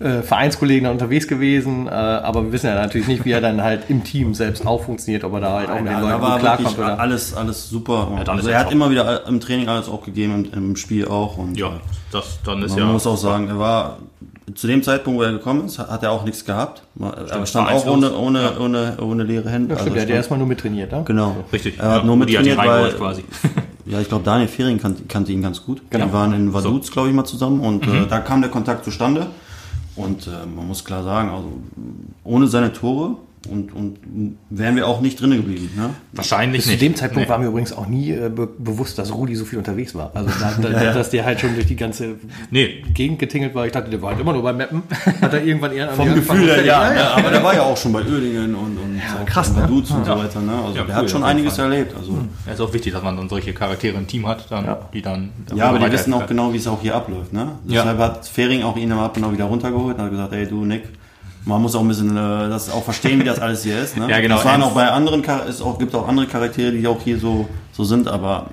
äh, 0.00 0.22
Vereinskollegen 0.22 0.84
da 0.84 0.90
unterwegs 0.92 1.26
gewesen, 1.26 1.86
äh, 1.88 1.90
aber 1.90 2.44
wir 2.44 2.52
wissen 2.52 2.66
ja 2.66 2.74
natürlich 2.76 3.08
nicht, 3.08 3.24
wie 3.24 3.32
er 3.32 3.40
dann 3.40 3.62
halt 3.62 3.84
im 3.88 4.04
Team 4.04 4.32
selbst 4.34 4.64
auch 4.66 4.84
funktioniert, 4.84 5.24
ob 5.24 5.32
er 5.34 5.40
da 5.40 5.52
halt 5.54 5.70
auch 5.70 5.80
mit 5.80 5.86
den 5.86 5.92
Ja, 5.92 6.00
Leuten 6.00 6.22
war 6.22 6.30
gut 6.32 6.40
klarkommt 6.40 6.78
oder. 6.78 7.00
alles, 7.00 7.34
alles 7.34 7.68
super. 7.68 8.08
dann 8.24 8.36
ist 8.38 8.44
also 8.44 8.50
er 8.50 8.60
hat 8.60 8.70
immer 8.72 8.90
wieder 8.90 9.26
im 9.26 9.40
Training 9.40 9.68
alles 9.68 9.88
auch 9.88 10.04
gegeben, 10.04 10.48
im, 10.52 10.70
im 10.70 10.76
Spiel 10.76 11.08
auch. 11.08 11.36
Und 11.36 11.58
Ja, 11.58 11.66
äh, 11.68 11.70
das, 12.12 12.38
dann 12.44 12.62
ist 12.62 12.70
man 12.76 12.78
ja. 12.86 12.92
muss 12.92 13.06
auch 13.08 13.16
sagen, 13.16 13.48
er 13.48 13.58
war 13.58 13.98
zu 14.54 14.66
dem 14.66 14.82
Zeitpunkt, 14.82 15.18
wo 15.18 15.22
er 15.24 15.32
gekommen 15.32 15.66
ist, 15.66 15.78
hat 15.78 16.02
er 16.02 16.10
auch 16.12 16.24
nichts 16.24 16.44
gehabt. 16.44 16.82
Er 17.28 17.44
stand 17.44 17.68
auch 17.70 17.84
ohne, 17.86 18.12
ohne, 18.16 18.58
ohne, 18.58 18.96
ohne 19.00 19.22
leere 19.24 19.50
Hände. 19.50 19.74
Ja, 19.74 19.80
stimmt, 19.80 19.96
der 19.96 20.02
hat 20.04 20.08
ja 20.08 20.14
erstmal 20.16 20.38
nur 20.38 20.48
mittrainiert, 20.48 20.90
ne? 20.92 21.02
Genau. 21.04 21.36
Richtig. 21.52 21.78
Er 21.78 21.90
hat 21.90 21.98
Ja, 22.02 22.06
nur 22.06 22.16
mittrainiert, 22.16 22.56
weil, 22.56 22.92
quasi. 22.92 23.24
ja, 23.84 24.00
ich 24.00 24.08
glaube, 24.08 24.24
Daniel 24.24 24.48
Fehring 24.48 24.78
kannte, 24.78 25.02
kannte 25.06 25.32
ihn 25.32 25.42
ganz 25.42 25.62
gut. 25.62 25.82
Genau. 25.90 26.06
Die 26.06 26.12
waren 26.14 26.32
in 26.32 26.54
Vaduz, 26.54 26.90
glaube 26.90 27.08
ich, 27.08 27.14
mal 27.14 27.24
zusammen 27.24 27.60
und 27.60 27.86
Mhm. 27.86 28.04
äh, 28.04 28.06
da 28.08 28.20
kam 28.20 28.40
der 28.40 28.50
Kontakt 28.50 28.84
zustande. 28.84 29.26
Und 29.98 30.28
äh, 30.28 30.46
man 30.46 30.68
muss 30.68 30.84
klar 30.84 31.02
sagen, 31.02 31.28
also 31.28 31.52
ohne 32.22 32.46
seine 32.46 32.72
Tore 32.72 33.16
und, 33.50 33.72
und 33.74 33.98
wären 34.50 34.74
wir 34.76 34.86
auch 34.86 35.00
nicht 35.00 35.20
drinnen 35.20 35.38
geblieben. 35.38 35.70
Ne? 35.76 35.90
Wahrscheinlich 36.12 36.58
Bis 36.58 36.64
zu 36.66 36.70
nicht. 36.72 36.82
dem 36.82 36.94
Zeitpunkt 36.96 37.28
Nee. 37.28 37.30
war 37.32 37.38
mir 37.38 37.46
übrigens 37.46 37.72
auch 37.72 37.86
nie 37.86 38.10
äh, 38.10 38.28
be 38.28 38.46
bewusst, 38.58 38.98
dass 38.98 39.14
Rudi 39.14 39.34
so 39.36 39.44
viel 39.44 39.58
unterwegs 39.58 39.94
war. 39.94 40.10
Also, 40.14 40.30
da, 40.40 40.68
da, 40.68 40.92
dass 40.94 41.10
der 41.10 41.24
halt 41.24 41.40
schon 41.40 41.54
durch 41.54 41.66
die 41.66 41.76
ganze 41.76 42.16
Nee. 42.50 42.82
Gegend 42.94 43.18
getingelt 43.18 43.54
war. 43.54 43.66
Ich 43.66 43.72
dachte, 43.72 43.90
der 43.90 44.02
war 44.02 44.10
halt 44.10 44.20
immer 44.20 44.32
nur 44.32 44.42
beim 44.42 44.56
Mappen. 44.58 44.82
Hat 45.20 45.32
er 45.32 45.44
irgendwann 45.44 45.72
eher 45.72 45.88
Vom 45.90 46.14
Gefühl 46.14 46.46
her, 46.48 46.64
ja, 46.64 46.94
ja, 46.94 47.10
aber 47.16 47.30
der 47.30 47.42
war 47.44 47.54
ja 47.54 47.62
auch 47.62 47.76
schon 47.76 47.92
bei 47.92 48.00
Oerdingen 48.00 48.54
und, 48.54 48.76
und 48.76 49.00
auch 49.20 49.26
krass, 49.26 49.48
in 49.50 49.56
ne? 49.56 49.62
Vaduz 49.62 49.90
und 49.90 50.04
so 50.04 50.12
weiter. 50.18 50.40
Ne? 50.40 50.52
Also 50.52 50.76
Ja, 50.78 50.84
der 50.84 50.96
cool, 50.96 51.02
hat 51.02 51.10
schon 51.10 51.24
einiges 51.24 51.56
Fall. 51.56 51.72
erlebt. 51.72 51.94
Also. 51.96 52.18
Ja, 52.46 52.52
ist 52.52 52.60
auch 52.60 52.72
wichtig, 52.72 52.92
dass 52.92 53.02
man 53.02 53.16
dann 53.16 53.28
solche 53.28 53.52
Charaktere 53.52 53.96
im 53.96 54.06
Team 54.06 54.26
hat, 54.26 54.50
dann, 54.50 54.66
die 54.92 55.02
dann. 55.02 55.30
Ja, 55.54 55.68
aber 55.70 55.78
die 55.78 55.92
wissen 55.92 56.12
auch 56.12 56.26
genau, 56.26 56.52
wie 56.52 56.56
es 56.58 56.66
auch 56.66 56.80
hier 56.82 56.94
abläuft. 56.94 57.32
Ne? 57.32 57.52
Ja. 57.66 57.82
Deshalb 57.82 57.98
hat 57.98 58.26
Fehring 58.26 58.62
auch 58.62 58.76
ihn 58.76 58.90
am 58.92 58.98
Abend 58.98 59.18
noch 59.22 59.32
wieder 59.32 59.44
runtergeholt 59.44 59.96
und 59.96 60.02
hat 60.02 60.10
gesagt, 60.10 60.32
ey 60.32 60.46
du 60.46 60.64
Nick, 60.64 60.82
man 61.44 61.62
muss 61.62 61.74
auch 61.74 61.80
ein 61.80 61.88
bisschen 61.88 62.16
äh, 62.16 62.48
das 62.48 62.70
auch 62.70 62.84
verstehen, 62.84 63.20
wie 63.20 63.24
das 63.24 63.38
alles 63.38 63.62
hier 63.62 63.80
ist. 63.80 63.96
Ne? 63.96 64.06
Ja, 64.10 64.20
genau. 64.20 64.36
Das 64.36 64.44
waren 64.44 64.62
auch 64.62 64.72
bei 64.72 64.88
anderen, 64.88 65.24
es 65.48 65.60
auch, 65.62 65.78
gibt 65.78 65.94
auch 65.94 66.06
andere 66.08 66.26
Charaktere, 66.26 66.72
die 66.72 66.86
auch 66.86 67.00
hier 67.02 67.18
so, 67.18 67.48
so 67.72 67.84
sind, 67.84 68.08
aber 68.08 68.46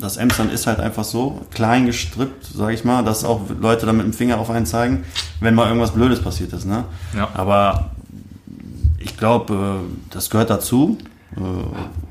das 0.00 0.16
Emsland 0.16 0.52
ist 0.52 0.66
halt 0.66 0.80
einfach 0.80 1.04
so 1.04 1.40
klein 1.52 1.86
gestrippt, 1.86 2.44
sage 2.44 2.74
ich 2.74 2.84
mal, 2.84 3.04
dass 3.04 3.24
auch 3.24 3.40
Leute 3.60 3.86
dann 3.86 3.96
mit 3.96 4.06
dem 4.06 4.12
Finger 4.12 4.38
auf 4.38 4.50
einen 4.50 4.66
zeigen, 4.66 5.04
wenn 5.40 5.54
mal 5.54 5.66
irgendwas 5.68 5.92
Blödes 5.92 6.20
passiert 6.20 6.52
ist. 6.52 6.66
Ne? 6.66 6.84
Ja. 7.16 7.28
Aber 7.34 7.90
ich 8.98 9.16
glaube, 9.16 9.54
äh, 9.54 10.12
das 10.12 10.30
gehört 10.30 10.50
dazu. 10.50 10.98
Äh, 11.36 11.40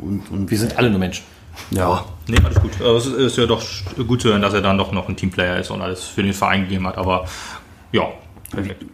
und, 0.03 0.29
und 0.31 0.51
Wir 0.51 0.57
sind 0.57 0.77
alle 0.77 0.89
nur 0.89 0.99
Menschen. 0.99 1.23
ja, 1.71 2.03
Nee, 2.27 2.38
alles 2.43 2.59
gut. 2.62 2.71
Es 2.79 3.05
ist, 3.05 3.13
ist 3.15 3.38
ja 3.38 3.45
doch 3.45 3.62
gut 4.07 4.21
zu 4.21 4.29
hören, 4.29 4.41
dass 4.41 4.53
er 4.53 4.62
dann 4.62 4.77
doch 4.77 4.91
noch 4.91 5.09
ein 5.09 5.15
Teamplayer 5.15 5.59
ist 5.59 5.71
und 5.71 5.81
alles 5.81 6.03
für 6.05 6.23
den 6.23 6.33
Verein 6.33 6.63
gegeben 6.63 6.88
hat. 6.88 6.97
Aber 6.97 7.25
ja, 7.91 8.03
perfekt. 8.49 8.86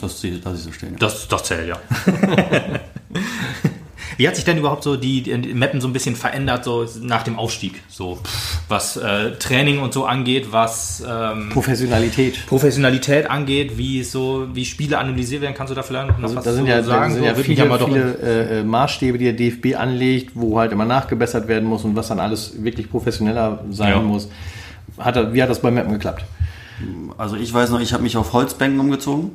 Das, 0.00 0.20
sehe- 0.20 0.38
das 0.38 0.58
ich 0.58 0.64
so 0.64 0.72
stehen. 0.72 0.96
Das, 0.98 1.28
das 1.28 1.42
zählt, 1.44 1.68
ja. 1.68 1.76
Wie 4.16 4.28
hat 4.28 4.36
sich 4.36 4.44
denn 4.44 4.58
überhaupt 4.58 4.82
so 4.82 4.96
die, 4.96 5.22
die 5.22 5.54
Mappen 5.54 5.80
so 5.80 5.88
ein 5.88 5.94
bisschen 5.94 6.14
verändert, 6.14 6.62
so 6.64 6.86
nach 7.00 7.22
dem 7.22 7.38
Aufstieg? 7.38 7.80
So, 7.88 8.18
was 8.68 8.98
äh, 8.98 9.32
Training 9.38 9.78
und 9.78 9.94
so 9.94 10.04
angeht, 10.04 10.48
was 10.50 11.02
ähm, 11.08 11.48
Professionalität. 11.50 12.44
Professionalität 12.46 13.30
angeht, 13.30 13.78
wie 13.78 14.02
so, 14.02 14.48
wie 14.52 14.66
Spiele 14.66 14.98
analysiert 14.98 15.40
werden, 15.40 15.54
kannst 15.54 15.70
du 15.70 15.74
da 15.74 15.82
vielleicht 15.82 16.08
noch 16.08 16.22
Also 16.22 16.36
was 16.36 16.44
da 16.44 16.52
sind 16.52 16.64
zu 16.66 16.70
ja, 16.70 16.82
da 16.82 17.08
sind 17.08 17.20
So, 17.20 17.24
ja 17.24 17.34
mich 17.34 17.46
ja 17.58 17.64
viele, 17.78 17.78
viele 17.78 18.18
äh, 18.18 18.58
äh, 18.60 18.62
Maßstäbe, 18.64 19.16
die 19.16 19.24
der 19.24 19.32
DFB 19.32 19.74
anlegt, 19.78 20.32
wo 20.34 20.58
halt 20.58 20.72
immer 20.72 20.84
nachgebessert 20.84 21.48
werden 21.48 21.66
muss 21.66 21.84
und 21.84 21.96
was 21.96 22.08
dann 22.08 22.20
alles 22.20 22.62
wirklich 22.62 22.90
professioneller 22.90 23.64
sein 23.70 23.90
Ja. 23.90 24.00
muss. 24.02 24.28
Hat 24.98 25.32
wie 25.32 25.42
hat 25.42 25.48
das 25.48 25.60
bei 25.62 25.70
Mappen 25.70 25.92
geklappt? 25.92 26.24
Also 27.16 27.36
ich 27.36 27.54
weiß 27.54 27.70
noch, 27.70 27.80
ich 27.80 27.94
habe 27.94 28.02
mich 28.02 28.18
auf 28.18 28.34
Holzbänken 28.34 28.80
umgezogen. 28.80 29.30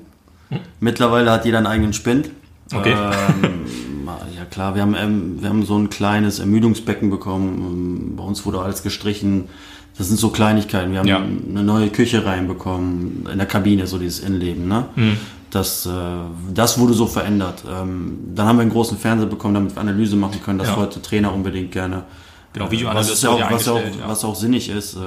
Mittlerweile 0.79 1.31
hat 1.31 1.45
jeder 1.45 1.57
einen 1.57 1.67
eigenen 1.67 1.93
Spind. 1.93 2.29
Okay. 2.73 2.93
Ähm, 2.93 3.59
ja 4.37 4.45
klar, 4.45 4.75
wir 4.75 4.81
haben, 4.81 4.95
ähm, 4.95 5.41
wir 5.41 5.49
haben 5.49 5.65
so 5.65 5.77
ein 5.77 5.89
kleines 5.89 6.39
Ermüdungsbecken 6.39 7.09
bekommen. 7.09 8.09
Ähm, 8.11 8.15
Bei 8.15 8.23
uns 8.23 8.45
wurde 8.45 8.59
alles 8.61 8.83
gestrichen. 8.83 9.45
Das 9.97 10.07
sind 10.07 10.19
so 10.19 10.29
Kleinigkeiten. 10.29 10.91
Wir 10.91 10.99
haben 10.99 11.07
Ja. 11.07 11.17
eine 11.17 11.63
neue 11.63 11.89
Küche 11.89 12.25
reinbekommen, 12.25 13.27
in 13.31 13.37
der 13.37 13.47
Kabine, 13.47 13.87
so 13.87 13.97
dieses 13.97 14.19
Innenleben. 14.19 14.67
Ne? 14.67 14.85
Mhm. 14.95 15.17
Das, 15.51 15.85
äh, 15.85 15.89
das 16.53 16.77
wurde 16.79 16.93
so 16.93 17.07
verändert. 17.07 17.63
Ähm, 17.69 18.17
dann 18.35 18.45
haben 18.47 18.57
wir 18.57 18.63
einen 18.63 18.71
großen 18.71 18.97
Fernseher 18.97 19.27
bekommen, 19.29 19.53
damit 19.53 19.75
wir 19.75 19.79
Analyse 19.81 20.17
machen 20.17 20.41
können. 20.43 20.59
Das 20.59 20.69
Ja. 20.69 20.77
wollte 20.77 21.01
Trainer 21.01 21.33
unbedingt 21.33 21.71
gerne. 21.71 22.03
Genau, 22.51 22.65
was, 22.65 22.71
Videoanalyse 22.71 23.13
ist 23.13 23.23
ja 23.23 23.29
auch, 23.29 23.51
was, 23.51 23.67
auch, 23.69 23.77
ja. 23.79 24.07
was 24.07 24.25
auch 24.25 24.35
sinnig 24.35 24.69
ist. 24.69 24.95
Äh, 24.95 24.99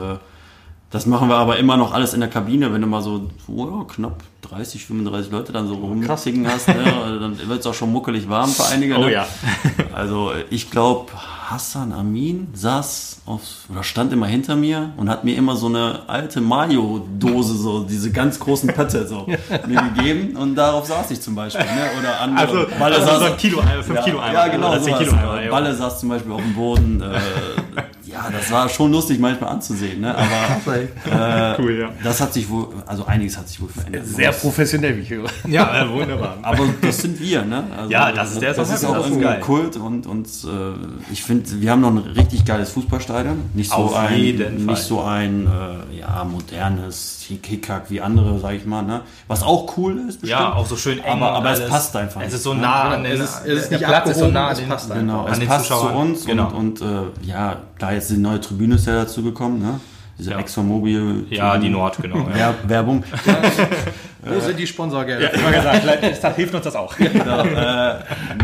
das 0.90 1.04
machen 1.04 1.28
wir 1.28 1.36
aber 1.36 1.58
immer 1.58 1.76
noch 1.76 1.92
alles 1.92 2.14
in 2.14 2.20
der 2.20 2.30
Kabine, 2.30 2.72
wenn 2.72 2.80
du 2.80 2.86
mal 2.86 3.02
so 3.02 3.28
oh, 3.46 3.84
knapp 3.84 4.22
30, 4.42 4.86
35 4.86 5.30
Leute 5.30 5.52
dann 5.52 5.68
so 5.68 5.74
rumkrassigen 5.74 6.46
hast, 6.48 6.68
ne? 6.68 6.74
dann 7.20 7.38
wird 7.48 7.60
es 7.60 7.66
auch 7.66 7.74
schon 7.74 7.92
muckelig 7.92 8.28
warm 8.28 8.48
für 8.48 8.64
einige. 8.66 8.96
Oh 8.96 9.00
ne? 9.00 9.12
ja. 9.12 9.26
Also 9.92 10.32
ich 10.48 10.70
glaube, 10.70 11.12
Hassan 11.50 11.92
Amin 11.92 12.48
saß 12.54 13.22
auf, 13.26 13.40
oder 13.70 13.82
stand 13.82 14.12
immer 14.12 14.26
hinter 14.26 14.56
mir 14.56 14.92
und 14.96 15.10
hat 15.10 15.24
mir 15.24 15.36
immer 15.36 15.56
so 15.56 15.66
eine 15.66 16.00
alte 16.06 16.40
Mayo-Dose, 16.40 17.54
so 17.54 17.84
diese 17.84 18.10
ganz 18.10 18.38
großen 18.38 18.68
Pötte 18.72 19.06
so 19.06 19.26
mir 19.66 19.82
gegeben 19.94 20.36
und 20.36 20.54
darauf 20.54 20.86
saß 20.86 21.10
ich 21.10 21.20
zum 21.20 21.34
Beispiel. 21.34 21.66
Ne? 21.66 21.90
Oder 21.98 22.20
andere. 22.20 22.46
Also, 22.46 22.78
Balle 22.78 22.96
also 22.96 23.08
saß- 23.10 23.18
so 23.18 23.24
ein 23.24 23.36
Kilo, 23.36 23.60
äh, 23.60 23.82
fünf 23.82 23.98
ja, 23.98 24.04
Kilo 24.04 24.20
Eimer. 24.20 24.32
Ja, 24.32 24.48
genau. 24.48 24.72
Zehn 24.78 24.84
sowas. 24.84 24.98
Kilo 24.98 25.12
Eimer. 25.12 25.50
Balle 25.50 25.74
saß 25.74 26.00
zum 26.00 26.08
Beispiel 26.08 26.32
auf 26.32 26.40
dem 26.40 26.54
Boden. 26.54 27.02
Äh, 27.02 27.20
ja, 28.24 28.30
das 28.30 28.50
war 28.50 28.68
schon 28.68 28.90
lustig 28.92 29.18
manchmal 29.20 29.50
anzusehen, 29.50 30.00
ne? 30.00 30.14
aber 30.16 30.76
äh, 31.54 31.56
Cool, 31.58 31.78
ja. 31.80 31.90
das 32.02 32.20
hat 32.20 32.32
sich 32.34 32.48
wohl, 32.48 32.68
also 32.86 33.06
einiges 33.06 33.36
hat 33.38 33.48
sich 33.48 33.60
wohl 33.60 33.68
verändert. 33.68 34.06
Sehr 34.06 34.32
professionell, 34.32 34.96
wie 34.96 35.00
ich 35.02 35.10
höre. 35.10 35.28
Ja, 35.46 35.82
äh, 35.84 35.88
wunderbar. 35.92 36.38
aber 36.42 36.64
das 36.80 36.98
sind 36.98 37.20
wir, 37.20 37.44
ne? 37.44 37.64
Also, 37.76 37.90
Ja, 37.90 38.12
das 38.12 38.32
ist 38.32 38.42
der 38.42 38.54
das 38.54 38.70
ist 38.70 38.84
auch 38.84 38.94
das 38.94 39.04
ist 39.06 39.10
irgendwie 39.12 39.24
geil. 39.24 39.40
Kult 39.40 39.76
und, 39.76 40.06
und 40.06 40.26
äh, 40.26 41.12
ich 41.12 41.22
finde, 41.22 41.60
wir 41.60 41.70
haben 41.70 41.80
noch 41.80 41.90
ein 41.90 41.98
richtig 41.98 42.44
geiles 42.44 42.70
Fußballstadion. 42.70 43.50
Nicht 43.54 43.70
so 43.70 43.76
Auf 43.76 43.96
ein, 43.96 44.18
jeden 44.18 44.64
Fall. 44.64 44.74
nicht 44.74 44.82
so 44.82 45.00
ein 45.02 45.46
äh, 45.46 45.98
ja, 46.00 46.24
modernes 46.24 47.17
Hickhack 47.28 47.90
wie 47.90 48.00
andere, 48.00 48.38
sag 48.38 48.54
ich 48.54 48.64
mal, 48.66 48.82
ne? 48.82 49.02
Was 49.26 49.42
auch 49.42 49.76
cool 49.76 49.98
ist, 50.08 50.20
bestimmt. 50.20 50.40
Ja, 50.40 50.52
auch 50.54 50.66
so 50.66 50.76
schön 50.76 50.98
eng. 50.98 51.12
Aber, 51.22 51.32
aber 51.32 51.52
es 51.52 51.68
passt 51.68 51.94
einfach. 51.96 52.20
Es 52.20 52.26
nicht, 52.28 52.34
ist 52.36 52.42
so 52.42 52.54
ne? 52.54 52.62
nah 52.62 52.82
an 52.94 53.04
den, 53.04 53.12
es 53.12 53.20
ist- 53.20 53.42
es 53.46 53.58
ist 53.62 53.70
der 53.70 53.78
nicht 53.78 53.88
Platz 53.88 54.10
ist 54.10 54.18
so 54.18 54.28
nah 54.28 54.46
an 54.46 54.52
es 54.52 54.58
den, 54.58 54.68
passt 54.68 54.92
Genau, 54.94 55.24
an 55.24 55.32
es 55.32 55.38
den 55.38 55.48
passt 55.48 55.66
Zuschauern. 55.66 55.92
zu 55.92 55.98
uns 55.98 56.24
Genau. 56.26 56.46
und, 56.48 56.80
und 56.80 57.12
äh, 57.22 57.26
ja, 57.26 57.56
klar, 57.78 57.92
jetzt 57.92 58.10
die 58.10 58.16
neue 58.16 58.40
Tribüne 58.40 58.74
ist 58.76 58.86
ja 58.86 58.94
dazu 58.94 59.22
gekommen, 59.22 59.60
ne? 59.60 59.80
Diese 60.18 60.32
Ja. 60.32 60.38
ExxonMobil 60.40 61.26
ja, 61.30 61.56
die 61.58 61.68
Nord, 61.68 61.98
genau. 62.02 62.16
Ja. 62.18 62.24
Wer 62.34 62.54
Werbung. 62.68 63.04
Wo 64.24 64.40
sind 64.40 64.58
die 64.58 64.66
Sponsorgelder? 64.66 65.32
Ich 65.32 65.42
habe 65.42 65.54
gesagt, 65.54 65.82
vielleicht 65.84 66.36
hilft 66.36 66.54
uns 66.54 66.64
das 66.64 66.74
auch. 66.74 66.96
genau, 66.96 67.44
äh, 67.44 67.94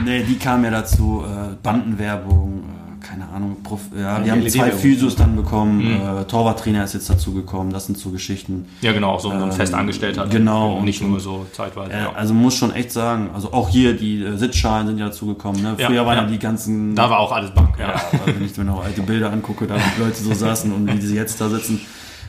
nee, 0.05 0.23
die 0.23 0.38
kam 0.38 0.64
ja 0.64 0.70
dazu, 0.70 1.25
äh, 1.27 1.55
Bandenwerbung, 1.62 2.62
äh, 2.62 2.84
keine 3.09 3.29
Ahnung, 3.29 3.62
Prof, 3.62 3.81
ja, 3.95 4.25
wir 4.25 4.33
haben 4.33 4.49
zwei. 4.49 4.71
Physios 4.73 5.14
dann 5.14 5.37
bekommen, 5.37 5.81
äh, 6.01 6.25
Torwarttrainer 6.25 6.83
ist 6.85 6.95
jetzt 6.95 7.09
dazu 7.11 7.33
gekommen, 7.33 7.73
das 7.73 7.87
sind 7.87 7.99
so 7.99 8.11
Geschichten. 8.11 8.67
Ja, 8.81 8.93
genau, 8.93 9.11
auch 9.12 9.21
so 9.21 9.31
ein 9.31 9.53
fest 9.53 9.75
Angestellter. 9.75 10.27
genau, 10.27 10.77
Und 10.79 10.85
nicht 10.87 11.03
und- 11.03 11.11
nur 11.11 11.21
so 11.21 11.47
zeitweise. 11.53 11.93
Äh, 11.93 12.03
ja. 12.03 12.12
Also 12.12 12.35
muss 12.35 12.55
schon 12.57 12.73
echt 12.73 12.90
sagen, 12.93 13.31
also 13.35 13.53
auch 13.53 13.69
hier 13.69 13.95
die 13.97 14.23
äh, 14.25 14.37
Sitzschalen 14.37 14.87
sind 14.87 14.99
ja 14.99 15.07
dazu 15.07 15.27
gekommen, 15.27 15.62
ne? 15.62 15.75
Ja, 15.79 15.87
Früher 15.87 16.07
waren 16.07 16.17
ja, 16.17 16.23
ja. 16.25 16.29
die 16.29 16.38
ganzen 16.38 16.95
Da 16.95 17.09
war 17.11 17.19
auch 17.19 17.33
alles 17.33 17.51
Bank. 17.51 17.77
Ja. 17.79 17.95
Ja, 17.95 18.01
wenn 18.27 18.45
ich 18.45 18.57
mir 18.57 18.64
noch 18.64 18.83
alte 18.85 19.03
Bilder 19.03 19.31
angucke, 19.31 19.67
da 19.67 19.77
die 19.77 20.01
Leute 20.03 20.17
so 20.23 20.33
saßen 20.35 20.73
und 20.73 20.93
wie 20.93 21.01
sie 21.01 21.14
jetzt 21.17 21.40
da 21.40 21.49
sitzen. 21.49 21.81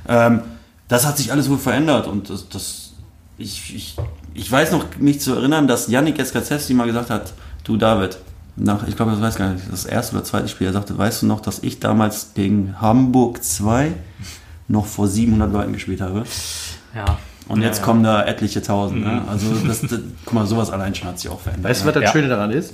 Ähm, 0.07 0.41
das 0.87 1.05
hat 1.07 1.17
sich 1.17 1.31
alles 1.31 1.49
wohl 1.49 1.57
verändert 1.57 2.07
und 2.07 2.29
das, 2.29 2.47
das 2.49 2.93
ich, 3.37 3.75
ich, 3.75 3.95
ich 4.33 4.51
weiß 4.51 4.71
noch 4.71 4.85
mich 4.99 5.19
zu 5.19 5.33
erinnern, 5.33 5.67
dass 5.67 5.87
Yannick 5.87 6.19
Eskazesti 6.19 6.73
mal 6.73 6.85
gesagt 6.85 7.09
hat, 7.09 7.33
du 7.63 7.75
David, 7.77 8.17
nach, 8.57 8.87
ich 8.87 8.95
glaube, 8.95 9.11
das 9.11 9.21
weiß 9.21 9.35
gar 9.35 9.51
nicht, 9.53 9.63
das 9.71 9.85
erste 9.85 10.15
oder 10.15 10.23
zweite 10.25 10.47
Spiel, 10.47 10.67
er 10.67 10.73
sagte, 10.73 10.97
weißt 10.97 11.21
du 11.23 11.25
noch, 11.27 11.41
dass 11.41 11.59
ich 11.59 11.79
damals 11.79 12.33
gegen 12.35 12.75
Hamburg 12.79 13.43
2 13.43 13.91
noch 14.67 14.85
vor 14.85 15.07
700 15.07 15.51
Leuten 15.51 15.73
gespielt 15.73 16.01
habe? 16.01 16.23
ja. 16.95 17.17
Und 17.47 17.61
jetzt 17.61 17.77
ja, 17.77 17.81
Mhm. 17.83 17.85
kommen 17.85 18.03
da 18.03 18.23
etliche 18.25 18.63
Tausend. 18.63 19.01
Ne? 19.05 19.21
Also, 19.29 19.53
das, 19.67 19.81
das, 19.81 19.99
guck 20.25 20.33
mal, 20.33 20.47
sowas 20.47 20.71
allein 20.71 20.95
schon 20.95 21.07
hat 21.09 21.19
sich 21.19 21.29
auch 21.29 21.39
verändert. 21.39 21.69
Weißt 21.69 21.81
du, 21.81 21.85
ne? 21.85 21.89
was 21.89 21.93
das 22.01 22.03
Ja. 22.05 22.11
Schöne 22.11 22.27
daran 22.27 22.49
ist? 22.49 22.73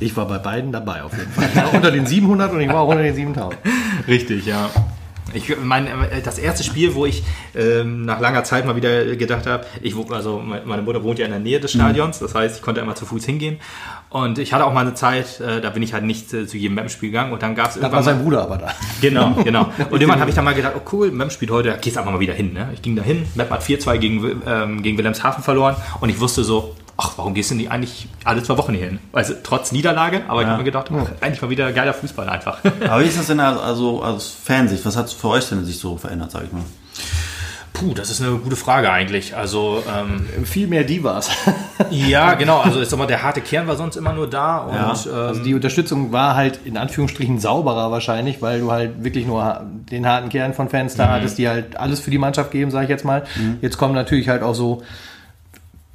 Ich 0.00 0.16
war 0.16 0.26
bei 0.26 0.38
beiden 0.38 0.72
dabei 0.72 1.04
auf 1.04 1.16
jeden 1.16 1.30
Fall. 1.30 1.44
Ich 1.48 1.56
war 1.56 1.72
unter 1.72 1.92
den 1.92 2.04
700 2.04 2.50
und 2.52 2.60
ich 2.60 2.68
war 2.68 2.80
auch 2.80 2.88
unter 2.88 3.04
den 3.04 3.14
7000. 3.14 3.56
Richtig, 4.08 4.44
ja. 4.44 4.68
Ich 5.34 5.54
meine, 5.62 5.90
das 6.24 6.38
erste 6.38 6.62
Spiel, 6.62 6.94
wo 6.94 7.04
ich 7.04 7.22
ähm, 7.54 8.04
nach 8.04 8.20
langer 8.20 8.44
Zeit 8.44 8.64
mal 8.64 8.76
wieder 8.76 9.16
gedacht 9.16 9.46
habe, 9.46 9.66
ich, 9.82 9.94
also 10.10 10.38
me- 10.38 10.62
meine 10.64 10.82
Mutter 10.82 11.02
wohnt 11.02 11.18
ja 11.18 11.24
in 11.24 11.32
der 11.32 11.40
Nähe 11.40 11.58
des 11.60 11.72
Stadions, 11.72 12.20
das 12.20 12.34
heißt, 12.34 12.56
ich 12.56 12.62
konnte 12.62 12.80
immer 12.80 12.94
zu 12.94 13.06
Fuß 13.06 13.24
hingehen. 13.24 13.58
Und 14.08 14.38
ich 14.38 14.52
hatte 14.52 14.64
auch 14.64 14.72
mal 14.72 14.82
eine 14.82 14.94
Zeit, 14.94 15.40
äh, 15.40 15.60
da 15.60 15.70
bin 15.70 15.82
ich 15.82 15.92
halt 15.92 16.04
nicht 16.04 16.32
äh, 16.32 16.46
zu 16.46 16.56
jedem 16.56 16.76
Mappenspiel 16.76 17.10
gegangen 17.10 17.32
und 17.32 17.42
dann 17.42 17.54
gab 17.56 17.70
es 17.70 17.80
Da 17.80 17.90
war 17.90 18.02
sein 18.04 18.22
Bruder 18.22 18.42
aber 18.42 18.56
da. 18.56 18.72
Genau, 19.00 19.32
genau. 19.42 19.62
Und 19.90 20.00
irgendwann 20.00 20.20
habe 20.20 20.30
ich 20.30 20.36
dann 20.36 20.44
mal 20.44 20.54
gedacht, 20.54 20.74
oh 20.76 20.80
cool, 20.92 21.10
Map 21.10 21.32
spielt 21.32 21.50
heute, 21.50 21.76
gehst 21.80 21.98
einfach 21.98 22.12
mal 22.12 22.20
wieder 22.20 22.32
hin. 22.34 22.52
Ne? 22.52 22.70
Ich 22.72 22.80
ging 22.80 22.94
da 22.96 23.02
hin, 23.02 23.26
Map 23.34 23.50
hat 23.50 23.62
4-2 23.62 23.98
gegen, 23.98 24.42
ähm, 24.46 24.82
gegen 24.82 24.96
Wilhelmshaven 24.96 25.42
verloren 25.42 25.74
und 26.00 26.08
ich 26.08 26.20
wusste 26.20 26.44
so, 26.44 26.74
ach, 26.96 27.12
warum 27.16 27.34
gehst 27.34 27.50
du 27.50 27.54
denn 27.56 27.70
eigentlich 27.70 28.08
alle 28.24 28.42
zwei 28.42 28.56
Wochen 28.56 28.74
hier 28.74 28.86
hin? 28.86 28.98
Also 29.12 29.34
trotz 29.42 29.72
Niederlage, 29.72 30.22
aber 30.28 30.42
ich 30.42 30.46
habe 30.46 30.58
mir 30.58 30.64
gedacht, 30.64 30.90
ach, 30.90 31.22
eigentlich 31.22 31.42
mal 31.42 31.50
wieder 31.50 31.72
geiler 31.72 31.94
Fußball 31.94 32.28
einfach. 32.28 32.58
Aber 32.88 33.02
wie 33.02 33.06
ist 33.06 33.18
das 33.18 33.26
denn 33.26 33.40
also 33.40 34.02
aus 34.02 34.34
Fansicht? 34.42 34.84
Was 34.86 34.96
hat 34.96 35.10
für 35.10 35.28
euch 35.28 35.48
denn 35.48 35.64
sich 35.64 35.78
so 35.78 35.96
verändert, 35.96 36.30
sag 36.30 36.44
ich 36.44 36.52
mal? 36.52 36.62
Puh, 37.72 37.92
das 37.92 38.08
ist 38.08 38.22
eine 38.22 38.38
gute 38.38 38.56
Frage 38.56 38.90
eigentlich. 38.90 39.36
Also, 39.36 39.82
ähm, 39.94 40.46
Viel 40.46 40.66
mehr 40.66 40.82
Divas. 40.82 41.30
ja, 41.90 42.32
genau. 42.32 42.60
Also, 42.60 42.80
ich 42.80 42.88
sag 42.88 42.98
mal, 42.98 43.06
der 43.06 43.22
harte 43.22 43.42
Kern 43.42 43.66
war 43.66 43.76
sonst 43.76 43.96
immer 43.96 44.14
nur 44.14 44.30
da. 44.30 44.60
Und, 44.60 44.74
Ja, 44.74 44.88
Also 44.88 45.12
ähm, 45.12 45.44
die 45.44 45.54
Unterstützung 45.54 46.10
war 46.10 46.36
halt 46.36 46.60
in 46.64 46.78
Anführungsstrichen 46.78 47.38
sauberer 47.38 47.90
wahrscheinlich, 47.90 48.40
weil 48.40 48.60
du 48.60 48.72
halt 48.72 49.04
wirklich 49.04 49.26
nur 49.26 49.62
den 49.90 50.06
harten 50.06 50.30
Kern 50.30 50.54
von 50.54 50.70
Fans 50.70 50.94
da 50.94 51.08
hattest, 51.10 51.36
die 51.36 51.48
halt 51.48 51.76
alles 51.76 52.00
für 52.00 52.10
die 52.10 52.16
Mannschaft 52.16 52.50
geben, 52.50 52.70
sage 52.70 52.84
ich 52.84 52.90
jetzt 52.90 53.04
mal. 53.04 53.24
Jetzt 53.60 53.76
kommen 53.76 53.94
natürlich 53.94 54.30
halt 54.30 54.42
auch 54.42 54.54
so 54.54 54.82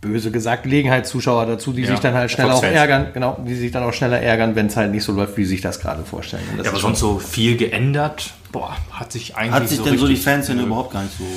böse 0.01 0.31
gesagt 0.31 0.63
Gelegenheitszuschauer 0.63 1.45
dazu, 1.45 1.73
die 1.73 1.83
Ja, 1.83 1.89
sich 1.89 1.99
dann 1.99 2.15
halt 2.15 2.31
schneller 2.31 2.55
auch 2.55 2.63
ärgern, 2.63 3.07
genau, 3.13 3.37
die 3.47 3.53
sich 3.53 3.71
dann 3.71 3.83
auch 3.83 3.93
schneller 3.93 4.19
ärgern, 4.19 4.55
wenn 4.55 4.65
es 4.65 4.75
halt 4.75 4.91
nicht 4.91 5.03
so 5.03 5.11
läuft, 5.11 5.37
wie 5.37 5.43
sie 5.43 5.51
sich 5.51 5.61
das 5.61 5.79
gerade 5.79 6.03
vorstellen. 6.03 6.41
Das 6.57 6.65
ja, 6.65 6.71
aber 6.71 6.81
sonst 6.81 6.99
so 6.99 7.19
viel 7.19 7.55
geändert. 7.55 8.31
Boah, 8.51 8.75
hat 8.91 9.11
sich 9.11 9.35
eigentlich 9.37 9.51
Hat 9.53 9.69
sich 9.69 9.77
so 9.77 9.83
denn 9.85 9.97
so 9.99 10.07
die 10.07 10.13
richtig- 10.13 10.25
Fanszene 10.25 10.63
überhaupt 10.63 10.91
gar 10.91 11.03
nicht 11.03 11.15
so. 11.17 11.23
so 11.23 11.29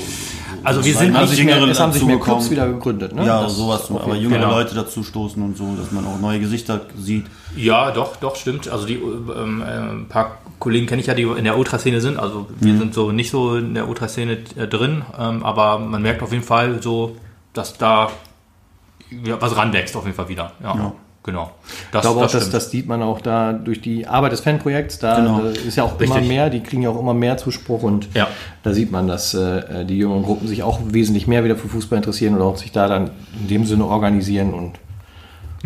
Also 0.64 0.82
wir 0.84 0.94
sind 0.94 1.12
nicht 1.12 1.28
sich 1.28 1.44
mehr, 1.44 1.56
Jüngere 1.56 1.70
es 1.72 1.78
haben 1.78 1.92
sich 1.92 2.02
mehr. 2.04 2.18
Clubs 2.18 2.50
wieder 2.50 2.66
gegründet, 2.66 3.14
ne? 3.14 3.26
Ja, 3.26 3.42
Das- 3.42 3.54
sowas, 3.54 3.88
aber 3.90 4.16
jüngere 4.16 4.38
Genau. 4.38 4.50
Leute 4.52 4.74
dazu 4.74 5.04
stoßen 5.04 5.40
und 5.42 5.56
so, 5.58 5.76
dass 5.76 5.92
man 5.92 6.06
auch 6.06 6.18
neue 6.18 6.40
Gesichter 6.40 6.80
sieht. 6.98 7.26
Ja, 7.54 7.90
doch, 7.90 8.16
doch, 8.16 8.34
stimmt. 8.34 8.68
Also 8.68 8.86
die 8.86 8.94
ähm, 8.94 9.62
äh, 9.62 9.64
ein 9.66 10.06
paar 10.08 10.38
Kollegen 10.58 10.86
kenne 10.86 11.02
ich 11.02 11.06
ja, 11.06 11.14
die 11.14 11.22
in 11.22 11.44
der 11.44 11.58
Ultraszene 11.58 12.00
sind. 12.00 12.18
Also 12.18 12.48
wir 12.60 12.72
Mhm. 12.72 12.78
sind 12.78 12.94
so 12.94 13.12
nicht 13.12 13.30
so 13.30 13.56
in 13.56 13.74
der 13.74 13.88
Ultraszene 13.88 14.38
äh, 14.56 14.66
drin, 14.66 15.02
ähm, 15.18 15.44
aber 15.44 15.78
man 15.78 16.00
merkt 16.02 16.22
auf 16.22 16.32
jeden 16.32 16.44
Fall 16.44 16.82
so, 16.82 17.16
dass 17.52 17.76
da 17.78 18.10
was 19.40 19.56
ranwächst 19.56 19.96
auf 19.96 20.04
jeden 20.04 20.16
Fall 20.16 20.28
wieder. 20.28 20.52
Ja, 20.62 20.74
Ja. 20.76 20.92
genau. 21.22 21.50
Ich 21.66 21.72
Das, 21.92 22.02
glaube 22.02 22.18
auch, 22.18 22.22
das 22.22 22.32
dass 22.32 22.42
stimmt. 22.42 22.54
das 22.54 22.70
sieht 22.70 22.86
man 22.88 23.02
auch 23.02 23.20
da 23.20 23.52
durch 23.52 23.80
die 23.80 24.06
Arbeit 24.06 24.32
des 24.32 24.40
Fanprojekts. 24.40 24.98
Da 24.98 25.16
Genau. 25.16 25.40
ist 25.44 25.76
ja 25.76 25.84
auch 25.84 25.98
immer 26.00 26.14
Richtig. 26.16 26.28
mehr, 26.28 26.50
die 26.50 26.60
kriegen 26.60 26.82
ja 26.82 26.90
auch 26.90 26.98
immer 27.00 27.14
mehr 27.14 27.36
Zuspruch 27.36 27.82
und 27.82 28.08
Ja. 28.14 28.28
da 28.62 28.72
sieht 28.72 28.90
man, 28.92 29.06
dass 29.08 29.34
äh, 29.34 29.84
die 29.84 29.98
jüngeren 29.98 30.22
Gruppen 30.22 30.46
sich 30.48 30.62
auch 30.62 30.80
wesentlich 30.84 31.26
mehr 31.26 31.44
wieder 31.44 31.56
für 31.56 31.68
Fußball 31.68 31.96
interessieren 31.96 32.34
oder 32.34 32.44
auch 32.44 32.56
sich 32.56 32.72
da 32.72 32.88
dann 32.88 33.10
in 33.40 33.48
dem 33.48 33.64
Sinne 33.64 33.86
organisieren 33.86 34.52
und 34.54 34.72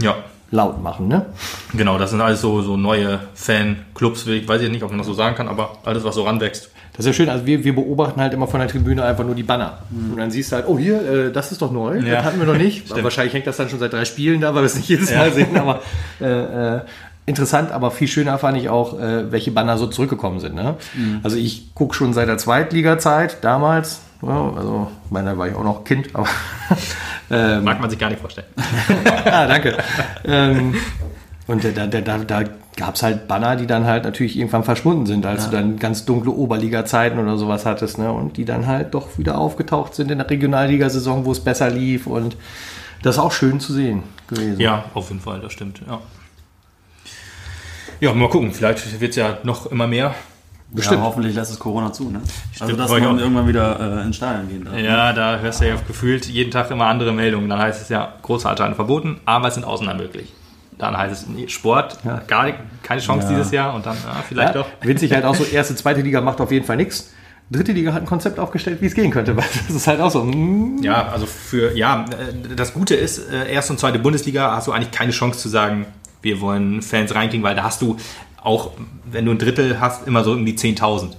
ja, 0.01 0.15
laut 0.51 0.83
machen. 0.83 1.09
Ne? 1.09 1.27
genau. 1.75 1.99
Das 1.99 2.11
sind 2.11 2.21
alles 2.21 2.41
so, 2.41 2.63
so 2.63 2.77
neue 2.77 3.19
Fanclubs. 3.35 4.27
Ich 4.29 4.47
weiß 4.49 4.63
nicht, 4.63 4.83
ob 4.83 4.91
man 4.91 4.99
das 4.99 5.07
so 5.07 5.13
sagen 5.13 5.35
kann, 5.37 5.49
aber 5.49 5.79
alles, 5.85 6.05
was 6.05 6.15
so 6.15 6.23
ranwächst. 6.23 6.71
Das 6.99 7.07
ist 7.07 7.13
ja 7.17 7.25
schön, 7.25 7.29
also 7.29 7.47
wir, 7.47 7.63
wir 7.63 7.77
beobachten 7.77 8.21
halt 8.21 8.35
immer 8.35 8.49
von 8.49 8.59
der 8.59 8.69
Tribüne 8.69 9.05
einfach 9.05 9.25
nur 9.25 9.37
die 9.37 9.45
Banner. 9.45 9.79
Und 9.93 10.17
dann 10.19 10.33
siehst 10.33 10.51
du 10.51 10.57
halt, 10.57 10.65
oh 10.67 10.77
hier, 10.77 11.27
äh, 11.29 11.33
das 11.33 11.53
ist 11.53 11.63
doch 11.63 11.71
neu, 11.71 11.97
Ja. 12.01 12.17
das 12.17 12.25
hatten 12.25 12.41
wir 12.41 12.47
noch 12.47 12.57
nicht. 12.57 12.91
Wahrscheinlich 13.05 13.33
hängt 13.35 13.47
das 13.47 13.57
dann 13.57 13.69
schon 13.69 13.79
seit 13.79 13.93
drei 13.93 14.05
Spielen 14.05 14.41
da, 14.41 14.53
weil 14.53 14.63
wir 14.63 14.67
es 14.67 14.75
nicht 14.75 14.89
jedes 14.89 15.15
Mal 15.15 15.33
sehen. 15.33 15.57
Aber 15.57 15.81
äh, 16.21 16.77
äh, 16.77 16.81
interessant, 17.25 17.71
aber 17.71 17.93
viel 17.93 18.09
schöner 18.09 18.37
fand 18.39 18.59
ich 18.59 18.69
auch, 18.69 18.99
äh, 18.99 19.31
welche 19.31 19.53
Banner 19.53 19.79
so 19.79 19.87
zurückgekommen 19.87 20.41
sind. 20.41 20.57
Ne? 20.57 20.75
Mhm. 20.95 21.21
Also 21.23 21.37
ich 21.37 21.73
gucke 21.73 21.95
schon 21.95 22.13
seit 22.15 22.27
der 22.27 22.37
Zweitliga-Zeit 22.37 23.45
damals, 23.45 24.01
ja, 24.21 24.53
also 24.57 24.89
ich 25.05 25.11
meine, 25.13 25.31
da 25.31 25.39
war 25.39 25.47
ich 25.47 25.55
auch 25.55 25.63
noch 25.63 25.85
Kind, 25.85 26.09
aber 26.15 26.27
ähm, 27.31 27.63
mag 27.63 27.81
man 27.81 27.89
sich 27.91 27.99
gar 28.01 28.11
nicht 28.11 28.21
vorstellen. 28.21 28.49
ah, 29.25 29.47
danke. 29.47 29.77
ähm, 30.25 30.75
und 31.49 31.65
da, 31.65 31.87
da, 31.87 32.01
da, 32.01 32.19
da 32.19 32.45
gab 32.77 32.95
es 32.95 33.03
halt 33.03 33.27
Banner, 33.27 33.57
die 33.57 33.67
dann 33.67 33.87
halt 33.87 34.05
natürlich 34.05 34.39
irgendwann 34.39 34.63
verschwunden 34.63 35.07
sind, 35.07 35.27
als 35.27 35.47
ja. 35.47 35.51
du 35.51 35.57
dann 35.57 35.79
ganz 35.79 36.05
dunkle 36.05 36.31
Oberliga-Zeiten 36.31 37.19
oder 37.19 37.37
sowas 37.37 37.67
hattest, 37.67 37.99
ne? 37.99 38.13
Und 38.13 38.37
die 38.37 38.45
dann 38.45 38.67
halt 38.67 38.95
doch 38.95 39.19
wieder 39.19 39.39
aufgetaucht 39.39 39.95
sind 39.95 40.11
in 40.11 40.19
der 40.19 40.31
Regionalligasaison, 40.31 41.25
wo 41.25 41.33
es 41.33 41.41
besser 41.41 41.71
lief 41.71 42.07
und 42.07 42.37
das 43.03 43.17
ist 43.17 43.23
auch 43.23 43.33
schön 43.33 43.61
zu 43.61 43.73
sehen 43.73 44.03
gewesen. 44.29 44.61
Ja, 44.61 44.85
auf 44.95 45.09
jeden 45.09 45.21
Fall, 45.21 45.41
das 45.41 45.53
stimmt, 45.53 45.81
ja. 45.87 46.01
Ja, 48.01 48.15
mal 48.15 48.29
gucken, 48.29 48.53
vielleicht 48.53 49.01
wird 49.01 49.11
es 49.11 49.17
ja 49.17 49.39
noch 49.43 49.67
immer 49.67 49.89
mehr. 49.89 50.15
Bestimmt. 50.71 50.99
Ja, 50.99 51.05
hoffentlich 51.07 51.35
lässt 51.35 51.51
es 51.51 51.59
Corona 51.59 51.93
zu, 51.93 52.11
ne? 52.11 52.21
Stimmt, 52.53 52.71
also, 52.71 52.77
dass 52.77 52.91
man 52.91 53.19
irgendwann 53.19 53.49
wieder 53.49 54.01
äh, 54.01 54.03
ins 54.03 54.17
Stadion 54.17 54.49
gehen 54.49 54.65
darf. 54.67 54.79
Ja, 54.79 55.15
da 55.15 55.39
hörst 55.39 55.63
du 55.63 55.69
ja 55.69 55.77
gefühlt 55.87 56.27
jeden 56.27 56.51
Tag 56.51 56.71
immer 56.71 56.87
andere 56.87 57.13
Meldungen. 57.13 57.49
Dann 57.49 57.59
heißt 57.59 57.81
es 57.81 57.89
ja, 57.89 58.13
große 58.21 58.47
Alterne 58.47 58.75
verboten, 58.75 59.19
aber 59.25 59.49
es 59.49 59.55
sind 59.55 59.65
Ausnahmen 59.65 59.99
möglich. 59.99 60.31
Dann 60.79 60.97
heißt 60.97 61.27
es 61.27 61.53
Sport, 61.53 61.99
ja. 62.05 62.23
gar 62.27 62.53
keine 62.83 63.01
Chance 63.01 63.27
ja. 63.29 63.37
dieses 63.37 63.53
Jahr 63.53 63.75
und 63.75 63.85
dann 63.85 63.97
ja, 63.97 64.23
vielleicht 64.27 64.55
ja, 64.55 64.63
doch. 64.63 64.69
Winzig 64.83 65.13
halt 65.13 65.25
auch 65.25 65.35
so, 65.35 65.45
erste, 65.45 65.75
zweite 65.75 66.03
Liga 66.03 66.21
macht 66.21 66.41
auf 66.41 66.53
jeden 66.53 66.65
Fall 66.65 66.77
nichts. 66.77 67.13
Dritte 67.51 67.73
Liga 67.73 67.95
hat 67.95 68.03
ein 68.03 68.07
Konzept 68.07 68.39
aufgestellt, 68.39 68.81
wie 68.83 68.87
es 68.87 68.95
gehen 68.95 69.11
könnte. 69.11 69.35
Das 69.67 69.75
ist 69.75 69.87
halt 69.87 70.01
auch 70.01 70.11
so. 70.11 70.23
Mm. 70.23 70.83
Ja, 70.83 71.09
also 71.09 71.27
für, 71.27 71.77
ja, 71.77 72.05
das 72.55 72.75
Gute 72.75 72.95
ist, 72.95 73.19
äh, 73.31 73.51
erste 73.51 73.73
und 73.73 73.79
zweite 73.79 73.99
Bundesliga 73.99 74.55
hast 74.55 74.69
du 74.69 74.73
eigentlich 74.73 74.91
keine 74.91 75.13
Chance 75.13 75.41
zu 75.41 75.49
sagen, 75.49 75.87
wir 76.23 76.41
wollen 76.41 76.83
Fans 76.83 77.15
reinkriegen, 77.15 77.43
weil 77.43 77.55
da 77.55 77.65
hast 77.65 77.83
du 77.83 77.97
auch, 78.43 78.73
wenn 79.11 79.25
du 79.25 79.33
ein 79.33 79.39
Drittel 79.39 79.81
hast, 79.81 80.07
immer 80.07 80.25
so 80.25 80.33
irgendwie 80.33 80.53
10.000. 80.53 81.13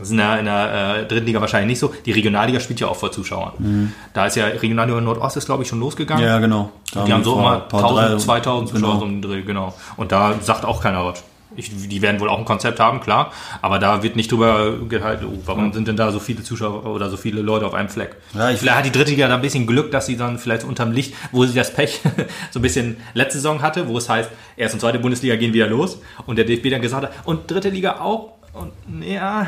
Das 0.00 0.08
ist 0.08 0.12
in 0.12 0.16
der, 0.16 0.38
in 0.38 0.46
der 0.46 0.96
äh, 1.02 1.06
dritten 1.06 1.26
Liga 1.26 1.40
wahrscheinlich 1.42 1.68
nicht 1.68 1.78
so. 1.78 1.92
Die 2.06 2.12
Regionalliga 2.12 2.58
spielt 2.58 2.80
ja 2.80 2.88
auch 2.88 2.96
vor 2.96 3.12
Zuschauern. 3.12 3.52
Mhm. 3.58 3.92
Da 4.14 4.26
ist 4.26 4.34
ja 4.34 4.46
Regionalliga 4.46 4.98
Nordost 4.98 5.36
ist, 5.36 5.44
glaube 5.44 5.62
ich, 5.62 5.68
schon 5.68 5.78
losgegangen. 5.78 6.24
Ja, 6.24 6.38
genau. 6.38 6.70
Da 6.94 7.04
die 7.04 7.12
haben 7.12 7.22
so 7.22 7.38
immer 7.38 7.64
1000, 7.70 8.18
2000 8.18 8.70
Zuschauer 8.70 8.92
genau. 8.94 9.04
um 9.04 9.20
den 9.20 9.22
Dreh, 9.22 9.42
genau. 9.42 9.74
Und 9.98 10.10
da 10.10 10.34
sagt 10.40 10.64
auch 10.64 10.82
keiner 10.82 11.04
was. 11.04 11.22
Ich, 11.56 11.70
die 11.88 12.00
werden 12.00 12.18
wohl 12.20 12.30
auch 12.30 12.38
ein 12.38 12.44
Konzept 12.44 12.78
haben, 12.78 13.00
klar, 13.00 13.32
aber 13.60 13.80
da 13.80 14.04
wird 14.04 14.14
nicht 14.14 14.30
drüber 14.30 14.78
gehalten, 14.88 15.26
oh, 15.26 15.38
warum 15.44 15.66
mhm. 15.66 15.72
sind 15.72 15.88
denn 15.88 15.96
da 15.96 16.12
so 16.12 16.20
viele 16.20 16.44
Zuschauer 16.44 16.86
oder 16.86 17.10
so 17.10 17.16
viele 17.16 17.42
Leute 17.42 17.66
auf 17.66 17.74
einem 17.74 17.88
Fleck. 17.88 18.16
Ja, 18.34 18.54
vielleicht 18.54 18.78
hat 18.78 18.84
die 18.86 18.92
dritte 18.92 19.10
Liga 19.10 19.26
da 19.26 19.34
ein 19.34 19.42
bisschen 19.42 19.66
Glück, 19.66 19.90
dass 19.90 20.06
sie 20.06 20.16
dann 20.16 20.38
vielleicht 20.38 20.62
unterm 20.62 20.92
Licht, 20.92 21.12
wo 21.32 21.44
sie 21.44 21.54
das 21.54 21.74
Pech 21.74 22.00
so 22.52 22.60
ein 22.60 22.62
bisschen 22.62 22.98
letzte 23.14 23.38
Saison 23.38 23.62
hatte, 23.62 23.88
wo 23.88 23.98
es 23.98 24.08
heißt, 24.08 24.30
erste 24.56 24.76
und 24.76 24.80
zweite 24.80 25.00
Bundesliga 25.00 25.34
gehen 25.34 25.52
wieder 25.52 25.66
los 25.66 25.98
und 26.24 26.36
der 26.36 26.44
DFB 26.44 26.70
dann 26.70 26.82
gesagt 26.82 27.02
hat, 27.02 27.12
und 27.24 27.50
dritte 27.50 27.70
Liga 27.70 27.98
auch, 28.00 28.34
und 28.52 28.72
ja. 29.02 29.46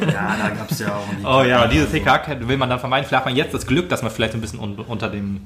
ja, 0.00 0.36
da 0.42 0.48
gab 0.50 0.70
es 0.70 0.80
ja 0.80 0.96
auch 0.96 1.06
nicht. 1.12 1.24
Oh 1.24 1.42
ja, 1.42 1.66
dieses 1.66 1.92
Hickhack 1.92 2.48
will 2.48 2.56
man 2.56 2.68
dann 2.68 2.80
vermeiden. 2.80 3.06
Vielleicht 3.06 3.24
hat 3.24 3.26
man 3.26 3.36
jetzt 3.36 3.54
das 3.54 3.66
Glück, 3.66 3.88
dass 3.88 4.02
man 4.02 4.10
vielleicht 4.10 4.34
ein 4.34 4.40
bisschen 4.40 4.58
un 4.58 4.74
unter 4.78 5.08
dem 5.08 5.42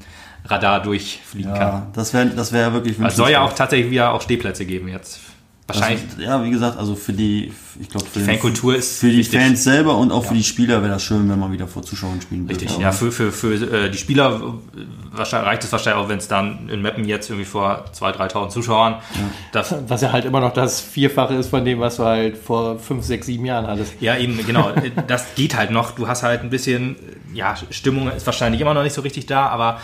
Radar 0.46 0.82
durchfliegen 0.82 1.52
ja, 1.52 1.58
kann. 1.58 1.86
Das 1.92 2.14
wäre 2.14 2.26
das 2.26 2.52
wär 2.52 2.72
wirklich 2.72 2.98
Es 2.98 3.16
soll 3.16 3.30
ja 3.30 3.42
auch 3.42 3.52
tatsächlich 3.52 3.90
wieder 3.90 4.12
auch 4.12 4.22
Stehplätze 4.22 4.64
geben 4.64 4.88
jetzt 4.88 5.20
Wahrscheinlich. 5.66 6.04
Ist, 6.04 6.18
ja, 6.20 6.44
wie 6.44 6.50
gesagt, 6.50 6.78
also 6.78 6.94
für 6.94 7.12
die, 7.12 7.52
ich 7.80 7.88
glaube, 7.88 8.06
für 8.06 8.20
die 8.20 8.24
Fankultur 8.24 8.76
ist 8.76 9.00
für 9.00 9.10
die 9.10 9.18
wichtig. 9.18 9.40
Fans 9.40 9.64
selber 9.64 9.96
und 9.96 10.12
auch 10.12 10.22
ja. 10.22 10.28
für 10.28 10.34
die 10.34 10.44
Spieler 10.44 10.80
wäre 10.80 10.92
das 10.92 11.02
schön, 11.02 11.28
wenn 11.28 11.40
man 11.40 11.50
wieder 11.50 11.66
vor 11.66 11.82
Zuschauern 11.82 12.20
spielen 12.20 12.48
würde. 12.48 12.60
Richtig, 12.60 12.78
ja, 12.78 12.92
für, 12.92 13.10
für, 13.10 13.32
für 13.32 13.54
äh, 13.54 13.90
die 13.90 13.98
Spieler 13.98 14.54
wahrscheinlich, 15.10 15.48
reicht 15.48 15.64
es 15.64 15.72
wahrscheinlich 15.72 16.04
auch, 16.04 16.08
wenn 16.08 16.18
es 16.18 16.28
dann 16.28 16.68
in 16.68 16.82
Meppen 16.82 17.04
jetzt 17.04 17.30
irgendwie 17.30 17.46
vor 17.46 17.84
2.000, 17.92 18.30
3.000 18.30 18.48
Zuschauern. 18.50 18.92
Ja. 18.92 19.20
Das, 19.50 19.74
was 19.88 20.02
ja 20.02 20.12
halt 20.12 20.24
immer 20.24 20.40
noch 20.40 20.52
das 20.52 20.80
Vierfache 20.80 21.34
ist 21.34 21.48
von 21.48 21.64
dem, 21.64 21.80
was 21.80 21.96
du 21.96 22.04
halt 22.04 22.36
vor 22.36 22.78
5, 22.78 23.04
6, 23.04 23.26
7 23.26 23.44
Jahren 23.44 23.66
hattest. 23.66 23.94
Ja, 23.98 24.16
eben, 24.16 24.38
genau. 24.46 24.70
das 25.08 25.34
geht 25.34 25.56
halt 25.56 25.72
noch. 25.72 25.90
Du 25.92 26.06
hast 26.06 26.22
halt 26.22 26.42
ein 26.42 26.50
bisschen, 26.50 26.94
ja, 27.34 27.56
Stimmung 27.70 28.08
ist 28.12 28.24
wahrscheinlich 28.24 28.60
immer 28.60 28.74
noch 28.74 28.84
nicht 28.84 28.94
so 28.94 29.02
richtig 29.02 29.26
da, 29.26 29.48
aber 29.48 29.80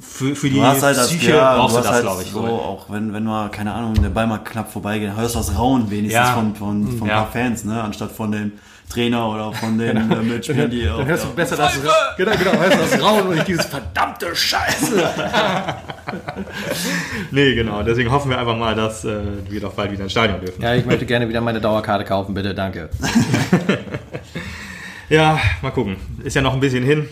für, 0.00 0.34
für 0.34 0.50
die 0.50 0.62
halt 0.62 0.80
Psyche 0.80 1.32
ja, 1.32 1.56
brauchst 1.56 1.76
du, 1.76 1.80
das, 1.80 1.90
halt 1.90 2.02
glaube 2.02 2.22
ich. 2.22 2.30
So, 2.30 2.42
wohl. 2.42 2.50
auch 2.50 2.86
wenn, 2.88 3.12
wenn 3.12 3.24
mal, 3.24 3.50
keine 3.50 3.72
Ahnung, 3.72 3.94
der 3.94 4.08
Ball 4.08 4.26
mal 4.26 4.38
knapp 4.38 4.72
vorbeigeht, 4.72 5.14
hörst 5.16 5.34
du 5.34 5.38
das 5.38 5.56
Rauen 5.56 5.90
wenigstens 5.90 6.26
ja. 6.26 6.34
von, 6.34 6.54
von, 6.54 6.98
von 6.98 7.08
ja. 7.08 7.18
ein 7.18 7.24
paar 7.24 7.32
Fans, 7.32 7.64
ne? 7.64 7.82
anstatt 7.82 8.12
von 8.12 8.32
dem 8.32 8.52
Trainer 8.90 9.28
oder 9.28 9.52
von 9.52 9.78
den 9.78 9.96
genau. 9.96 10.16
äh, 10.16 10.22
Mitspielern, 10.22 10.70
die 10.70 10.84
Dann 10.84 11.06
hörst 11.06 11.24
du 11.24 11.28
besser 11.34 11.56
das, 11.56 11.78
genau, 12.16 12.32
genau, 12.32 12.52
hörst 12.52 12.76
du 12.76 12.96
das 12.96 13.02
Rauen 13.02 13.26
und 13.28 13.34
nicht 13.36 13.48
dieses 13.48 13.66
verdammte 13.66 14.34
Scheiße. 14.34 15.08
nee, 17.30 17.54
genau. 17.54 17.82
Deswegen 17.82 18.10
hoffen 18.10 18.30
wir 18.30 18.38
einfach 18.38 18.56
mal, 18.56 18.74
dass 18.74 19.04
äh, 19.04 19.20
wir 19.48 19.60
doch 19.60 19.74
bald 19.74 19.92
wieder 19.92 20.02
ins 20.02 20.12
Stadion 20.12 20.40
dürfen. 20.40 20.60
Ja, 20.60 20.74
ich 20.74 20.84
möchte 20.86 21.06
gerne 21.06 21.28
wieder 21.28 21.40
meine 21.40 21.60
Dauerkarte 21.60 22.04
kaufen, 22.04 22.34
bitte, 22.34 22.52
danke. 22.52 22.90
ja, 25.08 25.38
mal 25.62 25.70
gucken. 25.70 25.96
Ist 26.24 26.34
ja 26.34 26.42
noch 26.42 26.54
ein 26.54 26.60
bisschen 26.60 26.82
hin. 26.82 27.08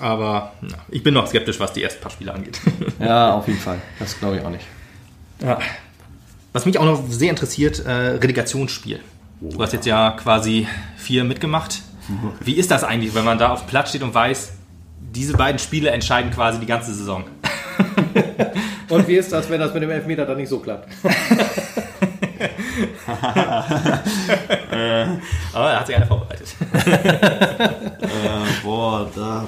Aber 0.00 0.52
na, 0.60 0.76
ich 0.90 1.02
bin 1.02 1.14
noch 1.14 1.26
skeptisch, 1.26 1.58
was 1.58 1.72
die 1.72 1.82
ersten 1.82 2.00
paar 2.00 2.10
Spiele 2.10 2.32
angeht. 2.32 2.60
ja, 3.00 3.34
auf 3.34 3.46
jeden 3.48 3.58
Fall. 3.58 3.78
Das 3.98 4.18
glaube 4.18 4.36
ich 4.36 4.44
auch 4.44 4.50
nicht. 4.50 4.66
Ja. 5.42 5.58
Was 6.52 6.66
mich 6.66 6.78
auch 6.78 6.84
noch 6.84 7.02
sehr 7.08 7.30
interessiert, 7.30 7.84
äh, 7.84 7.90
Relegationsspiel. 7.90 9.00
Oh, 9.40 9.50
du 9.50 9.62
hast 9.62 9.72
jetzt 9.72 9.86
ja 9.86 10.10
quasi 10.12 10.66
vier 10.96 11.24
mitgemacht. 11.24 11.82
Wie 12.40 12.54
ist 12.54 12.70
das 12.70 12.84
eigentlich, 12.84 13.14
wenn 13.14 13.24
man 13.24 13.38
da 13.38 13.50
auf 13.50 13.62
dem 13.64 13.68
Platz 13.68 13.90
steht 13.90 14.02
und 14.02 14.14
weiß, 14.14 14.52
diese 15.00 15.36
beiden 15.36 15.58
Spiele 15.58 15.90
entscheiden 15.90 16.30
quasi 16.30 16.60
die 16.60 16.66
ganze 16.66 16.94
Saison? 16.94 17.24
und 18.88 19.08
wie 19.08 19.16
ist 19.16 19.32
das, 19.32 19.48
wenn 19.48 19.60
das 19.60 19.72
mit 19.72 19.82
dem 19.82 19.90
Elfmeter 19.90 20.26
dann 20.26 20.36
nicht 20.36 20.48
so 20.48 20.58
klappt? 20.58 20.88
Aber 25.52 25.70
er 25.70 25.80
hat 25.80 25.86
sich 25.86 25.96
einer 25.96 26.06
vorbereitet. 26.06 26.54
äh, 26.84 28.08
boah, 28.62 29.10
da 29.14 29.46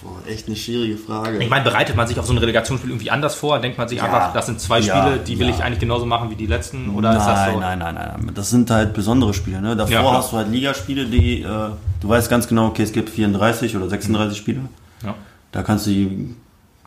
Boah, 0.00 0.16
echt 0.28 0.46
eine 0.46 0.54
schwierige 0.54 0.96
Frage. 0.96 1.42
Ich 1.42 1.50
meine, 1.50 1.64
bereitet 1.64 1.96
man 1.96 2.06
sich 2.06 2.18
auf 2.20 2.26
so 2.26 2.32
ein 2.32 2.38
Relegationsspiel 2.38 2.90
irgendwie 2.90 3.10
anders 3.10 3.34
vor? 3.34 3.58
Denkt 3.58 3.78
man 3.78 3.88
sich 3.88 3.98
ja, 3.98 4.04
einfach, 4.04 4.32
das 4.32 4.46
sind 4.46 4.60
zwei 4.60 4.80
Spiele, 4.80 5.10
ja, 5.10 5.18
die 5.18 5.38
will 5.38 5.48
ja. 5.48 5.54
ich 5.54 5.62
eigentlich 5.62 5.80
genauso 5.80 6.06
machen 6.06 6.30
wie 6.30 6.36
die 6.36 6.46
letzten? 6.46 6.90
Oder 6.90 7.10
nein, 7.10 7.18
ist 7.18 7.26
das 7.26 7.52
so? 7.52 7.58
Nein, 7.58 7.78
nein, 7.80 7.94
nein, 7.94 8.30
Das 8.34 8.50
sind 8.50 8.70
halt 8.70 8.92
besondere 8.92 9.34
Spiele. 9.34 9.60
Ne? 9.60 9.74
Davor 9.74 10.14
hast 10.14 10.32
du 10.32 10.36
halt 10.36 10.50
Ligaspiele, 10.50 11.06
die, 11.06 11.42
äh, 11.42 11.44
du 11.44 12.08
weißt 12.08 12.30
ganz 12.30 12.46
genau, 12.46 12.66
okay, 12.66 12.82
es 12.82 12.92
gibt 12.92 13.10
34 13.10 13.76
oder 13.76 13.88
36 13.88 14.38
Spiele. 14.38 14.60
Ja. 15.04 15.14
Da 15.50 15.62
kannst 15.62 15.86
du 15.86 15.90
die 15.90 16.34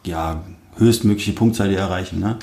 ja, 0.06 0.42
höchstmögliche 0.78 1.34
Punktzahl 1.34 1.74
erreichen. 1.74 2.20
Ne? 2.20 2.38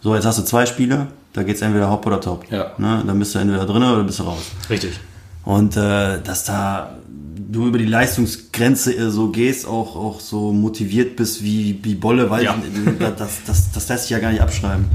So, 0.00 0.14
jetzt 0.14 0.24
hast 0.24 0.38
du 0.38 0.42
zwei 0.42 0.64
Spiele, 0.64 1.08
da 1.34 1.42
geht 1.42 1.56
es 1.56 1.62
entweder 1.62 1.90
hopp 1.90 2.06
oder 2.06 2.20
top. 2.20 2.50
Ja. 2.50 2.72
Ne? 2.78 3.02
Dann 3.06 3.18
bist 3.18 3.34
du 3.34 3.40
entweder 3.40 3.66
drin 3.66 3.82
oder 3.82 4.04
bist 4.04 4.20
du 4.20 4.22
raus. 4.22 4.52
Richtig. 4.70 4.98
Und 5.44 5.76
äh, 5.76 6.20
dass 6.22 6.44
da 6.44 6.96
du 7.54 7.66
über 7.66 7.78
die 7.78 7.86
Leistungsgrenze 7.86 9.10
so 9.10 9.28
gehst, 9.28 9.66
auch, 9.66 9.96
auch 9.96 10.20
so 10.20 10.52
motiviert 10.52 11.16
bist 11.16 11.42
wie, 11.42 11.78
wie 11.82 11.94
Bolle, 11.94 12.30
weil 12.30 12.44
ja. 12.44 12.56
das, 13.16 13.40
das, 13.46 13.72
das 13.72 13.88
lässt 13.88 14.02
sich 14.04 14.10
ja 14.10 14.18
gar 14.18 14.30
nicht 14.30 14.40
abschreiben. 14.40 14.86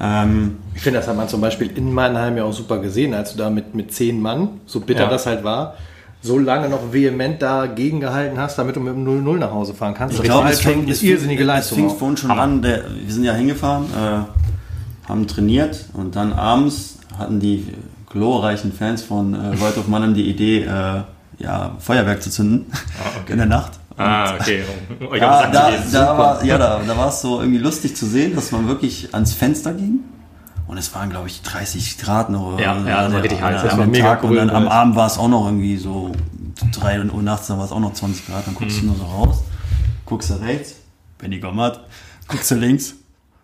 Ähm, 0.00 0.56
ich 0.74 0.82
finde, 0.82 0.98
das 0.98 1.08
hat 1.08 1.16
man 1.16 1.28
zum 1.28 1.40
Beispiel 1.40 1.70
in 1.74 1.92
Mannheim 1.92 2.36
ja 2.36 2.44
auch 2.44 2.52
super 2.52 2.78
gesehen, 2.78 3.14
als 3.14 3.32
du 3.32 3.38
da 3.38 3.50
mit, 3.50 3.74
mit 3.74 3.92
zehn 3.92 4.20
Mann, 4.20 4.60
so 4.66 4.80
bitter 4.80 5.02
ja. 5.02 5.10
das 5.10 5.26
halt 5.26 5.44
war, 5.44 5.74
so 6.22 6.38
lange 6.38 6.68
noch 6.68 6.92
vehement 6.92 7.40
dagegen 7.40 8.00
gehalten 8.00 8.38
hast, 8.38 8.58
damit 8.58 8.76
du 8.76 8.80
mit 8.80 8.94
dem 8.94 9.06
0-0 9.06 9.38
nach 9.38 9.52
Hause 9.52 9.74
fahren 9.74 9.94
kannst. 9.94 10.16
Ich 10.16 10.22
glaube, 10.22 10.48
es 10.48 10.60
fängt, 10.60 10.88
es 10.88 11.02
irrsinnige 11.02 11.44
Leistung. 11.44 11.78
Es 11.78 11.84
fing 11.84 11.98
vorhin 11.98 12.16
schon 12.16 12.30
Hammer. 12.30 12.42
an, 12.42 12.62
der, 12.62 12.84
wir 13.04 13.12
sind 13.12 13.24
ja 13.24 13.34
hingefahren, 13.34 13.84
äh, 13.86 15.08
haben 15.08 15.26
trainiert 15.26 15.86
und 15.92 16.16
dann 16.16 16.32
abends 16.32 16.98
hatten 17.18 17.40
die 17.40 17.66
glorreichen 18.10 18.72
Fans 18.72 19.02
von 19.02 19.34
äh, 19.34 19.58
White 19.60 19.80
of 19.80 19.88
Mannheim 19.88 20.14
die 20.14 20.28
Idee, 20.28 20.64
äh, 20.64 21.02
ja, 21.38 21.76
Feuerwerk 21.78 22.22
zu 22.22 22.30
zünden 22.30 22.66
ah, 22.70 23.20
okay. 23.22 23.32
in 23.32 23.38
der 23.38 23.46
Nacht. 23.46 23.72
ah, 23.96 24.34
okay. 24.34 24.62
Oh, 25.00 25.14
da, 25.14 25.46
da, 25.46 25.72
da, 25.90 26.18
war, 26.18 26.44
ja, 26.44 26.58
da, 26.58 26.80
da 26.86 26.96
war 26.96 27.08
es 27.08 27.22
so 27.22 27.40
irgendwie 27.40 27.58
lustig 27.58 27.96
zu 27.96 28.06
sehen, 28.06 28.34
dass 28.34 28.52
man 28.52 28.68
wirklich 28.68 29.14
ans 29.14 29.32
Fenster 29.32 29.72
ging. 29.72 30.00
Und 30.66 30.78
es 30.78 30.94
waren, 30.94 31.10
glaube 31.10 31.26
ich, 31.26 31.42
30 31.42 31.98
Grad 31.98 32.30
noch. 32.30 32.60
Ja, 32.60 32.76
ja 32.86 33.02
das 33.02 33.12
war 33.12 33.22
richtig 33.22 33.42
heiß. 33.42 33.76
Mega 33.86 34.14
Tag. 34.14 34.22
Cool, 34.22 34.30
und 34.30 34.36
dann 34.36 34.50
am 34.50 34.68
Abend 34.68 34.94
war 34.94 35.06
es 35.06 35.18
auch 35.18 35.28
noch 35.28 35.46
irgendwie 35.46 35.76
so 35.76 36.12
3 36.72 37.06
Uhr 37.06 37.22
nachts, 37.22 37.48
da 37.48 37.58
war 37.58 37.64
es 37.64 37.72
auch 37.72 37.80
noch 37.80 37.94
20 37.94 38.26
Grad. 38.26 38.46
Dann 38.46 38.54
guckst 38.54 38.76
mhm. 38.76 38.80
du 38.80 38.86
nur 38.88 38.96
so 38.96 39.04
raus, 39.04 39.42
guckst 40.04 40.30
du 40.30 40.34
rechts, 40.34 40.76
Benny 41.18 41.40
Gommert, 41.40 41.80
guckst 42.28 42.50
du 42.50 42.54
links, 42.54 42.94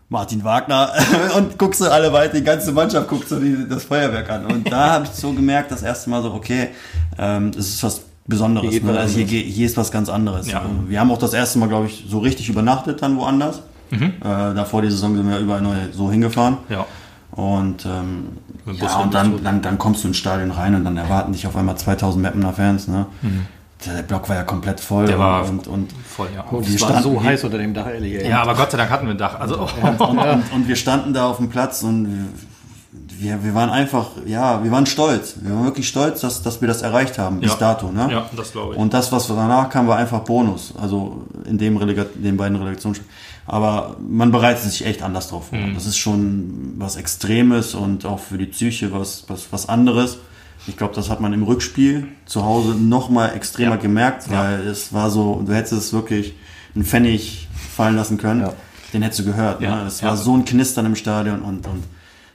Martin 0.09 0.45
Wagner 0.45 0.93
und 1.37 1.59
guckst 1.59 1.81
du 1.81 1.87
alle 1.87 2.13
weiter, 2.13 2.35
die 2.35 2.45
ganze 2.45 2.73
Mannschaft 2.73 3.09
guckst 3.09 3.31
du 3.33 3.37
die, 3.41 3.69
das 3.69 3.85
Feuerwerk 3.85 4.31
an. 4.31 4.47
Und 4.47 4.71
da 4.71 4.93
habe 4.93 5.05
ich 5.05 5.11
so 5.11 5.33
gemerkt, 5.33 5.73
das 5.73 5.83
erste 5.83 6.11
Mal 6.11 6.23
so, 6.23 6.33
okay, 6.33 6.69
ähm, 7.19 7.51
es 7.51 7.69
ist 7.69 7.83
was 7.83 8.03
Besonderes. 8.29 8.71
Hier, 8.71 8.83
ne? 8.83 8.99
also 8.99 9.19
hier, 9.19 9.41
hier, 9.41 9.67
ist 9.67 9.77
was 9.77 9.91
ganz 9.91 10.09
anderes. 10.09 10.51
Ja. 10.51 10.65
Wir 10.89 10.99
haben 11.01 11.11
auch 11.11 11.19
das 11.19 11.33
erste 11.33 11.59
Mal, 11.59 11.69
glaube 11.69 11.87
ich, 11.87 12.07
so 12.09 12.19
richtig 12.19 12.49
übernachtet 12.49 13.03
dann 13.03 13.17
woanders. 13.17 13.63
Mhm. 13.91 14.15
Äh, 14.21 14.55
davor 14.55 14.83
die 14.83 14.91
Saison 14.91 15.17
sind 15.17 15.29
wir 15.29 15.39
überall 15.39 15.61
neu 15.61 15.77
so 15.93 16.11
hingefahren. 16.11 16.59
Ja. 16.69 16.87
Und, 17.31 17.85
ähm, 17.87 18.39
ja, 18.67 18.97
und 18.97 19.15
dann, 19.15 19.45
dann, 19.45 19.63
dann 19.63 19.79
kommst 19.79 20.03
du 20.03 20.09
ins 20.09 20.17
Stadion 20.17 20.51
rein 20.51 20.75
und 20.75 20.85
dann 20.85 20.97
erwarten 20.97 21.33
dich 21.33 21.47
auf 21.47 21.55
einmal 21.55 21.77
2000 21.77 22.23
Mappener 22.23 22.53
Fans. 22.53 22.89
Ne? 22.89 23.07
Mhm. 23.23 23.47
Der 23.85 24.03
Block 24.03 24.29
war 24.29 24.37
ja 24.37 24.43
komplett 24.45 24.81
voll. 24.81 25.07
Der 25.07 25.19
war 25.19 25.47
und, 25.49 25.67
und, 25.67 25.93
voll, 25.93 26.29
ja. 26.35 26.43
Und 26.43 26.67
wir 26.67 26.75
es 26.75 26.81
war 26.83 26.89
standen 26.91 27.03
so 27.11 27.23
heiß 27.23 27.45
unter 27.45 27.59
dem 27.59 27.75
Dach, 27.75 27.87
ehrlich. 27.87 28.27
Ja, 28.27 28.43
aber 28.43 28.55
Gott 28.55 28.71
sei 28.71 28.79
Dank 28.79 28.91
hatten 28.91 29.07
wir 29.07 29.15
ein 29.15 29.19
Dach. 29.19 29.39
Also, 29.39 29.61
und, 29.83 30.01
und, 30.01 30.53
und 30.53 30.69
wir 30.69 30.77
standen 30.77 31.13
da 31.13 31.27
auf 31.29 31.37
dem 31.37 31.51
Platz 31.51 31.83
und 31.83 32.31
wir, 33.19 33.43
wir 33.45 33.55
waren 33.55 33.71
einfach, 33.71 34.09
ja, 34.27 34.63
wir 34.65 34.71
waren 34.71 34.87
stolz. 34.87 35.37
Wir 35.41 35.55
waren 35.55 35.65
wirklich 35.65 35.89
stolz, 35.89 36.21
dass, 36.21 36.43
dass 36.43 36.61
wir 36.61 36.69
das 36.69 36.83
erreicht 36.83 37.19
haben, 37.19 37.41
bis 37.41 37.53
Ja. 37.53 37.57
dato. 37.59 37.91
Ne? 37.91 38.09
Ja, 38.11 38.27
das 38.37 38.53
glaube 38.53 38.75
ich. 38.75 38.79
Und 38.81 38.93
das, 38.95 39.13
was 39.13 39.27
danach 39.29 39.69
kam, 39.71 39.87
war 39.89 39.97
einfach 39.99 40.21
Bonus. 40.21 40.75
Also 40.81 41.25
in 41.45 41.59
dem 41.59 41.77
Relega 41.77 42.05
den 42.15 42.37
beiden 42.37 42.57
Relegationsspielen. 42.57 43.11
Aber 43.47 43.97
man 44.07 44.33
bereitet 44.33 44.63
sich 44.65 44.85
echt 44.87 45.03
anders 45.03 45.29
drauf 45.29 45.53
Mhm. 45.53 45.57
vor. 45.59 45.75
Das 45.75 45.87
ist 45.87 45.97
schon 45.99 46.75
was 46.79 46.97
Extremes 46.97 47.75
und 47.75 48.05
auch 48.05 48.19
für 48.19 48.39
die 48.39 48.47
Psyche 48.47 48.93
was, 48.93 49.25
was, 49.29 49.47
was 49.51 49.69
anderes. 49.69 50.19
Ich 50.67 50.77
glaube, 50.77 50.95
das 50.95 51.11
hat 51.11 51.21
man 51.21 51.33
im 51.33 51.43
Rückspiel 51.45 52.09
zu 52.25 52.45
Hause 52.45 52.75
noch 52.75 53.09
mal 53.09 53.29
extremer 53.29 53.77
Ja. 53.77 53.77
gemerkt, 53.77 54.31
weil 54.31 54.61
es 54.67 54.93
war 54.93 55.11
so, 55.11 55.43
du 55.47 55.53
hättest 55.55 55.73
es 55.75 55.93
wirklich 55.93 56.35
einen 56.75 56.85
Pfennig 56.85 57.49
fallen 57.77 57.95
lassen 57.97 58.19
können. 58.19 58.41
Ja. 58.41 58.53
Den 58.93 59.03
hättest 59.03 59.21
du 59.21 59.25
gehört. 59.25 59.61
Ja. 59.61 59.83
Ne? 59.83 59.87
Es 59.87 60.01
Ja. 60.01 60.09
war 60.09 60.17
so 60.17 60.35
ein 60.37 60.45
Knistern 60.45 60.87
im 60.87 60.97
Stadion 60.97 61.43
und, 61.43 61.67
und 61.67 61.85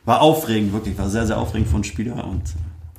war 0.06 0.22
aufregend, 0.22 0.74
wirklich. 0.74 0.98
War 0.98 1.10
sehr, 1.10 1.28
sehr 1.28 1.38
aufregend 1.38 1.68
für 1.70 1.76
einen 1.76 1.84
Spieler 1.84 2.26
und 2.26 2.42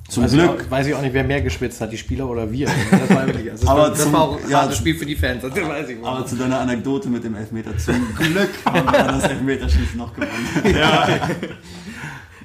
zum 0.09 0.23
weiß 0.23 0.33
Ich 0.33 0.39
Glück 0.39 0.65
auch, 0.67 0.71
weiß 0.71 0.87
ich 0.87 0.93
auch 0.95 1.01
nicht, 1.01 1.13
wer 1.13 1.23
mehr 1.23 1.41
geschwitzt 1.41 1.81
hat, 1.81 1.91
die 1.91 1.97
Spieler 1.97 2.27
oder 2.29 2.51
wir. 2.51 2.67
Das 2.91 3.09
war 3.09 3.25
wirklich, 3.25 3.49
also 3.51 3.61
das, 3.63 3.69
Aber 3.71 3.81
war, 3.81 3.89
das 3.89 4.03
zum- 4.03 4.13
war 4.13 4.21
auch 4.21 4.43
ein 4.43 4.49
ja, 4.49 4.61
hartes 4.61 4.77
Spiel 4.77 4.95
für 4.95 5.05
die 5.05 5.15
Fans. 5.15 5.41
Das 5.41 5.51
weiß 5.55 5.89
ich 5.89 5.97
Aber 6.03 6.25
zu 6.25 6.35
deiner 6.35 6.59
Anekdote 6.59 7.09
mit 7.09 7.23
dem 7.23 7.35
Elfmeter 7.35 7.75
zum 7.77 7.95
Glück 8.15 8.49
haben 8.65 8.85
wir 8.91 9.03
das 9.03 9.23
Elfmeterschießen 9.23 9.97
noch 9.97 10.13
gewonnen. 10.13 10.75
ja, 10.77 11.07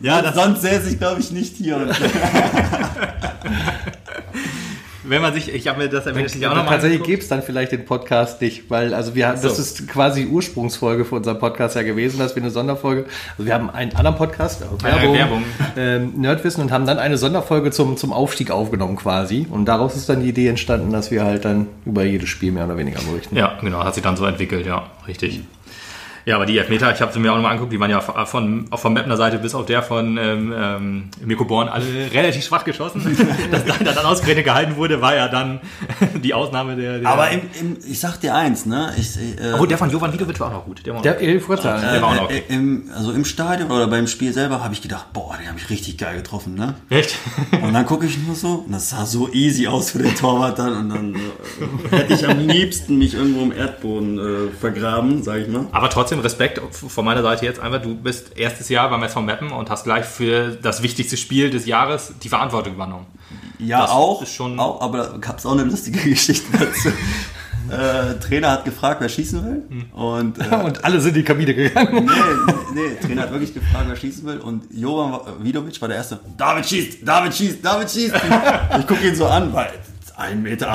ja 0.00 0.22
das, 0.22 0.34
Sonst 0.34 0.62
säße 0.62 0.90
ich, 0.90 0.98
glaube 0.98 1.20
ich, 1.20 1.30
nicht 1.30 1.56
hier. 1.56 1.88
Wenn 5.08 5.22
man 5.22 5.32
sich, 5.32 5.52
ich 5.54 5.66
habe 5.66 5.78
mir 5.78 5.88
das 5.88 6.04
Erwähnt 6.04 6.30
auch 6.30 6.46
Aber 6.46 6.56
nochmal 6.56 6.74
tatsächlich 6.74 7.02
gibt 7.02 7.22
es 7.22 7.28
dann 7.30 7.42
vielleicht 7.42 7.72
den 7.72 7.86
Podcast 7.86 8.42
nicht, 8.42 8.68
weil 8.68 8.92
also 8.92 9.14
wir 9.14 9.26
haben, 9.28 9.40
das 9.40 9.56
So. 9.56 9.62
ist 9.62 9.88
quasi 9.88 10.24
die 10.24 10.28
Ursprungsfolge 10.28 11.06
für 11.06 11.14
unseren 11.14 11.38
Podcast 11.38 11.76
ja 11.76 11.82
gewesen, 11.82 12.18
dass 12.18 12.36
wir 12.36 12.42
eine 12.42 12.50
Sonderfolge, 12.50 13.06
also 13.32 13.46
wir 13.46 13.54
haben 13.54 13.70
einen 13.70 13.96
anderen 13.96 14.18
Podcast, 14.18 14.60
äh, 14.60 14.84
Werbung, 14.84 15.14
Werbung. 15.14 15.44
Ähm, 15.78 16.12
Nerdwissen 16.16 16.62
und 16.62 16.70
haben 16.72 16.84
dann 16.84 16.98
eine 16.98 17.16
Sonderfolge 17.16 17.70
zum, 17.70 17.96
zum 17.96 18.12
Aufstieg 18.12 18.50
aufgenommen 18.50 18.96
quasi 18.96 19.46
und 19.50 19.64
daraus 19.64 19.96
ist 19.96 20.10
dann 20.10 20.20
die 20.20 20.28
Idee 20.28 20.48
entstanden, 20.48 20.92
dass 20.92 21.10
wir 21.10 21.24
halt 21.24 21.46
dann 21.46 21.68
über 21.86 22.04
jedes 22.04 22.28
Spiel 22.28 22.52
mehr 22.52 22.66
oder 22.66 22.76
weniger 22.76 23.00
berichten. 23.00 23.34
Ja, 23.34 23.56
genau, 23.62 23.82
hat 23.84 23.94
sich 23.94 24.02
dann 24.02 24.16
so 24.16 24.26
entwickelt, 24.26 24.66
ja, 24.66 24.90
richtig. 25.06 25.40
Ja, 26.28 26.36
aber 26.36 26.44
die 26.44 26.58
Elfmeter, 26.58 26.92
ich 26.92 27.00
habe 27.00 27.10
sie 27.10 27.20
mir 27.20 27.32
auch 27.32 27.36
nochmal 27.36 27.52
angeguckt, 27.52 27.72
die 27.72 27.80
waren 27.80 27.90
ja 27.90 28.02
von, 28.02 28.66
auch 28.68 28.78
von 28.78 28.92
Mapner 28.92 29.16
Seite 29.16 29.38
bis 29.38 29.54
auf 29.54 29.64
der 29.64 29.82
von 29.82 30.18
ähm, 30.18 30.54
ähm, 30.54 31.04
Mirko 31.24 31.46
Born 31.46 31.68
alle 31.70 31.86
relativ 32.12 32.44
schwach 32.44 32.64
geschossen. 32.64 33.00
Dass 33.50 33.64
da 33.64 33.92
dann 33.94 34.04
ausgerechnet 34.04 34.44
gehalten 34.44 34.76
wurde, 34.76 35.00
war 35.00 35.16
ja 35.16 35.28
dann 35.28 35.60
die 36.22 36.34
Ausnahme 36.34 36.76
der... 36.76 36.98
der 36.98 37.08
Aber 37.08 37.30
im, 37.30 37.40
im, 37.58 37.78
ich 37.82 37.98
sag 37.98 38.18
dir 38.20 38.34
eins, 38.34 38.66
ne? 38.66 38.92
Ich, 38.98 39.16
äh, 39.16 39.54
Obwohl, 39.54 39.68
der 39.68 39.78
von 39.78 39.90
Jovan 39.90 40.12
Vidovic 40.12 40.38
war 40.38 40.48
auch 40.48 40.52
noch 40.52 40.64
gut. 40.66 40.84
Der 40.84 40.96
war 40.96 41.00
Der 41.00 41.40
Furzer, 41.40 41.80
der 41.80 42.02
war 42.02 42.10
auch 42.10 42.14
noch 42.16 42.30
äh, 42.30 42.40
okay. 42.40 42.42
im, 42.50 42.90
also 42.94 43.12
im 43.12 43.24
Stadion 43.24 43.70
oder 43.70 43.86
beim 43.86 44.06
Spiel 44.06 44.34
selber 44.34 44.62
habe 44.62 44.74
ich 44.74 44.82
gedacht, 44.82 45.14
boah, 45.14 45.34
den 45.40 45.48
habe 45.48 45.58
ich 45.58 45.70
richtig 45.70 45.96
geil 45.96 46.18
getroffen, 46.18 46.56
ne? 46.56 46.74
Echt? 46.90 47.16
Und 47.62 47.72
dann 47.72 47.86
gucke 47.86 48.04
ich 48.04 48.18
nur 48.18 48.36
so, 48.36 48.64
und 48.66 48.72
das 48.72 48.90
sah 48.90 49.06
so 49.06 49.32
easy 49.32 49.66
aus 49.66 49.92
für 49.92 50.00
den 50.00 50.14
Torwart 50.14 50.58
dann 50.58 50.74
und 50.74 50.88
dann 50.90 51.14
äh, 51.14 51.96
hätte 51.96 52.12
ich 52.12 52.28
am 52.28 52.38
liebsten 52.46 52.98
mich 52.98 53.14
irgendwo 53.14 53.40
im 53.40 53.52
Erdboden 53.52 54.18
äh, 54.18 54.50
vergraben, 54.60 55.22
sag 55.22 55.38
ich 55.38 55.48
mal. 55.48 55.66
Aber 55.72 55.88
trotzdem 55.88 56.17
Respekt 56.20 56.60
von 56.74 57.04
meiner 57.04 57.22
Seite 57.22 57.44
jetzt 57.44 57.60
einfach, 57.60 57.80
du 57.82 57.94
bist 57.94 58.36
erstes 58.36 58.68
Jahr 58.68 58.88
beim 58.90 59.02
SV 59.02 59.20
Meppen 59.22 59.50
und 59.52 59.70
hast 59.70 59.84
gleich 59.84 60.04
für 60.04 60.50
das 60.62 60.82
wichtigste 60.82 61.16
Spiel 61.16 61.50
des 61.50 61.66
Jahres 61.66 62.12
die 62.22 62.28
Verantwortung 62.28 62.74
übernommen. 62.74 63.06
Ja, 63.58 63.82
Das 63.82 63.90
auch, 63.90 64.22
ist 64.22 64.34
schon- 64.34 64.58
auch, 64.60 64.80
aber 64.80 64.98
da 64.98 65.16
gab 65.18 65.38
es 65.38 65.46
auch 65.46 65.52
eine 65.52 65.64
lustige 65.64 65.98
Geschichte 66.10 66.46
dazu. 66.56 66.88
äh, 67.70 68.14
Trainer 68.20 68.52
hat 68.52 68.64
gefragt, 68.64 69.00
wer 69.00 69.08
schießen 69.08 69.44
will. 69.44 69.86
Und, 69.92 70.38
äh, 70.38 70.54
und 70.64 70.84
alle 70.84 71.00
sind 71.00 71.10
in 71.10 71.14
die 71.16 71.24
Kabine 71.24 71.54
gegangen. 71.54 72.06
nee, 72.74 72.80
nee, 72.80 72.94
Trainer 73.06 73.22
hat 73.22 73.32
wirklich 73.32 73.52
gefragt, 73.52 73.84
wer 73.88 73.96
schießen 73.96 74.24
will. 74.26 74.38
Und 74.38 74.64
Jovan 74.72 75.12
war- 75.12 75.26
Vidovic 75.42 75.80
war 75.80 75.88
der 75.88 75.98
Erste. 75.98 76.18
David 76.36 76.66
schießt, 76.66 76.98
David 77.06 77.34
schießt, 77.34 77.58
David 77.64 77.90
schießt. 77.90 78.14
ich 78.80 78.86
gucke 78.86 79.06
ihn 79.08 79.14
so 79.14 79.26
an, 79.26 79.52
weil 79.52 79.70
1,98 80.18 80.34
Meter, 80.36 80.66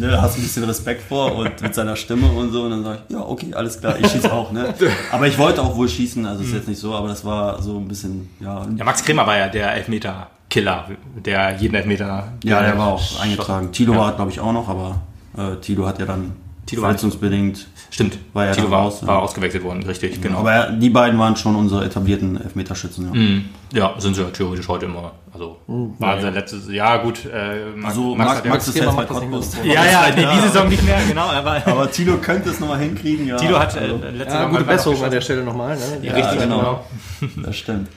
ne, 0.00 0.20
hast 0.22 0.36
ein 0.36 0.42
bisschen 0.42 0.64
Respekt 0.64 1.02
vor 1.02 1.36
und 1.36 1.62
mit 1.62 1.74
seiner 1.74 1.94
Stimme 1.96 2.26
und 2.32 2.50
so. 2.50 2.64
Und 2.64 2.70
dann 2.72 2.82
sage 2.84 2.98
ich, 3.08 3.14
ja, 3.14 3.20
okay, 3.20 3.54
alles 3.54 3.80
klar, 3.80 3.96
ich 4.00 4.06
schieße 4.10 4.32
auch. 4.32 4.50
Ne? 4.50 4.74
Aber 5.12 5.26
ich 5.28 5.38
wollte 5.38 5.62
auch 5.62 5.76
wohl 5.76 5.88
schießen, 5.88 6.26
also 6.26 6.42
ist 6.42 6.52
jetzt 6.52 6.68
nicht 6.68 6.80
so, 6.80 6.94
aber 6.94 7.08
das 7.08 7.24
war 7.24 7.62
so 7.62 7.78
ein 7.78 7.86
bisschen, 7.86 8.28
ja. 8.40 8.66
Ja, 8.76 8.84
Max 8.84 9.04
Kremer 9.04 9.26
war 9.26 9.36
ja 9.38 9.48
der 9.48 9.72
Elfmeter-Killer, 9.74 10.88
der 11.24 11.56
jeden 11.56 11.74
Elfmeter... 11.74 12.32
Ja, 12.44 12.60
der 12.62 12.76
war 12.76 12.88
auch 12.88 13.20
eingetragen. 13.20 13.70
Tilo 13.72 13.94
war, 13.96 14.12
glaube 14.14 14.30
ich, 14.30 14.40
auch 14.40 14.52
noch, 14.52 14.68
aber 14.68 15.00
äh, 15.36 15.56
Tilo 15.60 15.86
hat 15.86 15.98
ja 16.00 16.06
dann 16.06 16.32
Tilo 16.66 16.82
war- 16.82 16.88
verletzungsbedingt. 16.88 17.66
Stimmt, 17.92 18.16
War 18.32 18.46
ja 18.46 18.52
Tilo 18.52 18.68
dann 18.68 18.72
war, 18.72 18.80
raus, 18.84 19.00
ja. 19.02 19.06
war 19.06 19.18
ausgewechselt 19.20 19.62
worden, 19.64 19.82
richtig, 19.82 20.18
genau. 20.22 20.38
Aber 20.38 20.70
die 20.70 20.88
beiden 20.88 21.18
waren 21.18 21.36
schon 21.36 21.54
unsere 21.56 21.84
etablierten 21.84 22.40
Elfmeterschützen. 22.40 23.04
Ja. 23.04 23.20
Mhm. 23.20 23.44
Ja, 23.74 23.94
sind 23.98 24.14
sie 24.16 24.22
ja 24.22 24.30
theoretisch 24.30 24.66
heute 24.66 24.86
immer. 24.86 25.12
Also, 25.34 25.58
waren 25.66 26.20
sie 26.20 26.30
letztes 26.30 26.70
Jahr 26.70 27.00
gut. 27.00 27.26
Äh, 27.26 27.66
Max, 27.76 27.88
Also 27.96 28.14
Max, 28.14 28.30
Max, 28.30 28.44
ja- 28.44 28.50
Max 28.50 28.68
ist 28.68 28.76
jetzt 28.76 28.96
bei 28.96 29.04
Cottbus. 29.04 29.56
Ja, 29.62 29.84
ja, 29.84 30.04
nee, 30.16 30.24
die 30.34 30.40
Saison 30.48 30.68
nicht 30.70 30.82
mehr, 30.84 30.98
genau. 31.06 31.26
Aber 31.26 31.62
Aber 31.66 31.90
Tilo 31.90 32.16
könnte 32.16 32.48
es 32.48 32.60
nochmal 32.60 32.78
hinkriegen, 32.80 33.26
ja. 33.26 33.36
Tilo 33.36 33.58
hat 33.58 33.76
äh, 33.76 33.80
Also, 33.80 33.96
letzte 33.96 34.18
Ja, 34.24 34.30
Saison 34.30 34.50
gute 34.50 34.62
er 34.62 34.66
Besserung 34.66 35.04
an 35.04 35.10
der 35.10 35.20
Stelle 35.20 35.44
nochmal. 35.44 35.76
Ne? 35.76 35.82
Ja, 36.02 36.14
richtig, 36.14 36.38
genau. 36.40 36.84
genau. 37.20 37.36
das 37.44 37.56
stimmt. 37.56 37.88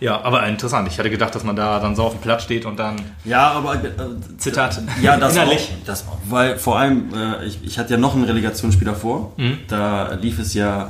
Ja, 0.00 0.20
aber 0.22 0.46
interessant. 0.46 0.88
Ich 0.88 0.98
hatte 0.98 1.10
gedacht, 1.10 1.34
dass 1.34 1.44
man 1.44 1.56
da 1.56 1.80
dann 1.80 1.96
so 1.96 2.04
auf 2.04 2.12
dem 2.12 2.20
Platz 2.20 2.42
steht 2.44 2.66
und 2.66 2.78
dann 2.78 2.96
Ja, 3.24 3.50
aber 3.52 3.74
äh, 3.74 3.88
zittert. 4.38 4.80
Ja, 5.02 5.16
das 5.16 5.34
Innerlich. 5.34 5.70
auch. 5.80 5.86
Das, 5.86 6.04
weil 6.28 6.58
vor 6.58 6.78
allem, 6.78 7.12
äh, 7.14 7.44
ich, 7.46 7.58
ich 7.64 7.78
hatte 7.78 7.94
ja 7.94 7.98
noch 7.98 8.14
ein 8.14 8.24
Relegationsspiel 8.24 8.86
davor. 8.86 9.32
Mhm. 9.36 9.58
Da 9.68 10.12
lief 10.14 10.38
es 10.38 10.54
ja 10.54 10.84
äh, 10.84 10.88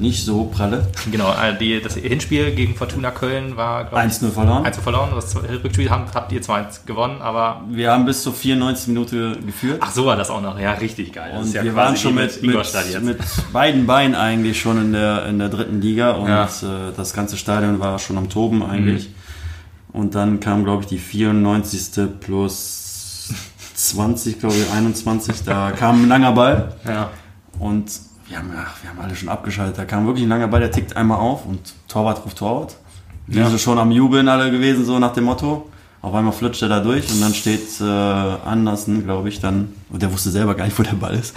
nicht 0.00 0.24
so 0.24 0.44
pralle. 0.44 0.88
Genau, 1.10 1.30
äh, 1.30 1.56
die, 1.58 1.80
das 1.80 1.94
Hinspiel 1.94 2.52
gegen 2.52 2.74
Fortuna 2.74 3.10
Köln 3.10 3.56
war, 3.56 3.84
glaube 3.84 4.06
ich, 4.06 4.12
1-0 4.12 4.30
verloren. 4.30 4.64
1 4.64 4.78
verloren. 4.78 5.10
Das 5.14 5.36
Rückspiel 5.36 5.90
habt, 5.90 6.14
habt 6.14 6.32
ihr 6.32 6.42
2 6.42 6.66
gewonnen, 6.86 7.20
aber. 7.20 7.62
Wir 7.70 7.92
haben 7.92 8.06
bis 8.06 8.22
zur 8.22 8.32
94 8.32 8.88
Minute 8.88 9.36
geführt. 9.44 9.78
Ach, 9.80 9.92
so 9.92 10.06
war 10.06 10.16
das 10.16 10.30
auch 10.30 10.40
noch. 10.40 10.58
Ja, 10.58 10.72
richtig 10.72 11.12
geil. 11.12 11.38
Und 11.38 11.52
ja 11.52 11.62
wir 11.62 11.74
waren 11.74 11.96
schon 11.96 12.14
mit, 12.14 12.42
mit, 12.42 12.56
mit 13.02 13.18
beiden 13.52 13.86
Beinen 13.86 14.14
eigentlich 14.14 14.60
schon 14.60 14.80
in 14.80 14.92
der, 14.92 15.26
in 15.26 15.38
der 15.38 15.48
dritten 15.48 15.80
Liga 15.80 16.12
und 16.12 16.28
Ja. 16.28 16.44
äh, 16.44 16.92
das 16.96 17.12
ganze 17.12 17.36
Stadion 17.36 17.78
war 17.80 17.98
schon 17.98 18.16
am 18.18 18.28
Toben 18.28 18.62
eigentlich. 18.62 19.08
Mhm. 19.08 19.14
Und 19.92 20.14
dann 20.14 20.40
kam, 20.40 20.64
glaube 20.64 20.82
ich, 20.82 20.88
die 20.88 20.98
94. 20.98 22.20
plus 22.20 23.32
20, 23.74 24.38
glaube 24.38 24.54
ich, 24.56 24.70
21. 24.72 25.42
Da 25.44 25.72
kam 25.72 26.04
ein 26.04 26.08
langer 26.08 26.32
Ball 26.32 26.74
ja. 26.86 27.10
und 27.58 27.90
wir 28.30 28.38
haben, 28.38 28.50
ach, 28.56 28.76
wir 28.82 28.90
haben 28.90 29.00
alle 29.00 29.14
schon 29.14 29.28
abgeschaltet. 29.28 29.76
Da 29.78 29.84
kam 29.84 30.06
wirklich 30.06 30.24
ein 30.24 30.28
langer 30.28 30.48
Ball, 30.48 30.60
der 30.60 30.70
tickt 30.70 30.96
einmal 30.96 31.18
auf 31.18 31.44
und 31.46 31.60
Torwart 31.88 32.24
ruft 32.24 32.38
Torwart. 32.38 32.76
Die 33.26 33.38
Ja. 33.38 33.48
sind 33.48 33.60
schon 33.60 33.78
am 33.78 33.90
Jubeln 33.90 34.28
alle 34.28 34.50
gewesen, 34.50 34.84
so 34.84 34.98
nach 34.98 35.12
dem 35.12 35.24
Motto. 35.24 35.68
Auf 36.02 36.14
einmal 36.14 36.32
flutscht 36.32 36.62
er 36.62 36.68
da 36.70 36.80
durch 36.80 37.10
und 37.12 37.20
dann 37.20 37.34
steht 37.34 37.78
äh, 37.80 37.84
Andersen, 37.84 39.04
glaube 39.04 39.28
ich, 39.28 39.38
dann, 39.40 39.74
und 39.90 40.00
der 40.00 40.10
wusste 40.10 40.30
selber 40.30 40.54
gar 40.54 40.64
nicht, 40.64 40.78
wo 40.78 40.82
der 40.82 40.94
Ball 40.94 41.14
ist. 41.14 41.36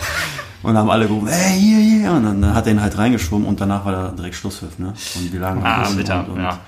Und 0.62 0.78
haben 0.78 0.90
alle 0.90 1.06
gerufen, 1.08 1.28
hey, 1.28 1.60
hier, 1.60 1.78
hier. 1.80 2.12
Und 2.14 2.24
dann 2.24 2.56
hat 2.56 2.66
er 2.68 2.72
ihn 2.72 2.82
halt 2.82 2.98
reingeschoben 2.98 3.46
und 3.46 3.60
danach 3.60 3.84
war 3.84 3.92
da 3.92 4.08
direkt 4.12 4.36
Schlusspfiff, 4.36 4.80
ne? 4.80 4.94
Und 5.16 5.34
wir 5.34 5.40
lagen 5.42 5.62
Ah, 5.66 5.90
bitter. 5.90 6.20
und, 6.26 6.30
und, 6.38 6.42
ja. 6.42 6.60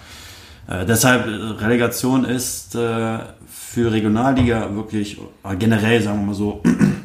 äh, 0.67 0.85
deshalb, 0.85 1.25
äh, 1.27 1.29
Relegation 1.63 2.25
ist 2.25 2.75
äh, 2.75 3.19
für 3.49 3.89
Regionalliga 3.91 4.75
wirklich, 4.75 5.17
äh, 5.45 5.55
generell 5.55 6.01
sagen 6.01 6.19
wir 6.19 6.25
mal 6.25 6.35
so, 6.35 6.61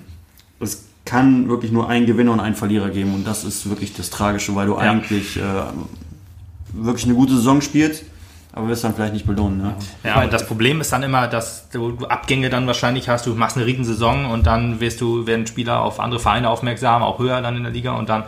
es 0.58 0.86
kann 1.10 1.48
wirklich 1.48 1.72
nur 1.72 1.88
einen 1.88 2.06
Gewinner 2.06 2.30
und 2.32 2.38
einen 2.40 2.54
Verlierer 2.54 2.90
geben 2.90 3.14
und 3.14 3.26
das 3.26 3.42
ist 3.42 3.68
wirklich 3.68 3.92
das 3.94 4.10
Tragische, 4.10 4.54
weil 4.54 4.66
du 4.68 4.74
Ja. 4.74 4.78
eigentlich 4.92 5.36
äh, 5.36 5.42
wirklich 6.72 7.04
eine 7.06 7.14
gute 7.14 7.34
Saison 7.34 7.60
spielst, 7.60 8.04
aber 8.52 8.68
wirst 8.68 8.84
dann 8.84 8.94
vielleicht 8.94 9.14
nicht 9.14 9.26
belohnen. 9.26 9.58
Ne? 9.58 9.74
Ja, 10.04 10.22
und 10.22 10.32
das 10.32 10.46
Problem 10.46 10.80
ist 10.80 10.92
dann 10.92 11.02
immer, 11.02 11.26
dass 11.26 11.68
du 11.70 11.92
du 11.92 12.06
Abgänge 12.06 12.48
dann 12.48 12.64
wahrscheinlich 12.68 13.08
hast, 13.08 13.26
du 13.26 13.34
machst 13.34 13.56
eine 13.56 13.66
Riesensaison 13.66 14.26
und 14.26 14.46
dann 14.46 14.78
wirst 14.80 15.00
du, 15.00 15.26
werden 15.26 15.48
Spieler 15.48 15.82
auf 15.82 15.98
andere 15.98 16.20
Vereine 16.20 16.48
aufmerksam, 16.48 17.02
auch 17.02 17.18
höher 17.18 17.40
dann 17.42 17.56
in 17.56 17.64
der 17.64 17.72
Liga 17.72 17.92
und 17.94 18.08
dann 18.08 18.22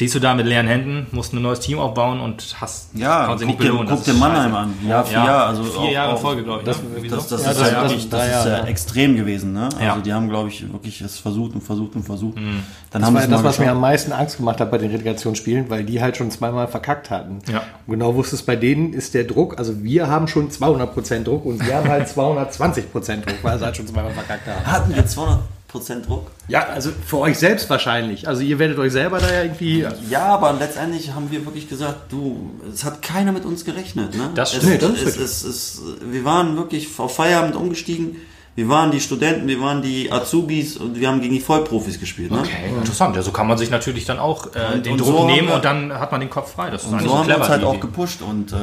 stehst 0.00 0.14
du 0.14 0.18
da 0.18 0.32
mit 0.32 0.46
leeren 0.46 0.66
Händen, 0.66 1.06
musst 1.12 1.34
ein 1.34 1.42
neues 1.42 1.60
Team 1.60 1.78
aufbauen 1.78 2.20
und 2.20 2.56
hast 2.58 2.88
Ja, 2.94 3.26
konntest 3.26 3.46
guck 3.50 3.60
dir, 3.60 3.70
guck 3.70 3.86
Das 3.86 4.02
dir 4.02 4.14
Mannheim 4.14 4.54
an. 4.54 4.74
Jahr 4.88 5.04
für 5.04 5.12
Ja, 5.12 5.26
Jahr. 5.26 5.46
Also 5.48 5.62
vier 5.64 5.78
auch- 5.78 5.90
Jahre 5.92 6.12
in 6.12 6.16
Folge, 6.16 6.42
glaube 6.42 6.60
ich. 6.60 6.64
das- 6.64 6.78
ne? 6.78 7.06
Das, 7.10 7.28
so. 7.28 7.36
das, 7.36 7.44
Ja, 7.44 7.50
ist, 7.50 7.60
das- 7.60 7.70
ja 7.70 7.74
das- 7.82 7.90
wirklich, 7.90 8.08
das 8.08 8.20
da, 8.20 8.24
ist 8.26 8.44
ja, 8.46 8.50
ja 8.52 8.58
ja. 8.60 8.64
extrem 8.64 9.16
gewesen. 9.16 9.52
Ne? 9.52 9.64
Also 9.64 9.78
Ja. 9.84 9.96
die 9.98 10.12
haben, 10.14 10.30
glaube 10.30 10.48
ich, 10.48 10.72
wirklich 10.72 11.02
es 11.02 11.18
versucht 11.18 11.52
und 11.54 11.60
versucht 11.60 11.96
und 11.96 12.02
versucht. 12.02 12.38
Dann 12.38 12.62
Das 12.92 13.02
haben 13.02 13.14
war 13.14 13.20
sie 13.20 13.28
das, 13.28 13.44
was 13.44 13.58
mir 13.58 13.64
geschafft. 13.66 13.74
am 13.76 13.80
meisten 13.82 14.12
Angst 14.12 14.36
gemacht 14.38 14.58
hat 14.58 14.70
bei 14.70 14.78
den 14.78 14.90
Relegationsspielen, 14.90 15.68
weil 15.68 15.84
die 15.84 16.00
halt 16.00 16.16
schon 16.16 16.30
zweimal 16.30 16.66
verkackt 16.66 17.10
hatten. 17.10 17.40
Ja. 17.52 17.58
Und 17.86 17.92
genau 17.92 18.14
wusstest, 18.14 18.46
bei 18.46 18.56
denen 18.56 18.94
ist 18.94 19.12
der 19.12 19.24
Druck, 19.24 19.58
also 19.58 19.82
wir 19.82 20.08
haben 20.08 20.28
schon 20.28 20.50
200% 20.50 21.26
Druck 21.28 21.44
und 21.44 21.62
wir 21.66 21.74
haben 21.76 21.90
halt 21.90 22.08
220% 22.48 23.26
Druck, 23.26 23.36
weil 23.42 23.58
sie 23.58 23.66
halt 23.66 23.76
schon 23.76 23.86
zweimal 23.86 24.12
verkackt 24.12 24.46
haben. 24.48 24.64
Hatten 24.64 24.94
wir 24.96 25.04
200% 25.04 25.40
Druck? 25.72 26.30
Ja, 26.48 26.66
also 26.66 26.90
für 27.06 27.18
euch 27.18 27.38
selbst 27.38 27.70
wahrscheinlich. 27.70 28.26
Also 28.26 28.42
ihr 28.42 28.58
werdet 28.58 28.78
euch 28.78 28.92
selber 28.92 29.18
da 29.18 29.32
ja 29.32 29.42
irgendwie... 29.42 29.86
Ja, 30.10 30.26
aber 30.26 30.52
letztendlich 30.52 31.12
haben 31.14 31.30
wir 31.30 31.44
wirklich 31.46 31.68
gesagt, 31.68 32.10
du, 32.12 32.50
es 32.72 32.84
hat 32.84 33.02
keiner 33.02 33.32
mit 33.32 33.44
uns 33.44 33.64
gerechnet. 33.64 34.16
Ne? 34.16 34.30
Das 34.34 34.54
es, 34.54 34.62
stimmt, 34.64 34.82
das 34.82 34.90
ist 35.02 35.16
es, 35.16 35.44
es, 35.44 35.44
es, 35.44 35.82
Wir 36.10 36.24
waren 36.24 36.56
wirklich 36.56 36.88
auf 36.98 37.14
Feierabend 37.14 37.54
umgestiegen. 37.56 38.16
Wir 38.56 38.68
waren 38.68 38.90
die 38.90 39.00
Studenten, 39.00 39.46
wir 39.46 39.60
waren 39.60 39.80
die 39.80 40.10
Azubis 40.10 40.76
und 40.76 40.98
wir 40.98 41.08
haben 41.08 41.20
gegen 41.20 41.34
die 41.34 41.40
Vollprofis 41.40 42.00
gespielt. 42.00 42.32
Ne? 42.32 42.40
Okay, 42.40 42.68
interessant. 42.76 43.14
Ja, 43.14 43.22
so 43.22 43.30
kann 43.30 43.46
man 43.46 43.56
sich 43.56 43.70
natürlich 43.70 44.04
dann 44.06 44.18
auch 44.18 44.46
äh, 44.54 44.74
Und- 44.74 44.84
den 44.86 44.92
und 44.94 45.00
Druck 45.00 45.06
so 45.18 45.26
nehmen 45.26 45.48
wir- 45.48 45.54
und 45.54 45.64
dann 45.64 45.92
hat 45.98 46.10
man 46.10 46.20
den 46.20 46.28
Kopf 46.30 46.54
frei. 46.54 46.68
Das 46.68 46.82
ist 46.82 46.88
Und 46.88 46.94
eigentlich 46.94 47.10
so 47.10 47.16
haben 47.18 47.28
wir 47.28 47.36
uns 47.38 47.48
halt 47.48 47.62
die 47.62 47.66
auch 47.66 47.72
Idee. 47.74 47.80
gepusht 47.80 48.22
und 48.22 48.52
äh, 48.52 48.56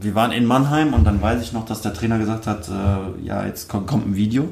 wir 0.00 0.14
waren 0.14 0.32
in 0.32 0.46
Mannheim 0.46 0.94
und 0.94 1.04
dann 1.04 1.20
weiß 1.20 1.42
ich 1.42 1.52
noch, 1.52 1.66
dass 1.66 1.82
der 1.82 1.92
Trainer 1.92 2.18
gesagt 2.18 2.46
hat, 2.46 2.68
äh, 2.68 3.24
ja, 3.24 3.44
jetzt 3.46 3.68
kommt, 3.68 3.86
kommt 3.86 4.06
ein 4.08 4.16
Video. 4.16 4.48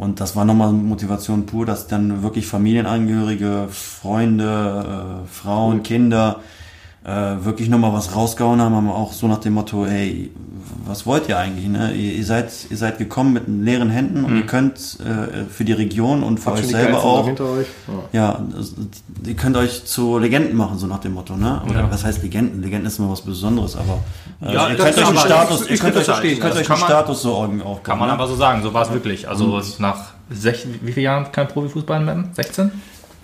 Und 0.00 0.18
das 0.18 0.34
war 0.34 0.46
nochmal 0.46 0.72
Motivation 0.72 1.44
pur, 1.44 1.66
dass 1.66 1.86
dann 1.86 2.22
wirklich 2.22 2.46
Familienangehörige, 2.46 3.68
Freunde, 3.68 5.24
äh, 5.26 5.28
Frauen, 5.28 5.82
Kinder 5.82 6.40
äh, 7.04 7.10
wirklich 7.44 7.68
nochmal 7.68 7.92
was 7.92 8.16
rausgehauen 8.16 8.62
haben, 8.62 8.74
haben 8.74 8.88
auch 8.88 9.12
so 9.12 9.28
nach 9.28 9.40
dem 9.40 9.52
Motto, 9.52 9.84
hey, 9.84 10.30
was 10.86 11.06
wollt 11.06 11.28
ihr 11.28 11.38
eigentlich? 11.38 11.68
Ne? 11.68 11.92
Ihr, 11.92 12.14
ihr, 12.14 12.24
seid, 12.24 12.50
ihr 12.70 12.76
seid 12.76 12.98
gekommen 12.98 13.32
mit 13.32 13.44
leeren 13.48 13.90
Händen 13.90 14.24
und 14.24 14.36
ihr 14.36 14.46
könnt 14.46 14.98
äh, 15.00 15.44
für 15.50 15.64
die 15.64 15.72
Region 15.72 16.22
und 16.22 16.38
für 16.38 16.50
Habt 16.50 16.58
euch 16.60 16.66
selber 16.68 16.92
geilsten 17.00 17.46
auch 17.46 17.56
euch. 17.56 17.66
Ja. 18.12 18.20
ja, 18.32 18.40
das- 18.56 18.74
ihr 19.26 19.34
könnt 19.36 19.56
euch 19.56 19.84
zu 19.84 20.18
Legenden 20.18 20.56
machen, 20.56 20.78
so 20.78 20.86
nach 20.86 20.98
dem 21.00 21.14
Motto, 21.14 21.36
ne? 21.36 21.60
Oder 21.68 21.90
was 21.90 22.04
heißt 22.04 22.22
Legenden? 22.22 22.62
Legenden 22.62 22.86
ist 22.86 22.98
immer 22.98 23.10
was 23.10 23.20
Besonderes, 23.22 23.76
aber 23.76 23.98
äh, 24.42 24.54
Ja, 24.54 24.68
ihr 24.68 24.76
das 24.76 24.84
könnt 24.86 24.96
ist 24.96 24.98
euch 25.02 25.08
einen 25.08 25.16
aber- 25.18 25.26
Status, 25.26 25.62
ich- 25.62 25.70
ihr 25.70 25.76
könnt 25.78 25.80
kann 25.80 25.88
euch, 25.90 25.94
das 25.94 26.04
verstehen. 26.06 26.30
ihr 26.30 26.40
könnt 26.40 26.52
Das 26.54 26.60
euch 26.60 26.66
kann 26.66 26.74
einen 26.76 26.80
man- 26.82 26.90
Status 26.90 27.22
so 27.22 27.40
irgendwie 27.42 27.62
aufbauen. 27.64 27.82
Kann 27.82 27.98
man 27.98 28.08
ne? 28.08 28.14
aber 28.14 28.26
so 28.26 28.36
sagen, 28.36 28.62
so 28.62 28.72
war 28.74 28.82
es 28.82 28.92
wirklich. 28.92 29.28
Also 29.28 29.62
nach 29.78 29.98
sech, 30.30 30.66
wie 30.82 30.92
vielen 30.92 31.04
Jahren 31.04 31.32
kein 31.32 31.48
Profifußball 31.48 32.00
mehr? 32.00 32.24
16? 32.34 32.70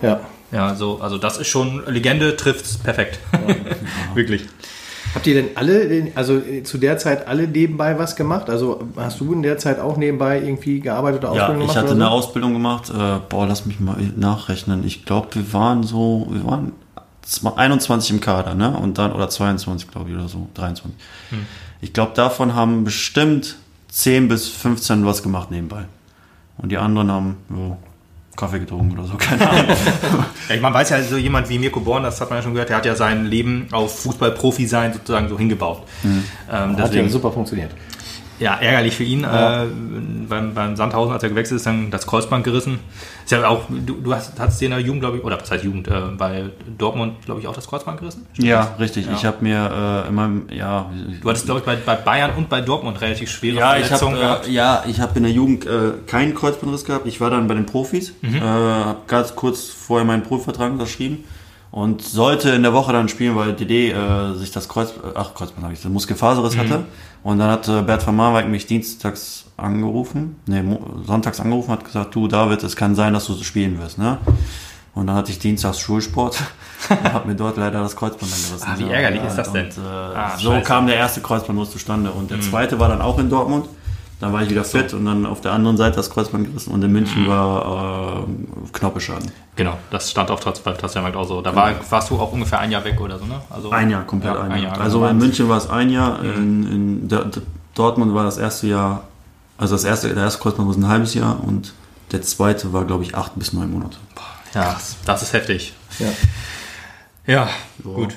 ja. 0.02 0.20
Ja, 0.52 0.76
so, 0.76 1.00
also 1.00 1.18
das 1.18 1.38
ist 1.38 1.48
schon, 1.48 1.82
Legende 1.88 2.36
trifft's 2.36 2.78
perfekt. 2.78 3.18
wirklich. 4.14 4.46
Habt 5.14 5.26
ihr 5.26 5.34
denn 5.34 5.48
alle, 5.56 6.12
also 6.14 6.36
äh, 6.38 6.62
zu 6.62 6.76
der 6.78 6.98
Zeit 6.98 7.26
alle 7.26 7.48
nebenbei 7.48 7.98
was 7.98 8.16
gemacht? 8.16 8.50
Also 8.50 8.86
hast 8.96 9.18
du 9.20 9.32
in 9.32 9.42
der 9.42 9.56
Zeit 9.58 9.78
auch 9.80 9.96
nebenbei 9.96 10.38
irgendwie 10.40 10.80
gearbeitet 10.80 11.24
oder 11.24 11.34
Ja, 11.34 11.42
Ausbildung 11.44 11.62
ich 11.62 11.68
gemacht? 11.68 11.76
hatte 11.76 11.86
oder 11.86 11.94
eine 11.94 12.04
so? 12.04 12.10
Ausbildung 12.10 12.52
gemacht. 12.52 12.90
Äh, 12.90 13.20
boah, 13.28 13.46
lass 13.46 13.64
mich 13.66 13.80
mal 13.80 13.96
nachrechnen. 14.16 14.84
Ich 14.86 15.04
glaube, 15.06 15.28
wir 15.34 15.52
waren 15.54 15.82
so, 15.84 16.26
wir 16.30 16.44
waren 16.44 16.72
zwa- 17.26 17.56
21 17.56 18.10
im 18.10 18.20
Kader, 18.20 18.54
ne? 18.54 18.76
Und 18.76 18.98
dann, 18.98 19.12
oder 19.12 19.28
22, 19.30 19.90
glaube 19.90 20.10
ich, 20.10 20.16
oder 20.16 20.28
so, 20.28 20.48
23. 20.54 20.94
Ich 21.80 21.92
glaube, 21.92 22.12
davon 22.14 22.54
haben 22.54 22.84
bestimmt 22.84 23.56
10 23.88 24.28
bis 24.28 24.48
15 24.48 25.06
was 25.06 25.22
gemacht 25.22 25.50
nebenbei. 25.50 25.84
Und 26.58 26.70
die 26.72 26.78
anderen 26.78 27.10
haben 27.10 27.36
jo, 27.50 27.76
Kaffee 28.36 28.60
getrunken 28.60 28.98
oder 28.98 29.08
so, 29.08 29.16
keine 29.16 29.48
Ahnung. 29.48 29.64
Ja, 30.48 30.54
ich, 30.54 30.60
man 30.60 30.72
weiß 30.72 30.90
ja, 30.90 31.02
so 31.02 31.16
jemand 31.16 31.48
wie 31.48 31.58
Mirko 31.58 31.80
Born, 31.80 32.04
das 32.04 32.20
hat 32.20 32.30
man 32.30 32.38
ja 32.38 32.42
schon 32.42 32.52
gehört, 32.52 32.68
der 32.68 32.76
hat 32.76 32.86
ja 32.86 32.94
sein 32.94 33.24
Leben 33.26 33.66
auf 33.72 34.00
Fußballprofi 34.02 34.66
sein 34.66 34.92
sozusagen 34.92 35.28
so 35.28 35.36
hingebaut. 35.36 35.82
Ähm, 36.04 36.76
Hat 36.76 36.94
ja 36.94 37.08
super 37.08 37.32
funktioniert. 37.32 37.72
Ja, 38.38 38.54
ärgerlich 38.56 38.94
für 38.94 39.04
ihn. 39.04 39.24
Äh, 39.24 39.66
beim, 40.28 40.54
beim 40.54 40.76
Sandhausen, 40.76 41.12
als 41.12 41.22
er 41.22 41.28
gewechselt 41.30 41.56
ist, 41.58 41.66
dann 41.66 41.90
das 41.90 42.06
Kreuzband 42.06 42.44
gerissen. 42.44 42.78
Ist 43.24 43.32
ja 43.32 43.46
auch, 43.48 43.62
du, 43.68 43.94
du 43.94 44.14
hast, 44.14 44.38
hast 44.38 44.60
dir 44.60 44.66
in 44.66 44.70
der 44.72 44.80
Jugend, 44.80 45.00
glaube 45.02 45.16
ich, 45.18 45.24
oder 45.24 45.40
was 45.40 45.50
heißt 45.50 45.64
Jugend, 45.64 45.88
äh, 45.88 45.92
bei 46.16 46.44
Dortmund, 46.78 47.14
glaube 47.24 47.40
ich, 47.40 47.46
auch 47.48 47.54
das 47.54 47.66
Kreuzband 47.66 47.98
gerissen? 48.00 48.26
ja, 48.38 48.74
richtig. 48.78 49.08
Ich 49.12 49.24
habe 49.24 49.38
mir 49.40 50.04
äh, 50.04 50.08
in 50.08 50.14
meinem, 50.14 50.42
ja, 50.50 50.90
Du 51.20 51.28
hattest, 51.28 51.44
glaube 51.46 51.60
ich, 51.60 51.66
bei, 51.66 51.76
bei 51.76 51.94
Bayern 51.96 52.32
und 52.36 52.48
bei 52.48 52.60
Dortmund 52.60 53.00
relativ 53.00 53.30
schwere 53.30 53.56
Ja, 53.56 53.76
ich 53.76 53.86
Verletzungen 53.86 54.16
habe 54.16 54.24
gehabt. 54.24 54.48
äh, 54.48 54.50
ja, 54.52 54.84
ich 54.86 55.00
habe 55.00 55.12
in 55.16 55.22
der 55.24 55.32
Jugend 55.32 55.66
äh, 55.66 55.92
keinen 56.06 56.34
Kreuzbandriss 56.34 56.84
gehabt. 56.84 57.06
Ich 57.06 57.20
war 57.20 57.30
dann 57.30 57.48
bei 57.48 57.54
den 57.54 57.66
Profis, 57.66 58.12
Mhm. 58.22 58.36
äh, 58.36 58.40
habe 58.40 58.98
ganz 59.06 59.34
kurz 59.34 59.68
vorher 59.68 60.04
meinen 60.06 60.22
Profivertrag 60.22 60.72
unterschrieben 60.72 61.24
und 61.70 62.00
sollte 62.02 62.50
in 62.50 62.62
der 62.62 62.72
Woche 62.72 62.92
dann 62.92 63.08
spielen, 63.08 63.36
weil 63.36 63.52
DD 63.52 63.90
äh, 63.92 64.34
sich 64.34 64.50
das 64.52 64.68
Kreuz, 64.68 64.94
ach 65.14 65.34
Kreuzband 65.34 65.64
habe 65.64 65.74
ich, 65.74 65.82
den 65.82 65.92
Muskelfaserriss 65.92 66.54
Mhm. 66.56 66.60
hatte. 66.60 66.84
Und 67.26 67.40
dann 67.40 67.50
hat 67.50 67.66
äh, 67.66 67.82
Bert 67.82 68.06
van 68.06 68.14
Marwijk 68.14 68.46
mich 68.46 68.66
dienstags 68.66 69.46
angerufen, 69.56 70.36
nee, 70.46 70.62
sonntags 71.04 71.40
angerufen, 71.40 71.72
hat 71.72 71.84
gesagt, 71.84 72.14
du 72.14 72.28
David, 72.28 72.62
es 72.62 72.76
kann 72.76 72.94
sein, 72.94 73.14
dass 73.14 73.26
du 73.26 73.34
spielen 73.42 73.80
wirst, 73.80 73.98
ne? 73.98 74.18
Und 74.94 75.08
dann 75.08 75.16
hatte 75.16 75.32
ich 75.32 75.40
dienstags 75.40 75.80
Schulsport 75.80 76.40
und 76.88 77.12
habe 77.12 77.26
mir 77.26 77.34
dort 77.34 77.56
leider 77.56 77.80
das 77.80 77.96
Kreuzband 77.96 78.30
dann 78.30 78.38
gerissen. 78.38 78.68
Ah, 78.68 78.78
wie 78.78 78.88
ärgerlich 78.92 79.24
ist 79.24 79.34
das 79.34 79.50
denn? 79.50 79.64
Und, 79.66 79.72
äh, 79.78 79.80
Ah, 80.16 80.38
so 80.38 80.52
scheiße. 80.52 80.64
kam 80.64 80.86
der 80.86 80.94
erste 80.94 81.20
Kreuzbandriss 81.20 81.72
zustande 81.72 82.12
und 82.12 82.30
der 82.30 82.40
zweite 82.40 82.78
war 82.78 82.88
dann 82.90 83.00
auch 83.02 83.18
in 83.18 83.28
Dortmund. 83.28 83.66
Dann 84.18 84.32
war 84.32 84.42
ich 84.42 84.48
wieder 84.48 84.64
fit 84.64 84.94
und 84.94 85.04
dann 85.04 85.26
auf 85.26 85.42
der 85.42 85.52
anderen 85.52 85.76
Seite 85.76 85.96
das 85.96 86.08
Kreuzband 86.08 86.46
gerissen 86.46 86.70
und 86.72 86.82
in 86.82 86.90
München 86.90 87.24
Mhm. 87.24 87.28
war 87.28 88.24
äh, 88.24 88.68
Knorpelschaden. 88.72 89.30
Genau, 89.56 89.76
das 89.90 90.10
stand 90.10 90.30
auf 90.30 90.40
Trotz 90.40 90.60
bei 90.60 90.72
Transfermarkt 90.72 91.16
auch 91.16 91.28
so. 91.28 91.42
Da 91.42 91.54
war, 91.54 91.72
warst 91.90 92.10
du 92.10 92.18
auch 92.18 92.32
ungefähr 92.32 92.58
ein 92.60 92.70
Jahr 92.72 92.82
weg 92.84 92.98
oder 93.00 93.18
so, 93.18 93.26
ne? 93.26 93.40
Also, 93.50 93.70
Ein 93.70 93.90
Jahr, 93.90 94.04
komplett 94.04 94.34
Ja, 94.34 94.40
ein, 94.40 94.52
ein 94.52 94.62
Jahr. 94.62 94.72
Jahr, 94.72 94.80
also 94.82 95.00
genau. 95.00 95.10
in 95.10 95.18
München 95.18 95.48
war 95.50 95.58
es 95.58 95.68
ein 95.68 95.90
Jahr, 95.90 96.22
in, 96.24 96.66
in 96.66 97.08
D 97.08 97.16
D 97.26 97.40
Dortmund 97.74 98.14
war 98.14 98.24
das 98.24 98.38
erste 98.38 98.68
Jahr, 98.68 99.02
also 99.58 99.74
das 99.74 99.84
erste, 99.84 100.14
der 100.14 100.24
erste 100.24 100.40
Kreuzband 100.42 100.66
war 100.68 100.74
ein 100.76 100.88
halbes 100.88 101.12
Jahr 101.12 101.38
und 101.44 101.74
der 102.12 102.22
zweite 102.22 102.72
war, 102.72 102.84
glaube 102.86 103.02
ich, 103.02 103.14
acht 103.14 103.32
bis 103.36 103.52
neun 103.52 103.70
Monate. 103.70 103.98
Ja, 104.54 104.76
das 105.04 105.22
ist 105.22 105.34
heftig. 105.34 105.74
Ja. 105.98 106.08
Ja, 107.26 107.48
gut. 107.82 108.14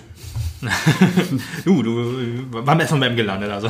du, 1.66 1.84
du, 1.84 2.02
ist 2.02 2.92
man 2.92 3.00
beim 3.00 3.16
gelandet, 3.16 3.50
also. 3.52 3.70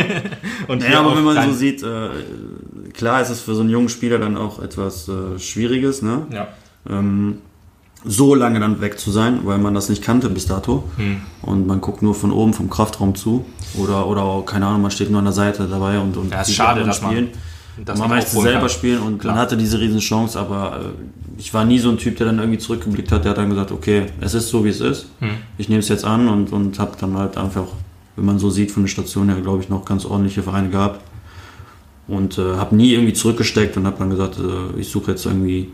Und 0.68 0.82
Ja, 0.82 0.88
hier 0.88 0.98
aber 0.98 1.16
wenn 1.16 1.24
man 1.24 1.50
so 1.50 1.54
sieht, 1.54 1.82
äh, 1.82 2.08
klar 2.92 3.22
ist 3.22 3.30
es 3.30 3.40
für 3.40 3.54
so 3.54 3.60
einen 3.60 3.70
jungen 3.70 3.88
Spieler 3.88 4.18
dann 4.18 4.36
auch 4.36 4.60
etwas 4.60 5.08
äh, 5.08 5.38
Schwieriges, 5.38 6.02
ne? 6.02 6.26
Ja. 6.30 6.48
ähm, 6.88 7.38
so 8.04 8.34
lange 8.34 8.60
dann 8.60 8.80
weg 8.80 9.00
zu 9.00 9.10
sein, 9.10 9.40
weil 9.44 9.58
man 9.58 9.74
das 9.74 9.88
nicht 9.88 10.02
kannte 10.02 10.28
bis 10.30 10.46
dato. 10.46 10.84
Hm. 10.96 11.22
Und 11.42 11.66
man 11.66 11.80
guckt 11.80 12.02
nur 12.02 12.14
von 12.14 12.30
oben 12.30 12.54
vom 12.54 12.70
Kraftraum 12.70 13.14
zu. 13.16 13.44
Oder, 13.74 14.06
oder 14.06 14.42
keine 14.46 14.66
Ahnung, 14.66 14.82
man 14.82 14.90
steht 14.92 15.10
nur 15.10 15.18
an 15.18 15.24
der 15.24 15.32
Seite 15.32 15.66
dabei 15.66 15.98
und, 15.98 16.16
und 16.16 16.30
Ja, 16.30 16.42
ist 16.42 16.54
schade, 16.54 16.84
dass 16.84 17.02
man 17.02 17.28
das 17.84 17.98
man 17.98 18.08
möchte 18.08 18.30
selber 18.30 18.60
kann. 18.60 18.68
spielen 18.68 19.00
und 19.00 19.18
Klar. 19.18 19.34
man 19.34 19.42
hatte 19.42 19.56
diese 19.56 19.78
riesen 19.78 20.00
Chance, 20.00 20.38
aber 20.38 20.80
äh, 20.80 21.38
ich 21.38 21.52
war 21.52 21.64
nie 21.64 21.78
so 21.78 21.90
ein 21.90 21.98
Typ, 21.98 22.16
der 22.16 22.26
dann 22.26 22.38
irgendwie 22.38 22.58
zurückgeblickt 22.58 23.12
hat, 23.12 23.24
der 23.24 23.30
hat 23.30 23.38
dann 23.38 23.50
gesagt, 23.50 23.72
okay, 23.72 24.06
es 24.20 24.34
ist 24.34 24.48
so, 24.48 24.64
wie 24.64 24.70
es 24.70 24.80
ist. 24.80 25.06
Hm. 25.20 25.30
Ich 25.58 25.68
nehme 25.68 25.80
es 25.80 25.88
jetzt 25.88 26.04
an 26.04 26.28
und, 26.28 26.52
und 26.52 26.78
habe 26.78 26.92
dann 26.98 27.16
halt 27.16 27.36
einfach, 27.36 27.66
wenn 28.16 28.24
man 28.24 28.38
so 28.38 28.50
sieht, 28.50 28.70
von 28.70 28.84
der 28.84 28.88
Station 28.88 29.28
her, 29.28 29.40
glaube 29.40 29.62
ich, 29.62 29.68
noch 29.68 29.84
ganz 29.84 30.04
ordentliche 30.04 30.42
Vereine 30.42 30.70
gehabt. 30.70 31.00
Und 32.08 32.38
äh, 32.38 32.56
habe 32.56 32.76
nie 32.76 32.92
irgendwie 32.92 33.12
zurückgesteckt 33.12 33.76
und 33.76 33.84
habe 33.84 33.96
dann 33.98 34.10
gesagt, 34.10 34.38
äh, 34.38 34.80
ich 34.80 34.88
suche 34.88 35.10
jetzt 35.10 35.26
irgendwie, 35.26 35.70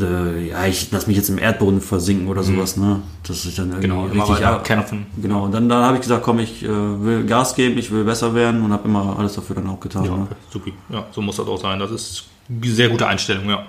äh, 0.00 0.48
ja, 0.48 0.66
ich 0.66 0.90
lass 0.90 1.06
mich 1.06 1.16
jetzt 1.16 1.28
im 1.28 1.38
Erdboden 1.38 1.80
versinken 1.80 2.28
oder 2.28 2.42
sowas, 2.42 2.76
ne? 2.76 3.02
Dass 3.26 3.44
ich 3.44 3.54
dann 3.56 3.68
irgendwie 3.70 3.88
Genau, 3.88 4.04
richtig 4.06 4.28
weiter 4.28 4.48
ab, 4.56 4.64
kämpfen. 4.64 5.06
Genau, 5.20 5.44
und 5.44 5.52
dann, 5.52 5.68
dann 5.68 5.84
habe 5.84 5.96
ich 5.96 6.02
gesagt, 6.02 6.22
komm, 6.24 6.38
ich 6.40 6.62
äh, 6.64 6.68
will 6.68 7.24
Gas 7.26 7.54
geben, 7.54 7.78
ich 7.78 7.90
will 7.90 8.04
besser 8.04 8.34
werden 8.34 8.62
und 8.62 8.72
habe 8.72 8.88
immer 8.88 9.18
alles 9.18 9.34
dafür 9.34 9.56
dann 9.56 9.68
auch 9.68 9.80
getan. 9.80 10.04
Ja, 10.04 10.16
Ne? 10.16 10.28
super. 10.50 10.70
Ja, 10.88 11.06
so 11.12 11.20
muss 11.22 11.36
das 11.36 11.46
auch 11.46 11.60
sein. 11.60 11.78
Das 11.78 11.90
ist 11.90 12.24
eine 12.48 12.70
sehr 12.72 12.88
gute 12.88 13.06
Einstellung, 13.06 13.48
ja. 13.48 13.66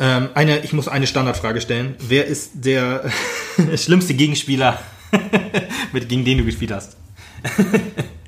Ähm, 0.00 0.28
eine, 0.34 0.60
ich 0.60 0.72
muss 0.72 0.86
eine 0.86 1.06
Standardfrage 1.06 1.60
stellen. 1.60 1.94
Wer 2.06 2.26
ist 2.26 2.50
der 2.54 3.10
schlimmste 3.76 4.14
Gegenspieler, 4.14 4.78
mit, 5.92 6.08
gegen 6.08 6.24
den 6.24 6.38
du 6.38 6.44
gespielt 6.44 6.70
hast? 6.72 6.96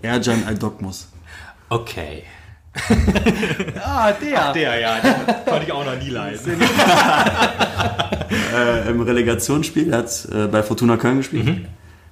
Erjan 0.02 0.44
Aldokmus. 0.44 1.08
Okay. 1.68 2.24
Ah, 3.84 4.12
der. 4.12 4.52
Der, 4.52 4.80
ja, 4.80 5.00
den 5.00 5.14
konnte 5.44 5.64
ich 5.66 5.72
auch 5.72 5.84
noch 5.84 5.98
nie 5.98 6.10
leisten. 6.10 6.52
Äh, 8.54 8.88
Im 8.88 9.00
Relegationsspiel, 9.00 9.86
der 9.86 9.98
hat 9.98 10.28
äh, 10.32 10.46
bei 10.46 10.62
Fortuna 10.62 10.96
Köln 10.96 11.16
gespielt. 11.18 11.66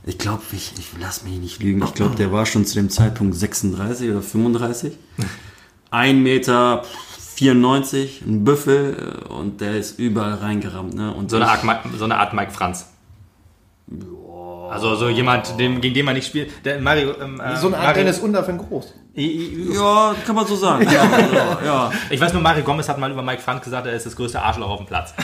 Ich 0.04 0.18
glaube, 0.18 0.42
ich, 0.52 0.72
ich 0.78 0.88
lass 1.00 1.22
mich 1.22 1.38
nicht 1.38 1.62
lügen, 1.62 1.82
ich 1.84 1.94
glaube, 1.94 2.16
der 2.16 2.32
war 2.32 2.44
schon 2.46 2.64
zu 2.64 2.74
dem 2.74 2.90
Zeitpunkt 2.90 3.36
36 3.36 4.10
oder 4.10 4.22
35. 4.22 4.96
1 5.90 6.18
Meter 6.20 6.82
94, 7.36 8.22
ein 8.26 8.44
Büffel 8.44 9.22
äh, 9.28 9.32
und 9.32 9.60
der 9.60 9.76
ist 9.76 9.98
überall 9.98 10.34
reingerammt. 10.34 10.94
Ne? 10.94 11.12
Und 11.14 11.30
So 11.30 11.36
eine 11.36 11.48
Art, 11.48 11.60
so 11.96 12.04
eine 12.04 12.16
Art 12.16 12.32
Mike 12.34 12.50
Franz. 12.50 12.86
Also 14.70 14.96
so 14.96 15.08
jemand, 15.08 15.58
dem, 15.58 15.80
gegen 15.80 15.94
den 15.94 16.04
man 16.04 16.14
nicht 16.14 16.26
spielt. 16.26 16.50
Der 16.64 16.80
Mario, 16.80 17.14
ähm, 17.20 17.40
äh, 17.40 17.56
So 17.56 17.68
eine 17.68 17.76
Art 17.76 17.96
Mario, 17.96 18.12
Dennis 18.12 18.18
in 18.18 18.58
groß. 18.58 18.94
Ja, 19.14 20.14
kann 20.24 20.36
man 20.36 20.46
so 20.46 20.54
sagen. 20.54 20.86
Ja, 20.90 21.02
also, 21.10 21.34
ja. 21.64 21.90
Ich 22.10 22.20
weiß 22.20 22.32
nur, 22.34 22.42
Mario 22.42 22.62
Gomez 22.62 22.88
hat 22.88 22.98
mal 22.98 23.10
über 23.10 23.22
Mike 23.22 23.42
Franz 23.42 23.64
gesagt, 23.64 23.86
er 23.86 23.92
ist 23.94 24.06
das 24.06 24.14
größte 24.14 24.40
Arschloch 24.40 24.68
auf 24.70 24.78
dem 24.78 24.86
Platz. 24.86 25.12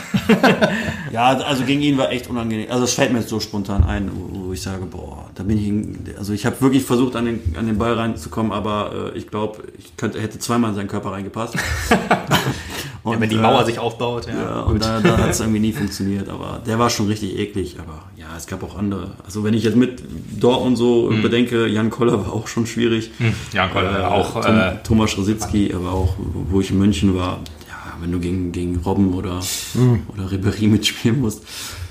Ja, 1.11 1.27
also 1.37 1.63
gegen 1.63 1.81
ihn 1.81 1.97
war 1.97 2.11
echt 2.11 2.29
unangenehm. 2.29 2.69
Also 2.69 2.83
es 2.83 2.93
fällt 2.93 3.13
mir 3.13 3.19
jetzt 3.19 3.29
so 3.29 3.39
spontan 3.39 3.85
ein, 3.85 4.11
wo 4.13 4.47
wo 4.47 4.53
ich 4.53 4.61
sage, 4.61 4.85
boah, 4.85 5.29
da 5.33 5.43
bin 5.43 5.57
ich, 5.57 5.67
in- 5.67 6.13
also 6.17 6.33
ich 6.33 6.45
habe 6.45 6.59
wirklich 6.59 6.83
versucht 6.83 7.15
an 7.15 7.23
den, 7.25 7.55
an 7.57 7.67
den 7.67 7.77
Ball 7.77 7.93
reinzukommen, 7.93 8.51
aber 8.51 9.11
äh, 9.13 9.17
ich 9.17 9.29
glaube, 9.29 9.63
ich 9.77 9.95
könnte, 9.95 10.19
hätte 10.21 10.39
zweimal 10.39 10.71
in 10.71 10.75
seinen 10.75 10.87
Körper 10.89 11.11
reingepasst. 11.13 11.55
Und, 13.05 13.13
Ja, 13.13 13.19
wenn 13.21 13.29
die 13.29 13.35
äh, 13.35 13.39
Mauer 13.41 13.63
sich 13.65 13.77
aufbaut. 13.79 14.25
Ja, 14.27 14.33
Ja, 14.33 14.59
und 14.61 14.81
da, 14.81 14.99
da 14.99 15.17
hat 15.19 15.29
es 15.29 15.39
irgendwie 15.39 15.59
nie 15.59 15.71
funktioniert, 15.73 16.27
aber 16.27 16.59
der 16.65 16.79
war 16.79 16.89
schon 16.89 17.05
richtig 17.07 17.37
eklig, 17.37 17.77
aber 17.79 18.01
ja, 18.17 18.25
es 18.35 18.47
gab 18.47 18.63
auch 18.63 18.75
andere. 18.77 19.11
Also 19.23 19.43
wenn 19.43 19.53
ich 19.53 19.63
jetzt 19.63 19.75
mit 19.77 20.03
Dortmund 20.39 20.75
so 20.77 21.09
Mhm. 21.11 21.21
bedenke, 21.21 21.67
Jan 21.67 21.91
Koller 21.91 22.25
war 22.25 22.33
auch 22.33 22.47
schon 22.47 22.65
schwierig. 22.65 23.11
ja 23.53 23.67
Koller, 23.67 23.99
Äh, 23.99 24.03
auch. 24.05 24.41
Tom, 24.43 24.57
Äh, 24.59 24.77
Thomas 24.83 25.15
Rositzky, 25.17 25.71
aber 25.73 25.91
auch, 25.91 26.15
wo 26.49 26.59
ich 26.61 26.71
in 26.71 26.79
München 26.79 27.15
war, 27.15 27.41
ja, 27.67 27.93
wenn 28.01 28.11
du 28.11 28.19
gegen, 28.19 28.51
gegen 28.51 28.77
Robben 28.77 29.13
oder, 29.13 29.39
Mhm. 29.75 30.01
oder 30.11 30.23
Ribéry 30.25 30.67
mitspielen 30.67 31.21
musst, 31.21 31.43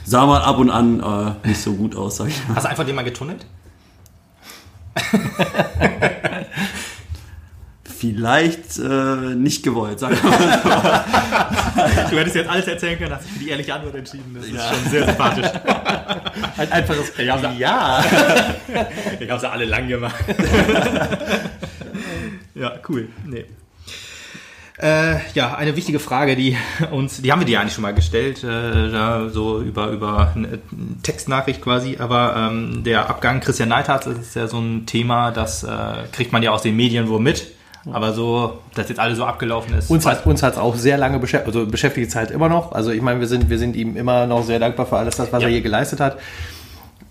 sah 0.05 0.27
man 0.27 0.43
ab 0.43 0.59
und 0.59 0.69
an 0.71 0.99
äh, 1.01 1.49
nicht 1.49 1.61
so 1.63 1.75
gut 1.75 1.95
aus, 1.95 2.17
sag 2.17 2.27
ich 2.29 2.49
mal. 2.49 2.57
hast 2.57 2.65
du 2.65 2.71
einfach 2.71 2.85
den 2.85 2.97
mal 2.97 3.03
getunnelt? 3.05 3.47
vielleicht 8.13 8.79
äh, 8.79 9.35
nicht 9.35 9.63
gewollt, 9.63 9.99
sagen 9.99 10.17
wir 10.21 10.31
mal 10.31 11.05
so. 12.05 12.11
du 12.11 12.19
hättest 12.19 12.37
jetzt 12.37 12.51
alles 12.51 12.67
erzählen 12.67 12.99
können, 12.99 13.15
hast 13.15 13.25
dich 13.25 13.33
für 13.33 13.39
die 13.39 13.51
ehrliche 13.51 13.75
Antwort 13.75 13.95
entschieden. 13.95 14.35
Das 14.35 14.45
ist 14.45 14.55
ja. 14.55 14.75
schon 14.75 14.91
sehr 14.91 15.07
sympathisch. 15.07 15.47
Ein 16.57 16.73
einfaches 16.73 17.13
Ja. 17.19 17.53
ja. 17.59 18.05
Ich 19.21 19.31
habe 19.31 19.41
sie 19.41 19.51
alle 19.51 19.65
lang 19.65 19.89
gemacht. 19.89 20.25
ja, 22.55 22.73
cool. 22.89 23.09
Nee. 23.25 23.47
Äh, 24.77 25.19
ja, 25.35 25.55
eine 25.55 25.77
wichtige 25.77 26.01
Frage, 26.01 26.35
die 26.35 26.57
uns, 26.91 27.23
die 27.23 27.31
haben 27.31 27.41
wir 27.41 27.47
dir 27.47 27.61
eigentlich 27.61 27.75
schon 27.75 27.83
mal 27.83 27.95
gestellt, 27.95 28.43
äh, 28.43 28.91
da 28.91 29.29
so 29.29 29.63
über, 29.63 29.91
über 29.91 30.33
eine 30.35 30.59
Textnachricht 31.03 31.63
quasi, 31.63 31.99
aber 32.01 32.51
ähm, 32.51 32.83
der 32.83 33.09
Abgang 33.09 33.39
Christian 33.39 33.69
Neithardt, 33.69 34.07
das 34.07 34.19
ist 34.19 34.35
ja 34.35 34.49
so 34.49 34.59
ein 34.59 34.85
Thema, 34.85 35.31
das 35.31 35.63
äh, 35.63 35.69
kriegt 36.11 36.33
man 36.33 36.43
ja 36.43 36.51
aus 36.51 36.63
den 36.63 36.75
Medien 36.75 37.09
wohl 37.09 37.21
mit. 37.21 37.54
Aber 37.93 38.13
so, 38.13 38.59
dass 38.75 38.89
jetzt 38.89 38.99
alles 38.99 39.19
so 39.19 39.25
abgelaufen 39.25 39.77
ist. 39.77 39.91
Uns 39.91 40.07
hat 40.07 40.25
uns 40.27 40.43
hat's 40.43 40.57
auch 40.57 40.75
sehr 40.77 40.97
lange 40.97 41.19
beschäftigt, 41.19 41.55
also 41.55 41.71
beschäftigt 41.71 42.09
es 42.09 42.17
halt 42.17 42.31
immer 42.31 42.49
noch. 42.49 42.73
Also 42.73 42.91
ich 42.91 43.03
meine, 43.03 43.21
wir 43.21 43.27
sind, 43.27 43.51
wir 43.51 43.59
sind 43.59 43.77
ihm 43.77 43.97
immer 43.97 44.27
noch 44.27 44.43
sehr 44.45 44.59
dankbar 44.59 44.87
für 44.87 44.97
alles 44.97 45.17
das, 45.17 45.33
was 45.33 45.43
ja. 45.43 45.49
er 45.49 45.53
hier 45.53 45.63
geleistet 45.63 46.01
hat. 46.01 46.19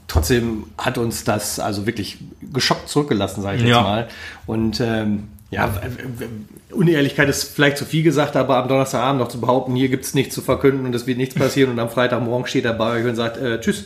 Trotzdem 0.07 0.65
hat 0.77 0.97
uns 0.97 1.23
das 1.23 1.59
also 1.59 1.85
wirklich 1.85 2.17
geschockt 2.53 2.89
zurückgelassen, 2.89 3.41
sage 3.41 3.57
ich 3.57 3.63
jetzt 3.63 3.71
ja. 3.71 3.81
mal. 3.81 4.07
Und 4.45 4.79
ähm, 4.79 5.29
ja, 5.53 5.69
Unehrlichkeit 6.71 7.29
ist 7.29 7.43
vielleicht 7.55 7.77
zu 7.77 7.85
viel 7.85 8.03
gesagt, 8.03 8.35
aber 8.35 8.57
am 8.57 8.67
Donnerstagabend 8.67 9.21
noch 9.21 9.27
zu 9.27 9.39
behaupten, 9.39 9.75
hier 9.75 9.89
gibt 9.89 10.05
es 10.05 10.13
nichts 10.13 10.33
zu 10.33 10.41
verkünden 10.41 10.85
und 10.85 10.95
es 10.95 11.07
wird 11.07 11.17
nichts 11.17 11.35
passieren 11.35 11.71
und 11.71 11.79
am 11.79 11.89
Freitagmorgen 11.89 12.47
steht 12.47 12.65
er 12.65 12.73
bei 12.73 12.99
euch 12.99 13.05
und 13.05 13.15
sagt, 13.15 13.37
äh, 13.37 13.59
tschüss. 13.59 13.85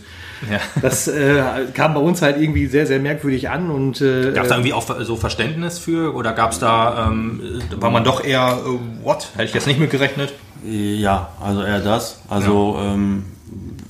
Ja. 0.49 0.59
Das 0.81 1.07
äh, 1.07 1.41
kam 1.73 1.93
bei 1.93 1.99
uns 1.99 2.21
halt 2.21 2.39
irgendwie 2.39 2.67
sehr, 2.67 2.85
sehr 2.85 2.99
merkwürdig 2.99 3.49
an. 3.49 3.69
und 3.69 4.01
äh, 4.01 4.31
Gab 4.31 4.43
es 4.43 4.49
da 4.49 4.55
irgendwie 4.55 4.73
auch 4.73 4.85
so 5.03 5.15
Verständnis 5.15 5.79
für 5.79 6.15
oder 6.15 6.33
gab 6.33 6.51
es 6.51 6.59
da, 6.59 7.07
ähm, 7.07 7.41
war 7.75 7.89
man 7.89 8.03
doch 8.03 8.23
eher, 8.23 8.59
äh, 8.65 9.03
what? 9.03 9.29
Hätte 9.33 9.45
ich 9.45 9.53
jetzt 9.53 9.67
nicht 9.67 9.79
mit 9.79 9.89
gerechnet? 9.89 10.33
Ja, 10.63 11.29
also 11.41 11.63
eher 11.63 11.79
das. 11.79 12.21
Also 12.29 12.75
ja. 12.77 12.93
ähm, 12.93 13.25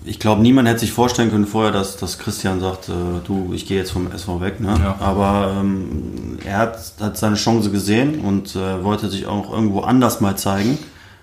ich 0.08 0.20
glaube, 0.20 0.42
niemand 0.42 0.68
hätte 0.68 0.80
sich 0.80 0.92
vorstellen 0.92 1.30
können 1.30 1.46
vorher, 1.46 1.72
dass, 1.72 1.98
dass 1.98 2.18
Christian 2.18 2.60
sagt, 2.60 2.90
äh, 2.90 2.94
du, 3.26 3.52
ich 3.54 3.68
gehe 3.68 3.78
jetzt 3.78 3.92
vom 3.92 4.12
SV 4.12 4.42
weg. 4.42 4.60
Ne? 4.60 4.76
Ja. 4.80 4.96
Aber 5.00 5.58
ähm, 5.60 6.40
er 6.46 6.58
hat, 6.60 6.80
hat 7.00 7.18
seine 7.18 7.36
Chance 7.36 7.72
gesehen 7.72 8.22
und 8.22 8.56
äh, 8.56 8.84
wollte 8.84 9.10
sich 9.10 9.28
auch 9.28 9.52
irgendwo 9.52 9.82
anders 9.82 10.22
mal 10.22 10.38
zeigen 10.38 10.78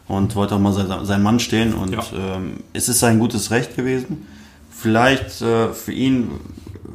und 0.06 0.36
wollte 0.36 0.54
auch 0.54 0.60
mal 0.60 0.72
sein, 0.72 0.88
sein 1.04 1.22
Mann 1.22 1.40
stehen. 1.40 1.74
Und 1.74 1.92
ja. 1.92 2.02
ähm, 2.16 2.60
es 2.72 2.88
ist 2.88 3.00
sein 3.00 3.18
gutes 3.18 3.50
Recht 3.50 3.76
gewesen. 3.76 4.26
Vielleicht 4.70 5.40
äh, 5.40 5.72
für 5.72 5.92
ihn 5.92 6.30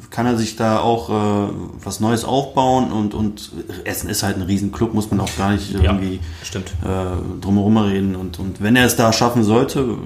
kann 0.10 0.26
er 0.26 0.38
sich 0.38 0.56
da 0.56 0.80
auch 0.80 1.10
äh, 1.10 1.52
was 1.84 2.00
Neues 2.00 2.26
aufbauen 2.26 2.92
und, 2.92 3.14
und 3.14 3.52
Essen 3.84 4.10
ist 4.10 4.24
halt 4.24 4.38
ein 4.38 4.42
Riesenclub, 4.42 4.94
muss 4.94 5.12
man 5.12 5.20
auch 5.20 5.38
gar 5.38 5.52
nicht 5.52 5.74
irgendwie 5.74 6.20
ja, 6.52 6.60
äh, 6.60 7.18
drumherum 7.40 7.78
reden. 7.78 8.16
Und, 8.16 8.40
und 8.40 8.62
wenn 8.62 8.76
er 8.76 8.86
es 8.86 8.96
da 8.96 9.14
schaffen 9.14 9.44
sollte, 9.44 9.98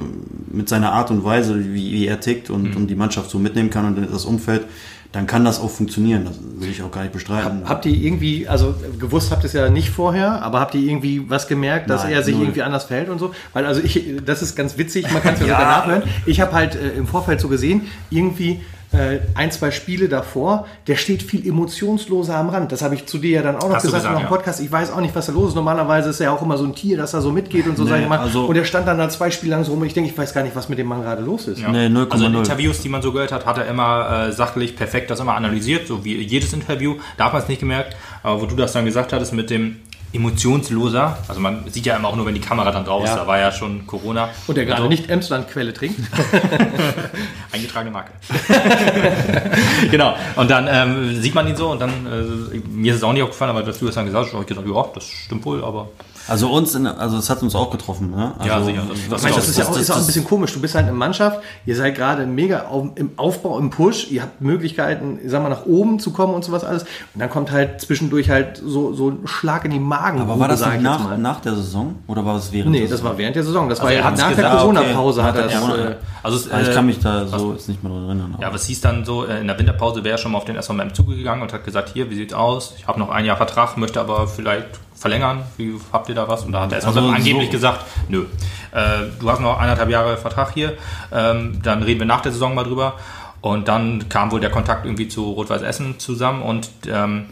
mit 0.51 0.67
seiner 0.67 0.91
Art 0.91 1.09
und 1.09 1.23
Weise, 1.23 1.57
wie, 1.57 1.91
wie 1.91 2.07
er 2.07 2.19
tickt 2.19 2.49
und, 2.49 2.71
mhm. 2.71 2.77
und 2.77 2.87
die 2.87 2.95
Mannschaft 2.95 3.29
so 3.29 3.39
mitnehmen 3.39 3.69
kann 3.69 3.85
und 3.85 4.11
das 4.11 4.25
Umfeld, 4.25 4.65
dann 5.13 5.27
kann 5.27 5.45
das 5.45 5.61
auch 5.61 5.69
funktionieren. 5.69 6.25
Das 6.25 6.39
will 6.41 6.69
ich 6.69 6.81
auch 6.81 6.91
gar 6.91 7.01
nicht 7.01 7.13
bestreiten. 7.13 7.61
Hab, 7.61 7.69
habt 7.69 7.85
ihr 7.85 7.93
irgendwie, 7.93 8.47
also 8.47 8.73
gewusst 8.99 9.31
habt 9.31 9.43
ihr 9.43 9.47
es 9.47 9.53
ja 9.53 9.69
nicht 9.69 9.91
vorher, 9.91 10.41
aber 10.41 10.59
habt 10.59 10.73
ihr 10.73 10.81
irgendwie 10.81 11.29
was 11.29 11.47
gemerkt, 11.47 11.89
dass 11.89 12.03
Nein, 12.03 12.13
er 12.13 12.23
sich 12.23 12.33
null. 12.33 12.45
irgendwie 12.45 12.63
anders 12.63 12.85
verhält 12.85 13.09
und 13.09 13.19
so? 13.19 13.31
Weil 13.53 13.67
also 13.67 13.79
ich, 13.81 14.15
das 14.25 14.41
ist 14.41 14.55
ganz 14.55 14.77
witzig, 14.77 15.09
man 15.11 15.21
kann 15.21 15.35
es 15.35 15.41
ja, 15.41 15.47
ja 15.47 15.53
sogar 15.53 15.79
nachhören. 15.79 16.03
Ich 16.25 16.41
habe 16.41 16.51
halt 16.53 16.75
äh, 16.75 16.97
im 16.97 17.05
Vorfeld 17.05 17.39
so 17.39 17.47
gesehen, 17.47 17.83
irgendwie 18.09 18.61
äh, 18.93 19.19
ein, 19.33 19.51
zwei 19.51 19.71
Spiele 19.71 20.07
davor, 20.07 20.67
der 20.87 20.95
steht 20.95 21.23
viel 21.23 21.47
emotionsloser 21.47 22.35
am 22.35 22.49
Rand. 22.49 22.71
Das 22.71 22.81
habe 22.81 22.95
ich 22.95 23.05
zu 23.05 23.17
dir 23.17 23.31
ja 23.31 23.41
dann 23.41 23.55
auch 23.55 23.67
noch 23.67 23.75
Hast 23.75 23.83
gesagt, 23.83 24.03
gesagt 24.03 24.21
im 24.21 24.27
Podcast. 24.27 24.61
Ich 24.61 24.71
weiß 24.71 24.91
auch 24.91 25.01
nicht, 25.01 25.15
was 25.15 25.25
da 25.25 25.33
los 25.33 25.49
ist. 25.49 25.55
Normalerweise 25.55 26.09
ist 26.09 26.19
er 26.19 26.25
ja 26.25 26.31
auch 26.31 26.41
immer 26.41 26.57
so 26.57 26.65
ein 26.65 26.75
Tier, 26.75 26.97
dass 26.97 27.13
er 27.13 27.21
so 27.21 27.31
mitgeht 27.31 27.67
und 27.67 27.75
so, 27.75 27.83
nee, 27.83 27.89
sag 27.89 28.01
ich 28.01 28.07
mal. 28.07 28.19
Also 28.19 28.45
und 28.45 28.55
er 28.55 28.65
stand 28.65 28.87
dann 28.87 28.97
da 28.97 29.09
zwei 29.09 29.31
Spiele 29.31 29.55
lang 29.55 29.63
so 29.63 29.71
rum 29.71 29.81
und 29.81 29.87
ich 29.87 29.93
denke, 29.93 30.09
ich 30.09 30.17
weiß 30.17 30.33
gar 30.33 30.43
nicht, 30.43 30.55
was 30.55 30.69
mit 30.69 30.77
dem 30.77 30.87
Mann 30.87 31.01
gerade 31.01 31.23
los 31.23 31.47
ist. 31.47 31.59
Ja. 31.59 31.69
Nee, 31.69 31.89
0, 31.89 32.07
also 32.09 32.25
in 32.25 32.35
Interviews, 32.35 32.81
die 32.81 32.89
man 32.89 33.01
so 33.01 33.11
gehört 33.11 33.31
hat, 33.31 33.45
hat 33.45 33.57
er 33.57 33.67
immer 33.67 34.27
äh, 34.27 34.31
sachlich 34.31 34.75
perfekt 34.75 35.09
das 35.09 35.19
immer 35.19 35.35
analysiert, 35.35 35.87
so 35.87 36.05
wie 36.05 36.21
jedes 36.21 36.53
Interview. 36.53 36.95
Da 37.17 37.25
hat 37.25 37.33
man 37.33 37.41
es 37.41 37.47
nicht 37.47 37.59
gemerkt. 37.59 37.95
Aber 38.21 38.41
wo 38.41 38.45
du 38.45 38.55
das 38.55 38.73
dann 38.73 38.85
gesagt 38.85 39.11
hattest 39.11 39.33
mit 39.33 39.49
dem, 39.49 39.77
emotionsloser. 40.13 41.17
Also 41.27 41.41
man 41.41 41.67
sieht 41.69 41.85
ja 41.85 41.95
immer 41.95 42.07
auch 42.07 42.15
nur, 42.15 42.25
wenn 42.25 42.35
die 42.35 42.41
Kamera 42.41 42.71
dann 42.71 42.85
drauf 42.85 43.03
ist. 43.03 43.09
Ja. 43.09 43.17
Da 43.17 43.27
war 43.27 43.39
ja 43.39 43.51
schon 43.51 43.87
Corona. 43.87 44.29
Und 44.47 44.55
der 44.55 44.65
gerade 44.65 44.87
nicht 44.87 45.09
Emsland-Quelle 45.09 45.73
trinkt. 45.73 45.99
Eingetragene 47.51 47.91
Marke. 47.91 48.11
genau. 49.91 50.15
Und 50.35 50.49
dann 50.49 50.67
ähm, 50.69 51.21
sieht 51.21 51.35
man 51.35 51.47
ihn 51.47 51.55
so 51.55 51.71
und 51.71 51.79
dann, 51.79 51.91
äh, 52.05 52.59
mir 52.69 52.91
ist 52.91 52.99
es 52.99 53.03
auch 53.03 53.13
nicht 53.13 53.23
aufgefallen, 53.23 53.51
aber 53.51 53.63
dass 53.63 53.79
du 53.79 53.85
das 53.87 53.95
dann 53.95 54.05
gesagt 54.05 54.27
hast, 54.27 54.33
habe 54.33 54.43
ich 54.43 54.47
gesagt, 54.47 54.67
ja, 54.67 54.85
das 54.93 55.05
stimmt 55.05 55.45
wohl, 55.45 55.63
aber 55.63 55.89
also 56.27 56.49
uns, 56.49 56.75
in, 56.75 56.87
also 56.87 57.17
es 57.17 57.29
hat 57.29 57.41
uns 57.43 57.55
auch 57.55 57.69
getroffen. 57.69 58.11
Ne? 58.11 58.33
Also, 58.37 58.49
ja, 58.49 58.63
sicher. 58.63 58.83
Das, 59.09 59.21
das, 59.21 59.21
das, 59.21 59.35
das 59.35 59.49
ist 59.49 59.57
ja 59.57 59.65
auch, 59.65 59.77
ist 59.77 59.91
auch 59.91 59.97
ein 59.97 60.05
bisschen 60.05 60.25
komisch. 60.25 60.53
Du 60.53 60.61
bist 60.61 60.75
halt 60.75 60.85
eine 60.85 60.95
Mannschaft, 60.95 61.39
ihr 61.65 61.75
seid 61.75 61.95
gerade 61.95 62.25
mega 62.25 62.65
auf, 62.67 62.87
im 62.95 63.11
Aufbau, 63.17 63.59
im 63.59 63.69
Push, 63.69 64.09
ihr 64.11 64.21
habt 64.21 64.41
Möglichkeiten, 64.41 65.19
sag 65.25 65.43
mal, 65.43 65.49
nach 65.49 65.65
oben 65.65 65.99
zu 65.99 66.11
kommen 66.11 66.33
und 66.33 66.43
sowas 66.43 66.63
alles. 66.63 66.83
Und 66.83 67.19
dann 67.19 67.29
kommt 67.29 67.51
halt 67.51 67.81
zwischendurch 67.81 68.29
halt 68.29 68.61
so, 68.63 68.93
so 68.93 69.09
ein 69.09 69.27
Schlag 69.27 69.65
in 69.65 69.71
die 69.71 69.79
Magen. 69.79 70.21
Aber 70.21 70.39
war 70.39 70.47
das 70.47 70.61
nach, 70.81 71.17
nach 71.17 71.41
der 71.41 71.55
Saison 71.55 71.95
oder 72.07 72.25
war 72.25 72.35
das 72.35 72.51
während 72.51 72.71
Nee, 72.71 72.87
das 72.87 73.03
war 73.03 73.17
während 73.17 73.35
der 73.35 73.43
Saison. 73.43 73.69
Das 73.69 73.79
also 73.79 73.89
war 73.89 73.99
ja 73.99 74.09
nach 74.09 74.35
der 74.35 74.49
Corona-Pause 74.49 75.21
okay. 75.21 75.29
hat 75.29 75.37
er 75.37 75.43
das. 75.43 75.53
Äh, 75.53 75.95
also 76.23 76.37
es, 76.37 76.67
ich 76.67 76.73
kann 76.73 76.85
mich 76.85 76.99
da 76.99 77.27
so 77.27 77.51
jetzt 77.51 77.67
nicht 77.67 77.83
mehr 77.83 77.91
dran 77.91 78.05
erinnern. 78.05 78.37
Ja, 78.39 78.53
was 78.53 78.65
hieß 78.65 78.81
dann 78.81 79.05
so, 79.05 79.25
äh, 79.25 79.41
in 79.41 79.47
der 79.47 79.59
Winterpause 79.59 80.03
wäre 80.03 80.15
er 80.15 80.17
schon 80.17 80.31
mal 80.31 80.37
auf 80.37 80.45
den 80.45 80.61
SVM 80.61 80.93
zugegangen 80.93 81.41
und 81.41 81.51
hat 81.51 81.65
gesagt, 81.65 81.89
hier, 81.93 82.09
wie 82.09 82.15
sieht's 82.15 82.33
aus? 82.33 82.73
Ich 82.77 82.87
habe 82.87 82.99
noch 82.99 83.09
ein 83.09 83.25
Jahr 83.25 83.37
Vertrag, 83.37 83.77
möchte 83.77 83.99
aber 83.99 84.27
vielleicht 84.27 84.79
verlängern? 84.95 85.43
Wie 85.57 85.73
habt 85.91 86.09
ihr 86.09 86.15
da 86.15 86.27
was? 86.27 86.43
Und 86.43 86.51
da 86.51 86.61
hat 86.61 86.71
er 86.71 86.75
erstmal 86.77 86.97
also 86.97 87.09
angeblich 87.09 87.47
so 87.47 87.51
gesagt, 87.51 87.85
nö, 88.09 88.25
äh, 88.71 89.09
du 89.19 89.29
hast 89.29 89.39
noch 89.39 89.59
eineinhalb 89.59 89.89
Jahre 89.89 90.17
Vertrag 90.17 90.53
hier, 90.53 90.73
ähm, 91.11 91.61
dann 91.61 91.83
reden 91.83 91.99
wir 91.99 92.07
nach 92.07 92.21
der 92.21 92.31
Saison 92.31 92.55
mal 92.55 92.63
drüber. 92.63 92.95
Und 93.41 93.67
dann 93.67 94.07
kam 94.07 94.31
wohl 94.31 94.39
der 94.39 94.51
Kontakt 94.51 94.85
irgendwie 94.85 95.09
zu 95.09 95.31
Rot-Weiß 95.31 95.63
Essen 95.63 95.99
zusammen 95.99 96.41
und 96.41 96.69
ähm, 96.87 97.25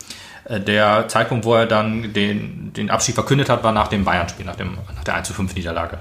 äh, 0.44 0.60
der 0.60 1.08
Zeitpunkt, 1.08 1.46
wo 1.46 1.56
er 1.56 1.66
dann 1.66 2.12
den, 2.12 2.74
den 2.74 2.90
Abschied 2.90 3.16
verkündet 3.16 3.50
hat, 3.50 3.64
war 3.64 3.72
nach 3.72 3.88
dem 3.88 4.04
Bayern-Spiel, 4.04 4.46
nach, 4.46 4.58
nach 4.58 5.04
der 5.06 5.16
1 5.16 5.28
zu 5.28 5.34
5 5.34 5.56
Niederlage. 5.56 6.00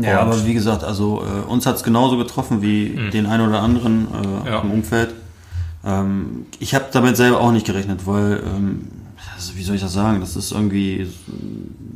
Ja, 0.00 0.22
und 0.22 0.28
aber 0.28 0.46
wie 0.46 0.54
gesagt, 0.54 0.84
also 0.84 1.22
äh, 1.22 1.48
uns 1.48 1.66
hat 1.66 1.76
es 1.76 1.82
genauso 1.82 2.16
getroffen 2.16 2.62
wie 2.62 2.90
mhm. 2.90 3.10
den 3.10 3.26
einen 3.26 3.48
oder 3.48 3.60
anderen 3.60 4.08
äh, 4.44 4.50
ja. 4.50 4.60
im 4.60 4.70
Umfeld. 4.70 5.14
Ähm, 5.84 6.46
ich 6.58 6.74
habe 6.74 6.86
damit 6.92 7.16
selber 7.16 7.40
auch 7.40 7.52
nicht 7.52 7.66
gerechnet, 7.66 8.06
weil 8.06 8.42
ähm, 8.44 8.88
also 9.34 9.56
wie 9.56 9.62
soll 9.62 9.76
ich 9.76 9.82
das 9.82 9.92
sagen? 9.92 10.20
Das 10.20 10.36
ist 10.36 10.52
irgendwie, 10.52 11.06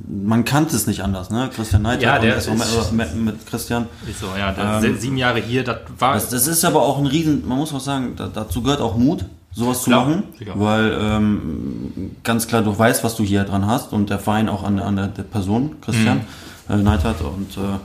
man 0.08 0.44
kannte 0.44 0.74
es 0.74 0.86
nicht 0.86 1.02
anders, 1.02 1.30
ne? 1.30 1.50
Christian 1.54 1.82
Neidhardt 1.82 2.02
ja, 2.02 2.18
der 2.18 2.36
ist, 2.36 2.92
mit, 2.92 3.14
mit, 3.14 3.46
Christian. 3.46 3.86
Ist 4.08 4.20
so, 4.20 4.26
ja, 4.36 4.80
ähm, 4.82 4.98
sieben 4.98 5.16
Jahre 5.16 5.40
hier, 5.40 5.64
das 5.64 5.78
war. 5.98 6.14
Das, 6.14 6.30
das, 6.30 6.46
ist 6.46 6.64
aber 6.64 6.82
auch 6.82 6.98
ein 6.98 7.06
Riesen, 7.06 7.46
man 7.46 7.58
muss 7.58 7.72
auch 7.72 7.80
sagen, 7.80 8.14
da, 8.16 8.28
dazu 8.32 8.62
gehört 8.62 8.80
auch 8.80 8.96
Mut, 8.96 9.24
sowas 9.52 9.82
zu 9.82 9.90
machen, 9.90 10.24
sicher. 10.38 10.52
weil 10.56 10.98
ähm, 11.00 12.10
ganz 12.24 12.48
klar 12.48 12.62
du 12.62 12.76
weißt, 12.76 13.04
was 13.04 13.16
du 13.16 13.24
hier 13.24 13.44
dran 13.44 13.66
hast 13.66 13.92
und 13.92 14.10
der 14.10 14.18
Verein 14.18 14.48
auch 14.48 14.64
an, 14.64 14.78
an 14.78 14.96
der, 14.96 15.06
der 15.08 15.22
Person, 15.22 15.76
Christian 15.80 16.22
mhm. 16.68 16.74
äh, 16.74 16.82
Neidhardt 16.82 17.20
und 17.20 17.56
äh, 17.56 17.78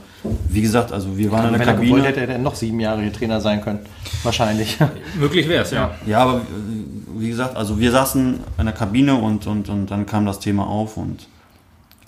wie 0.48 0.62
gesagt, 0.62 0.90
also 0.92 1.16
wir 1.16 1.30
waren 1.30 1.52
in 1.52 1.58
der 1.58 1.66
Kabine. 1.66 1.86
Gewollt, 1.86 2.06
hätte 2.06 2.20
er 2.20 2.26
denn 2.26 2.42
noch 2.42 2.54
sieben 2.54 2.80
Jahre 2.80 3.02
hier 3.02 3.12
Trainer 3.12 3.40
sein 3.40 3.60
können. 3.60 3.80
Wahrscheinlich. 4.22 4.78
Möglich 5.18 5.46
wäre 5.48 5.64
es, 5.64 5.70
ja. 5.70 5.90
Ja, 6.06 6.20
aber 6.20 6.40
wie 7.16 7.28
gesagt, 7.28 7.56
also 7.56 7.78
wir 7.78 7.90
saßen 7.90 8.40
in 8.58 8.64
der 8.64 8.74
Kabine 8.74 9.14
und, 9.14 9.46
und, 9.46 9.68
und 9.68 9.90
dann 9.90 10.06
kam 10.06 10.26
das 10.26 10.40
Thema 10.40 10.66
auf 10.66 10.96
und 10.96 11.28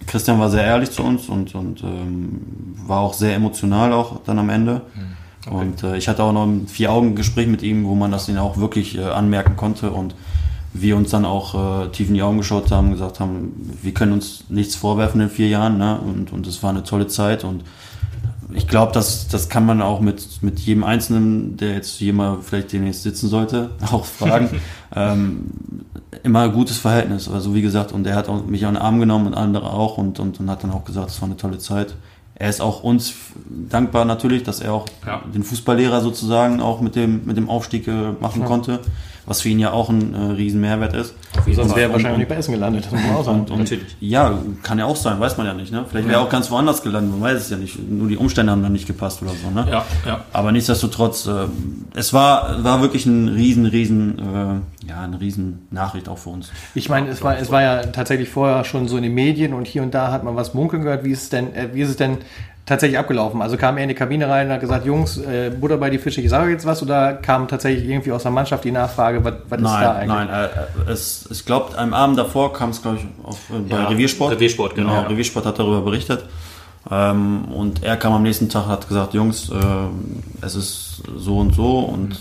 Christian 0.07 0.38
war 0.38 0.50
sehr 0.50 0.64
ehrlich 0.64 0.90
zu 0.90 1.02
uns 1.02 1.28
und, 1.28 1.54
und 1.54 1.82
ähm, 1.82 2.40
war 2.86 3.00
auch 3.00 3.14
sehr 3.14 3.34
emotional 3.34 3.92
auch 3.92 4.20
dann 4.24 4.38
am 4.38 4.50
Ende. 4.50 4.82
Hm, 4.94 5.02
okay. 5.46 5.57
Und 5.57 5.82
äh, 5.82 5.96
ich 5.96 6.09
hatte 6.09 6.22
auch 6.22 6.32
noch 6.32 6.44
ein 6.44 6.68
Vier-Augen-Gespräch 6.68 7.46
mit 7.46 7.62
ihm, 7.62 7.86
wo 7.86 7.94
man 7.94 8.11
das 8.11 8.28
ihn 8.28 8.38
auch 8.38 8.59
wirklich 8.59 8.98
äh, 8.98 9.02
anmerken 9.02 9.57
konnte 9.57 9.90
und 9.90 10.14
wir 10.72 10.96
uns 10.96 11.11
dann 11.11 11.24
auch 11.24 11.84
äh, 11.84 11.88
tief 11.88 12.09
in 12.09 12.14
die 12.14 12.22
Augen 12.22 12.38
geschaut 12.38 12.70
haben 12.70 12.88
und 12.88 12.92
gesagt 12.92 13.20
haben, 13.20 13.78
wir 13.82 13.94
können 13.94 14.12
uns 14.12 14.44
nichts 14.48 14.76
vorwerfen 14.76 15.20
in 15.20 15.30
vier 15.30 15.48
Jahren 15.48 15.78
ne? 15.78 15.98
und, 15.98 16.32
und 16.32 16.46
es 16.46 16.62
war 16.62 16.70
eine 16.70 16.82
tolle 16.82 17.07
Zeit 17.07 17.44
und 17.44 17.64
ich 18.57 18.66
glaube, 18.66 18.92
das, 18.92 19.28
das 19.28 19.48
kann 19.48 19.66
man 19.66 19.82
auch 19.82 20.00
mit, 20.00 20.42
mit 20.42 20.59
jedem 20.61 20.82
Einzelnen, 20.82 21.57
der 21.59 21.74
jetzt 21.74 22.00
mal 22.02 22.38
vielleicht 22.40 22.72
demnächst 22.72 23.02
sitzen 23.02 23.28
sollte, 23.28 23.70
auch 23.92 24.04
fragen. 24.04 24.61
ähm, 24.96 25.50
immer 26.22 26.42
ein 26.42 26.52
gutes 26.52 26.78
Verhältnis. 26.78 27.28
Also 27.28 27.54
wie 27.54 27.62
gesagt, 27.62 27.92
und 27.92 28.07
er 28.07 28.16
hat 28.16 28.28
auch 28.28 28.44
mich 28.46 28.64
an 28.64 28.74
den 28.74 28.82
Arm 28.82 28.98
genommen 28.98 29.26
und 29.26 29.34
andere 29.34 29.70
auch 29.70 29.98
und, 29.98 30.18
und, 30.18 30.40
und 30.40 30.50
hat 30.50 30.64
dann 30.64 30.72
auch 30.72 30.84
gesagt, 30.84 31.11
es 31.11 31.20
war 31.20 31.28
eine 31.28 31.36
tolle 31.36 31.59
Zeit. 31.59 31.94
Er 32.34 32.48
ist 32.48 32.61
auch 32.61 32.82
uns 32.82 33.14
dankbar 33.48 34.04
natürlich, 34.04 34.42
dass 34.42 34.61
er 34.61 34.72
auch 34.72 34.86
ja. 35.07 35.22
den 35.32 35.42
Fußballlehrer 35.42 36.00
sozusagen 36.00 36.61
auch 36.61 36.80
mit 36.80 36.96
dem, 36.96 37.24
mit 37.24 37.36
dem 37.36 37.48
Aufstieg 37.48 37.88
äh, 37.88 38.12
machen 38.20 38.42
ja. 38.42 38.46
konnte. 38.46 38.80
Was 39.26 39.40
für 39.40 39.48
ihn 39.48 39.58
ja 39.58 39.72
auch 39.72 39.88
ein 39.90 40.14
äh, 40.14 40.18
riesen 40.32 40.60
Mehrwert 40.60 40.94
ist. 40.94 41.14
Sonst 41.52 41.76
wäre 41.76 41.88
er 41.88 41.92
wahrscheinlich 41.92 42.18
nicht 42.18 42.28
bei 42.28 42.36
Essen 42.36 42.52
gelandet. 42.52 42.84
Das 42.84 42.92
muss 42.92 43.02
man 43.02 43.16
auch 43.16 43.24
sagen. 43.24 43.40
Und, 43.40 43.50
und 43.50 43.78
ja, 44.00 44.38
kann 44.62 44.78
ja 44.78 44.86
auch 44.86 44.96
sein, 44.96 45.18
weiß 45.18 45.36
man 45.36 45.46
ja 45.46 45.54
nicht. 45.54 45.72
Ne? 45.72 45.84
Vielleicht 45.88 46.08
wäre 46.08 46.20
er 46.20 46.24
auch 46.24 46.30
ganz 46.30 46.50
woanders 46.50 46.82
gelandet, 46.82 47.12
man 47.12 47.20
weiß 47.20 47.42
es 47.42 47.50
ja 47.50 47.56
nicht. 47.56 47.76
Nur 47.88 48.08
die 48.08 48.16
Umstände 48.16 48.52
haben 48.52 48.62
dann 48.62 48.72
nicht 48.72 48.86
gepasst 48.86 49.20
oder 49.22 49.32
so. 49.32 49.50
Ne? 49.50 49.66
Ja, 49.70 49.84
ja. 50.06 50.24
Aber 50.32 50.52
nichtsdestotrotz, 50.52 51.26
äh, 51.26 51.46
es 51.94 52.12
war, 52.12 52.62
war 52.62 52.80
wirklich 52.80 53.04
ein 53.06 53.28
riesen, 53.28 53.66
riesen, 53.66 54.18
äh, 54.18 54.88
ja, 54.88 55.02
eine 55.02 55.20
riesen 55.20 55.66
Nachricht 55.70 56.08
auch 56.08 56.18
für 56.18 56.30
uns. 56.30 56.50
Ich 56.74 56.88
meine, 56.88 57.08
es 57.08 57.22
war, 57.22 57.36
es 57.36 57.50
war 57.50 57.62
ja 57.62 57.82
tatsächlich 57.86 58.28
vorher 58.28 58.64
schon 58.64 58.86
so 58.86 58.96
in 58.96 59.02
den 59.02 59.14
Medien 59.14 59.54
und 59.54 59.66
hier 59.66 59.82
und 59.82 59.92
da 59.92 60.12
hat 60.12 60.22
man 60.22 60.36
was 60.36 60.54
munkeln 60.54 60.84
gehört. 60.84 61.04
Wie 61.04 61.10
ist 61.10 61.24
es 61.24 61.28
denn, 61.30 61.52
äh, 61.52 61.70
wie 61.72 61.82
ist 61.82 61.90
es 61.90 61.96
denn 61.96 62.18
tatsächlich 62.66 62.98
abgelaufen? 62.98 63.40
Also 63.40 63.56
kam 63.56 63.76
er 63.78 63.84
in 63.84 63.88
die 63.88 63.94
Kabine 63.94 64.28
rein 64.28 64.48
und 64.48 64.52
hat 64.52 64.60
gesagt, 64.60 64.84
Jungs, 64.84 65.16
äh, 65.18 65.50
Butter 65.50 65.78
bei 65.78 65.88
die 65.88 65.98
Fische, 65.98 66.20
ich 66.20 66.28
sage 66.28 66.50
jetzt 66.50 66.66
was, 66.66 66.82
oder 66.82 67.14
kam 67.14 67.48
tatsächlich 67.48 67.88
irgendwie 67.88 68.12
aus 68.12 68.22
der 68.24 68.32
Mannschaft 68.32 68.64
die 68.64 68.72
Nachfrage, 68.72 69.24
was, 69.24 69.34
was 69.48 69.58
ist 69.60 69.64
da 69.66 69.92
eigentlich? 69.94 70.08
nein, 70.08 70.28
äh, 70.28 70.90
es, 70.90 71.28
ich 71.30 71.44
glaube, 71.46 71.78
am 71.78 71.94
Abend 71.94 72.18
davor 72.18 72.52
kam 72.52 72.70
es, 72.70 72.82
glaube 72.82 72.98
ich, 72.98 73.04
auf, 73.24 73.38
äh, 73.50 73.58
bei 73.68 73.76
Ja, 73.76 73.86
Reviersport. 73.86 74.32
Reviersport, 74.34 74.74
genau, 74.74 74.92
ja. 74.92 75.00
Reviersport 75.02 75.46
hat 75.46 75.58
darüber 75.58 75.80
berichtet. 75.80 76.24
Ähm, 76.90 77.46
und 77.46 77.82
er 77.82 77.96
kam 77.96 78.12
am 78.12 78.22
nächsten 78.22 78.48
Tag 78.48 78.66
hat 78.66 78.86
gesagt, 78.86 79.14
Jungs, 79.14 79.48
äh, 79.50 79.54
es 80.44 80.54
ist 80.54 81.02
so 81.16 81.38
und 81.38 81.54
so 81.54 81.80
und 81.80 82.20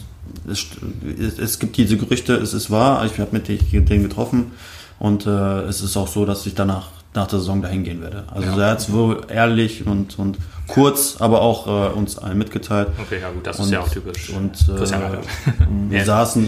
es, 0.50 0.60
st- 0.60 1.20
es, 1.20 1.38
es 1.38 1.60
gibt 1.60 1.78
diese 1.78 1.98
Gerüchte, 1.98 2.34
es 2.36 2.54
ist 2.54 2.72
wahr, 2.72 3.06
ich 3.06 3.20
habe 3.20 3.30
mit 3.32 3.48
denen 3.48 4.04
getroffen 4.04 4.54
und 4.98 5.28
äh, 5.28 5.62
es 5.62 5.82
ist 5.82 5.98
auch 5.98 6.08
so, 6.08 6.26
dass 6.26 6.46
ich 6.48 6.56
danach 6.56 6.88
nach 7.16 7.28
der 7.28 7.40
Saison 7.40 7.62
dahin 7.62 7.84
gehen 7.84 8.02
werde. 8.02 8.24
Also 8.34 8.60
er 8.60 8.72
hat 8.72 8.80
es 8.80 8.92
wohl 8.92 9.22
ehrlich 9.30 9.86
und, 9.88 10.18
und 10.20 10.38
kurz, 10.68 11.18
aber 11.20 11.42
auch 11.42 11.68
äh, 11.68 11.94
uns 11.94 12.18
allen 12.18 12.38
mitgeteilt. 12.38 12.90
Okay, 13.02 13.20
ja 13.22 13.30
gut, 13.32 13.46
das 13.48 13.60
Und- 13.60 13.66
ist 13.66 13.72
ja 13.72 13.80
auch 13.82 13.90
typisch. 13.90 14.30
Und 14.32 14.54
äh, 14.70 14.80
wir, 15.90 15.98
Ja. 16.00 16.06
saßen, 16.06 16.48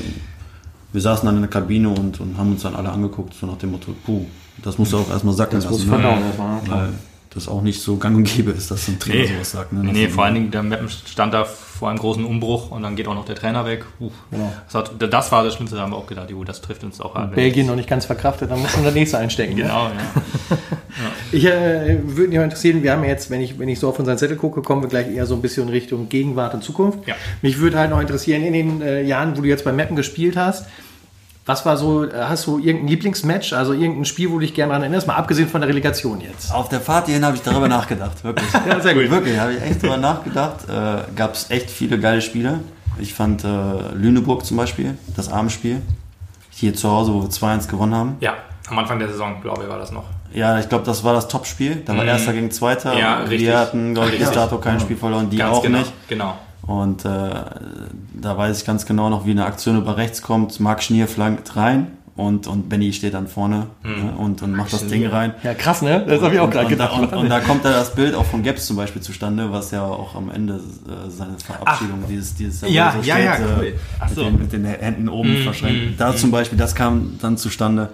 wir 0.94 1.02
saßen 1.02 1.26
dann 1.26 1.36
in 1.36 1.42
der 1.42 1.50
Kabine 1.50 1.90
und, 1.90 2.20
und 2.20 2.38
haben 2.38 2.52
uns 2.52 2.64
dann 2.64 2.76
alle 2.76 2.90
angeguckt, 2.90 3.34
so 3.34 3.46
nach 3.48 3.58
dem 3.58 3.72
Motto, 3.72 3.94
puh, 4.06 4.26
das 4.64 4.78
musst 4.78 4.94
du 4.94 4.98
auch 4.98 5.10
erstmal 5.10 5.34
sacken 5.36 5.60
Das 5.60 5.70
muss 5.70 5.86
lassen. 5.86 5.92
ne? 5.92 6.00
verdauen 6.02 6.24
erstmal. 6.26 6.90
Das 7.38 7.48
auch 7.48 7.62
nicht 7.62 7.82
so 7.82 7.98
gang 7.98 8.16
und 8.16 8.24
gäbe 8.24 8.50
ist, 8.50 8.72
dass 8.72 8.88
so 8.88 8.92
ein 8.92 9.00
Trainer 9.00 9.20
Nee, 9.20 9.28
sowas 9.28 9.52
sagt. 9.52 9.72
Ne? 9.72 9.84
nee, 9.84 10.08
vor 10.08 10.26
allen 10.26 10.34
Dingen, 10.34 10.50
der 10.50 10.64
Meppen 10.64 10.90
stand 10.90 11.36
da 11.36 11.46
vor 11.46 11.90
einem 11.90 12.00
großen 12.00 12.26
Umbruch 12.26 12.72
und 12.72 12.82
dann 12.82 12.96
geht 12.96 13.08
auch 13.08 13.14
noch 13.14 13.26
der 13.26 13.36
Trainer 13.36 13.64
weg. 13.64 13.86
Uff. 14.00 14.12
Genau. 14.32 14.52
Das, 14.66 14.74
hat, 14.74 15.14
das 15.14 15.32
war 15.32 15.44
das 15.44 15.54
Schlimmste, 15.54 15.76
da 15.76 15.84
haben 15.84 15.92
wir 15.92 15.98
auch 15.98 16.08
gedacht, 16.08 16.32
jo, 16.32 16.44
das 16.44 16.62
trifft 16.62 16.84
uns 16.84 17.00
auch 17.00 17.16
an. 17.16 17.30
Belgien 17.32 17.68
noch 17.68 17.76
nicht 17.76 17.88
ganz 17.88 18.06
verkraftet, 18.06 18.50
dann 18.50 18.60
muss 18.60 18.76
man 18.76 18.86
das 18.86 18.96
nächste 18.96 19.20
einstecken. 19.20 19.56
Ne? 19.56 19.62
Genau, 19.62 19.86
ja. 19.86 20.58
Ich 21.32 21.46
äh, 21.46 22.00
würde 22.04 22.30
mich 22.30 22.38
mal 22.38 22.46
interessieren, 22.46 22.82
wir 22.82 22.92
haben 22.92 23.04
ja 23.04 23.10
jetzt, 23.10 23.30
wenn 23.30 23.42
ich, 23.42 23.60
wenn 23.60 23.70
ich 23.70 23.80
so 23.80 23.90
auf 23.90 24.00
unseren 24.00 24.18
Zettel 24.18 24.36
gucke, 24.36 24.64
kommen 24.64 24.82
wir 24.82 24.90
gleich 24.90 25.12
eher 25.12 25.28
so 25.28 25.36
ein 25.36 25.42
bisschen 25.44 25.70
Richtung 25.70 26.10
Gegenwart 26.10 26.56
und 26.56 26.64
Zukunft. 26.64 27.08
Ja. 27.08 27.14
Mich 27.44 27.60
würde 27.60 27.78
halt 27.78 27.92
noch 27.92 28.02
interessieren, 28.02 28.42
in 28.44 28.54
den 28.54 28.82
äh, 28.82 29.04
Jahren, 29.04 29.38
wo 29.38 29.42
du 29.42 29.48
jetzt 29.48 29.64
bei 29.64 29.72
Mappen 29.72 29.96
gespielt 29.96 30.38
hast, 30.38 30.66
was 31.48 31.66
war 31.66 31.76
so, 31.78 32.04
äh, 32.06 32.12
hast 32.14 32.46
du 32.46 32.60
irgendein 32.60 32.88
Lieblingsmatch, 32.90 33.54
also 33.54 33.74
irgendein 33.74 34.06
Spiel, 34.06 34.30
wo 34.30 34.34
du 34.36 34.42
dich 34.42 34.54
gerne 34.54 34.70
daran 34.70 34.84
erinnerst, 34.84 35.08
mal 35.08 35.16
abgesehen 35.16 35.50
von 35.50 35.62
der 35.62 35.70
Relegation 35.70 36.22
jetzt? 36.22 36.54
Auf 36.54 36.70
der 36.70 36.80
Fahrt 36.82 37.08
hierhin 37.08 37.26
habe 37.26 37.36
ich 37.36 37.42
darüber 37.42 37.68
nachgedacht, 37.68 38.24
wirklich. 38.24 38.48
Ja, 38.68 38.80
sehr 38.80 38.94
gut. 38.94 39.10
Wirklich, 39.10 39.40
habe 39.40 39.54
ich 39.54 39.62
echt 39.64 39.82
darüber 39.82 39.98
nachgedacht. 39.98 40.70
Äh, 40.70 41.16
Gab 41.16 41.34
es 41.34 41.50
echt 41.50 41.72
viele 41.72 42.00
geile 42.00 42.22
Spiele. 42.22 42.60
Ich 43.00 43.14
fand 43.14 43.44
äh, 43.44 43.48
Lüneburg 43.96 44.46
zum 44.46 44.58
Beispiel, 44.58 44.98
das 45.16 45.32
Abendspiel, 45.32 45.82
hier 46.52 46.74
zu 46.76 46.90
Hause, 46.92 47.14
wo 47.14 47.22
wir 47.24 47.30
2-1 47.30 47.68
gewonnen 47.68 47.96
haben. 47.96 48.18
ja, 48.20 48.34
am 48.70 48.80
Anfang 48.80 49.00
der 49.00 49.08
Saison, 49.08 49.40
glaube 49.42 49.64
ich, 49.64 49.70
war 49.70 49.78
das 49.80 49.92
noch. 49.92 50.04
Ja, 50.34 50.60
ich 50.60 50.68
glaube, 50.68 50.84
das 50.84 51.04
war 51.06 51.14
das 51.14 51.30
Topspiel. 51.30 51.84
Da 51.86 51.96
war 51.96 52.04
Mhm. 52.04 52.10
Erster 52.10 52.34
gegen 52.34 52.52
Zweiter. 52.52 52.98
Ja, 53.00 53.20
richtig. 53.20 53.42
Wir 53.48 53.58
hatten, 53.58 53.94
glaube 53.94 54.10
ich, 54.12 54.20
bis 54.20 54.30
dato 54.32 54.58
kein 54.58 54.78
Spiel 54.82 54.98
verloren, 54.98 55.30
die 55.30 55.38
Ganz 55.38 55.56
auch 55.56 55.62
genau. 55.64 55.78
nicht. 55.80 55.94
Genau. 56.10 56.38
Und 56.64 57.06
äh, 57.06 57.10
da 58.14 58.38
weiß 58.38 58.60
ich 58.60 58.66
ganz 58.66 58.86
genau 58.86 59.10
noch, 59.10 59.26
wie 59.26 59.32
eine 59.32 59.46
Aktion 59.46 59.78
über 59.78 59.96
rechts 59.98 60.22
kommt. 60.22 60.60
Marc 60.60 60.84
Schnier 60.84 61.08
flankt 61.08 61.56
rein 61.56 61.88
und, 62.18 62.48
und 62.48 62.68
Benny 62.68 62.92
steht 62.92 63.14
dann 63.14 63.28
vorne 63.28 63.68
ne, 63.84 64.14
und, 64.18 64.42
und 64.42 64.52
macht 64.54 64.74
das 64.74 64.88
Ding 64.88 65.06
rein. 65.06 65.34
Ja, 65.44 65.54
krass, 65.54 65.82
ne? 65.82 66.04
Das 66.06 66.22
habe 66.22 66.34
ich 66.34 66.40
auch 66.42 66.50
gerade 66.50 66.66
und, 66.66 66.78
da, 66.80 66.88
gedacht. 66.88 67.14
und, 67.14 67.14
und 67.14 67.30
da 67.30 67.40
kommt 67.40 67.64
dann 67.64 67.74
das 67.74 67.94
Bild 67.96 68.16
auch 68.16 68.26
von 68.26 68.42
Gaps 68.44 68.66
zum 68.66 68.76
Beispiel 68.76 69.02
zustande, 69.02 69.52
was 69.52 69.72
ja 69.72 69.84
auch 69.86 70.16
am 70.16 70.30
Ende 70.32 70.56
äh, 70.56 71.10
seiner 71.10 71.38
Verabschiedung, 71.40 72.04
dieses, 72.10 72.34
dieses 72.36 72.64
wo 72.64 72.68
Ja, 72.68 72.96
er 73.00 73.06
ja, 73.06 73.20
ja, 73.20 73.36
äh, 73.36 73.40
cool. 73.60 73.74
Ach 74.00 74.10
mit, 74.10 74.16
so. 74.16 74.24
den, 74.24 74.40
mit 74.40 74.52
den 74.52 74.66
Händen 74.66 75.08
oben 75.10 75.42
Mm, 75.42 75.44
verschränkt. 75.44 75.92
mm, 75.92 75.98
da 76.00 76.12
mm. 76.12 76.18
zum 76.18 76.32
Beispiel, 76.32 76.58
das 76.58 76.74
kam 76.76 77.18
dann 77.22 77.38
zustande. 77.38 77.92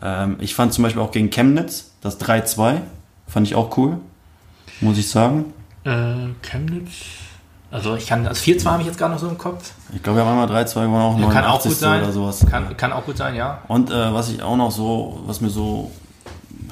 Ähm, 0.00 0.36
ich 0.38 0.54
fand 0.54 0.72
zum 0.72 0.84
Beispiel 0.84 1.02
auch 1.02 1.10
gegen 1.10 1.30
Chemnitz, 1.30 1.90
das 2.00 2.20
3-2, 2.20 2.76
fand 3.26 3.46
ich 3.48 3.56
auch 3.56 3.76
cool, 3.76 3.98
muss 4.80 4.96
ich 4.96 5.10
sagen. 5.10 5.46
Äh, 5.84 5.90
Chemnitz. 6.42 6.92
Also 7.70 7.96
ich 7.96 8.06
kann, 8.06 8.24
das 8.24 8.40
4-2 8.42 8.64
habe 8.64 8.80
ich 8.82 8.86
jetzt 8.86 8.98
gerade 8.98 9.12
noch 9.14 9.20
so 9.20 9.28
im 9.28 9.36
Kopf. 9.38 9.72
Ich 9.94 10.02
glaube, 10.02 10.18
wir 10.20 10.24
haben 10.24 10.38
einmal 10.40 10.64
3-2 10.64 10.74
gewonnen, 10.74 10.94
auch 11.02 11.18
89 11.18 11.32
Kann 11.34 11.44
auch 11.44 11.62
gut 11.62 11.76
sein. 11.76 12.02
oder 12.02 12.12
sowas. 12.12 12.46
Kann, 12.48 12.76
kann 12.76 12.92
auch 12.92 13.04
gut 13.04 13.16
sein, 13.16 13.34
ja. 13.34 13.62
Und 13.68 13.90
äh, 13.90 14.14
was 14.14 14.30
ich 14.30 14.42
auch 14.42 14.56
noch 14.56 14.70
so, 14.70 15.20
was 15.26 15.40
mir 15.40 15.50
so 15.50 15.90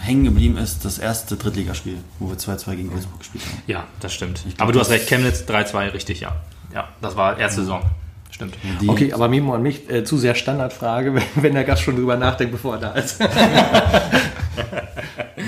hängen 0.00 0.24
geblieben 0.24 0.56
ist, 0.56 0.84
das 0.84 0.98
erste 0.98 1.36
Drittligaspiel, 1.36 1.98
wo 2.18 2.28
wir 2.28 2.36
2-2 2.36 2.76
gegen 2.76 2.92
Wolfsburg 2.92 3.18
gespielt 3.18 3.44
haben. 3.44 3.62
Ja, 3.66 3.84
das 4.00 4.12
stimmt. 4.12 4.42
glaub, 4.44 4.60
Aber 4.62 4.72
du 4.72 4.80
hast 4.80 4.90
recht, 4.90 5.08
Chemnitz 5.08 5.42
3-2, 5.48 5.92
richtig, 5.94 6.20
ja. 6.20 6.36
Ja, 6.72 6.88
das 7.00 7.16
war 7.16 7.38
erste 7.38 7.60
Saison. 7.62 7.82
Stimmt. 8.30 8.56
Die, 8.80 8.88
Okay, 8.88 9.12
aber 9.12 9.28
Mimo 9.28 9.54
an 9.54 9.62
mich, 9.62 9.88
äh, 9.88 10.02
zu 10.04 10.18
sehr 10.18 10.34
Standardfrage, 10.34 11.14
wenn, 11.14 11.22
wenn 11.42 11.54
der 11.54 11.64
Gast 11.64 11.82
schon 11.82 11.96
drüber 11.96 12.16
nachdenkt, 12.16 12.52
bevor 12.52 12.74
er 12.74 12.80
da 12.80 12.90
ist. 12.92 13.20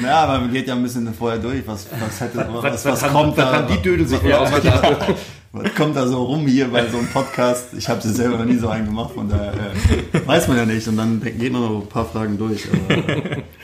Ja, 0.02 0.24
aber 0.24 0.40
man 0.40 0.52
geht 0.52 0.66
ja 0.68 0.74
ein 0.74 0.82
bisschen 0.82 1.12
vorher 1.14 1.38
durch, 1.38 1.62
was, 1.66 1.86
was, 2.00 2.20
hätte, 2.20 2.46
was, 2.52 2.62
was, 2.64 2.84
was 2.84 3.02
haben- 3.04 3.12
kommt 3.12 3.38
da, 3.38 3.52
haben 3.52 3.66
die 3.68 3.80
Dödel 3.82 4.06
sich 4.06 4.18
was, 4.18 4.24
wieder 4.24 4.40
was, 4.40 5.16
was 5.52 5.74
kommt 5.74 5.96
da 5.96 6.06
so 6.06 6.22
rum 6.24 6.46
hier 6.46 6.68
bei 6.70 6.86
so 6.86 6.98
einem 6.98 7.08
Podcast? 7.08 7.68
Ich 7.78 7.88
habe 7.88 8.00
sie 8.02 8.12
selber 8.12 8.36
noch 8.38 8.44
nie 8.44 8.58
so 8.58 8.68
einen 8.68 8.84
gemacht, 8.86 9.12
von 9.14 9.26
daher 9.28 9.54
äh, 9.54 10.26
weiß 10.26 10.48
man 10.48 10.58
ja 10.58 10.66
nicht. 10.66 10.86
Und 10.86 10.98
dann 10.98 11.20
geht 11.22 11.50
man 11.50 11.62
noch 11.62 11.80
ein 11.82 11.88
paar 11.88 12.04
Fragen 12.04 12.36
durch. 12.36 12.64
Aber 12.70 13.02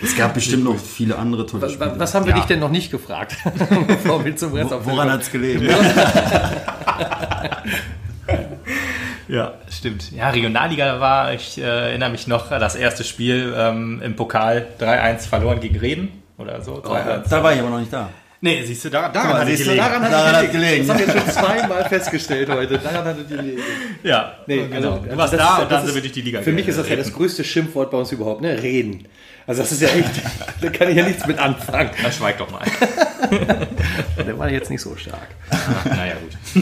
es 0.02 0.16
gab 0.16 0.32
bestimmt 0.32 0.64
noch 0.64 0.78
viele 0.78 1.18
andere 1.18 1.44
tolle 1.44 1.64
Was, 1.64 1.72
Spiele. 1.72 1.94
was 1.98 2.14
haben 2.14 2.24
wir 2.24 2.30
Ja. 2.32 2.36
dich 2.38 2.46
denn 2.46 2.60
noch 2.60 2.70
nicht 2.70 2.90
gefragt? 2.90 3.36
bevor 3.86 4.24
wir 4.24 4.34
zum 4.36 4.54
Rest 4.54 4.72
auf 4.72 4.86
Woran 4.86 5.10
hat 5.12 5.20
es 5.22 5.30
gelegen? 5.30 5.68
Ja, 9.28 9.54
stimmt. 9.70 10.10
Ja, 10.12 10.30
Regionalliga 10.30 11.00
war, 11.00 11.32
ich 11.32 11.56
äh, 11.56 11.62
erinnere 11.62 12.10
mich 12.10 12.26
noch, 12.26 12.48
das 12.50 12.74
erste 12.74 13.02
Spiel 13.04 13.54
ähm, 13.56 14.02
im 14.04 14.14
Pokal 14.16 14.66
3-1 14.80 15.20
verloren 15.28 15.60
gegen 15.60 15.78
Reden 15.78 16.08
oder 16.42 16.60
so. 16.60 16.74
3-1. 16.82 17.28
Da 17.30 17.42
war 17.42 17.52
ich 17.54 17.60
aber 17.60 17.70
noch 17.70 17.80
nicht 17.80 17.92
da. 17.92 18.10
Nee, 18.44 18.60
siehst 18.64 18.84
du, 18.84 18.90
daran, 18.90 19.12
daran 19.12 19.34
hat 19.34 19.42
es 19.42 19.48
siehst 19.50 19.60
du, 19.60 19.64
gelegen. 19.70 19.86
daran 19.86 20.10
Daran 20.10 20.34
hat 20.36 20.50
gelegen. 20.52 20.86
Das 20.88 20.96
haben 20.96 21.06
wir 21.06 21.14
jetzt 21.14 21.24
schon 21.32 21.44
zweimal 21.44 21.84
festgestellt 21.88 22.48
heute. 22.50 22.76
Daran 22.78 23.04
hat 23.04 23.16
es 23.18 23.28
gelegen. 23.28 23.62
Ja, 24.02 24.32
Nee, 24.48 24.66
genau. 24.68 24.74
also, 24.94 25.04
du 25.08 25.16
warst 25.16 25.32
das 25.34 25.38
da 25.40 25.46
ist 25.52 25.56
ja- 25.58 25.62
und 25.62 25.70
dann 25.72 25.84
sind 25.86 25.94
wir 25.94 26.02
durch 26.02 26.12
die 26.12 26.22
Liga 26.22 26.42
Für 26.42 26.50
mich 26.50 26.66
ist 26.66 26.76
das 26.76 26.86
ja 26.88 26.94
geritten. 26.96 27.08
das 27.10 27.16
größte 27.16 27.44
Schimpfwort 27.44 27.92
bei 27.92 27.98
uns 27.98 28.10
überhaupt, 28.10 28.40
ne? 28.42 28.60
Reden. 28.60 29.06
Also 29.46 29.62
das 29.62 29.70
ist 29.70 29.80
ja 29.82 29.88
echt, 29.90 30.10
da 30.60 30.70
kann 30.70 30.88
ich 30.88 30.96
ja 30.96 31.04
nichts 31.04 31.24
mit 31.24 31.38
anfangen. 31.38 31.90
Dann 32.02 32.10
schweig 32.12 32.36
doch 32.38 32.50
mal. 32.50 32.62
Der 34.26 34.36
war 34.38 34.50
jetzt 34.50 34.70
nicht 34.70 34.80
so 34.82 34.96
stark. 34.96 35.28
naja, 35.84 36.14
gut. 36.14 36.56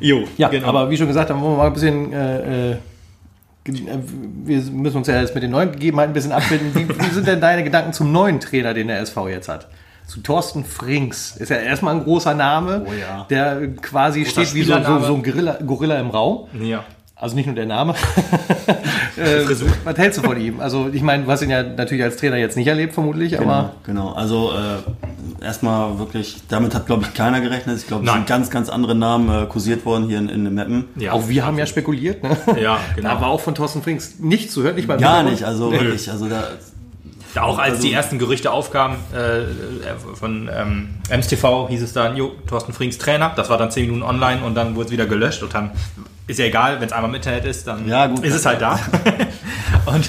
jo, 0.00 0.24
Ja, 0.36 0.48
genau. 0.48 0.66
aber 0.68 0.90
wie 0.90 0.96
schon 0.96 1.06
gesagt, 1.06 1.30
dann 1.30 1.40
wollen 1.40 1.52
wir 1.54 1.58
mal 1.58 1.66
ein 1.68 1.72
bisschen, 1.72 2.12
äh, 2.12 2.70
äh, 2.72 2.76
wir 3.64 4.60
müssen 4.72 4.96
uns 4.96 5.06
ja 5.06 5.20
jetzt 5.20 5.34
mit 5.34 5.42
den 5.42 5.50
neuen 5.50 5.72
Gegebenheiten 5.72 6.10
ein 6.10 6.14
bisschen 6.14 6.32
abbilden. 6.32 6.74
Wie, 6.74 6.88
wie 6.88 7.10
sind 7.10 7.26
denn 7.26 7.40
deine 7.40 7.62
Gedanken 7.62 7.92
zum 7.92 8.10
neuen 8.12 8.40
Trainer, 8.40 8.74
den 8.74 8.88
der 8.88 9.00
SV 9.00 9.28
jetzt 9.28 9.48
hat? 9.48 9.68
Zu 10.06 10.20
Thorsten 10.20 10.64
Frings. 10.64 11.36
Ist 11.36 11.50
ja 11.50 11.56
erstmal 11.56 11.94
ein 11.94 12.02
großer 12.02 12.34
Name, 12.34 12.84
Oh 12.88 12.92
ja. 12.92 13.26
der 13.30 13.68
quasi 13.76 14.24
steht 14.24 14.54
wie 14.54 14.62
so, 14.62 14.74
so, 14.82 14.98
so 15.00 15.14
ein 15.14 15.22
Gorilla, 15.22 15.58
Gorilla 15.64 16.00
im 16.00 16.10
Raum. 16.10 16.48
ja. 16.60 16.84
Also 17.20 17.36
nicht 17.36 17.44
nur 17.44 17.54
der 17.54 17.66
Name. 17.66 17.94
äh, 19.16 19.44
was 19.84 19.98
hältst 19.98 20.18
du 20.18 20.22
von 20.22 20.40
ihm? 20.40 20.58
Also 20.58 20.88
ich 20.90 21.02
meine, 21.02 21.24
du 21.24 21.30
hast 21.30 21.42
ihn 21.42 21.50
ja 21.50 21.62
natürlich 21.62 22.02
als 22.02 22.16
Trainer 22.16 22.36
jetzt 22.36 22.56
nicht 22.56 22.66
erlebt, 22.66 22.94
vermutlich, 22.94 23.38
aber 23.38 23.74
Genau, 23.84 24.12
also 24.12 24.52
äh, 24.52 25.44
erstmal 25.44 25.98
wirklich, 25.98 26.36
damit 26.48 26.74
hat 26.74 26.86
glaube 26.86 27.02
ich 27.04 27.12
keiner 27.12 27.42
gerechnet. 27.42 27.76
Ich 27.78 27.86
glaube, 27.86 28.06
es 28.06 28.12
sind 28.12 28.26
ganz, 28.26 28.48
ganz 28.48 28.70
andere 28.70 28.94
Namen 28.94 29.42
äh, 29.42 29.46
kursiert 29.46 29.84
worden 29.84 30.06
hier 30.08 30.16
in, 30.18 30.30
in 30.30 30.44
den 30.44 30.54
Mappen. 30.54 30.84
ja. 30.96 31.12
auch 31.12 31.28
wir 31.28 31.44
haben 31.44 31.58
ja 31.58 31.66
spekuliert. 31.66 32.22
Ne? 32.22 32.36
Ja, 32.58 32.78
genau. 32.96 33.10
Da 33.10 33.20
war 33.20 33.28
auch 33.28 33.40
von 33.40 33.54
Thorsten 33.54 33.82
Frings 33.82 34.14
nichts 34.18 34.54
zu 34.54 34.62
hören, 34.62 34.76
nicht 34.76 34.88
mal 34.88 34.94
im 34.94 35.00
Gar 35.02 35.22
nicht, 35.22 35.44
also 35.44 35.70
wirklich, 35.72 36.10
also 36.10 36.26
da, 36.26 36.44
Ja, 37.34 37.42
auch 37.42 37.58
als 37.58 37.74
Also- 37.76 37.86
die 37.86 37.92
ersten 37.92 38.18
Gerüchte 38.18 38.50
aufkamen 38.50 38.96
äh, 39.14 39.40
äh, 39.42 39.44
von 40.14 40.48
ähm, 40.50 40.88
MSTV, 41.10 41.68
hieß 41.68 41.82
es 41.82 41.92
dann, 41.92 42.16
jo, 42.16 42.32
Thorsten 42.48 42.72
Frings 42.72 42.96
Trainer. 42.96 43.32
Das 43.36 43.50
war 43.50 43.58
dann 43.58 43.70
10 43.70 43.86
Minuten 43.86 44.02
online 44.02 44.42
und 44.42 44.54
dann 44.54 44.74
wurde 44.74 44.86
es 44.86 44.92
wieder 44.92 45.04
gelöscht. 45.04 45.42
Und 45.42 45.52
dann 45.52 45.70
ist 46.30 46.38
ja 46.38 46.46
egal, 46.46 46.80
wenn 46.80 46.86
es 46.86 46.92
einmal 46.92 47.10
im 47.10 47.14
Internet 47.16 47.44
ist, 47.44 47.66
dann 47.66 47.86
Ja, 47.88 48.06
gut. 48.06 48.24
ist 48.24 48.34
es 48.34 48.46
halt 48.46 48.60
da. 48.60 48.78
und 49.86 50.08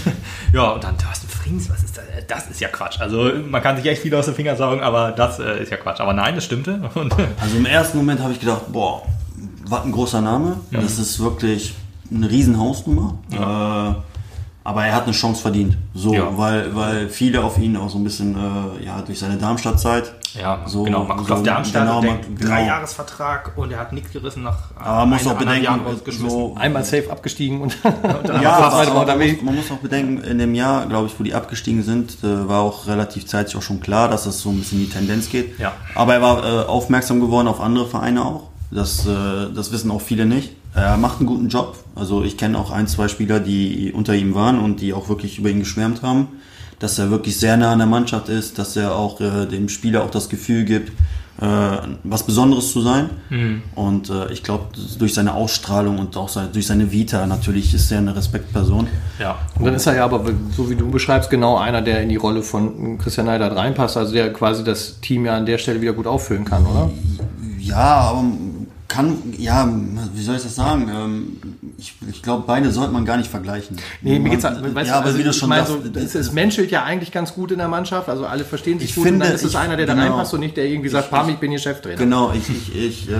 ja, 0.53 0.69
und 0.71 0.83
dann 0.83 0.97
Thorsten 0.97 1.27
Frings, 1.29 1.69
was 1.69 1.83
ist 1.83 1.97
das? 1.97 2.03
Das 2.27 2.49
ist 2.49 2.59
ja 2.61 2.67
Quatsch. 2.69 2.99
Also 2.99 3.31
man 3.49 3.61
kann 3.61 3.75
sich 3.77 3.85
echt 3.85 4.01
viel 4.01 4.13
aus 4.15 4.25
den 4.25 4.35
Fingern 4.35 4.55
saugen, 4.57 4.81
aber 4.81 5.11
das 5.11 5.39
äh, 5.39 5.61
ist 5.63 5.71
ja 5.71 5.77
Quatsch. 5.77 5.99
Aber 5.99 6.13
nein, 6.13 6.35
das 6.35 6.45
stimmte. 6.45 6.79
Also 7.41 7.57
im 7.57 7.65
ersten 7.65 7.97
Moment 7.97 8.21
habe 8.21 8.31
ich 8.33 8.39
gedacht, 8.39 8.71
boah, 8.71 9.01
was 9.67 9.83
ein 9.83 9.91
großer 9.91 10.21
Name. 10.21 10.57
Das 10.71 10.97
ist 10.99 11.19
wirklich 11.19 11.73
eine 12.13 12.29
riesen 12.29 12.57
Hausnummer. 12.59 13.15
Äh, 13.31 13.37
Aber 14.63 14.85
er 14.85 14.93
hat 14.93 15.03
eine 15.05 15.13
Chance 15.13 15.41
verdient. 15.41 15.77
So, 15.93 16.13
Ja. 16.13 16.37
weil, 16.37 16.75
weil 16.75 17.09
viele 17.09 17.41
auf 17.43 17.57
ihn 17.57 17.75
auch 17.77 17.89
so 17.89 17.97
ein 17.97 18.03
bisschen, 18.03 18.35
äh, 18.35 18.85
ja, 18.85 19.01
durch 19.01 19.19
seine 19.19 19.37
Darmstadt-Zeit. 19.37 20.13
Ja, 20.39 20.61
so, 20.65 20.83
genau. 20.83 21.03
Man 21.03 21.17
guckt 21.17 21.29
so, 21.29 21.33
auf 21.35 21.43
Darmstadt 21.43 21.83
genau, 21.83 21.99
und 21.99 22.05
man- 22.05 22.21
denkt, 22.21 22.39
genau. 22.39 22.49
drei 22.51 22.65
Jahresvertrag 22.65 23.51
und 23.57 23.71
er 23.71 23.79
hat 23.79 23.91
nichts 23.93 24.11
gerissen 24.11 24.43
nach 24.43 24.57
Aber 24.79 25.05
man 25.05 25.09
muss 25.17 25.27
auch 25.27 25.37
bedenken, 25.37 25.79
so, 26.29 26.55
Einmal 26.59 26.83
safe 26.83 27.11
abgestiegen 27.11 27.61
und 27.61 27.75
Ja, 27.83 27.91
fast 27.91 28.03
aber, 28.05 28.77
weiter 28.77 28.91
aber 28.91 28.93
man, 28.93 28.99
unterwegs. 29.01 29.35
muss, 29.41 29.45
man 29.45 29.55
muss 29.55 29.71
auch 29.71 29.77
bedenken, 29.77 30.23
in 30.23 30.37
dem 30.37 30.55
Jahr, 30.55 30.85
glaube 30.85 31.07
ich, 31.07 31.19
wo 31.19 31.23
die 31.23 31.33
abgestiegen 31.33 31.83
sind, 31.83 32.23
äh, 32.23 32.47
war 32.47 32.61
auch 32.61 32.87
relativ 32.87 33.25
zeitig 33.25 33.55
auch 33.55 33.61
schon 33.61 33.79
klar, 33.81 34.07
dass 34.09 34.25
es 34.25 34.39
so 34.41 34.49
ein 34.49 34.59
bisschen 34.59 34.79
in 34.79 34.85
die 34.85 34.91
Tendenz 34.91 35.29
geht. 35.29 35.59
Ja. 35.59 35.73
Aber 35.95 36.13
er 36.13 36.21
war 36.21 36.43
äh, 36.43 36.65
aufmerksam 36.65 37.19
geworden 37.19 37.47
auf 37.47 37.59
andere 37.59 37.87
Vereine 37.87 38.23
auch. 38.25 38.49
Das, 38.71 39.05
äh, 39.05 39.09
das 39.53 39.71
wissen 39.73 39.91
auch 39.91 40.01
viele 40.01 40.25
nicht. 40.25 40.51
Er 40.73 40.95
macht 40.95 41.19
einen 41.19 41.27
guten 41.27 41.49
Job. 41.49 41.75
Also 41.95 42.23
ich 42.23 42.37
kenne 42.37 42.57
auch 42.57 42.71
ein, 42.71 42.87
zwei 42.87 43.09
Spieler, 43.09 43.41
die 43.41 43.91
unter 43.93 44.15
ihm 44.15 44.33
waren 44.33 44.59
und 44.59 44.79
die 44.79 44.93
auch 44.93 45.09
wirklich 45.09 45.37
über 45.39 45.49
ihn 45.49 45.59
geschwärmt 45.59 46.01
haben, 46.03 46.29
dass 46.81 46.97
er 46.97 47.11
wirklich 47.11 47.39
sehr 47.39 47.57
nah 47.57 47.71
an 47.71 47.77
der 47.77 47.87
Mannschaft 47.87 48.27
ist, 48.27 48.57
dass 48.57 48.75
er 48.75 48.95
auch 48.95 49.21
äh, 49.21 49.45
dem 49.45 49.69
Spieler 49.69 50.03
auch 50.03 50.09
das 50.09 50.29
Gefühl 50.29 50.65
gibt, 50.65 50.89
äh, 51.39 51.77
was 52.03 52.23
Besonderes 52.25 52.71
zu 52.71 52.81
sein. 52.81 53.11
Und 53.75 54.09
äh, 54.09 54.33
ich 54.33 54.41
glaube, 54.41 54.65
durch 54.97 55.13
seine 55.13 55.35
Ausstrahlung 55.35 55.99
und 55.99 56.17
auch 56.17 56.27
seine, 56.27 56.49
durch 56.49 56.65
seine 56.65 56.91
Vita 56.91 57.25
natürlich 57.27 57.73
ist 57.75 57.91
er 57.91 57.99
eine 57.99 58.15
Respektperson. 58.15 58.87
Ja. 59.19 59.37
Und 59.59 59.65
dann 59.65 59.75
ist 59.75 59.85
er 59.85 59.95
ja 59.95 60.05
aber, 60.05 60.25
so 60.57 60.69
wie 60.71 60.75
du 60.75 60.89
beschreibst, 60.89 61.29
genau 61.29 61.57
einer, 61.57 61.83
der 61.83 62.01
in 62.01 62.09
die 62.09 62.15
Rolle 62.15 62.41
von 62.41 62.97
Christian 62.97 63.27
Neidert 63.27 63.55
reinpasst, 63.55 63.95
also 63.95 64.11
der 64.11 64.33
quasi 64.33 64.63
das 64.63 64.99
Team 65.01 65.25
ja 65.25 65.37
an 65.37 65.45
der 65.45 65.59
Stelle 65.59 65.81
wieder 65.81 65.93
gut 65.93 66.07
auffüllen 66.07 66.45
kann, 66.45 66.65
oder? 66.65 66.89
Ja, 67.59 67.75
aber 67.75 68.23
kann, 68.87 69.17
ja, 69.37 69.69
wie 70.13 70.23
soll 70.23 70.35
ich 70.35 70.43
das 70.43 70.55
sagen? 70.55 70.89
Ähm, 70.93 71.50
ich 71.81 71.95
ich 72.09 72.21
glaube, 72.21 72.43
beide 72.47 72.71
sollte 72.71 72.93
man 72.93 73.03
gar 73.05 73.17
nicht 73.17 73.29
vergleichen. 73.29 73.77
Nee, 74.01 74.19
mir 74.19 74.29
geht's 74.29 74.43
Man- 74.43 74.73
weißt 74.75 74.89
ja, 74.89 74.97
aber 74.97 75.07
also 75.07 75.17
wie 75.17 75.23
du 75.23 75.33
schon 75.33 75.49
meine, 75.49 75.65
sagst, 75.65 75.83
so, 75.93 75.99
es, 75.99 76.15
es 76.15 76.31
menschelt 76.31 76.71
ja 76.71 76.83
eigentlich 76.83 77.11
ganz 77.11 77.33
gut 77.33 77.51
in 77.51 77.57
der 77.57 77.67
Mannschaft, 77.67 78.07
also 78.07 78.25
alle 78.25 78.45
verstehen 78.45 78.79
sich 78.79 78.89
Ich 78.91 78.95
gut 78.95 79.03
und 79.05 79.09
finde, 79.11 79.25
dann 79.25 79.35
ist 79.35 79.43
es 79.43 79.51
ich- 79.51 79.57
einer, 79.57 79.75
der 79.75 79.85
da 79.87 79.93
genau. 79.93 80.05
reinpasst 80.07 80.33
und 80.33 80.39
nicht 80.41 80.55
der 80.55 80.65
irgendwie 80.65 80.89
sagt, 80.89 81.09
Pam, 81.09 81.27
ich 81.29 81.37
bin 81.37 81.49
hier 81.51 81.59
Cheftrainer. 81.59 81.97
Genau, 81.97 82.31
ich, 82.33 82.49
ich, 82.49 82.75
ich 82.75 83.09
äh, 83.09 83.13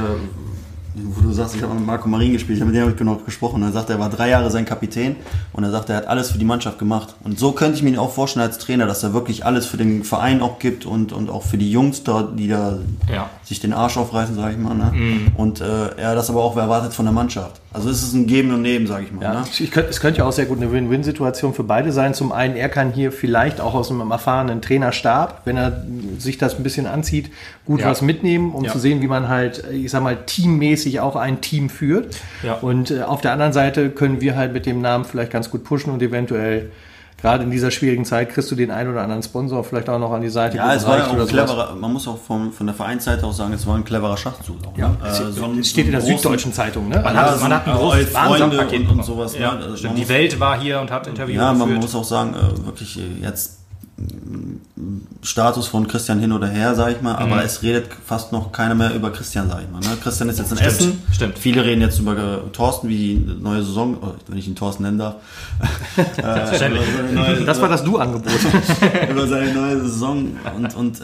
wo 0.94 1.22
du 1.22 1.32
sagst, 1.32 1.56
ich 1.56 1.64
habe 1.64 1.74
mit 1.74 1.86
Marco 1.86 2.10
Marin 2.10 2.34
gespielt, 2.34 2.58
ich 2.58 2.62
habe 2.62 2.70
mit 2.72 2.78
dem 2.78 2.84
hab 2.86 2.92
ich 2.92 2.98
genau 3.00 3.16
gesprochen. 3.16 3.64
Er 3.64 3.72
sagt, 3.72 3.90
er 3.90 3.98
war 3.98 4.10
drei 4.10 4.28
Jahre 4.28 4.52
sein 4.52 4.66
Kapitän 4.66 5.16
und 5.54 5.64
er 5.64 5.72
sagt, 5.72 5.90
er 5.90 5.96
hat 5.96 6.08
alles 6.08 6.32
für 6.32 6.38
die 6.38 6.44
Mannschaft 6.44 6.80
gemacht. 6.80 7.16
Und 7.24 7.40
so 7.40 7.54
könnte 7.54 7.78
ich 7.78 7.82
mir 7.84 7.92
ihn 7.92 7.98
auch 7.98 8.12
vorstellen 8.12 8.46
als 8.46 8.58
Trainer, 8.58 8.88
dass 8.88 9.02
er 9.02 9.14
wirklich 9.14 9.46
alles 9.46 9.66
für 9.66 9.78
den 9.78 10.04
Verein 10.04 10.42
auch 10.42 10.60
gibt 10.60 10.86
und, 10.86 11.14
und 11.14 11.30
auch 11.30 11.44
für 11.44 11.58
die 11.58 11.72
Jungs 11.72 12.04
da, 12.04 12.24
die 12.24 12.50
da 12.50 12.78
Ja. 13.12 13.30
sich 13.46 13.62
den 13.62 13.72
Arsch 13.72 13.96
aufreißen, 13.96 14.36
sage 14.36 14.52
ich 14.52 14.60
mal. 14.60 14.76
Ne? 14.76 15.32
Und 15.38 15.62
äh, 15.62 15.96
er 15.96 16.14
das 16.14 16.30
aber 16.30 16.44
auch 16.44 16.58
erwartet 16.58 16.94
von 16.94 17.06
der 17.06 17.14
Mannschaft. 17.14 17.61
Also 17.74 17.90
es 17.90 18.04
ist 18.04 18.14
ein 18.14 18.28
Geben 18.28 18.54
und 18.54 18.62
Nehmen, 18.64 18.86
sage 18.86 19.06
ich 19.06 19.12
mal. 19.14 19.22
Ja, 19.24 19.34
Ne? 19.42 19.44
ich 19.60 19.72
könnte, 19.72 19.90
es 19.90 20.02
könnte 20.02 20.18
ja 20.20 20.26
auch 20.26 20.32
sehr 20.34 20.46
gut 20.46 20.58
eine 20.58 20.72
Win-Win-Situation 20.74 21.54
für 21.54 21.64
beide 21.64 21.94
sein. 21.94 22.14
Zum 22.14 22.34
einen, 22.34 22.58
er 22.58 22.68
kann 22.68 22.92
hier 22.92 23.14
vielleicht 23.14 23.62
auch 23.62 23.74
aus 23.76 23.90
einem 23.90 24.12
erfahrenen 24.12 24.62
Trainerstab, 24.62 25.44
wenn 25.46 25.56
er 25.56 25.86
sich 26.18 26.38
das 26.38 26.56
ein 26.58 26.64
bisschen 26.64 26.86
anzieht, 26.86 27.32
gut 27.66 27.80
Ja. 27.80 27.88
was 27.90 28.02
mitnehmen, 28.02 28.52
um 28.52 28.66
Ja. 28.66 28.72
zu 28.74 28.80
sehen, 28.80 29.02
wie 29.02 29.08
man 29.08 29.30
halt, 29.30 29.64
ich 29.72 29.90
sag 29.90 30.04
mal, 30.04 30.18
teammäßig 30.26 31.00
auch 31.00 31.16
ein 31.16 31.40
Team 31.40 31.70
führt. 31.70 32.18
Ja. 32.44 32.56
Und 32.56 32.92
äh, 32.92 33.04
auf 33.04 33.22
der 33.22 33.32
anderen 33.32 33.54
Seite 33.54 33.90
können 33.90 34.20
wir 34.20 34.36
halt 34.36 34.52
mit 34.52 34.66
dem 34.66 34.82
Namen 34.82 35.06
vielleicht 35.06 35.32
ganz 35.32 35.50
gut 35.50 35.64
pushen 35.64 35.94
und 35.94 36.02
eventuell 36.02 36.72
gerade 37.22 37.44
in 37.44 37.52
dieser 37.52 37.72
schwierigen 37.72 38.06
Zeit 38.06 38.30
kriegst 38.30 38.50
du 38.52 38.56
den 38.56 38.72
einen 38.72 38.92
oder 38.92 39.02
anderen 39.02 39.24
Sponsor 39.24 39.64
vielleicht 39.64 39.90
auch 39.90 40.00
noch 40.00 40.12
an 40.12 40.22
die 40.22 40.30
Seite. 40.30 40.58
Ja, 40.58 40.74
es 40.74 40.86
war 40.86 40.98
ja 40.98 41.08
auch 41.08 41.14
ein 41.14 41.28
cleverer, 41.28 41.76
man 41.76 41.94
muss 41.94 42.08
auch 42.08 42.18
von, 42.18 42.52
von 42.52 42.66
der 42.68 42.76
Vereinsseite 42.76 43.26
auch 43.26 43.34
sagen, 43.34 43.54
es 43.54 43.66
war 43.68 43.76
ein 43.76 43.84
cleverer 43.84 44.18
Schachzug. 44.18 44.58
Auch, 44.68 44.78
Ja, 44.78 44.90
ne? 44.90 44.98
es 45.08 45.20
Äh, 45.20 45.32
so 45.32 45.46
ein- 45.46 45.64
steht 45.64 45.86
in 45.86 45.92
der 45.92 46.02
so 46.02 46.08
Süddeutschen 46.08 46.52
Zeitung, 46.54 46.90
ne? 46.90 47.00
Man 47.04 47.14
Ja, 47.16 47.22
hat, 47.22 47.36
so 47.38 47.42
man 47.44 47.54
hat 47.54 47.68
ein 47.68 47.76
großes 47.76 48.10
Freunde 48.10 48.68
und- 48.90 49.04
sowas, 49.06 49.34
ne? 49.34 49.40
Ja, 49.42 49.50
Also 49.52 49.68
man 49.68 49.78
stimmt. 49.78 49.98
Die 49.98 50.10
Welt 50.10 50.40
war 50.40 50.60
hier 50.60 50.80
und 50.82 50.92
hat 50.92 51.08
Interviews 51.08 51.38
Ja, 51.38 51.54
man 51.54 51.60
geführt. 51.68 51.82
muss 51.82 51.96
auch 51.96 52.04
sagen, 52.04 52.34
äh, 52.36 52.66
wirklich 52.66 52.98
äh, 53.00 53.24
jetzt 53.24 53.61
Status 55.24 55.68
von 55.68 55.88
Christian 55.88 56.20
hin 56.20 56.32
oder 56.32 56.48
her, 56.48 56.76
sag 56.76 56.92
ich 56.94 57.02
mal, 57.02 57.16
aber 57.16 57.44
es 57.44 57.62
redet 57.62 57.88
fast 58.06 58.32
noch 58.32 58.52
keiner 58.52 58.74
mehr 58.76 58.94
über 58.96 59.12
Christian, 59.12 59.50
sag 59.50 59.62
ich 59.64 59.70
mal. 59.70 59.80
Ne? 59.80 59.98
Christian 60.02 60.30
ist 60.30 60.40
jetzt 60.40 60.52
in 60.52 60.58
Stimmt, 60.58 60.72
Essen. 60.74 61.02
stimmt. 61.12 61.38
Viele 61.40 61.64
reden 61.64 61.82
jetzt 61.82 62.00
über 62.00 62.18
äh, 62.18 62.38
Thorsten, 62.52 62.90
wie 62.90 62.98
die 62.98 63.16
neue 63.42 63.64
Saison, 63.64 63.98
oh, 64.02 64.14
wenn 64.28 64.38
ich 64.38 64.48
ihn 64.48 64.56
Thorsten 64.56 64.84
nennen 64.84 64.98
darf. 64.98 65.16
Selbstverständlich. 65.96 67.46
Das 67.46 67.62
war 67.62 67.70
das 67.70 67.84
Du-Angebot. 67.84 68.32
über 69.10 69.28
seine 69.28 69.54
neue 69.54 69.82
Saison 69.82 70.28
und, 70.56 70.76
und 70.76 71.02
äh, 71.02 71.04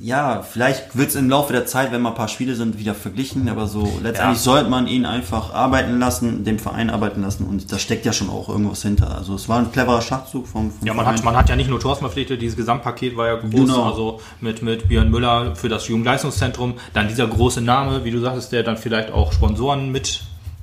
ja, 0.00 0.42
vielleicht 0.42 0.96
wird 0.96 1.08
es 1.10 1.14
im 1.16 1.28
Laufe 1.28 1.52
der 1.52 1.66
Zeit, 1.66 1.92
wenn 1.92 2.00
mal 2.00 2.10
ein 2.10 2.14
paar 2.14 2.28
Spiele 2.28 2.54
sind, 2.54 2.78
wieder 2.78 2.94
verglichen, 2.94 3.48
aber 3.48 3.66
so 3.66 3.82
letztendlich 4.02 4.38
Ja. 4.38 4.42
sollte 4.42 4.70
man 4.70 4.86
ihn 4.86 5.04
einfach 5.04 5.52
arbeiten 5.52 5.98
lassen, 5.98 6.44
dem 6.44 6.58
Verein 6.58 6.88
arbeiten 6.90 7.22
lassen 7.22 7.44
und 7.44 7.70
da 7.72 7.78
steckt 7.78 8.06
ja 8.06 8.12
schon 8.12 8.30
auch 8.30 8.48
irgendwas 8.48 8.82
hinter. 8.82 9.16
Also 9.16 9.34
es 9.34 9.48
war 9.48 9.58
ein 9.58 9.70
cleverer 9.72 10.00
Schachzug 10.00 10.46
vom, 10.46 10.70
vom 10.70 10.86
Ja, 10.86 10.94
man 10.94 11.04
Verein. 11.04 11.18
hat, 11.18 11.24
man 11.24 11.36
hat 11.36 11.48
ja 11.48 11.56
nicht 11.56 11.68
nur 11.68 11.80
Thorsten 11.80 12.04
verpflichtet, 12.04 12.37
dieses 12.38 12.56
Gesamtpaket 12.56 13.16
war 13.16 13.26
ja 13.26 13.34
groß, 13.36 13.50
Genau. 13.52 13.84
also 13.84 14.20
mit, 14.40 14.62
mit 14.62 14.88
Björn 14.88 15.10
Müller 15.10 15.54
für 15.56 15.68
das 15.68 15.86
Jugendleistungszentrum, 15.88 16.74
dann 16.94 17.08
dieser 17.08 17.26
große 17.26 17.60
Name, 17.60 18.04
wie 18.04 18.10
du 18.10 18.20
sagtest, 18.20 18.52
der 18.52 18.62
dann 18.62 18.76
vielleicht 18.76 19.10
auch 19.12 19.32
Sponsoren 19.32 19.90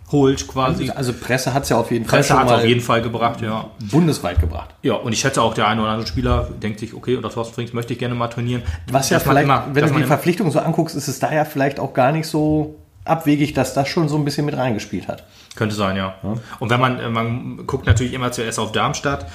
mitholt 0.08 0.48
quasi. 0.48 0.90
Also 0.90 1.14
Presse 1.14 1.54
hat 1.54 1.64
es 1.64 1.70
ja 1.70 1.78
auf 1.78 1.92
jeden 1.92 2.06
Fall 2.06 2.20
Presse 2.20 2.38
hat 2.38 2.48
es 2.48 2.54
auf 2.54 2.66
jeden 2.66 2.82
Fall 2.82 3.02
gebracht, 3.02 3.42
ja. 3.42 3.70
bundesweit 3.92 4.40
gebracht. 4.40 4.70
Ja, 4.82 4.94
und 4.94 5.14
ich 5.14 5.20
schätze 5.20 5.42
auch, 5.42 5.54
der 5.54 5.68
eine 5.68 5.82
oder 5.82 5.92
andere 5.92 6.08
Spieler 6.08 6.48
denkt 6.62 6.80
sich, 6.80 6.94
okay, 6.94 7.16
unter 7.16 7.30
Thorsten 7.30 7.54
Frings 7.56 7.74
möchte 7.74 7.94
ich 7.94 8.00
gerne 8.00 8.16
mal 8.16 8.28
trainieren. 8.28 8.62
Was 8.92 9.10
ja 9.10 9.20
vielleicht, 9.20 9.46
immer- 9.46 9.66
wenn 9.74 9.88
du 9.88 9.94
die 10.00 10.04
Verpflichtung 10.04 10.52
so 10.52 10.60
anguckst, 10.60 10.96
ist 10.96 11.08
es 11.08 11.20
da 11.20 11.34
ja 11.34 11.46
vielleicht 11.46 11.80
auch 11.80 11.94
gar 11.94 12.12
nicht 12.12 12.28
so 12.28 12.76
abwegig, 13.04 13.54
dass 13.54 13.74
das 13.74 13.88
schon 13.88 14.10
so 14.10 14.16
ein 14.18 14.26
bisschen 14.26 14.46
mit 14.46 14.58
reingespielt 14.58 15.08
hat. 15.08 15.24
Könnte 15.56 15.76
sein, 15.76 15.96
ja. 15.96 16.16
Und 16.60 16.70
wenn 16.70 16.80
man, 16.82 17.00
äh, 17.00 17.10
man 17.10 17.66
guckt 17.66 17.86
natürlich 17.86 18.14
immer 18.14 18.32
zuerst 18.32 18.60
auf 18.60 18.72
Darmstadt, 18.74 19.26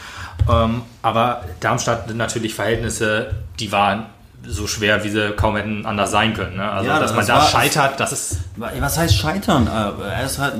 ähm, 0.50 0.82
aber 1.02 1.44
Darmstadt 1.60 2.08
sind 2.08 2.18
natürlich 2.18 2.54
Verhältnisse, 2.54 3.34
die 3.58 3.72
waren 3.72 4.06
so 4.46 4.66
schwer, 4.66 5.04
wie 5.04 5.10
sie 5.10 5.30
kaum 5.32 5.56
hätten 5.56 5.84
anders 5.86 6.10
sein 6.10 6.32
können. 6.34 6.56
Ne? 6.56 6.70
Also, 6.70 6.88
Ja, 6.90 6.98
dass 6.98 7.10
man 7.12 7.18
das 7.20 7.26
da 7.26 7.34
war- 7.36 7.46
scheitert, 7.48 8.00
das 8.00 8.12
ist 8.12 8.38
Was 8.56 8.98
heißt 8.98 9.14
scheitern? 9.16 9.66
Äh, 9.66 10.02
Er 10.12 10.24
ist 10.26 10.38
halt 10.38 10.54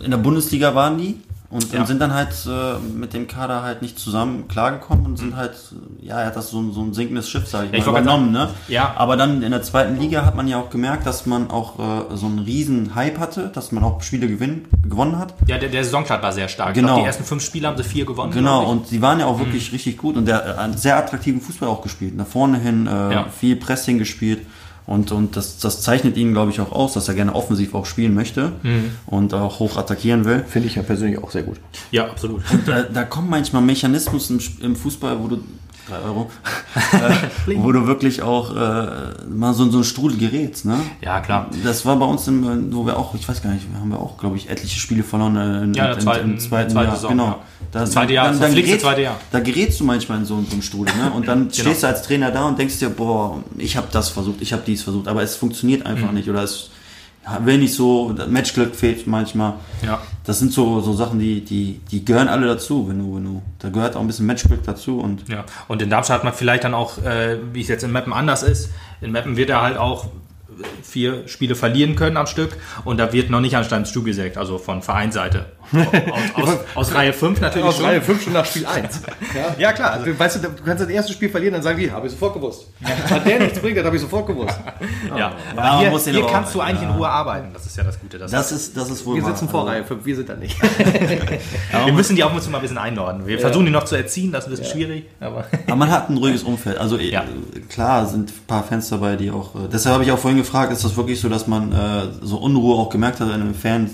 in 0.00 0.10
der 0.10 0.18
Bundesliga 0.18 0.74
waren 0.74 0.98
die 0.98 1.20
und, 1.54 1.72
Ja. 1.72 1.80
und 1.80 1.86
sind 1.86 2.00
dann 2.00 2.12
halt 2.12 2.30
äh, 2.48 2.78
mit 2.98 3.12
dem 3.14 3.28
Kader 3.28 3.62
halt 3.62 3.80
nicht 3.80 3.98
zusammen 3.98 4.48
klargekommen 4.48 5.06
und 5.06 5.16
sind 5.18 5.36
halt, 5.36 5.52
äh, 6.02 6.06
ja, 6.06 6.20
er 6.20 6.26
hat 6.26 6.36
das 6.36 6.50
so, 6.50 6.60
ein- 6.60 6.72
so 6.72 6.82
ein 6.82 6.92
sinkendes 6.92 7.28
Schiff, 7.30 7.46
sag 7.46 7.66
ich 7.66 7.72
Ja, 7.72 7.78
ich 7.78 7.86
mal, 7.86 7.92
wollte 7.92 8.02
übernommen, 8.08 8.32
ne? 8.32 8.48
Ja. 8.66 8.92
Aber 8.96 9.16
dann 9.16 9.40
in 9.42 9.52
der 9.52 9.62
zweiten 9.62 9.98
Liga 10.00 10.24
hat 10.26 10.34
man 10.34 10.48
ja 10.48 10.58
auch 10.58 10.68
gemerkt, 10.68 11.06
dass 11.06 11.26
man 11.26 11.50
auch 11.50 11.78
äh, 11.78 12.16
so 12.16 12.26
einen 12.26 12.40
riesen 12.40 12.94
Hype 12.96 13.18
hatte, 13.20 13.50
dass 13.54 13.70
man 13.72 13.84
auch 13.84 14.02
Spiele 14.02 14.26
gewinn, 14.26 14.64
gewonnen 14.82 15.18
hat. 15.18 15.34
Ja, 15.46 15.56
der, 15.58 15.68
der 15.68 15.84
Saisonstart 15.84 16.22
war 16.22 16.32
sehr 16.32 16.48
stark. 16.48 16.70
Ich 16.70 16.74
Genau. 16.74 16.88
glaube, 16.88 17.02
die 17.02 17.06
ersten 17.06 17.24
fünf 17.24 17.42
Spiele 17.44 17.68
haben 17.68 17.76
sie 17.76 17.84
vier 17.84 18.04
gewonnen. 18.04 18.32
Genau, 18.32 18.60
glaub 18.60 18.62
ich. 18.64 18.68
und 18.80 18.86
sie 18.88 19.00
waren 19.00 19.20
ja 19.20 19.26
auch 19.26 19.38
wirklich 19.38 19.72
richtig 19.72 19.96
gut 19.96 20.16
und 20.16 20.26
der 20.26 20.44
äh, 20.56 20.58
einen 20.58 20.76
sehr 20.76 20.96
attraktiven 20.96 21.40
Fußball 21.40 21.68
auch 21.68 21.82
gespielt. 21.82 22.16
Nach 22.16 22.26
vorne 22.26 22.58
hin 22.58 22.86
äh, 22.88 22.90
Ja. 23.12 23.26
viel 23.28 23.54
Pressing 23.56 23.98
gespielt. 23.98 24.44
Und, 24.86 25.12
und 25.12 25.36
das, 25.36 25.58
das 25.58 25.80
zeichnet 25.80 26.16
ihn, 26.16 26.32
glaube 26.32 26.50
ich, 26.50 26.60
auch 26.60 26.70
aus, 26.70 26.92
dass 26.92 27.08
er 27.08 27.14
gerne 27.14 27.34
offensiv 27.34 27.74
auch 27.74 27.86
spielen 27.86 28.14
möchte 28.14 28.52
und 29.06 29.32
auch 29.32 29.58
hoch 29.58 29.78
attackieren 29.78 30.24
will. 30.26 30.44
Finde 30.46 30.68
ich 30.68 30.74
ja 30.74 30.82
persönlich 30.82 31.22
auch 31.22 31.30
sehr 31.30 31.42
gut. 31.42 31.58
Ja, 31.90 32.04
absolut. 32.06 32.42
Da, 32.66 32.82
da 32.82 33.04
kommen 33.04 33.30
manchmal 33.30 33.62
Mechanismus 33.62 34.30
im, 34.30 34.40
im 34.60 34.76
Fußball, 34.76 35.18
wo 35.22 35.28
du 35.28 35.38
3 35.88 35.98
Euro, 36.06 36.30
äh, 36.92 37.56
wo 37.56 37.72
du 37.72 37.86
wirklich 37.86 38.22
auch 38.22 38.54
äh, 38.54 38.56
mal 39.28 39.52
so 39.54 39.64
in 39.64 39.70
so 39.70 39.78
einen 39.78 39.84
Strudel 39.84 40.18
gerätst. 40.18 40.64
Ne? 40.64 40.78
Ja, 41.00 41.20
klar. 41.20 41.50
Das 41.62 41.84
war 41.84 41.96
bei 41.96 42.06
uns, 42.06 42.26
im, 42.28 42.72
wo 42.74 42.86
wir 42.86 42.96
auch, 42.98 43.14
ich 43.14 43.28
weiß 43.28 43.42
gar 43.42 43.52
nicht, 43.52 43.66
haben 43.78 43.90
wir 43.90 43.98
auch, 44.00 44.16
glaube 44.18 44.36
ich, 44.36 44.48
etliche 44.48 44.78
Spiele 44.80 45.02
verloren 45.02 45.36
äh, 45.36 45.64
in, 45.64 45.74
Ja, 45.74 45.92
in 45.92 46.00
zweiten- 46.00 46.30
im 46.32 46.38
zweiten 46.38 46.70
zweite 46.70 46.86
Jahr. 46.86 46.94
Saison, 46.96 47.10
genau. 47.10 47.24
ja. 47.26 47.38
Da, 47.72 47.84
Zweite 47.86 48.12
Jahr, 48.12 48.28
das 48.28 48.38
verpflichtete 48.38 48.66
gerätst, 48.68 48.84
zweite 48.86 49.02
Jahr. 49.02 49.16
da 49.32 49.40
gerätst 49.40 49.80
du 49.80 49.84
manchmal 49.84 50.18
in 50.18 50.24
so, 50.24 50.42
so 50.42 50.52
einen 50.52 50.62
Strudel. 50.62 50.94
Ne? 50.96 51.10
Und 51.12 51.26
dann 51.28 51.38
Genau. 51.48 51.52
stehst 51.52 51.82
du 51.82 51.86
als 51.88 52.02
Trainer 52.02 52.30
da 52.30 52.44
und 52.46 52.58
denkst 52.58 52.78
dir, 52.78 52.90
boah, 52.90 53.42
ich 53.58 53.76
habe 53.76 53.88
das 53.90 54.08
versucht, 54.10 54.40
ich 54.40 54.52
habe 54.52 54.62
dies 54.66 54.82
versucht, 54.82 55.08
aber 55.08 55.22
es 55.22 55.36
funktioniert 55.36 55.84
einfach 55.86 56.08
Mhm. 56.08 56.14
nicht 56.14 56.28
oder 56.30 56.42
es 56.44 56.70
nicht 57.40 57.74
so, 57.74 58.14
Matchglück 58.28 58.74
fehlt 58.74 59.06
manchmal. 59.06 59.54
Ja. 59.84 60.02
Das 60.24 60.38
sind 60.38 60.52
so, 60.52 60.80
so 60.80 60.92
Sachen, 60.92 61.18
die, 61.18 61.44
die, 61.44 61.80
die 61.90 62.04
gehören 62.04 62.28
alle 62.28 62.46
dazu, 62.46 62.88
wenn 62.88 62.98
du, 62.98 63.16
wenn 63.16 63.24
du, 63.24 63.42
da 63.58 63.68
gehört 63.68 63.96
auch 63.96 64.00
ein 64.00 64.06
bisschen 64.06 64.26
Matchglück 64.26 64.62
dazu 64.64 65.00
und 65.00 65.28
Ja, 65.28 65.44
und 65.68 65.82
in 65.82 65.90
Darmstadt 65.90 66.18
hat 66.18 66.24
man 66.24 66.32
vielleicht 66.32 66.64
dann 66.64 66.74
auch, 66.74 66.98
äh, 66.98 67.38
wie 67.52 67.60
es 67.60 67.68
jetzt 67.68 67.84
in 67.84 67.92
Meppen 67.92 68.12
anders 68.12 68.42
ist, 68.42 68.70
in 69.00 69.12
Meppen 69.12 69.36
wird 69.36 69.50
er 69.50 69.62
halt 69.62 69.76
auch 69.76 70.08
vier 70.82 71.26
Spiele 71.28 71.54
verlieren 71.54 71.96
können 71.96 72.16
am 72.16 72.26
Stück 72.26 72.56
und 72.84 72.98
da 72.98 73.12
wird 73.12 73.30
noch 73.30 73.40
nicht 73.40 73.56
anständig 73.56 73.92
zugesägt, 73.92 74.38
also 74.38 74.58
von 74.58 74.82
Vereinsseite. 74.82 75.46
Aus, 75.72 76.48
aus, 76.48 76.58
aus 76.74 76.94
Reihe 76.94 77.12
5 77.12 77.40
natürlich 77.40 77.66
Aus 77.66 77.76
schon. 77.76 77.84
Reihe 77.86 78.00
5 78.02 78.22
schon 78.22 78.32
nach 78.32 78.44
Spiel 78.44 78.66
1. 78.66 79.00
Ja, 79.34 79.54
Ja, 79.58 79.72
klar. 79.72 79.92
Also, 79.92 80.04
Du, 80.06 80.18
weißt 80.18 80.36
du, 80.36 80.40
du 80.48 80.62
kannst 80.64 80.82
das 80.84 80.90
erste 80.90 81.12
Spiel 81.12 81.28
verlieren, 81.30 81.54
dann 81.54 81.62
sagen 81.62 81.78
die, 81.78 81.90
habe 81.90 82.06
ich 82.06 82.12
sofort 82.12 82.34
gewusst. 82.34 82.66
Hat 82.82 83.26
der 83.26 83.40
nichts 83.40 83.58
bringt, 83.58 83.76
das 83.78 83.84
habe 83.84 83.96
ich 83.96 84.02
sofort 84.02 84.26
gewusst. 84.26 84.58
ja. 85.16 85.32
hier 85.80 85.90
muss 85.90 86.04
den 86.04 86.14
hier 86.14 86.22
aber 86.24 86.32
kannst 86.32 86.54
du 86.54 86.60
eigentlich 86.60 86.82
in 86.82 86.90
Ruhe 86.94 87.08
arbeiten, 87.08 87.48
das 87.52 87.66
ist 87.66 87.76
ja 87.76 87.84
das 87.84 87.98
Gute. 88.00 88.18
Das 88.18 88.30
das 88.30 88.52
ist, 88.52 88.76
das 88.76 88.90
ist 88.90 89.04
wohl 89.06 89.16
Wir 89.16 89.22
wahr. 89.22 89.30
sitzen 89.30 89.48
vor 89.48 89.60
Also, 89.60 89.72
Reihe 89.72 89.84
5, 89.84 90.04
wir 90.04 90.16
sind 90.16 90.28
da 90.28 90.34
nicht. 90.36 90.56
wir 91.84 91.92
müssen 91.92 92.16
die 92.16 92.24
auch 92.24 92.32
mal 92.32 92.40
ein 92.44 92.60
bisschen 92.60 92.78
einordnen. 92.78 93.26
Wir 93.26 93.38
versuchen 93.38 93.66
die 93.66 93.72
noch 93.72 93.84
zu 93.84 93.96
erziehen, 93.96 94.32
das 94.32 94.44
ist 94.44 94.48
ein 94.48 94.56
bisschen 94.56 94.72
schwierig, 94.72 95.04
aber 95.20 95.44
Aber 95.66 95.76
man 95.76 95.90
hat 95.90 96.10
ein 96.10 96.16
ruhiges 96.16 96.42
Umfeld. 96.42 96.78
Also 96.78 96.98
Ja. 96.98 97.24
klar 97.68 98.06
sind 98.06 98.30
ein 98.30 98.46
paar 98.46 98.64
Fans 98.64 98.88
dabei, 98.88 99.16
die 99.16 99.30
auch. 99.30 99.54
Äh, 99.54 99.68
deshalb 99.72 99.94
habe 99.94 100.04
ich 100.04 100.12
auch 100.12 100.18
vorhin 100.18 100.38
gefragt, 100.38 100.72
ist 100.72 100.84
das 100.84 100.96
wirklich 100.96 101.20
so, 101.20 101.28
dass 101.28 101.46
man 101.46 101.72
äh, 101.72 102.02
so 102.22 102.36
Unruhe 102.38 102.76
auch 102.78 102.90
gemerkt 102.90 103.20
hat 103.20 103.28
in 103.28 103.34
einem 103.34 103.54
Fan, 103.54 103.90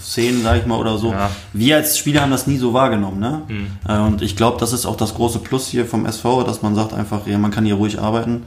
Szenen, 0.00 0.42
sag 0.42 0.58
ich 0.58 0.66
mal, 0.66 0.78
oder 0.78 0.98
so. 0.98 1.01
Ja. 1.10 1.30
Wir 1.52 1.76
als 1.76 1.98
Spieler 1.98 2.20
haben 2.22 2.30
das 2.30 2.46
nie 2.46 2.58
so 2.58 2.72
wahrgenommen, 2.72 3.18
ne? 3.20 3.42
Äh, 3.88 3.98
Und 3.98 4.22
ich 4.22 4.36
glaube, 4.36 4.58
das 4.60 4.72
ist 4.72 4.86
auch 4.86 4.96
das 4.96 5.14
große 5.14 5.40
Plus 5.40 5.66
hier 5.66 5.86
vom 5.86 6.06
SV, 6.06 6.44
dass 6.44 6.62
man 6.62 6.74
sagt 6.74 6.92
einfach, 6.94 7.26
ja, 7.26 7.38
man 7.38 7.50
kann 7.50 7.64
hier 7.64 7.74
ruhig 7.74 7.98
arbeiten 8.00 8.42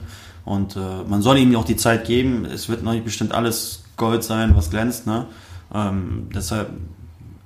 und 0.46 0.76
äh, 0.76 0.80
man 1.08 1.22
soll 1.22 1.38
ihm 1.38 1.56
auch 1.56 1.66
die 1.66 1.76
Zeit 1.76 2.06
geben. 2.06 2.46
Es 2.46 2.70
wird 2.70 2.84
noch 2.84 2.94
nicht 2.94 3.04
bestimmt 3.06 3.34
alles 3.34 3.84
Gold 3.98 4.24
sein, 4.24 4.56
was 4.56 4.70
glänzt, 4.70 5.08
ne? 5.08 5.26
Ähm, 5.74 6.30
deshalb, 6.34 6.70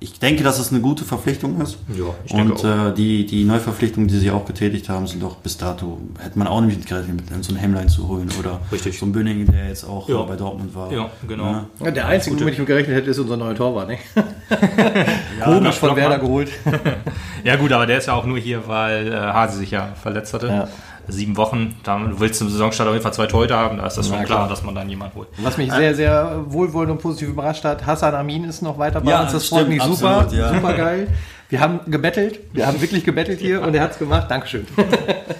ich 0.02 0.18
denke, 0.18 0.42
dass 0.42 0.58
es 0.58 0.72
eine 0.72 0.80
gute 0.80 1.04
Verpflichtung 1.04 1.60
ist. 1.60 1.76
Ja, 1.88 2.04
ich 2.24 2.32
denke 2.32 2.54
Und 2.54 2.64
äh, 2.64 2.94
die, 2.94 3.26
die 3.26 3.44
Neuverpflichtungen, 3.44 4.08
die 4.08 4.16
sie 4.18 4.30
auch 4.30 4.46
getätigt 4.46 4.88
haben, 4.88 5.06
sind 5.06 5.22
doch 5.22 5.36
bis 5.36 5.58
dato, 5.58 5.98
hätte 6.18 6.38
man 6.38 6.48
auch 6.48 6.62
nicht 6.62 6.78
mit 6.78 6.86
gerechnet, 6.88 7.30
mit 7.30 7.44
so 7.44 7.50
einem 7.52 7.60
Hemmlein 7.60 7.88
zu 7.90 8.08
holen 8.08 8.28
oder 8.38 8.60
Richtig. 8.72 8.98
so 8.98 9.04
ein 9.06 9.12
Böning, 9.12 9.44
der 9.46 9.68
jetzt 9.68 9.84
auch 9.84 10.08
Ja. 10.08 10.22
bei 10.22 10.36
Dortmund 10.36 10.74
war. 10.74 10.90
Ja, 10.90 11.10
genau. 11.28 11.52
Ne? 11.52 11.66
Ja, 11.84 11.90
der 11.90 12.06
einzige, 12.06 12.40
womit 12.40 12.54
ich 12.54 12.58
mit 12.60 12.66
gerechnet 12.68 12.96
hätte, 12.96 13.10
ist 13.10 13.18
unser 13.18 13.36
neuer 13.36 13.54
Torwart. 13.54 13.88
Ne? 13.88 13.98
Ja, 15.38 15.44
Komisch 15.44 15.76
von. 15.76 15.94
Werder 15.96 16.18
geholt. 16.18 16.50
Ja 17.44 17.56
gut, 17.56 17.72
aber 17.72 17.86
der 17.86 17.96
ist 17.98 18.06
ja 18.06 18.12
auch 18.14 18.26
nur 18.26 18.38
hier, 18.38 18.68
weil 18.68 19.08
äh, 19.10 19.16
Hase 19.16 19.56
sich 19.58 19.70
ja 19.70 19.94
verletzt 20.00 20.34
hatte. 20.34 20.46
Ja. 20.48 20.68
Sieben 21.12 21.36
Wochen. 21.36 21.76
Dann 21.84 22.18
willst 22.20 22.40
du 22.40 22.44
zum 22.44 22.52
Saisonstart 22.52 22.88
auf 22.88 22.94
jeden 22.94 23.02
Fall 23.02 23.12
zwei 23.12 23.26
Torhüter 23.26 23.56
haben. 23.58 23.78
Da 23.78 23.86
ist 23.86 23.96
das 23.96 24.06
schon 24.08 24.18
Na, 24.18 24.24
klar, 24.24 24.38
klar. 24.40 24.48
dass 24.48 24.62
man 24.62 24.74
dann 24.74 24.88
jemanden 24.88 25.16
holt. 25.16 25.28
Was 25.42 25.56
mich 25.58 25.72
sehr, 25.72 25.94
sehr 25.94 26.44
wohlwollend 26.46 26.92
und 26.92 26.98
positiv 27.00 27.28
überrascht 27.28 27.64
hat, 27.64 27.84
Hassan 27.86 28.14
Amin 28.14 28.44
ist 28.44 28.62
noch 28.62 28.78
weiter 28.78 29.00
bei 29.00 29.10
Ja, 29.10 29.22
uns. 29.22 29.32
Das 29.32 29.46
freut 29.48 29.60
stimmt, 29.66 29.74
mich 29.74 29.82
super. 29.82 30.18
absolut, 30.20 30.32
ja. 30.38 30.54
Super 30.54 30.72
geil. 30.74 31.08
Wir 31.50 31.60
haben 31.60 31.80
gebettelt. 31.90 32.38
Wir 32.52 32.66
haben 32.66 32.80
wirklich 32.80 33.04
gebettelt 33.04 33.40
hier 33.40 33.60
und 33.62 33.74
er 33.74 33.82
hat 33.82 33.92
es 33.92 33.98
gemacht. 33.98 34.30
Dankeschön. 34.30 34.66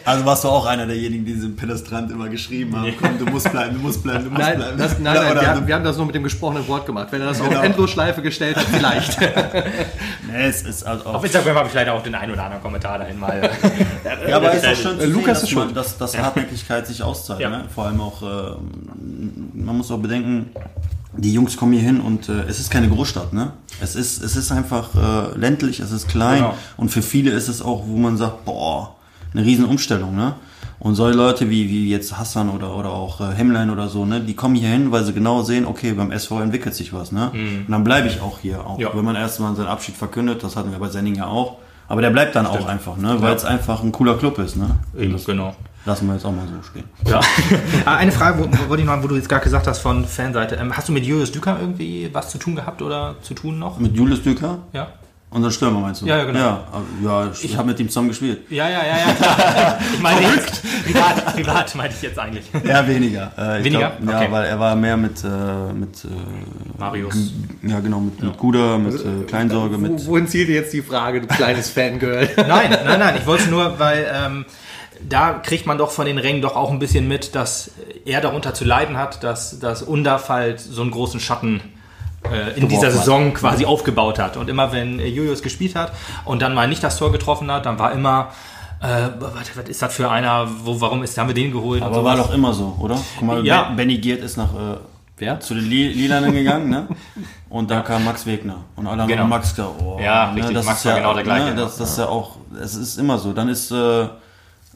Also 0.02 0.24
warst 0.24 0.42
du 0.42 0.48
auch 0.48 0.66
einer 0.66 0.86
derjenigen, 0.86 1.24
die 1.24 1.34
diesem 1.34 1.54
Penetrant 1.54 2.10
immer 2.10 2.28
geschrieben 2.28 2.74
haben, 2.74 2.92
komm, 3.00 3.18
du 3.18 3.26
musst 3.26 3.50
bleiben, 3.52 3.74
du 3.74 3.80
musst 3.80 4.02
bleiben, 4.02 4.24
du 4.24 4.30
musst 4.30 4.42
Nein, 4.42 4.56
bleiben. 4.56 4.78
das, 4.78 4.98
nein, 4.98 5.14
nein 5.14 5.34
wir, 5.40 5.46
haben, 5.48 5.66
wir 5.68 5.74
haben 5.74 5.84
das 5.84 5.96
nur 5.98 6.06
mit 6.06 6.14
dem 6.14 6.24
gesprochenen 6.24 6.66
Wort 6.66 6.86
gemacht. 6.86 7.08
Wenn 7.10 7.20
er 7.20 7.28
das 7.28 7.38
Genau. 7.40 7.58
auf 7.58 7.62
Endlosschleife 7.64 8.22
gestellt 8.22 8.56
hat, 8.56 8.64
vielleicht. 8.64 9.18
Nee, 10.32 10.46
es 10.46 10.62
ist 10.62 10.84
also 10.84 11.06
auch 11.06 11.14
Auf 11.14 11.24
Instagram 11.24 11.56
habe 11.56 11.68
ich 11.68 11.74
leider 11.74 11.92
auch 11.92 12.02
den 12.02 12.14
einen 12.14 12.32
oder 12.32 12.44
anderen 12.44 12.62
Kommentar 12.62 12.98
dahin 12.98 13.18
mal. 13.18 13.50
Ja, 14.28 14.36
aber 14.36 14.54
es 14.54 14.62
ist 14.62 14.68
auch 14.68 14.74
schön 14.76 14.98
zu 14.98 15.04
Äh, 15.04 15.06
sehen, 15.06 15.12
Lukas 15.12 15.40
dass, 15.42 15.74
dass, 15.74 15.98
dass 15.98 16.18
Hartnäckigkeit 16.18 16.86
sich 16.86 17.02
auszahlt. 17.02 17.40
Ja. 17.40 17.50
Ne? 17.50 17.64
Vor 17.72 17.86
allem 17.86 18.00
auch, 18.00 18.22
äh, 18.22 18.56
man 19.54 19.76
muss 19.76 19.90
auch 19.90 19.98
bedenken, 19.98 20.50
die 21.16 21.32
Jungs 21.32 21.56
kommen 21.56 21.72
hier 21.72 21.82
hin 21.82 22.00
und 22.00 22.28
äh, 22.28 22.42
es 22.48 22.60
ist 22.60 22.70
keine 22.70 22.88
Großstadt. 22.88 23.32
Ne? 23.32 23.52
Es, 23.80 23.96
ist, 23.96 24.22
es 24.22 24.36
ist 24.36 24.52
einfach 24.52 24.90
äh, 24.94 25.38
ländlich, 25.38 25.80
es 25.80 25.90
ist 25.92 26.08
klein 26.08 26.38
Genau. 26.42 26.54
und 26.76 26.90
für 26.90 27.02
viele 27.02 27.30
ist 27.32 27.48
es 27.48 27.62
auch, 27.62 27.82
wo 27.86 27.96
man 27.96 28.16
sagt, 28.16 28.44
boah, 28.44 28.94
eine 29.34 29.44
riesen 29.44 29.64
Umstellung. 29.64 30.14
Ne? 30.16 30.34
Und 30.78 30.94
solche 30.94 31.16
Leute 31.18 31.50
wie, 31.50 31.68
wie 31.68 31.90
jetzt 31.90 32.16
Hassan 32.16 32.48
oder, 32.48 32.74
oder 32.76 32.90
auch 32.90 33.20
äh, 33.20 33.34
Hemmlein 33.34 33.68
oder 33.70 33.88
so, 33.88 34.06
ne, 34.06 34.20
die 34.20 34.34
kommen 34.34 34.54
hier 34.54 34.68
hin, 34.70 34.92
weil 34.92 35.04
sie 35.04 35.12
genau 35.12 35.42
sehen, 35.42 35.66
okay, 35.66 35.92
beim 35.92 36.10
SV 36.10 36.40
entwickelt 36.40 36.74
sich 36.74 36.92
was. 36.94 37.12
Ne? 37.12 37.30
Und 37.32 37.66
dann 37.68 37.84
bleibe 37.84 38.08
ich 38.08 38.20
auch 38.22 38.38
hier. 38.38 38.64
Auch 38.66 38.76
Mhm. 38.78 38.82
Ja. 38.82 38.90
wenn 38.94 39.04
man 39.04 39.14
erstmal 39.16 39.54
seinen 39.56 39.66
Abschied 39.68 39.96
verkündet, 39.96 40.42
das 40.42 40.56
hatten 40.56 40.70
wir 40.72 40.78
bei 40.78 40.88
Senning 40.88 41.16
ja 41.16 41.26
auch. 41.26 41.56
Aber 41.86 42.00
der 42.02 42.10
bleibt 42.10 42.34
dann 42.36 42.46
auch 42.46 42.66
einfach, 42.66 42.96
ne? 42.96 43.16
weil 43.20 43.34
es 43.34 43.44
einfach 43.44 43.82
ein 43.82 43.90
cooler 43.92 44.16
Club 44.16 44.38
ist. 44.38 44.56
Ne? 44.56 44.70
Eben, 44.96 45.22
genau. 45.24 45.54
Lassen 45.86 46.06
wir 46.08 46.14
jetzt 46.14 46.26
auch 46.26 46.32
mal 46.32 46.46
so 46.46 46.62
stehen. 46.62 46.84
Ja. 47.06 47.20
Eine 47.86 48.12
Frage, 48.12 48.38
wo, 48.38 48.44
wo, 48.44 48.68
wollte 48.68 48.82
ich 48.82 48.86
noch, 48.88 49.02
wo 49.02 49.08
du 49.08 49.16
jetzt 49.16 49.28
gerade 49.28 49.44
gesagt 49.44 49.66
hast 49.66 49.78
von 49.78 50.04
Fanseite. 50.04 50.56
Ähm, 50.56 50.76
hast 50.76 50.88
du 50.88 50.92
mit 50.92 51.04
Julius 51.06 51.32
Düker 51.32 51.56
irgendwie 51.58 52.10
was 52.12 52.28
zu 52.28 52.38
tun 52.38 52.54
gehabt 52.54 52.82
oder 52.82 53.16
zu 53.22 53.32
tun 53.32 53.58
noch? 53.58 53.78
Mit 53.78 53.96
Julius 53.96 54.22
Düker? 54.22 54.58
Ja. 54.72 54.88
Unser 55.32 55.52
Stürmer 55.52 55.78
meinst 55.78 56.02
du? 56.02 56.06
Ja, 56.06 56.18
ja, 56.18 56.24
genau. 56.24 56.38
Ja, 56.40 56.66
äh, 56.72 57.04
ja 57.04 57.30
ich, 57.40 57.56
habe 57.56 57.68
mit 57.68 57.78
ihm 57.78 57.88
zusammen 57.88 58.08
gespielt. 58.08 58.40
Ja, 58.50 58.68
ja, 58.68 58.80
ja, 58.84 58.96
ja. 58.98 59.78
Ich 59.94 60.00
meine 60.00 60.22
jetzt, 60.22 60.62
privat, 60.84 61.34
privat 61.34 61.74
meine 61.76 61.94
ich 61.94 62.02
jetzt 62.02 62.18
eigentlich. 62.18 62.44
Ja, 62.64 62.86
weniger. 62.86 63.30
Äh, 63.38 63.58
ich 63.60 63.64
Weniger? 63.66 63.92
Glaub, 64.00 64.10
ja, 64.10 64.20
Okay. 64.20 64.32
weil 64.32 64.46
er 64.46 64.58
war 64.58 64.74
mehr 64.74 64.96
mit, 64.96 65.22
äh, 65.22 65.72
mit 65.72 66.04
äh, 66.04 66.08
Marius. 66.78 67.32
ja 67.62 67.78
genau, 67.78 68.00
mit, 68.00 68.20
mit 68.20 68.36
Guder, 68.38 68.76
mit 68.76 68.94
äh, 68.94 69.24
Kleinsorge, 69.28 69.78
mit. 69.78 70.04
Wo, 70.04 70.12
wohin 70.12 70.26
zielt 70.26 70.48
jetzt 70.48 70.72
die 70.72 70.82
Frage, 70.82 71.20
du 71.20 71.28
kleines 71.28 71.70
Fangirl? 71.70 72.28
Nein, 72.36 72.76
nein, 72.84 72.98
nein. 72.98 73.14
Ich 73.16 73.26
wollte 73.26 73.48
nur, 73.48 73.78
weil 73.78 74.10
ähm, 74.12 74.44
da 75.08 75.32
kriegt 75.34 75.66
man 75.66 75.78
doch 75.78 75.90
von 75.90 76.06
den 76.06 76.18
Rängen 76.18 76.42
doch 76.42 76.56
auch 76.56 76.70
ein 76.70 76.78
bisschen 76.78 77.08
mit, 77.08 77.34
dass 77.34 77.70
er 78.04 78.20
darunter 78.20 78.54
zu 78.54 78.64
leiden 78.64 78.96
hat, 78.96 79.22
dass, 79.24 79.58
dass 79.58 79.82
Undaf 79.82 80.28
halt 80.28 80.60
so 80.60 80.82
einen 80.82 80.90
großen 80.90 81.20
Schatten 81.20 81.60
äh, 82.30 82.58
in 82.58 82.68
dieser. 82.68 82.90
Saison 82.90 83.32
quasi 83.34 83.64
aufgebaut 83.64 84.18
hat. 84.18 84.36
Und 84.36 84.48
immer 84.50 84.72
wenn 84.72 84.98
äh, 85.00 85.06
Julius 85.06 85.42
gespielt 85.42 85.74
hat 85.74 85.92
und 86.24 86.42
dann 86.42 86.54
mal 86.54 86.68
nicht 86.68 86.82
das 86.82 86.98
Tor 86.98 87.12
getroffen 87.12 87.50
hat, 87.50 87.66
dann 87.66 87.78
war 87.78 87.92
immer, 87.92 88.28
äh, 88.82 89.08
was, 89.18 89.56
was 89.56 89.68
ist 89.68 89.82
das 89.82 89.94
für 89.94 90.10
einer, 90.10 90.48
wo, 90.64 90.80
warum 90.80 91.02
ist, 91.02 91.16
haben 91.18 91.28
wir 91.28 91.34
den 91.34 91.50
geholt? 91.52 91.82
Aber 91.82 92.04
war 92.04 92.16
doch 92.16 92.32
immer 92.32 92.52
so, 92.52 92.76
oder? 92.80 92.98
Guck 93.18 93.26
mal, 93.26 93.46
Ja. 93.46 93.64
Ben- 93.64 93.76
Benny 93.76 93.98
Giert 93.98 94.22
ist 94.22 94.36
nach 94.36 94.52
äh, 94.54 94.76
Wer? 95.18 95.38
zu 95.40 95.54
den 95.54 95.64
Li 95.64 95.88
Lilanen 95.88 96.32
gegangen, 96.32 96.70
ne? 96.70 96.88
Und 97.50 97.70
da 97.70 97.80
kam 97.80 98.04
Max 98.06 98.24
Wegner. 98.26 98.64
Und 98.76 98.86
alle 98.86 99.02
haben 99.02 99.08
Genau. 99.08 99.26
Max 99.26 99.54
gesagt, 99.54 99.70
oh, 99.82 99.98
Ja, 100.02 100.30
richtig, 100.32 100.54
das 100.54 100.64
Max 100.66 100.78
ist 100.80 100.84
war 100.86 100.92
ja, 100.92 100.98
genau 100.98 101.14
der 101.14 101.24
gleiche, 101.24 101.50
Ne, 101.50 101.56
das, 101.56 101.76
das 101.76 101.90
ist 101.90 101.98
ja 101.98 102.06
auch, 102.06 102.36
es 102.62 102.74
ist 102.74 102.96
immer 102.98 103.18
so. 103.18 103.32
Dann 103.34 103.48
ist 103.50 103.70
äh, 103.70 104.06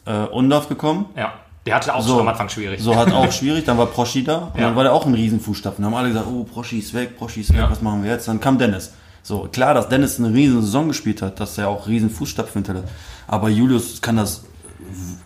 äh, 0.06 0.24
Undorf 0.26 0.68
gekommen. 0.68 1.06
Ja, 1.16 1.32
der 1.66 1.74
hatte 1.76 1.94
auch 1.94 2.02
So. 2.02 2.10
schon 2.14 2.20
am 2.20 2.28
Anfang 2.28 2.48
schwierig. 2.48 2.80
So 2.82 2.94
hat 2.96 3.12
auch 3.12 3.30
schwierig, 3.40 3.64
dann 3.64 3.78
war 3.78 3.86
Proschi 3.86 4.22
da 4.24 4.50
und 4.52 4.60
Ja. 4.60 4.66
dann 4.68 4.76
war 4.76 4.82
der 4.84 4.92
auch 4.92 5.06
ein 5.06 5.14
Riesenfußstapfen. 5.14 5.82
Dann 5.82 5.92
haben 5.92 5.98
alle 5.98 6.08
gesagt, 6.08 6.26
oh, 6.30 6.44
Proschi 6.44 6.78
ist 6.78 6.92
weg, 6.94 7.16
Proschi 7.18 7.40
ist 7.40 7.50
weg, 7.52 7.60
Ja. 7.60 7.70
was 7.70 7.80
machen 7.82 8.02
wir 8.04 8.10
jetzt? 8.10 8.28
Dann 8.28 8.40
kam 8.40 8.58
Dennis. 8.58 8.92
So, 9.22 9.48
klar, 9.50 9.72
dass 9.72 9.88
Dennis 9.88 10.18
eine 10.18 10.32
riesen 10.34 10.60
Saison 10.60 10.88
gespielt 10.88 11.22
hat, 11.22 11.40
dass 11.40 11.56
er 11.56 11.68
auch 11.68 11.86
riesen 11.88 12.10
Fußstapfen 12.10 12.62
hinterlässt. 12.62 12.92
Aber 13.26 13.48
Julius 13.48 14.02
kann 14.02 14.16
das, 14.16 14.44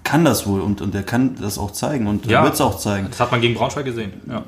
kann 0.04 0.24
das 0.24 0.46
wohl 0.46 0.60
und, 0.60 0.80
und 0.80 0.94
er 0.94 1.02
kann 1.02 1.34
das 1.40 1.58
auch 1.58 1.72
zeigen 1.72 2.06
und 2.06 2.26
Ja. 2.26 2.38
er 2.38 2.44
wird 2.44 2.54
es 2.54 2.60
auch 2.60 2.78
zeigen. 2.78 3.08
Das 3.10 3.18
hat 3.18 3.32
man 3.32 3.40
gegen 3.40 3.54
Braunschweig 3.54 3.84
gesehen. 3.84 4.12
Ja. 4.28 4.42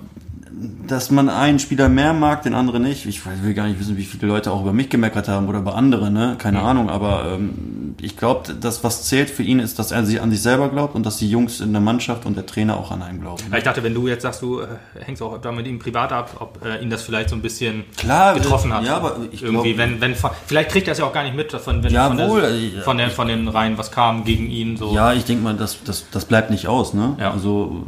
Dass 0.87 1.11
man 1.11 1.29
einen 1.31 1.59
Spieler 1.59 1.89
mehr 1.89 2.13
mag, 2.13 2.43
den 2.43 2.55
anderen 2.55 2.83
nicht. 2.83 3.07
Ich 3.07 3.23
will 3.43 3.55
gar 3.55 3.67
nicht 3.67 3.81
wissen, 3.81 3.97
wie 3.97 4.05
viele 4.05 4.27
Leute 4.27 4.51
auch 4.53 4.61
über 4.61 4.73
mich 4.75 4.91
gemeckert 4.91 5.27
haben 5.29 5.49
oder 5.49 5.61
über 5.61 5.75
andere, 5.75 6.11
ne? 6.11 6.35
Keine 6.39 6.61
Ahnung, 6.61 6.91
aber 6.91 7.33
ähm, 7.35 7.95
ich 8.01 8.17
glaube, 8.17 8.53
das, 8.61 8.85
was 8.85 9.05
zählt 9.05 9.31
für 9.31 9.43
ihn, 9.43 9.59
ist, 9.59 9.79
dass 9.79 9.91
er 9.91 10.05
sich 10.05 10.21
an 10.21 10.31
sich 10.31 10.43
selber 10.43 10.69
glaubt 10.69 10.95
und 10.95 11.07
dass 11.07 11.17
die 11.17 11.31
Jungs 11.31 11.61
in 11.61 11.73
der 11.73 11.81
Mannschaft 11.81 12.27
und 12.27 12.37
der 12.37 12.45
Trainer 12.45 12.77
auch 12.77 12.91
an 12.91 13.03
einen 13.03 13.21
glauben. 13.21 13.43
Ja, 13.51 13.57
Ich 13.59 13.65
dachte, 13.65 13.83
wenn 13.83 13.95
du 13.95 14.07
jetzt 14.09 14.23
sagst, 14.23 14.43
du 14.43 14.61
äh, 14.61 14.67
hängst 15.05 15.23
auch 15.23 15.39
da 15.39 15.51
mit 15.51 15.67
ihm 15.67 15.79
privat 15.79 16.13
ab, 16.13 16.37
ob 16.41 16.59
äh, 16.65 16.83
ihn 16.83 16.91
das 16.91 17.03
vielleicht 17.03 17.31
so 17.31 17.37
ein 17.37 17.43
bisschen 17.43 17.85
Klar, 17.97 18.35
getroffen 18.35 18.73
hat. 18.75 18.85
ja, 18.85 18.97
aber 18.97 19.17
ich 19.33 19.43
irgendwie, 19.43 19.73
glaub- 19.75 19.89
wenn, 19.91 20.01
wenn 20.03 20.15
vielleicht 20.47 20.71
kriegt 20.71 20.89
er 20.89 20.93
es 20.93 20.99
ja 20.99 21.07
auch 21.07 21.13
gar 21.15 21.23
nicht 21.25 21.37
mit, 21.37 21.53
von, 21.53 21.83
wenn 21.83 21.93
Jawohl, 21.93 22.43
von, 22.43 22.51
äh, 22.51 22.71
der, 22.71 22.83
von, 22.83 22.99
der, 22.99 23.11
von 23.11 23.29
den 23.29 23.49
Reihen 23.49 23.79
was 23.79 23.91
kam 23.91 24.25
gegen 24.25 24.51
ihn. 24.51 24.77
So. 24.77 24.95
Ja, 24.95 25.13
ich 25.15 25.25
denke 25.25 25.43
mal, 25.43 25.55
das, 25.55 25.79
das, 25.85 26.05
das 26.11 26.27
bleibt 26.27 26.51
nicht 26.51 26.67
aus. 26.69 26.93
Ne? 26.93 27.17
Ja. 27.19 27.31
Also, 27.31 27.85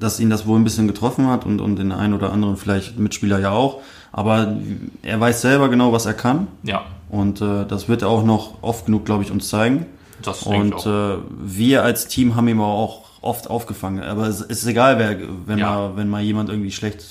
dass 0.00 0.18
ihn 0.20 0.30
das 0.30 0.46
wohl 0.46 0.58
ein 0.58 0.64
bisschen 0.64 0.88
getroffen 0.88 1.28
hat 1.28 1.44
und, 1.46 1.60
und 1.60 1.76
den 1.76 1.92
einen 1.92 2.07
oder 2.14 2.32
anderen 2.32 2.56
vielleicht 2.56 2.98
Mitspieler 2.98 3.38
ja 3.38 3.50
auch. 3.50 3.80
Aber 4.12 4.54
er 5.02 5.20
weiß 5.20 5.42
selber 5.42 5.68
genau, 5.68 5.92
was 5.92 6.06
er 6.06 6.14
kann. 6.14 6.46
ja. 6.62 6.84
Und 7.10 7.40
äh, 7.40 7.64
das 7.66 7.88
wird 7.88 8.02
er 8.02 8.08
auch 8.10 8.22
noch 8.22 8.62
oft 8.62 8.84
genug, 8.84 9.06
glaube 9.06 9.22
ich, 9.22 9.30
uns 9.30 9.48
zeigen. 9.48 9.86
Das 10.20 10.42
Und 10.42 10.74
auch. 10.74 10.86
äh, 10.86 11.16
wir 11.40 11.82
als 11.82 12.06
Team 12.06 12.36
haben 12.36 12.46
ihn 12.48 12.60
auch 12.60 13.02
oft 13.22 13.48
aufgefangen. 13.48 14.02
Aber 14.02 14.26
es 14.26 14.42
ist 14.42 14.66
egal, 14.66 14.98
wer, 14.98 15.16
wenn, 15.46 15.58
Ja. 15.58 15.70
mal, 15.70 15.96
wenn 15.96 16.08
mal 16.10 16.20
jemand 16.20 16.50
irgendwie 16.50 16.70
schlecht 16.70 17.02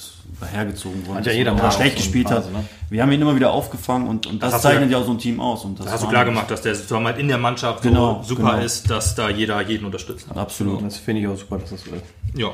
hergezogen 0.51 1.07
wurde 1.07 1.17
Hat 1.19 1.25
ja 1.25 1.31
jeder 1.31 1.53
oder 1.53 1.63
mal 1.63 1.71
schlecht 1.71 1.95
gespielt 1.97 2.29
hat. 2.29 2.43
Phase, 2.43 2.51
ne? 2.51 2.63
Wir 2.91 3.01
haben 3.01 3.11
ihn 3.11 3.19
immer 3.21 3.35
wieder 3.35 3.51
aufgefangen 3.51 4.07
und, 4.07 4.27
und 4.27 4.43
das, 4.43 4.53
du 4.53 4.59
zeichnet 4.59 4.91
ja- 4.91 4.99
auch 4.99 5.05
so 5.05 5.11
ein 5.13 5.17
Team 5.17 5.39
aus. 5.39 5.65
Und 5.65 5.79
das 5.79 5.85
Das 5.85 5.93
hast 5.95 6.03
du 6.03 6.09
klar 6.09 6.25
gemacht, 6.25 6.51
dass 6.51 6.61
der 6.61 6.75
Zusammenhalt 6.75 7.17
in 7.17 7.27
der 7.27 7.39
Mannschaft 7.39 7.81
Genau, 7.81 8.19
so 8.21 8.35
super 8.35 8.51
genau. 8.51 8.63
ist, 8.63 8.87
dass 8.91 9.15
da 9.15 9.29
jeder 9.29 9.59
jeden 9.67 9.85
unterstützt. 9.85 10.27
Absolut. 10.35 10.83
Das 10.85 10.97
finde 10.97 11.21
ich 11.21 11.27
auch 11.27 11.37
super, 11.37 11.57
dass 11.57 11.71
das 11.71 11.81
so 11.81 11.89
ist. 11.91 12.03
Ja. 12.39 12.49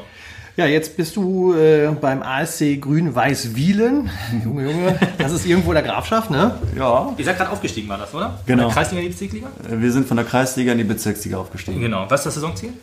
Ja, 0.55 0.67
jetzt 0.67 0.95
bist 0.95 1.15
du 1.15 1.55
äh, 1.55 1.89
beim 1.99 2.21
ASC 2.21 2.79
Grün-Weiß-Wielen. 2.79 4.07
Junge, 4.43 4.69
Junge, 4.69 4.99
das 5.17 5.31
ist 5.31 5.47
irgendwo 5.47 5.73
der 5.73 5.81
Grafschaft, 5.81 6.29
ne? 6.29 6.51
Ja, 6.77 7.11
Ihr 7.17 7.25
seid 7.25 7.37
gerade 7.37 7.49
aufgestiegen, 7.49 7.89
war 7.89 7.97
das, 7.97 8.13
oder? 8.13 8.37
Genau. 8.45 8.69
Von 8.69 8.75
der 8.75 8.75
Kreisliga 8.75 9.01
in 9.01 9.07
die 9.07 9.13
Bezirksliga? 9.13 9.47
wir 9.67 9.91
sind 9.91 10.07
von 10.07 10.17
der 10.17 10.25
Kreisliga 10.27 10.71
in 10.73 10.77
die 10.77 10.83
Bezirksliga 10.83 11.37
aufgestiegen. 11.37 11.81
Genau. 11.81 12.05
Was 12.07 12.19
ist 12.19 12.25
das 12.25 12.33
Saisonziel? 12.35 12.73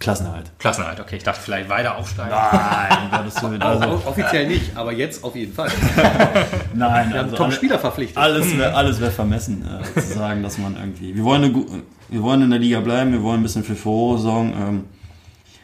Klassenerhalt. 0.00 0.50
Klassenerhalt, 0.58 0.98
okay. 0.98 1.14
Ich 1.14 1.22
dachte 1.22 1.40
vielleicht 1.40 1.68
weiter 1.68 1.96
aufsteigen. 1.96 2.32
Nein, 2.32 3.08
Gottes 3.12 3.40
Willen. 3.40 3.62
Also, 3.62 3.84
Also, 3.84 4.02
offiziell 4.08 4.48
nicht, 4.48 4.76
aber 4.76 4.92
jetzt 4.92 5.22
auf 5.22 5.36
jeden 5.36 5.52
Fall. 5.52 5.70
nein, 6.74 7.10
Wir 7.12 7.18
haben 7.20 7.24
also 7.26 7.36
Top-Spieler 7.36 7.78
verpflichtet. 7.78 8.18
alles 8.18 8.58
wäre 8.58 8.74
alles 8.74 9.00
wär 9.00 9.12
vermessen, 9.12 9.64
äh, 9.64 10.00
zu 10.00 10.14
sagen, 10.14 10.42
dass 10.42 10.58
man 10.58 10.74
irgendwie. 10.74 11.14
Wir 11.14 11.22
wollen, 11.22 11.44
eine, 11.44 11.64
wir 12.08 12.20
wollen 12.20 12.42
in 12.42 12.50
der 12.50 12.58
Liga 12.58 12.80
bleiben, 12.80 13.12
wir 13.12 13.22
wollen 13.22 13.38
ein 13.38 13.42
bisschen 13.44 13.62
für 13.62 13.76
Furore 13.76 14.18
sorgen. 14.18 14.52
Ähm, 14.60 14.84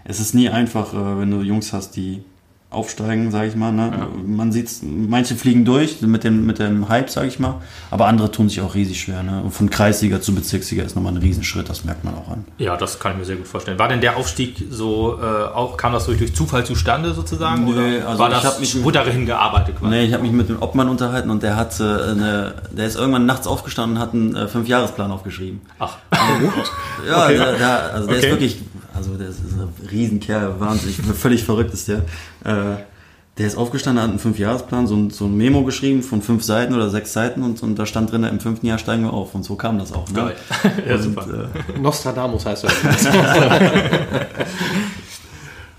es 0.09 0.19
ist 0.19 0.35
nie 0.35 0.49
einfach, 0.49 0.93
äh, 0.93 1.21
wenn 1.21 1.31
du 1.31 1.43
Jungs 1.43 1.73
hast, 1.73 1.93
die 1.95 2.23
aufsteigen, 2.71 3.31
sage 3.31 3.47
ich 3.49 3.57
mal. 3.57 3.73
Ne? 3.73 3.91
Man 4.27 4.53
sieht's, 4.53 4.83
manche 4.83 5.37
fliegen 5.37 5.65
durch 5.65 6.03
mit 6.03 6.23
dem, 6.23 6.45
mit 6.45 6.59
dem 6.59 6.91
Hype, 6.91 7.09
sage 7.09 7.27
ich 7.29 7.39
mal, 7.39 7.55
aber 7.91 8.07
andere 8.09 8.31
tun 8.31 8.51
sich 8.51 8.61
auch 8.61 8.75
riesig 8.75 9.01
schwer. 9.01 9.23
Ne? 9.23 9.41
Und 9.43 9.53
von 9.53 9.71
Kreisliga 9.71 10.21
zu 10.21 10.35
Bezirksliga 10.35 10.83
ist 10.85 10.95
nochmal 10.95 11.15
ein 11.15 11.17
Riesenschritt, 11.17 11.67
das 11.71 11.87
merkt 11.87 12.05
man 12.05 12.13
auch 12.15 12.29
an. 12.31 12.45
Ja, 12.59 12.77
das 12.77 13.01
kann 13.01 13.13
ich 13.13 13.19
mir 13.21 13.25
sehr 13.25 13.37
gut 13.37 13.49
vorstellen. 13.49 13.79
War 13.79 13.89
denn 13.89 14.03
der 14.03 14.19
Aufstieg 14.19 14.63
so, 14.71 15.19
äh, 15.19 15.25
auch 15.25 15.79
kam 15.79 15.95
das 15.95 16.05
durch, 16.05 16.19
durch 16.19 16.35
Zufall 16.35 16.67
zustande 16.67 17.15
sozusagen? 17.15 17.65
Nö, 17.65 17.71
oder 18.01 18.07
also 18.09 18.19
war 18.19 18.29
ich 18.29 18.35
das, 18.35 18.45
hab 18.45 18.61
mich- 18.61 18.85
wurde 18.85 18.99
darin 18.99 19.25
gearbeitet 19.25 19.77
quasi? 19.79 19.91
Nee, 19.91 20.05
ich 20.05 20.13
habe 20.13 20.25
mich 20.25 20.33
mit 20.33 20.51
dem 20.51 20.61
Obmann 20.61 20.91
unterhalten 20.91 21.31
und 21.31 21.43
der 21.43 21.57
hatte 21.57 22.09
eine, 22.11 22.55
der 22.77 22.87
ist 22.87 22.97
irgendwann 22.97 23.25
nachts 23.25 23.47
aufgestanden 23.47 23.97
und 23.97 24.03
hat 24.03 24.13
einen 24.13 24.37
äh, 24.37 24.47
Fünfjahresplan 24.47 25.11
aufgeschrieben. 25.11 25.63
Ach, 25.79 25.97
Ja, 27.09 27.29
der, 27.29 27.53
der, 27.57 27.95
also 27.95 28.09
der 28.09 28.17
Okay. 28.19 28.27
ist 28.27 28.31
wirklich, 28.33 28.59
also 28.99 29.17
der 29.17 29.29
ist, 29.29 29.39
ein 29.41 29.69
Riesenkerl, 29.91 30.61
wahnsinnig, 30.61 30.97
völlig 31.15 31.43
verrückt 31.45 31.73
ist 31.73 31.89
der. 31.89 31.99
Äh, 32.45 32.77
Der 33.39 33.47
ist 33.47 33.57
aufgestanden, 33.57 34.03
hat 34.03 34.11
einen 34.11 34.19
Fünfjahresplan, 34.19 34.89
so 34.89 34.97
ein, 34.97 35.11
so 35.11 35.27
ein 35.27 35.37
Memo 35.37 35.63
geschrieben 35.63 36.03
von 36.03 36.23
fünf 36.23 36.43
Seiten 36.43 36.75
oder 36.75 36.91
sechs 36.91 37.13
Seiten 37.13 37.45
und, 37.45 37.63
und 37.63 37.79
da 37.79 37.87
stand 37.87 38.11
drin, 38.11 38.25
im 38.25 38.41
fünften 38.41 38.67
Jahr 38.67 38.79
steigen 38.79 39.05
wir 39.05 39.13
auf. 39.13 39.33
Und 39.33 39.45
so 39.45 39.55
kam 39.55 39.79
das 39.79 39.93
auch. 39.93 40.09
Ne? 40.11 40.15
Geil. 40.15 40.37
ja, 40.89 40.97
Und, 40.97 41.03
super. 41.05 41.25
äh, 41.77 41.81
Nostradamus 41.81 42.45
heißt 42.45 42.65
er. 42.65 42.71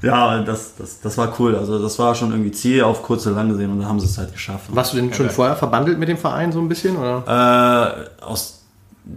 ja, 0.02 0.42
das, 0.44 0.76
das, 0.78 1.02
das 1.02 1.18
war 1.18 1.34
cool. 1.40 1.56
Also 1.58 1.82
das 1.82 2.00
war 2.00 2.16
schon 2.16 2.32
irgendwie 2.32 2.52
Ziel 2.52 2.84
auf 2.84 3.04
kurz 3.04 3.28
oder 3.28 3.36
lang 3.36 3.50
gesehen 3.50 3.70
und 3.72 3.80
dann 3.80 3.90
haben 3.90 4.00
sie 4.00 4.06
es 4.06 4.18
halt 4.18 4.32
geschafft. 4.32 4.74
Warst 4.74 4.94
du 4.94 4.98
denn 4.98 5.14
schon 5.14 5.26
geil. 5.26 5.36
vorher 5.36 5.56
verbandelt 5.58 6.00
mit 6.00 6.08
dem 6.08 6.18
Verein 6.18 6.54
so 6.54 6.60
ein 6.60 6.70
bisschen? 6.70 6.96
Oder? 6.96 8.08
Äh, 8.22 8.24
aus 8.24 8.59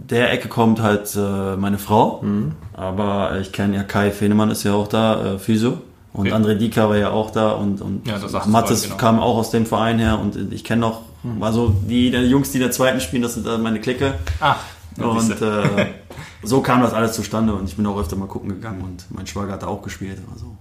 der 0.09 0.31
Ecke 0.31 0.47
kommt 0.47 0.81
halt 0.81 1.15
äh, 1.15 1.55
meine 1.55 1.77
Frau, 1.77 2.23
aber 2.73 3.37
ich 3.39 3.51
kenne 3.51 3.75
ja 3.75 3.83
Kai 3.83 4.11
Fehnemann 4.11 4.49
ist 4.51 4.63
ja 4.63 4.73
auch 4.73 4.87
da, 4.87 5.35
äh, 5.35 5.39
Physio. 5.39 5.71
Und 6.13 6.27
Okay. 6.27 6.31
André 6.31 6.53
Dieker 6.55 6.89
war 6.89 6.97
ja 6.97 7.09
auch 7.09 7.31
da 7.31 7.51
und, 7.53 7.81
und 7.81 8.07
Ja, 8.07 8.17
Mattes 8.45 8.81
vorhin, 8.81 8.81
genau. 8.83 8.97
kam 8.97 9.19
auch 9.19 9.37
aus 9.37 9.49
dem 9.49 9.65
Verein 9.65 9.97
her 9.97 10.19
und 10.19 10.53
ich 10.53 10.63
kenne 10.63 10.81
noch, 10.81 11.01
war 11.23 11.51
so 11.51 11.73
die, 11.87 12.11
die 12.11 12.17
Jungs, 12.17 12.51
die 12.51 12.57
in 12.57 12.63
der 12.63 12.71
zweiten 12.71 12.99
spielen, 12.99 13.23
das 13.23 13.33
sind 13.33 13.47
äh, 13.47 13.57
meine 13.57 13.79
Clique. 13.81 14.13
Ah, 14.39 14.55
Und 14.97 15.41
äh, 15.41 15.85
so 16.43 16.61
kam 16.61 16.81
das 16.81 16.93
alles 16.93 17.13
zustande 17.13 17.53
und 17.53 17.67
ich 17.67 17.75
bin 17.75 17.85
auch 17.85 17.99
öfter 17.99 18.15
mal 18.15 18.27
gucken 18.27 18.49
gegangen 18.49 18.81
und 18.81 19.05
mein 19.09 19.25
Schwager 19.25 19.53
hat 19.53 19.63
da 19.63 19.67
auch 19.67 19.81
gespielt. 19.81 20.17
Also 20.33 20.55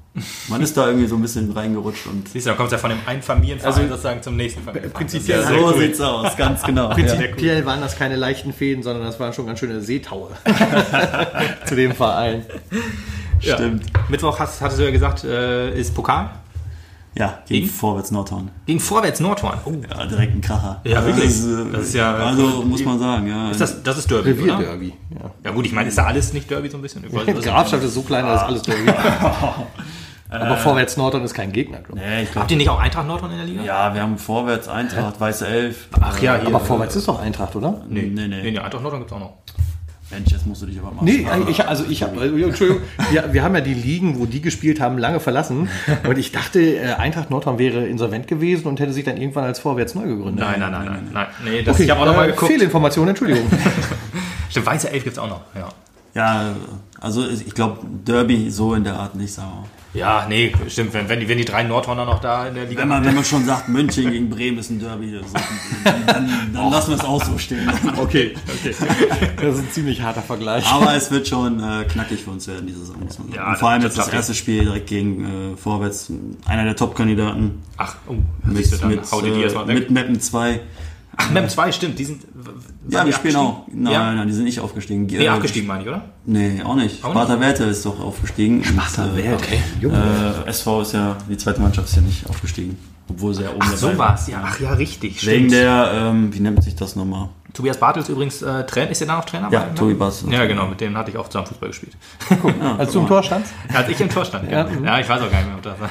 man 0.48 0.60
ist 0.62 0.76
da 0.76 0.86
irgendwie 0.86 1.06
so 1.06 1.16
ein 1.16 1.22
bisschen 1.22 1.50
reingerutscht 1.52 2.06
und 2.06 2.28
Siehst 2.28 2.46
du, 2.46 2.50
dann 2.50 2.56
kommst 2.56 2.72
du 2.72 2.76
ja 2.76 2.80
von 2.80 2.90
dem 2.90 3.00
einen 3.06 3.22
Familienverein 3.22 3.72
Also, 3.72 3.88
sozusagen 3.88 4.22
zum 4.22 4.36
nächsten 4.36 4.62
Familienverein. 4.62 4.92
prinzipiell 4.92 5.40
ja 5.40 5.48
so 5.48 5.54
cool. 5.54 5.78
sieht's 5.78 6.00
aus, 6.00 6.36
ganz 6.36 6.62
genau. 6.62 6.88
ja. 6.88 6.94
Prinzipiell 6.94 7.64
waren 7.64 7.80
das 7.80 7.96
keine 7.96 8.16
leichten 8.16 8.52
Fäden, 8.52 8.82
sondern 8.82 9.04
das 9.04 9.18
waren 9.18 9.32
schon 9.32 9.46
ganz 9.46 9.58
schöne 9.58 9.80
Seetaue 9.80 10.30
zu 11.66 11.74
dem 11.76 11.92
Verein. 11.92 12.44
Ja. 13.40 13.54
Stimmt. 13.56 13.84
Mittwoch 14.08 14.38
hast, 14.38 14.60
hattest 14.60 14.78
du 14.80 14.84
ja 14.84 14.90
gesagt, 14.90 15.24
äh, 15.24 15.78
ist 15.78 15.94
Pokal 15.94 16.30
Ja, 17.14 17.40
gegen 17.46 17.66
Gegen? 17.66 17.68
Vorwärts 17.74 18.10
Nordhorn. 18.10 18.50
gegen 18.66 18.80
Vorwärts 18.80 19.20
Nordhorn. 19.20 19.58
Oh, 19.66 19.72
Ja, 19.90 20.06
direkt 20.06 20.34
ein 20.34 20.40
Kracher. 20.40 20.80
Ja, 20.84 21.04
wirklich? 21.04 21.26
Das 21.26 21.34
ist, 21.34 21.46
äh, 21.46 21.64
Das 21.72 21.82
ist 21.82 21.94
ja- 21.94 22.14
Also 22.14 22.62
muss 22.64 22.84
man 22.84 22.98
sagen, 22.98 23.26
ja. 23.26 23.50
ist 23.50 23.60
das, 23.60 23.82
das 23.82 23.98
ist 23.98 24.10
Derby, 24.10 24.32
oder? 24.32 24.54
Revierderby. 24.58 24.94
Ja. 25.10 25.30
Ja 25.44 25.50
gut, 25.50 25.66
ich 25.66 25.72
meine, 25.72 25.88
ist 25.90 25.98
da 25.98 26.04
alles 26.06 26.32
nicht 26.32 26.50
Derby 26.50 26.70
so 26.70 26.78
ein 26.78 26.82
bisschen? 26.82 27.04
Ich 27.04 27.12
weiß- 27.12 27.42
Grafschaft 27.42 27.84
ist 27.84 27.94
so 27.94 28.02
klein, 28.02 28.24
da 28.24 28.34
ist 28.36 28.42
alles 28.42 28.62
Derby. 28.62 28.90
Aber 30.30 30.56
vorwärts 30.56 30.96
Nordhorn 30.96 31.22
ist 31.24 31.34
kein 31.34 31.52
Gegner, 31.52 31.80
glaube 31.80 32.00
ich. 32.00 32.06
Nee, 32.06 32.22
ich 32.22 32.30
glaub, 32.32 32.42
Habt 32.44 32.50
ihr 32.50 32.56
nicht 32.56 32.70
auch 32.70 32.80
Eintracht 32.80 33.06
Nordhorn 33.06 33.32
in 33.32 33.36
der 33.36 33.46
Liga? 33.46 33.62
ja, 33.62 33.92
wir 33.92 34.00
haben 34.00 34.16
Vorwärts, 34.16 34.66
Eintracht, 34.66 35.20
Weiße 35.20 35.46
Elf. 35.46 35.88
Ach 36.00 36.18
ja, 36.22 36.36
hier. 36.36 36.46
Aber 36.46 36.60
vorwärts 36.60 36.96
ist 36.96 37.06
doch 37.08 37.20
Eintracht, 37.20 37.54
oder? 37.54 37.82
Nee, 37.90 38.02
Nee, 38.04 38.08
nee, 38.08 38.28
nee. 38.28 38.42
nee. 38.42 38.50
nee 38.52 38.58
Eintracht 38.58 38.82
Nordhorn 38.82 39.02
gibt 39.02 39.10
es 39.10 39.16
auch 39.16 39.20
noch. 39.20 39.34
Mensch, 40.12 40.30
jetzt 40.30 40.46
musst 40.46 40.62
du 40.62 40.66
dich 40.66 40.78
aber 40.78 40.92
mal. 40.92 41.04
Nee, 41.04 41.26
ich, 41.48 41.66
also 41.66 41.84
ich 41.88 42.02
habe, 42.02 42.22
Entschuldigung, 42.22 42.82
wir, 43.10 43.32
wir 43.32 43.42
haben 43.42 43.54
ja 43.54 43.60
die 43.60 43.74
Ligen, 43.74 44.18
wo 44.18 44.26
die 44.26 44.40
gespielt 44.40 44.80
haben, 44.80 44.98
lange 44.98 45.20
verlassen. 45.20 45.68
Und 46.08 46.18
ich 46.18 46.32
dachte, 46.32 46.60
äh, 46.60 46.94
Eintracht 46.94 47.30
Nordhorn 47.30 47.58
wäre 47.58 47.86
insolvent 47.86 48.28
gewesen 48.28 48.66
und 48.66 48.78
hätte 48.80 48.92
sich 48.92 49.04
dann 49.04 49.16
irgendwann 49.16 49.44
als 49.44 49.58
Vorwärts 49.58 49.94
neu 49.94 50.06
gegründet. 50.06 50.44
Nein, 50.44 50.60
nein, 50.60 50.72
nein, 50.72 50.84
nein. 50.84 51.08
nein. 51.12 51.26
Nee, 51.44 51.62
das, 51.62 51.76
Okay, 51.76 51.84
ich 51.84 51.90
habe 51.90 52.00
auch 52.00 52.06
noch 52.06 52.16
mal 52.16 52.28
äh, 52.28 52.32
geguckt. 52.32 52.52
Fehlinformation, 52.52 53.08
Entschuldigung. 53.08 53.46
Stimmt, 54.50 54.66
Weiße 54.66 54.90
Elf 54.90 55.04
gibt 55.04 55.16
es 55.16 55.22
auch 55.22 55.28
noch. 55.28 55.40
Ja. 55.54 55.68
Ja, 56.14 56.54
also 57.00 57.26
ich 57.26 57.54
glaube, 57.54 57.78
Derby 58.06 58.50
so 58.50 58.74
in 58.74 58.84
der 58.84 58.94
Art 58.94 59.14
nicht, 59.14 59.32
sagen 59.32 59.48
wir 59.48 59.60
mal. 59.60 59.68
Ja, 59.94 60.24
nee, 60.26 60.52
stimmt. 60.68 60.94
Wenn, 60.94 61.08
wenn, 61.10 61.20
die, 61.20 61.28
wenn 61.28 61.36
die 61.36 61.44
drei 61.44 61.64
Nordhorner 61.64 62.06
noch 62.06 62.20
da 62.20 62.46
in 62.48 62.54
der 62.54 62.64
Liga 62.64 62.80
Wenn 62.80 62.88
man, 62.88 63.04
wenn 63.04 63.14
man 63.14 63.24
schon 63.24 63.44
sagt, 63.44 63.68
München 63.68 64.10
gegen 64.10 64.30
Bremen 64.30 64.56
ist 64.58 64.70
ein 64.70 64.78
Derby, 64.80 65.10
so, 65.18 65.34
dann, 65.84 66.50
dann 66.54 66.70
lassen 66.70 66.90
wir 66.92 66.96
es 66.96 67.04
auch 67.04 67.22
so 67.22 67.36
stehen. 67.36 67.70
Okay, 67.98 68.34
okay. 68.48 68.74
Das 69.36 69.54
ist 69.56 69.60
ein 69.60 69.70
ziemlich 69.70 70.00
harter 70.00 70.22
Vergleich. 70.22 70.66
Aber 70.66 70.94
es 70.94 71.10
wird 71.10 71.28
schon 71.28 71.60
äh, 71.60 71.84
knackig 71.84 72.22
für 72.24 72.30
uns 72.30 72.48
werden, 72.48 72.66
diese 72.66 72.80
Saison, 72.80 73.00
muss 73.00 73.18
man 73.18 73.28
sagen. 73.28 73.38
Ja, 73.38 73.50
Und 73.50 73.58
vor 73.58 73.68
allem 73.68 73.82
das- 73.82 73.90
jetzt 73.92 73.98
das 73.98 74.06
das 74.06 74.14
erste 74.14 74.34
Spiel 74.34 74.64
direkt 74.64 74.86
gegen 74.86 75.52
äh, 75.52 75.56
Vorwärts, 75.56 76.10
einer 76.46 76.64
der 76.64 76.74
Top-Kandidaten. 76.76 77.62
Ach, 77.76 77.96
oh, 78.08 78.14
Mit, 78.44 78.82
dann 78.82 78.88
mit, 78.88 79.00
äh, 79.12 79.74
mit 79.74 79.90
Mappen 79.90 80.20
2. 80.20 80.60
Ach, 81.24 81.30
Mem 81.30 81.48
2, 81.48 81.72
stimmt. 81.72 81.98
Die 81.98 82.04
sind. 82.04 82.22
Ja, 82.88 83.00
wir 83.00 83.04
die 83.04 83.12
spielen 83.12 83.36
auch. 83.36 83.66
Nein, 83.72 83.92
Ja? 83.92 84.12
nein, 84.14 84.26
die 84.26 84.32
sind 84.34 84.44
nicht 84.44 84.60
aufgestiegen. 84.60 85.06
Nee, 85.06 85.24
Äh, 85.24 85.28
abgestiegen 85.28 85.66
meine 85.68 85.82
ich, 85.82 85.88
oder? 85.88 86.04
Nee, 86.24 86.62
auch 86.64 86.74
nicht. 86.74 87.04
Auch 87.04 87.10
Sparta 87.10 87.38
Werte 87.40 87.64
ist 87.64 87.84
doch 87.86 88.00
aufgestiegen. 88.00 88.64
Sparta 88.64 89.14
Werte. 89.16 89.44
Okay. 89.44 89.88
Äh, 90.46 90.48
SV 90.50 90.82
ist 90.82 90.92
ja, 90.92 91.16
die 91.28 91.36
zweite 91.36 91.60
Mannschaft 91.60 91.88
ist 91.88 91.96
ja 91.96 92.02
nicht 92.02 92.28
aufgestiegen. 92.28 92.76
Obwohl 93.08 93.34
sie 93.34 93.42
ja 93.42 93.50
oben 93.50 93.58
Ach, 93.60 93.66
dabei 93.66 93.76
so 93.76 93.86
waren. 93.88 93.98
war's. 93.98 94.28
Ja, 94.28 94.42
ach 94.44 94.58
ja, 94.60 94.72
richtig. 94.72 95.26
Wegen 95.26 95.48
Stimmt. 95.48 95.52
der, 95.52 95.92
ähm, 95.94 96.32
wie 96.34 96.40
nennt 96.40 96.62
sich 96.62 96.74
das 96.76 96.96
nochmal? 96.96 97.28
Tobias 97.52 97.76
Bartels 97.78 98.08
übrigens 98.08 98.40
äh, 98.40 98.64
Trainer. 98.64 98.90
Ist 98.90 99.00
der 99.02 99.08
da 99.08 99.16
noch 99.16 99.24
Trainer? 99.26 99.48
Ja, 99.50 99.64
Tobi 99.74 99.92
Bartels. 99.94 100.24
Ja, 100.30 100.46
genau. 100.46 100.66
Mit 100.68 100.80
dem 100.80 100.96
hatte 100.96 101.10
ich 101.10 101.18
auch 101.18 101.28
zusammen 101.28 101.46
Fußball 101.48 101.68
gespielt. 101.68 101.96
Als 102.78 102.92
du 102.92 103.00
im 103.00 103.06
Tor 103.06 103.22
standst? 103.22 103.52
Als 103.74 103.88
ich 103.90 104.00
im 104.00 104.08
Tor 104.08 104.24
stand. 104.24 104.50
Ja, 104.50 104.66
ja 104.82 104.98
ich 105.00 105.08
weiß 105.08 105.20
auch 105.20 105.30
gar 105.30 105.38
nicht 105.38 105.48
mehr, 105.48 105.56
ob 105.56 105.62
das 105.62 105.78
war. 105.80 105.90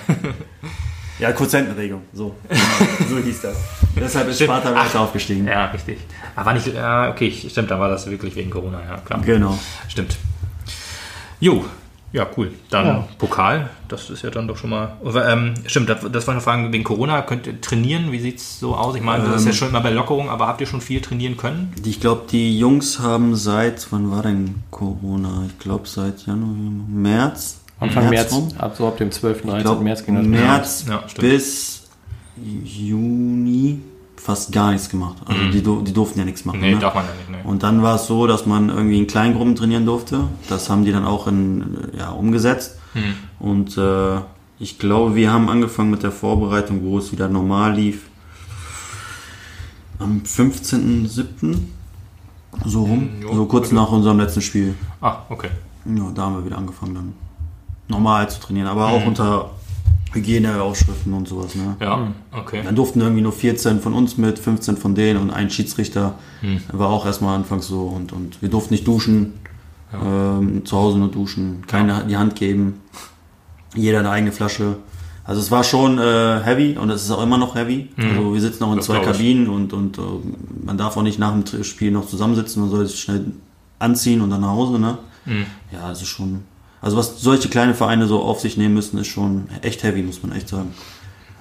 Ja, 1.22 1.32
Quotientenregelung. 1.34 2.02
So. 2.14 2.36
so 3.10 3.18
hieß 3.18 3.42
das. 3.42 3.56
Deshalb 3.96 4.30
ist 4.30 4.38
Stimmt. 4.38 4.50
Sparta 4.50 4.74
Werte 4.74 5.00
aufgestiegen. 5.00 5.46
Ja, 5.48 5.66
richtig. 5.68 6.00
Aber 6.36 6.48
war 6.48 6.54
nicht. 6.54 6.68
Äh, 6.68 7.10
okay, 7.12 7.32
stimmt, 7.48 7.70
da 7.70 7.80
war 7.80 7.90
das 7.90 8.10
wirklich 8.10 8.36
wegen 8.36 8.50
Corona, 8.50 8.82
ja, 8.84 8.98
klar. 8.98 9.22
Genau. 9.22 9.58
Stimmt. 9.88 10.18
Jo, 11.40 11.64
ja, 12.12 12.28
cool. 12.36 12.52
Dann 12.72 12.86
Ja. 12.88 13.08
Pokal, 13.20 13.70
das 13.88 14.10
ist 14.10 14.24
ja 14.24 14.32
dann 14.32 14.48
doch 14.48 14.58
schon 14.58 14.72
mal. 14.72 14.98
Ähm, 15.06 15.54
stimmt, 15.68 15.90
das, 15.90 16.00
das 16.12 16.26
war 16.28 16.34
eine 16.34 16.42
Frage 16.42 16.72
wegen 16.72 16.84
Corona. 16.84 17.22
Könnt 17.22 17.48
ihr 17.48 17.62
trainieren? 17.62 18.12
Wie 18.12 18.20
sieht 18.20 18.38
es 18.38 18.60
so 18.60 18.76
aus? 18.76 18.96
Ich 18.96 19.02
meine, 19.02 19.24
das 19.24 19.42
ist 19.42 19.46
ja 19.46 19.54
schon 19.54 19.70
immer 19.70 19.82
bei 19.82 19.92
Lockerung, 19.92 20.30
aber 20.30 20.48
habt 20.48 20.60
ihr 20.60 20.68
schon 20.68 20.82
viel 20.82 21.02
trainieren 21.02 21.38
können? 21.38 21.72
Ich 21.86 22.00
glaube, 22.00 22.24
die 22.32 22.58
Jungs 22.58 23.00
haben 23.00 23.36
seit, 23.36 23.92
wann 23.92 24.12
war 24.12 24.24
denn 24.24 24.56
Corona? 24.72 25.44
Ich 25.48 25.60
glaube 25.60 25.88
seit 25.88 26.26
Januar, 26.26 26.56
März. 26.90 27.61
Anfang 27.82 28.10
März, 28.10 28.32
rum. 28.32 28.48
ab 28.58 28.76
so 28.78 28.88
ab 28.88 28.98
dem 28.98 29.12
12. 29.12 29.38
Ich 29.38 29.44
13. 29.44 29.62
glaube, 29.64 29.84
März 29.84 30.06
ging 30.06 30.16
das 30.16 30.26
März 30.26 30.86
Ja, 30.88 31.04
bis 31.20 31.84
Juni 32.64 33.80
fast 34.16 34.52
gar 34.52 34.72
nichts 34.72 34.88
gemacht. 34.88 35.18
Also 35.26 35.42
die, 35.52 35.64
dur- 35.64 35.84
die 35.84 35.92
durften 35.94 36.20
ja 36.20 36.26
nichts 36.26 36.46
machen. 36.46 36.60
Mhm. 36.60 36.66
Nee, 36.66 36.74
ne? 36.76 36.80
darf 36.80 36.94
man 36.94 37.06
ja 37.06 37.12
nicht. 37.14 37.44
Nee. 37.44 37.50
Und 37.50 37.64
dann 37.64 37.82
war 37.82 37.96
es 37.96 38.06
so, 38.06 38.28
dass 38.28 38.46
man 38.46 38.70
irgendwie 38.70 39.00
in 39.00 39.08
Kleingruppen 39.08 39.56
trainieren 39.56 39.86
durfte. 39.86 40.26
Das 40.48 40.70
haben 40.70 40.86
die 40.86 40.92
dann 40.92 41.06
auch 41.06 41.26
in, 41.28 41.78
ja, 41.98 42.12
umgesetzt. 42.12 42.78
Hm. 42.94 43.16
Und 43.40 43.78
äh, 43.78 44.20
ich 44.60 44.78
glaube, 44.78 45.16
wir 45.16 45.32
haben 45.34 45.50
angefangen 45.50 45.90
mit 45.90 46.04
der 46.04 46.12
Vorbereitung, 46.12 46.84
wo 46.84 47.00
es 47.00 47.12
wieder 47.12 47.28
normal 47.30 47.74
lief. 47.74 48.04
Am 49.98 50.22
15.07. 50.24 51.58
So 52.66 52.84
rum. 52.84 53.10
Hm, 53.18 53.22
jo, 53.24 53.34
so 53.34 53.46
kurz 53.46 53.68
okay. 53.68 53.76
nach 53.76 53.92
unserem 53.92 54.20
letzten 54.20 54.42
Spiel. 54.42 54.76
Ah, 55.02 55.18
okay. 55.30 55.50
Ja, 55.86 56.12
da 56.14 56.22
haben 56.24 56.36
wir 56.36 56.46
wieder 56.46 56.58
angefangen 56.60 56.94
dann 56.94 57.14
normal 57.92 58.30
zu 58.30 58.40
trainieren. 58.40 58.68
Aber 58.68 58.88
auch 58.88 59.06
unter 59.06 59.52
Hygieneausschriften 60.14 61.14
und 61.14 61.28
sowas. 61.28 61.56
Ne? 61.56 61.76
Ja, 61.80 62.08
okay. 62.32 62.62
Dann 62.64 62.76
durften 62.76 63.00
irgendwie 63.02 63.22
nur 63.22 63.32
14 63.32 63.80
von 63.80 63.94
uns 63.94 64.18
mit, 64.18 64.40
15 64.40 64.78
von 64.78 64.96
denen 64.96 65.20
und 65.20 65.32
ein 65.32 65.50
Schiedsrichter 65.50 66.16
Hm. 66.42 66.60
war 66.72 66.90
auch 66.90 67.06
erstmal 67.06 67.36
anfangs 67.36 67.68
so 67.68 67.82
und, 67.84 68.12
und 68.14 68.42
wir 68.42 68.50
durften 68.50 68.74
nicht 68.74 68.88
duschen, 68.88 69.34
ähm, 69.94 70.66
zu 70.66 70.76
Hause 70.76 70.98
nur 70.98 71.10
duschen, 71.10 71.64
keine 71.68 72.04
die 72.10 72.18
Hand 72.18 72.36
geben, 72.36 72.82
jeder 73.76 74.00
eine 74.00 74.10
eigene 74.10 74.32
Flasche. 74.32 74.78
Also 75.24 75.40
es 75.40 75.52
war 75.52 75.64
schon 75.64 76.00
äh, 76.00 76.42
heavy 76.44 76.78
und 76.78 76.90
es 76.90 77.04
ist 77.04 77.12
auch 77.12 77.22
immer 77.22 77.38
noch 77.38 77.54
heavy. 77.56 77.90
Also 77.96 78.34
wir 78.34 78.42
sitzen 78.42 78.64
auch 78.64 78.72
in. 78.72 78.78
Das 78.78 78.88
zwei. 78.88 79.00
Kabinen 79.00 79.48
und, 79.50 79.72
und 79.72 79.98
äh, 80.00 80.02
man 80.66 80.78
darf 80.78 80.98
auch 80.98 81.04
nicht 81.04 81.20
nach 81.20 81.32
dem 81.32 81.64
Spiel 81.64 81.92
noch 81.92 82.08
zusammensitzen, 82.08 82.62
man 82.62 82.72
soll 82.72 82.86
sich 82.88 83.00
schnell 83.00 83.28
anziehen 83.78 84.22
und 84.22 84.32
dann 84.32 84.42
nach 84.42 84.50
Hause. 84.50 84.80
Ne? 84.80 84.98
Hm. 85.26 85.46
Ja, 85.72 85.92
es 85.92 86.02
ist 86.02 86.08
schon. 86.08 86.44
Also 86.82 86.98
was 86.98 87.22
solche 87.22 87.48
kleine 87.50 87.74
Vereine 87.76 88.08
so 88.08 88.22
auf 88.22 88.40
sich 88.40 88.58
nehmen 88.58 88.74
müssen, 88.74 88.98
ist 88.98 89.08
schon 89.08 89.48
echt 89.62 89.84
heavy, 89.84 90.02
muss 90.02 90.24
man 90.24 90.32
echt 90.32 90.50
sagen. 90.50 90.74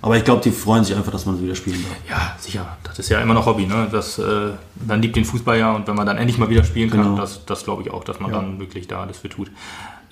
Aber 0.02 0.16
ich 0.16 0.24
glaube, 0.24 0.40
die 0.42 0.50
freuen 0.50 0.82
sich 0.84 0.96
einfach, 0.96 1.12
dass 1.12 1.26
man 1.26 1.42
wieder 1.42 1.54
spielen 1.54 1.82
darf. 1.82 2.10
Ja, 2.10 2.34
sicher. 2.38 2.78
Das 2.84 2.98
ist 2.98 3.10
ja 3.10 3.20
immer 3.20 3.34
noch 3.34 3.44
Hobby. 3.46 3.66
Ne? 3.66 3.88
Das, 3.92 4.18
äh, 4.18 4.50
man 4.86 5.02
liebt 5.02 5.14
den 5.16 5.24
Fußball 5.26 5.58
ja 5.58 5.72
und 5.72 5.86
wenn 5.88 5.94
man 5.94 6.06
dann 6.06 6.16
endlich 6.16 6.38
mal 6.38 6.48
wieder 6.48 6.64
spielen 6.64 6.88
kann, 6.90 7.02
Genau. 7.02 7.16
das, 7.16 7.44
das 7.44 7.64
glaube 7.64 7.82
ich 7.82 7.90
auch, 7.90 8.02
dass 8.04 8.18
man 8.18 8.32
dann 8.32 8.58
wirklich 8.60 8.86
da 8.88 9.02
alles 9.02 9.18
für 9.18 9.28
tut. 9.28 9.50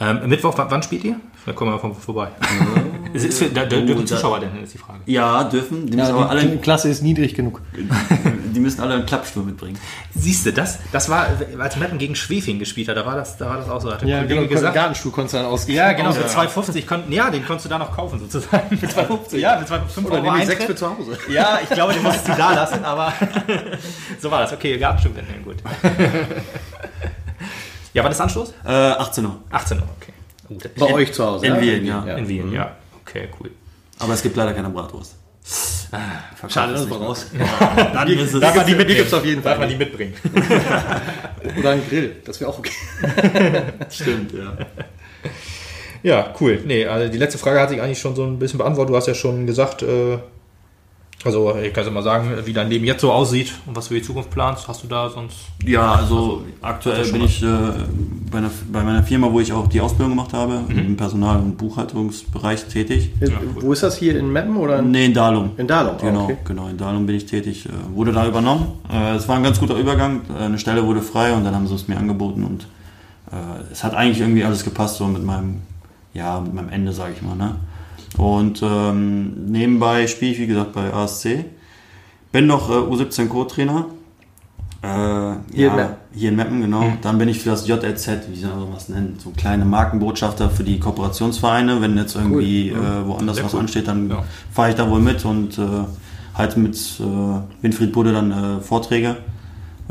Ähm, 0.00 0.20
Mittwoch, 0.28 0.54
wann, 0.56 0.70
wann 0.70 0.82
spielt 0.82 1.02
ihr? 1.04 1.16
Vielleicht 1.42 1.56
kommen 1.58 1.72
wir 1.72 1.78
von 1.78 1.94
vorbei. 1.94 2.28
Ist 3.14 3.38
für, 3.38 3.46
da, 3.46 3.64
da 3.64 3.76
Oh, 3.78 3.80
dürfen 3.86 4.02
da- 4.06 4.16
Zuschauer 4.16 4.38
denn, 4.40 4.62
ist 4.62 4.74
die 4.74 4.78
Frage. 4.78 4.98
Ja, 5.06 5.42
dürfen. 5.44 5.86
Die 5.86 5.96
Ja, 5.96 6.10
aber 6.10 6.24
die, 6.24 6.28
alle, 6.30 6.44
die 6.44 6.58
Klasse 6.58 6.90
ist 6.90 7.02
niedrig 7.02 7.34
genug. 7.34 7.62
die 8.54 8.60
müssen 8.60 8.82
alle 8.82 8.94
einen 8.94 9.06
Klappstuhl 9.06 9.44
mitbringen. 9.44 9.78
Siehst 10.14 10.44
du, 10.44 10.52
das, 10.52 10.78
das 10.92 11.08
war, 11.08 11.26
als 11.58 11.76
Meppen 11.78 11.96
gegen 11.96 12.14
Schwefing 12.14 12.58
gespielt 12.58 12.88
hat, 12.88 12.98
da 12.98 13.06
war 13.06 13.16
das, 13.16 13.38
da 13.38 13.46
war 13.48 13.56
das 13.56 13.68
auch 13.70 13.80
so. 13.80 13.90
Hat 13.90 14.02
Ja, 14.02 14.22
genau, 14.24 14.46
gesagt. 14.46 14.74
Gartenstuhl 14.74 15.10
konntest 15.10 15.34
du 15.34 15.38
dann 15.38 15.46
aus. 15.46 15.66
Ja, 15.68 15.92
genau, 15.94 16.12
für 16.12 16.22
aus- 16.26 16.36
2,50 16.36 16.86
kon- 16.86 17.10
ja, 17.10 17.30
den 17.30 17.46
konntest 17.46 17.64
du 17.64 17.70
da 17.70 17.78
noch 17.78 17.96
kaufen 17.96 18.20
sozusagen. 18.20 18.66
Mit 18.70 18.82
2,50? 18.82 19.36
Ja, 19.38 19.58
mit 19.58 19.68
2,5 19.68 20.04
Oder 20.06 20.20
nehme 20.20 20.38
ich 20.40 20.44
sechs 20.46 20.60
Eintritt. 20.60 20.66
für 20.66 20.74
zu 20.76 20.98
Hause. 20.98 21.18
Ja, 21.30 21.58
ich 21.62 21.70
glaube, 21.70 21.94
den 21.94 22.02
musstest 22.02 22.28
du 22.28 22.32
da 22.36 22.52
lassen, 22.52 22.84
aber 22.84 23.10
so 24.20 24.30
war 24.30 24.40
das. 24.42 24.52
Okay, 24.52 24.76
Gartenstück 24.76 25.14
dann, 25.16 25.44
gut. 25.44 25.56
Ja, 27.98 28.04
wann 28.04 28.12
ist 28.12 28.20
Anstoß? 28.20 28.54
Äh, 28.64 28.68
18 28.70 29.24
Uhr. 29.26 29.38
18 29.50 29.78
Uhr, 29.78 29.84
okay. 30.00 30.12
Gut. 30.48 30.70
Bei 30.76 30.92
euch 30.92 31.12
zu 31.12 31.24
Hause. 31.24 31.46
In 31.46 31.54
ja? 31.54 31.60
Wien, 31.60 31.84
ja. 31.84 32.02
In 32.16 32.28
Wien, 32.28 32.52
ja. 32.52 32.76
Okay, 33.02 33.28
cool. 33.40 33.50
Aber 33.98 34.14
es 34.14 34.22
gibt 34.22 34.36
leider 34.36 34.54
keine 34.54 34.70
Bratwurst. 34.70 35.16
Schade, 36.48 36.74
das 36.74 36.90
war 36.90 36.98
raus. 36.98 37.26
Dann 37.92 38.08
ist 38.08 38.34
es. 38.34 38.40
Darf 38.40 38.54
man 38.54 38.66
die 38.66 38.76
Die 38.76 38.94
gibt's 38.94 39.14
auf 39.14 39.24
jeden 39.24 39.42
Darf 39.42 39.52
Fall. 39.56 39.60
man 39.60 39.68
die 39.70 39.76
mitbringen? 39.76 40.14
Oder 41.58 41.70
ein 41.70 41.82
Grill, 41.88 42.16
das 42.24 42.40
wäre 42.40 42.50
auch 42.50 42.58
okay. 42.58 42.72
Stimmt, 43.90 44.32
ja. 44.32 44.56
Ja, 46.02 46.34
cool. 46.40 46.62
Nee, 46.64 46.86
also 46.86 47.10
die 47.10 47.18
letzte 47.18 47.38
Frage 47.38 47.60
hat 47.60 47.70
sich 47.70 47.80
eigentlich 47.80 47.98
schon 47.98 48.14
so 48.14 48.24
ein 48.24 48.38
bisschen 48.38 48.58
beantwortet. 48.58 48.92
Du 48.92 48.96
hast 48.96 49.06
ja 49.06 49.14
schon 49.14 49.46
gesagt, 49.46 49.82
äh, 49.82 50.18
also 51.28 51.54
ich 51.62 51.72
kann 51.72 51.84
es 51.86 51.90
mal 51.92 52.02
sagen, 52.02 52.30
wie 52.44 52.52
dein 52.52 52.68
Leben 52.68 52.84
jetzt 52.84 53.02
so 53.02 53.12
aussieht 53.12 53.52
und 53.66 53.76
was 53.76 53.84
du 53.84 53.94
für 53.94 54.00
die 54.00 54.06
Zukunft 54.06 54.30
planst. 54.30 54.66
Hast 54.66 54.82
du 54.82 54.88
da 54.88 55.08
sonst? 55.10 55.36
Ja, 55.64 55.92
also, 55.94 56.42
aktuell 56.62 57.04
bin 57.12 57.22
ich 57.22 57.42
äh, 57.42 57.46
bei, 58.30 58.38
einer, 58.38 58.50
bei 58.72 58.82
meiner 58.82 59.02
Firma, 59.02 59.30
wo 59.32 59.38
ich 59.40 59.52
auch 59.52 59.66
die 59.68 59.80
Ausbildung 59.80 60.10
gemacht 60.16 60.32
habe, 60.32 60.62
im 60.68 60.96
Personal- 60.96 61.38
und 61.38 61.56
Buchhaltungsbereich 61.58 62.64
tätig. 62.64 63.12
Äh, 63.20 63.28
Wo 63.60 63.72
ist 63.72 63.82
das 63.82 63.96
hier 63.96 64.18
in 64.18 64.32
Meppen 64.32 64.56
oder? 64.56 64.82
Nee, 64.82 65.06
in 65.06 65.14
Dalum. 65.14 65.50
In 65.56 65.66
Dahlem, 65.66 65.94
ah, 65.96 66.00
Genau, 66.00 66.24
okay. 66.24 66.36
genau, 66.44 66.68
in 66.68 66.76
Dalum 66.76 67.06
bin 67.06 67.16
ich 67.16 67.26
tätig. 67.26 67.66
Äh, 67.66 67.94
Wurde 67.94 68.12
da 68.12 68.26
übernommen. 68.26 68.66
Äh, 68.92 69.16
Es 69.16 69.28
war 69.28 69.36
ein 69.36 69.42
ganz 69.42 69.60
guter 69.60 69.76
Übergang. 69.76 70.22
Äh, 70.38 70.44
Eine 70.44 70.58
Stelle 70.58 70.84
wurde 70.86 71.02
frei 71.02 71.32
und 71.32 71.44
dann 71.44 71.54
haben 71.54 71.66
sie 71.66 71.74
es 71.74 71.88
mir 71.88 71.96
angeboten 71.96 72.44
und 72.44 72.66
äh, 73.30 73.72
es 73.72 73.84
hat 73.84 73.94
eigentlich 73.94 74.20
irgendwie 74.20 74.44
alles 74.44 74.64
gepasst 74.64 74.96
so 74.96 75.06
mit 75.06 75.22
meinem, 75.24 75.56
ja, 76.14 76.40
mit 76.40 76.54
meinem 76.54 76.70
Ende, 76.70 76.92
sage 76.92 77.12
ich 77.16 77.22
mal. 77.22 77.36
Ne? 77.36 77.56
Und 78.16 78.62
ähm, 78.62 79.46
nebenbei 79.50 80.06
spiele 80.06 80.32
ich, 80.32 80.38
wie 80.38 80.46
gesagt, 80.46 80.72
bei 80.72 80.92
ASC. 80.92 81.44
Bin 82.32 82.46
noch 82.46 82.70
äh, 82.70 82.72
U17 82.74 83.28
Co-Trainer. 83.28 83.86
Äh, 84.82 84.86
Hier 85.54 85.66
ja, 85.66 85.70
in 85.70 85.76
Meppen. 85.76 85.96
Hier 86.14 86.28
in 86.30 86.36
Meppen, 86.36 86.60
genau. 86.62 86.92
Dann 87.02 87.18
bin 87.18 87.28
ich 87.28 87.40
für 87.40 87.50
das 87.50 87.66
JLZ, 87.66 88.08
wie 88.30 88.40
soll 88.40 88.54
man 88.56 88.74
das 88.74 88.88
nennen, 88.88 89.16
so 89.22 89.30
kleine 89.36 89.64
Markenbotschafter 89.64 90.50
für 90.50 90.64
die 90.64 90.78
Kooperationsvereine. 90.78 91.80
Wenn 91.80 91.96
jetzt 91.96 92.14
irgendwie 92.16 92.70
äh, 92.70 92.74
woanders 93.06 93.36
Sehr 93.36 93.44
was 93.44 93.54
cool. 93.54 93.60
ansteht, 93.60 93.88
dann 93.88 94.08
Ja. 94.10 94.24
fahre 94.52 94.70
ich 94.70 94.74
da 94.76 94.88
wohl 94.88 95.00
mit 95.00 95.24
und 95.24 95.58
äh, 95.58 95.62
halte 96.34 96.60
mit 96.60 96.76
äh, 97.00 97.62
Winfried 97.62 97.92
Budde 97.92 98.12
dann 98.12 98.30
äh, 98.30 98.60
Vorträge 98.60 99.16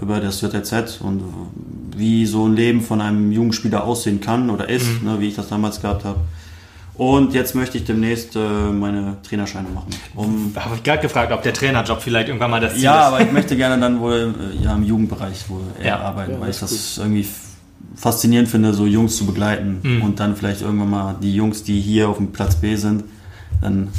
über 0.02 0.20
das 0.20 0.42
JLZ 0.42 1.02
und 1.02 1.22
wie 1.96 2.26
so 2.26 2.46
ein 2.48 2.56
Leben 2.56 2.82
von 2.82 3.02
einem 3.02 3.32
Jugendspieler 3.32 3.84
aussehen 3.84 4.22
kann 4.22 4.50
oder 4.50 4.70
ist, 4.70 5.02
Mhm. 5.02 5.08
ne, 5.10 5.20
wie 5.20 5.28
ich 5.30 5.36
das 5.36 5.50
damals 5.50 5.82
gehabt 5.82 6.06
habe. 6.06 6.20
Und 6.98 7.34
jetzt 7.34 7.54
möchte 7.54 7.78
ich 7.78 7.86
demnächst 7.86 8.36
äh, 8.36 8.40
meine 8.40 9.18
Trainerscheine 9.22 9.70
machen. 9.70 9.90
Um, 10.16 10.52
Da 10.56 10.66
habe 10.66 10.76
ich 10.76 10.84
gerade 10.84 11.02
gefragt, 11.02 11.32
ob 11.32 11.44
der 11.44 11.54
Trainerjob 11.54 12.02
vielleicht 12.02 12.28
irgendwann 12.28 12.50
mal 12.52 12.60
das 12.60 12.74
Ziel 12.74 12.84
ja, 12.86 13.02
ist. 13.02 13.06
aber 13.08 13.22
ich 13.22 13.32
möchte 13.32 13.56
gerne 13.56 13.80
dann 13.80 14.00
wohl 14.00 14.34
äh, 14.60 14.64
ja, 14.64 14.74
im 14.74 14.84
Jugendbereich 14.84 15.48
wohl 15.50 15.62
eher 15.80 15.86
Ja. 15.88 16.00
arbeiten, 16.00 16.34
Ja, 16.34 16.40
weil 16.42 16.50
ich 16.50 16.60
das 16.60 16.72
das 16.72 16.98
irgendwie 16.98 17.28
faszinierend 17.96 18.50
finde, 18.50 18.74
so 18.74 18.86
Jungs 18.88 19.16
zu 19.18 19.26
begleiten 19.26 19.80
Mhm. 19.84 20.02
und 20.04 20.20
dann 20.20 20.36
vielleicht 20.36 20.62
irgendwann 20.62 20.90
mal 20.90 21.16
die 21.22 21.34
Jungs, 21.36 21.64
die 21.64 21.80
hier 21.80 22.10
auf 22.10 22.18
dem 22.18 22.32
Platz 22.32 22.56
B 22.56 22.76
sind, 22.76 23.04
dann 23.62 23.90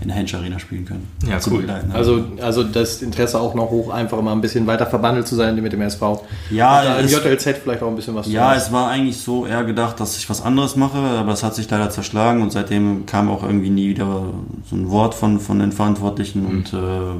in 0.00 0.08
der 0.08 0.16
Hensch 0.16 0.34
Arena 0.34 0.58
spielen 0.58 0.84
können. 0.84 1.08
Ja, 1.26 1.38
cool. 1.46 1.58
begleiten. 1.58 1.90
Also, 1.92 2.24
also 2.40 2.62
das 2.62 3.02
Interesse 3.02 3.40
auch 3.40 3.54
noch 3.54 3.70
hoch, 3.70 3.90
einfach 3.90 4.20
mal 4.22 4.32
ein 4.32 4.40
bisschen 4.40 4.66
weiter 4.66 4.86
verbandelt 4.86 5.26
zu 5.26 5.34
sein 5.34 5.60
mit 5.60 5.72
dem 5.72 5.82
SV. 5.82 6.24
Ja, 6.50 6.98
im 6.98 7.08
JLZ 7.08 7.58
vielleicht 7.62 7.82
auch 7.82 7.88
ein 7.88 7.96
bisschen 7.96 8.14
was 8.14 8.30
Ja, 8.30 8.54
es 8.54 8.70
war 8.70 8.90
eigentlich 8.90 9.16
so 9.18 9.46
eher 9.46 9.64
gedacht, 9.64 9.98
dass 9.98 10.16
ich 10.16 10.30
was 10.30 10.40
anderes 10.40 10.76
mache, 10.76 10.98
aber 10.98 11.32
es 11.32 11.42
hat 11.42 11.54
sich 11.54 11.68
leider 11.68 11.90
zerschlagen 11.90 12.42
und 12.42 12.52
seitdem 12.52 13.06
kam 13.06 13.28
auch 13.28 13.42
irgendwie 13.42 13.70
nie 13.70 13.88
wieder 13.88 14.22
so 14.68 14.76
ein 14.76 14.88
Wort 14.90 15.14
von, 15.14 15.40
von 15.40 15.58
den 15.58 15.72
Verantwortlichen 15.72 16.46
und 16.46 16.72
äh, 16.72 16.76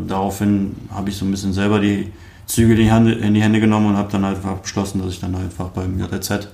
daraufhin 0.06 0.76
habe 0.94 1.10
ich 1.10 1.16
so 1.16 1.24
ein 1.24 1.30
bisschen 1.30 1.52
selber 1.52 1.80
die 1.80 2.12
Züge 2.46 2.74
in 2.74 2.78
die, 2.78 2.90
Hände, 2.90 3.12
in 3.12 3.34
die 3.34 3.42
Hände 3.42 3.60
genommen 3.60 3.86
und 3.88 3.96
habe 3.96 4.10
dann 4.10 4.24
einfach 4.24 4.58
beschlossen, 4.58 5.02
dass 5.02 5.12
ich 5.12 5.20
dann 5.20 5.34
einfach 5.34 5.68
beim 5.68 5.98
JLZ 5.98 6.48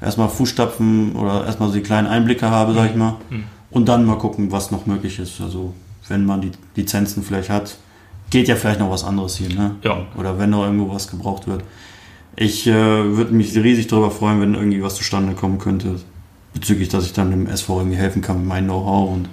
erstmal 0.00 0.28
Fußstapfen 0.28 1.16
oder 1.16 1.46
erstmal 1.46 1.68
so 1.68 1.76
die 1.76 1.82
kleinen 1.82 2.06
Einblicke 2.06 2.50
habe, 2.50 2.74
sag 2.74 2.90
ich 2.90 2.96
mal, 2.96 3.16
und 3.76 3.90
dann 3.90 4.06
mal 4.06 4.16
gucken, 4.16 4.50
was 4.50 4.70
noch 4.70 4.86
möglich 4.86 5.18
ist. 5.18 5.38
Also 5.38 5.74
wenn 6.08 6.24
man 6.24 6.40
die 6.40 6.50
Lizenzen 6.76 7.22
vielleicht 7.22 7.50
hat, 7.50 7.76
geht 8.30 8.48
ja 8.48 8.56
vielleicht 8.56 8.80
noch 8.80 8.90
was 8.90 9.04
anderes 9.04 9.36
hier, 9.36 9.50
ne? 9.50 9.74
Ja. 9.82 10.06
Oder 10.16 10.38
wenn 10.38 10.48
noch 10.48 10.64
irgendwo 10.64 10.94
was 10.94 11.08
gebraucht 11.08 11.46
wird. 11.46 11.62
Ich 12.36 12.66
äh, 12.66 12.72
würde 12.72 13.34
mich 13.34 13.54
riesig 13.54 13.86
darüber 13.88 14.10
freuen, 14.10 14.40
wenn 14.40 14.54
irgendwie 14.54 14.82
was 14.82 14.94
zustande 14.94 15.34
kommen 15.34 15.58
könnte, 15.58 16.00
bezüglich, 16.54 16.88
dass 16.88 17.04
ich 17.04 17.12
dann 17.12 17.30
dem 17.30 17.46
SV 17.46 17.80
irgendwie 17.80 17.98
helfen 17.98 18.22
kann 18.22 18.38
mit 18.38 18.46
meinem 18.46 18.68
Know-how 18.68 19.12
und 19.12 19.28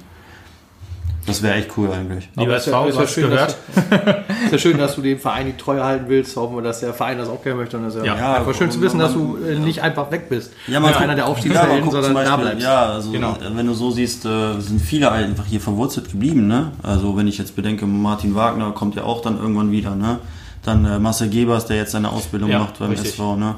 das 1.25 1.41
wäre 1.41 1.55
echt 1.55 1.69
cool 1.77 1.89
eigentlich. 1.91 2.29
Lieber 2.35 2.43
Aber 2.51 2.55
es 2.57 2.67
SV, 2.67 2.85
du 2.87 2.93
wär 2.95 3.01
hast 3.03 3.11
schön, 3.13 3.29
gehört. 3.29 3.55
Es 3.75 4.45
ist 4.45 4.51
ja 4.51 4.57
schön, 4.57 4.77
dass 4.77 4.95
du 4.95 5.01
dem 5.01 5.19
Verein 5.19 5.45
die 5.47 5.57
Treue 5.57 5.83
halten 5.83 6.05
willst. 6.07 6.35
Hoffen 6.35 6.55
wir, 6.55 6.61
dass 6.63 6.79
der 6.81 6.93
Verein 6.93 7.17
das 7.17 7.29
auch 7.29 7.41
gerne 7.43 7.59
möchte. 7.59 7.77
Und 7.77 7.83
das 7.85 7.95
ist 7.95 8.05
ja, 8.05 8.15
Ja. 8.17 8.33
einfach 8.35 8.53
schön 8.55 8.69
zu 8.71 8.81
wissen, 8.81 8.99
dass 8.99 9.13
du 9.13 9.19
man- 9.39 9.45
äh, 9.49 9.59
nicht 9.59 9.81
einfach 9.81 10.11
weg 10.11 10.29
bist. 10.29 10.51
Ja, 10.67 10.79
man 10.79 10.91
man 10.91 11.01
einer 11.03 11.15
der 11.15 11.27
Aufstiegshelden, 11.27 11.81
guckt 11.81 11.91
sondern 11.93 12.11
zum 12.11 12.15
da 12.15 12.23
Beispiel- 12.29 12.45
bleibst. 12.45 12.63
Ja, 12.63 12.85
also 12.85 13.11
Genau. 13.11 13.31
äh, 13.33 13.55
wenn 13.55 13.67
du 13.67 13.73
so 13.73 13.91
siehst, 13.91 14.25
äh, 14.25 14.59
sind 14.59 14.81
viele 14.81 15.11
einfach 15.11 15.45
hier 15.45 15.61
verwurzelt 15.61 16.11
geblieben. 16.11 16.47
Ne? 16.47 16.71
Also 16.83 17.15
wenn 17.17 17.27
ich 17.27 17.37
jetzt 17.37 17.55
bedenke, 17.55 17.85
Martin 17.85 18.35
Wagner 18.35 18.71
kommt 18.71 18.95
ja 18.95 19.03
auch 19.03 19.21
dann 19.21 19.37
irgendwann 19.37 19.71
wieder. 19.71 19.95
Ne? 19.95 20.19
Dann 20.63 20.85
äh, 20.85 20.99
Marcel 20.99 21.29
Gebers, 21.29 21.65
der 21.65 21.77
jetzt 21.77 21.91
seine 21.91 22.09
Ausbildung 22.11 22.49
Ja, 22.49 22.59
macht 22.59 22.79
beim 22.79 22.89
richtig. 22.91 23.11
SV. 23.11 23.35
Ne? 23.37 23.55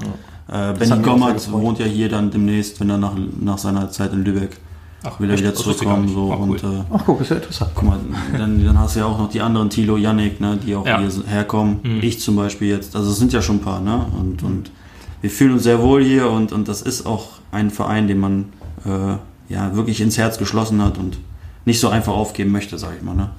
Äh, 0.48 0.72
Benny 0.78 1.02
Gommert 1.02 1.50
wohnt 1.50 1.78
ja 1.80 1.86
hier 1.86 2.08
dann 2.08 2.30
demnächst, 2.30 2.78
wenn 2.80 2.90
er 2.90 2.98
nach, 2.98 3.12
nach 3.40 3.58
seiner 3.58 3.90
Zeit 3.90 4.12
in 4.12 4.24
Lübeck 4.24 4.56
Ach, 5.06 5.20
will 5.20 5.30
er 5.30 5.38
wieder 5.38 5.54
zurückkommen. 5.54 6.08
So, 6.08 6.32
Ach, 6.32 6.38
cool. 6.40 6.50
und, 6.50 6.62
äh, 6.64 6.82
Ach, 6.92 7.02
guck, 7.06 7.20
ist 7.20 7.30
ja 7.30 7.36
interessant. 7.36 7.70
Guck 7.74 7.84
mal, 7.84 7.98
dann, 8.36 8.64
dann 8.64 8.78
hast 8.78 8.96
du 8.96 9.00
ja 9.00 9.06
auch 9.06 9.18
noch 9.18 9.28
die 9.30 9.40
anderen, 9.40 9.70
Thilo, 9.70 9.96
Yannick, 9.96 10.40
ne, 10.40 10.58
die 10.64 10.74
auch 10.74 10.86
Ja. 10.86 10.98
hier 11.00 11.10
herkommen. 11.26 11.78
Mhm. 11.82 12.00
Ich 12.02 12.20
zum 12.20 12.36
Beispiel 12.36 12.68
jetzt. 12.68 12.94
Also 12.96 13.10
es 13.10 13.18
sind 13.18 13.32
ja 13.32 13.40
schon 13.42 13.56
ein 13.56 13.60
paar, 13.62 13.80
ne? 13.80 14.06
Und, 14.18 14.42
und 14.42 14.70
wir 15.20 15.30
fühlen 15.30 15.52
uns 15.52 15.62
sehr 15.62 15.80
wohl 15.82 16.02
hier 16.04 16.30
und, 16.30 16.52
und 16.52 16.68
das 16.68 16.82
ist 16.82 17.06
auch 17.06 17.28
ein 17.52 17.70
Verein, 17.70 18.06
den 18.08 18.18
man 18.20 18.44
äh, 18.84 19.16
ja 19.52 19.74
wirklich 19.74 20.00
ins 20.00 20.18
Herz 20.18 20.38
geschlossen 20.38 20.82
hat 20.82 20.98
und 20.98 21.18
nicht 21.64 21.80
so 21.80 21.88
einfach 21.88 22.12
aufgeben 22.12 22.52
möchte, 22.52 22.78
sag 22.78 22.90
ich 22.96 23.02
mal. 23.02 23.14
Ne? 23.14 23.30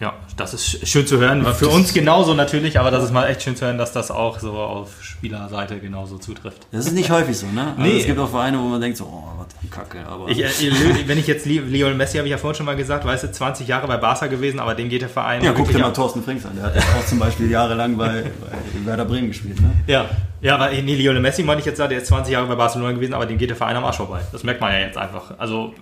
Ja, 0.00 0.14
das 0.36 0.54
ist 0.54 0.86
schön 0.86 1.06
zu 1.08 1.18
hören. 1.18 1.44
Für 1.54 1.68
uns 1.68 1.92
genauso 1.92 2.32
natürlich, 2.34 2.78
aber 2.78 2.92
das 2.92 3.02
ist 3.02 3.12
mal 3.12 3.26
echt 3.26 3.42
schön 3.42 3.56
zu 3.56 3.66
hören, 3.66 3.78
dass 3.78 3.92
das 3.92 4.12
auch 4.12 4.38
so 4.38 4.52
auf 4.52 5.02
Spielerseite 5.02 5.80
genauso 5.80 6.18
zutrifft. 6.18 6.68
Das 6.70 6.86
ist 6.86 6.92
nicht 6.92 7.10
häufig 7.10 7.36
so, 7.36 7.46
ne? 7.46 7.74
Also 7.76 7.82
Nee. 7.82 7.98
Es 7.98 8.06
gibt 8.06 8.18
auch 8.20 8.30
Vereine, 8.30 8.58
wo 8.60 8.62
man 8.62 8.80
denkt 8.80 8.96
so, 8.96 9.04
oh, 9.04 9.24
was 9.38 9.48
für 9.54 9.60
eine 9.60 9.70
Kacke. 9.70 10.06
Aber 10.08 10.28
Ich, 10.28 10.40
äh, 10.40 11.08
wenn 11.08 11.18
ich 11.18 11.26
jetzt 11.26 11.46
Lionel 11.46 11.94
Messi, 11.96 12.16
habe 12.18 12.28
ich 12.28 12.32
ja 12.32 12.38
vorhin 12.38 12.56
schon 12.56 12.66
mal 12.66 12.76
gesagt, 12.76 13.04
weißt 13.04 13.24
du, 13.24 13.32
20 13.32 13.66
Jahre 13.66 13.88
bei 13.88 13.96
Barca 13.96 14.28
gewesen, 14.28 14.60
aber 14.60 14.76
dem 14.76 14.88
geht 14.88 15.02
der 15.02 15.08
Verein 15.08 15.42
ja, 15.42 15.52
guck 15.52 15.68
dir 15.72 15.78
mal. 15.78 15.92
Thorsten 15.92 16.22
Frings 16.22 16.46
an. 16.46 16.52
Der 16.54 16.66
hat 16.66 16.76
auch 16.76 17.06
zum 17.06 17.18
Beispiel 17.18 17.50
jahrelang 17.50 17.96
bei, 17.96 18.22
bei 18.22 18.86
Werder 18.86 19.04
Bremen 19.04 19.28
gespielt. 19.28 19.60
Ne? 19.60 19.72
Ja, 19.88 20.04
ja, 20.40 20.54
aber 20.54 20.70
nee, 20.70 20.94
Lionel 20.94 21.20
Messi 21.20 21.42
meine 21.42 21.58
ich 21.60 21.66
jetzt, 21.66 21.78
der 21.78 21.90
ist 21.90 22.06
20 22.06 22.32
Jahre 22.32 22.46
bei 22.46 22.54
Barcelona 22.54 22.92
gewesen, 22.92 23.14
aber 23.14 23.26
dem 23.26 23.38
geht 23.38 23.50
der 23.50 23.56
Verein 23.56 23.74
am 23.74 23.84
Arsch 23.84 23.96
vorbei. 23.96 24.20
Das 24.30 24.44
merkt 24.44 24.60
man 24.60 24.72
ja 24.72 24.78
jetzt 24.78 24.96
einfach. 24.96 25.32
Also 25.38 25.74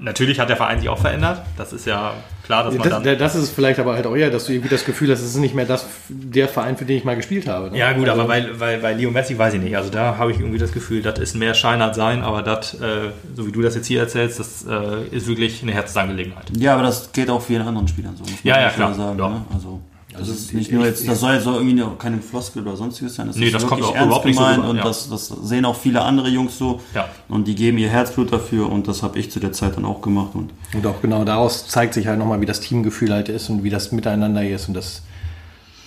natürlich 0.00 0.40
hat 0.40 0.48
der 0.48 0.56
Verein 0.56 0.80
sich 0.80 0.88
auch 0.88 0.98
verändert. 0.98 1.42
Das 1.56 1.72
ist 1.72 1.86
ja 1.86 2.14
klar, 2.50 2.64
dass 2.64 2.74
man 2.74 2.88
Das, 2.88 3.02
dann. 3.02 3.18
das 3.18 3.34
ist 3.36 3.42
es 3.44 3.50
vielleicht 3.50 3.78
aber 3.78 3.94
halt 3.94 4.06
auch 4.06 4.16
eher, 4.16 4.30
dass 4.30 4.46
du 4.46 4.52
irgendwie 4.52 4.68
das 4.68 4.84
Gefühl 4.84 5.10
hast, 5.10 5.20
es 5.20 5.26
ist 5.30 5.36
nicht 5.36 5.54
mehr 5.54 5.64
das, 5.64 5.86
der 6.08 6.48
Verein, 6.48 6.76
für 6.76 6.84
den 6.84 6.96
ich 6.96 7.04
mal 7.04 7.16
gespielt 7.16 7.46
habe. 7.46 7.70
Ne? 7.70 7.78
Ja 7.78 7.92
gut, 7.92 8.08
Also- 8.08 8.20
aber 8.22 8.28
bei, 8.28 8.40
bei, 8.58 8.76
bei 8.78 8.92
Leo 8.92 9.10
Messi 9.10 9.38
weiß 9.38 9.54
ich 9.54 9.60
nicht. 9.60 9.76
Also 9.76 9.90
da 9.90 10.16
habe 10.18 10.32
ich 10.32 10.40
irgendwie 10.40 10.58
das 10.58 10.72
Gefühl, 10.72 11.02
das 11.02 11.18
ist 11.18 11.36
mehr 11.36 11.54
Scheinert 11.54 11.94
sein, 11.94 12.22
aber 12.22 12.42
das, 12.42 12.74
äh, 12.74 13.10
so 13.36 13.46
wie 13.46 13.52
du 13.52 13.62
das 13.62 13.74
jetzt 13.74 13.86
hier 13.86 14.00
erzählst, 14.00 14.40
das 14.40 14.66
äh, 14.68 15.04
ist 15.14 15.26
wirklich 15.28 15.62
eine 15.62 15.72
Herzensangelegenheit. 15.72 16.46
Ja, 16.56 16.74
aber 16.74 16.82
das 16.82 17.12
geht 17.12 17.30
auch 17.30 17.40
vielen 17.42 17.62
anderen 17.62 17.86
Spielern 17.88 18.16
so. 18.16 18.24
Ja, 18.42 18.60
ja, 18.60 18.70
klar. 18.70 18.92
Sagen, 18.94 19.18
Ja. 19.18 19.28
Ne? 19.28 19.44
Also, 19.54 19.80
Also 20.14 20.32
ist 20.32 20.52
nicht 20.52 20.68
ich- 20.68 20.74
nur 20.74 20.84
jetzt, 20.84 21.06
das 21.06 21.20
soll 21.20 21.34
jetzt 21.34 21.44
so 21.44 21.54
irgendwie 21.54 21.82
auch 21.82 21.96
keine 21.98 22.20
Floskel 22.20 22.62
oder 22.62 22.76
sonstiges 22.76 23.14
sein. 23.14 23.28
Das 23.28 23.36
Nee, 23.36 23.46
ist 23.46 23.54
das 23.54 23.62
kommt 23.66 23.80
wirklich 23.80 23.90
auch 23.90 23.94
ernst 23.94 24.06
überhaupt 24.06 24.24
nicht 24.26 24.36
so 24.36 24.42
gemeint 24.42 24.58
rüber, 24.58 24.70
und 24.70 24.76
ja. 24.78 24.82
das, 24.82 25.08
das 25.08 25.28
sehen 25.28 25.64
auch 25.64 25.76
viele 25.76 26.02
andere 26.02 26.28
Jungs 26.28 26.58
so. 26.58 26.80
Ja. 26.94 27.08
Und 27.28 27.46
die 27.46 27.54
geben 27.54 27.78
ihr 27.78 27.88
Herzblut 27.88 28.32
dafür 28.32 28.70
und 28.70 28.88
das 28.88 29.02
habe 29.04 29.18
ich 29.18 29.30
zu 29.30 29.38
der 29.40 29.52
Zeit 29.52 29.76
dann 29.76 29.84
auch 29.84 30.00
gemacht. 30.02 30.30
Und 30.34 30.50
Und 30.74 30.86
auch 30.86 31.00
genau 31.00 31.24
daraus 31.24 31.68
zeigt 31.68 31.94
sich 31.94 32.06
halt 32.08 32.18
nochmal, 32.18 32.40
wie 32.40 32.46
das 32.46 32.60
Teamgefühl 32.60 33.12
halt 33.12 33.28
ist 33.28 33.48
und 33.50 33.62
wie 33.62 33.70
das 33.70 33.92
miteinander 33.92 34.46
ist. 34.46 34.66
Und 34.68 34.74
das 34.74 35.02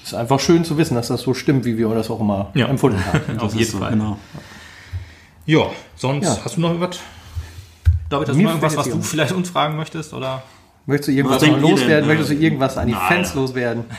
ist 0.05 0.13
einfach 0.13 0.39
schön 0.39 0.63
zu 0.63 0.77
wissen, 0.77 0.95
dass 0.95 1.09
das 1.09 1.21
so 1.21 1.33
stimmt, 1.33 1.65
wie 1.65 1.77
wir 1.77 1.89
das 1.93 2.09
auch 2.09 2.19
immer 2.21 2.49
Ja. 2.55 2.67
empfunden 2.67 3.03
haben. 3.05 3.19
Auf 3.39 3.43
das 3.51 3.53
jeden 3.53 3.63
ist 3.63 3.71
so, 3.71 3.79
Fall. 3.79 3.91
Genau. 3.91 4.17
Ja, 5.45 5.65
sonst 5.97 6.25
Ja. 6.25 6.37
hast 6.45 6.55
du 6.55 6.61
noch 6.61 6.69
irgendwas? 6.69 6.97
David, 8.09 8.29
hast 8.29 8.35
du 8.37 8.41
noch 8.41 8.49
irgendwas, 8.51 8.77
was 8.77 8.89
du 8.89 9.01
vielleicht 9.01 9.33
uns 9.33 9.49
fragen 9.49 9.75
möchtest? 9.75 10.13
Oder? 10.13 10.43
Möchtest 10.85 11.07
du 11.09 11.11
irgendwas 11.13 11.45
loswerden? 11.47 12.07
Möchtest 12.07 12.31
du 12.31 12.35
äh, 12.35 12.39
irgendwas 12.43 12.77
an 12.77 12.87
die 12.87 12.93
nein. 12.93 13.01
Fans 13.07 13.33
loswerden? 13.35 13.85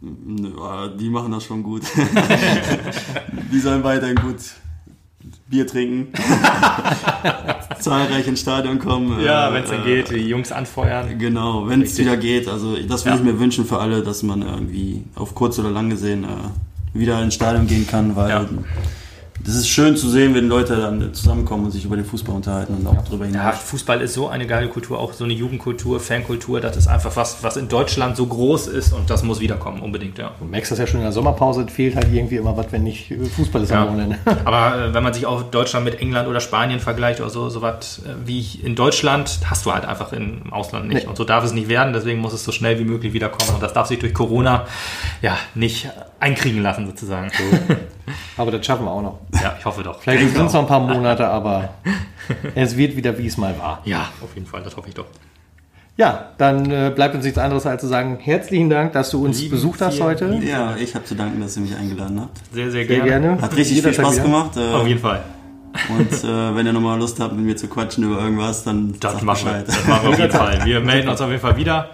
Äh, 0.00 0.96
Die 0.96 1.10
machen 1.10 1.32
das 1.32 1.42
schon 1.44 1.60
gut. 1.64 1.82
die 3.52 3.58
sollen 3.58 3.82
weiterhin 3.82 4.14
gut 4.14 4.36
Bier 5.48 5.66
trinken. 5.66 6.12
Zahlreich 7.80 8.28
ins 8.28 8.40
Stadion 8.40 8.78
kommen. 8.78 9.20
Ja, 9.20 9.48
äh, 9.50 9.54
wenn 9.54 9.64
es 9.64 9.70
dann 9.70 9.82
äh, 9.82 9.84
geht, 9.96 10.10
die 10.10 10.28
Jungs 10.28 10.52
anfeuern. 10.52 11.18
Genau, 11.18 11.66
wenn 11.68 11.82
es 11.82 11.98
wieder 11.98 12.16
geht. 12.16 12.46
Also 12.48 12.76
das 12.76 13.04
würde 13.04 13.16
Ja. 13.16 13.24
ich 13.24 13.32
mir 13.32 13.40
wünschen 13.40 13.64
für 13.64 13.80
alle, 13.80 14.02
dass 14.02 14.22
man 14.22 14.42
irgendwie 14.42 15.02
auf 15.16 15.34
kurz 15.34 15.58
oder 15.58 15.70
lang 15.70 15.90
gesehen 15.90 16.24
äh, 16.24 16.96
wieder 16.96 17.20
ins 17.22 17.34
Stadion 17.34 17.66
gehen 17.66 17.86
kann, 17.86 18.14
weil 18.14 18.30
Ja. 18.30 18.46
Das 19.44 19.54
ist 19.54 19.68
schön 19.68 19.96
zu 19.96 20.08
sehen, 20.10 20.34
wenn 20.34 20.48
Leute 20.48 20.76
dann 20.76 21.14
zusammenkommen 21.14 21.66
und 21.66 21.70
sich 21.70 21.84
über 21.84 21.96
den 21.96 22.04
Fußball 22.04 22.34
unterhalten 22.34 22.74
und 22.74 22.86
auch 22.86 23.02
darüber 23.04 23.24
Ja, 23.26 23.30
hinaus. 23.30 23.58
Fußball 23.62 24.00
ist 24.00 24.14
so 24.14 24.28
eine 24.28 24.46
geile 24.46 24.68
Kultur, 24.68 24.98
auch 24.98 25.12
so 25.12 25.24
eine 25.24 25.32
Jugendkultur, 25.32 26.00
Fankultur. 26.00 26.60
Das 26.60 26.76
ist 26.76 26.88
einfach 26.88 27.14
was, 27.16 27.42
was 27.42 27.56
in 27.56 27.68
Deutschland 27.68 28.16
so 28.16 28.26
groß 28.26 28.66
ist 28.66 28.92
und 28.92 29.08
das 29.10 29.22
muss 29.22 29.40
wiederkommen, 29.40 29.80
unbedingt, 29.80 30.18
ja. 30.18 30.32
Du 30.38 30.44
merkst 30.44 30.72
das 30.72 30.78
ja 30.78 30.86
schon 30.86 31.00
in 31.00 31.04
der 31.04 31.12
Sommerpause, 31.12 31.66
fehlt 31.68 31.94
halt 31.96 32.08
irgendwie 32.12 32.36
immer 32.36 32.56
was, 32.56 32.66
wenn 32.72 32.82
nicht 32.82 33.10
äh, 33.10 33.24
Fußball 33.24 33.62
ist 33.62 33.70
Ja. 33.70 33.82
am 33.82 33.88
Wochenende. 33.88 34.18
Aber 34.44 34.76
äh, 34.86 34.94
wenn 34.94 35.02
man 35.02 35.14
sich 35.14 35.24
auch 35.26 35.42
Deutschland 35.42 35.84
mit 35.84 36.00
England 36.00 36.28
oder 36.28 36.40
Spanien 36.40 36.80
vergleicht 36.80 37.20
oder 37.20 37.30
so, 37.30 37.48
so 37.48 37.62
was 37.62 38.00
äh, 38.00 38.14
wie 38.26 38.40
ich 38.40 38.64
in 38.64 38.74
Deutschland, 38.74 39.38
hast 39.44 39.64
du 39.66 39.72
halt 39.72 39.84
einfach 39.84 40.12
im 40.12 40.52
Ausland 40.52 40.88
nicht. 40.88 41.04
Nee. 41.04 41.08
Und 41.08 41.16
so 41.16 41.24
darf 41.24 41.44
es 41.44 41.52
nicht 41.52 41.68
werden, 41.68 41.92
deswegen 41.92 42.20
muss 42.20 42.32
es 42.32 42.44
so 42.44 42.52
schnell 42.52 42.78
wie 42.78 42.84
möglich 42.84 43.12
wiederkommen. 43.12 43.54
Und 43.54 43.62
das 43.62 43.72
darf 43.72 43.86
sich 43.86 43.98
durch 43.98 44.14
Corona 44.14 44.66
ja 45.22 45.36
nicht 45.54 45.88
einkriegen 46.20 46.62
lassen, 46.62 46.86
sozusagen. 46.86 47.30
Aber 48.36 48.50
das 48.50 48.64
schaffen 48.64 48.84
wir 48.84 48.90
auch 48.92 49.02
noch. 49.02 49.18
Ja, 49.42 49.54
ich 49.58 49.64
hoffe 49.64 49.82
doch. 49.82 50.00
Vielleicht 50.00 50.34
sind 50.34 50.46
es 50.46 50.52
noch 50.52 50.60
ein 50.60 50.66
paar 50.66 50.80
Monate, 50.80 51.26
aber 51.28 51.70
es 52.54 52.76
wird 52.76 52.96
wieder, 52.96 53.16
wie 53.18 53.26
es 53.26 53.36
mal 53.36 53.58
war. 53.58 53.80
Ja, 53.84 54.08
auf 54.22 54.34
jeden 54.34 54.46
Fall, 54.46 54.62
das 54.62 54.76
hoffe 54.76 54.88
ich 54.88 54.94
doch. 54.94 55.06
Ja, 55.96 56.26
dann 56.38 56.70
äh, 56.70 56.92
bleibt 56.94 57.16
uns 57.16 57.24
nichts 57.24 57.38
anderes 57.40 57.66
als 57.66 57.80
zu 57.80 57.88
sagen, 57.88 58.18
herzlichen 58.20 58.70
Dank, 58.70 58.92
dass 58.92 59.10
du 59.10 59.24
uns 59.24 59.40
Lieben 59.40 59.50
besucht 59.50 59.80
hast 59.80 60.00
heute. 60.00 60.38
Ja, 60.48 60.76
ich 60.76 60.94
habe 60.94 61.04
zu 61.04 61.16
danken, 61.16 61.40
dass 61.40 61.56
ihr 61.56 61.62
mich 61.62 61.74
eingeladen 61.76 62.20
habt. 62.20 62.38
Sehr, 62.52 62.70
sehr 62.70 62.86
Sehr 62.86 63.00
gerne. 63.00 63.08
gerne. 63.08 63.42
Hat 63.42 63.56
richtig 63.56 63.82
viel 63.82 63.92
Spaß 63.92 64.14
wieder. 64.14 64.22
gemacht. 64.22 64.56
Äh, 64.56 64.74
Auf 64.74 64.86
jeden 64.86 65.00
Fall. 65.00 65.22
und 65.88 66.12
äh, 66.24 66.54
wenn 66.56 66.66
ihr 66.66 66.72
nochmal 66.72 66.96
Lust 66.98 67.18
habt, 67.18 67.34
mit 67.34 67.44
mir 67.44 67.56
zu 67.56 67.66
quatschen 67.66 68.04
über 68.04 68.20
irgendwas, 68.20 68.62
dann 68.62 68.94
Das 69.00 69.12
sagt 69.14 69.24
machen, 69.24 69.46
wir. 69.46 69.62
Das 69.64 69.86
machen 69.88 70.02
wir 70.04 70.10
auf 70.10 70.18
jeden 70.18 70.30
Fall. 70.38 70.64
Wir 70.64 70.80
melden 70.80 71.08
uns 71.08 71.20
auf 71.20 71.30
jeden 71.30 71.42
Fall 71.42 71.56
wieder. 71.56 71.88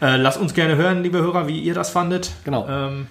Äh, 0.00 0.16
lasst 0.16 0.38
uns 0.38 0.54
gerne 0.54 0.76
hören, 0.76 1.02
liebe 1.02 1.18
Hörer, 1.18 1.48
wie 1.48 1.58
ihr 1.58 1.74
das 1.74 1.90
fandet. 1.90 2.30
Genau. 2.44 2.66
Ähm, 2.68 3.08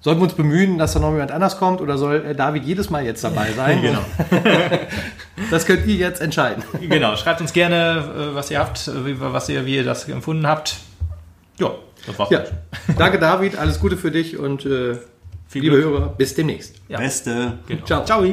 Sollen 0.00 0.18
wir 0.18 0.24
uns 0.24 0.34
bemühen, 0.34 0.78
dass 0.78 0.92
da 0.92 1.00
noch 1.00 1.10
jemand 1.10 1.32
anders 1.32 1.58
kommt 1.58 1.80
oder 1.80 1.98
soll 1.98 2.24
äh, 2.24 2.34
David 2.34 2.64
jedes 2.64 2.90
Mal 2.90 3.04
jetzt 3.04 3.24
dabei 3.24 3.52
sein? 3.52 3.82
genau. 3.82 4.00
Das 5.50 5.66
könnt 5.66 5.86
ihr 5.86 5.96
jetzt 5.96 6.22
entscheiden. 6.22 6.64
genau. 6.88 7.14
Schreibt 7.16 7.42
uns 7.42 7.52
gerne, 7.52 8.30
äh, 8.32 8.34
was 8.34 8.50
ihr 8.50 8.58
habt, 8.58 8.88
äh, 8.88 9.04
wie, 9.04 9.20
was 9.20 9.48
ihr, 9.50 9.66
wie 9.66 9.76
ihr 9.76 9.84
das 9.84 10.08
empfunden 10.08 10.46
habt. 10.46 10.76
Ja, 11.58 11.72
das 12.06 12.18
war's. 12.18 12.30
Ja. 12.30 12.44
Danke, 12.96 13.18
David. 13.18 13.56
Alles 13.56 13.78
Gute 13.78 13.98
für 13.98 14.10
dich 14.10 14.38
und 14.38 14.64
äh, 14.64 14.96
Viel 15.48 15.62
liebe 15.62 15.76
Glück. 15.76 15.90
Hörer, 15.90 16.08
bis 16.08 16.34
demnächst. 16.34 16.76
Ja. 16.88 16.98
Beste. 16.98 17.58
Genau. 17.66 17.84
Ciao. 17.84 18.04
Ciao. 18.04 18.24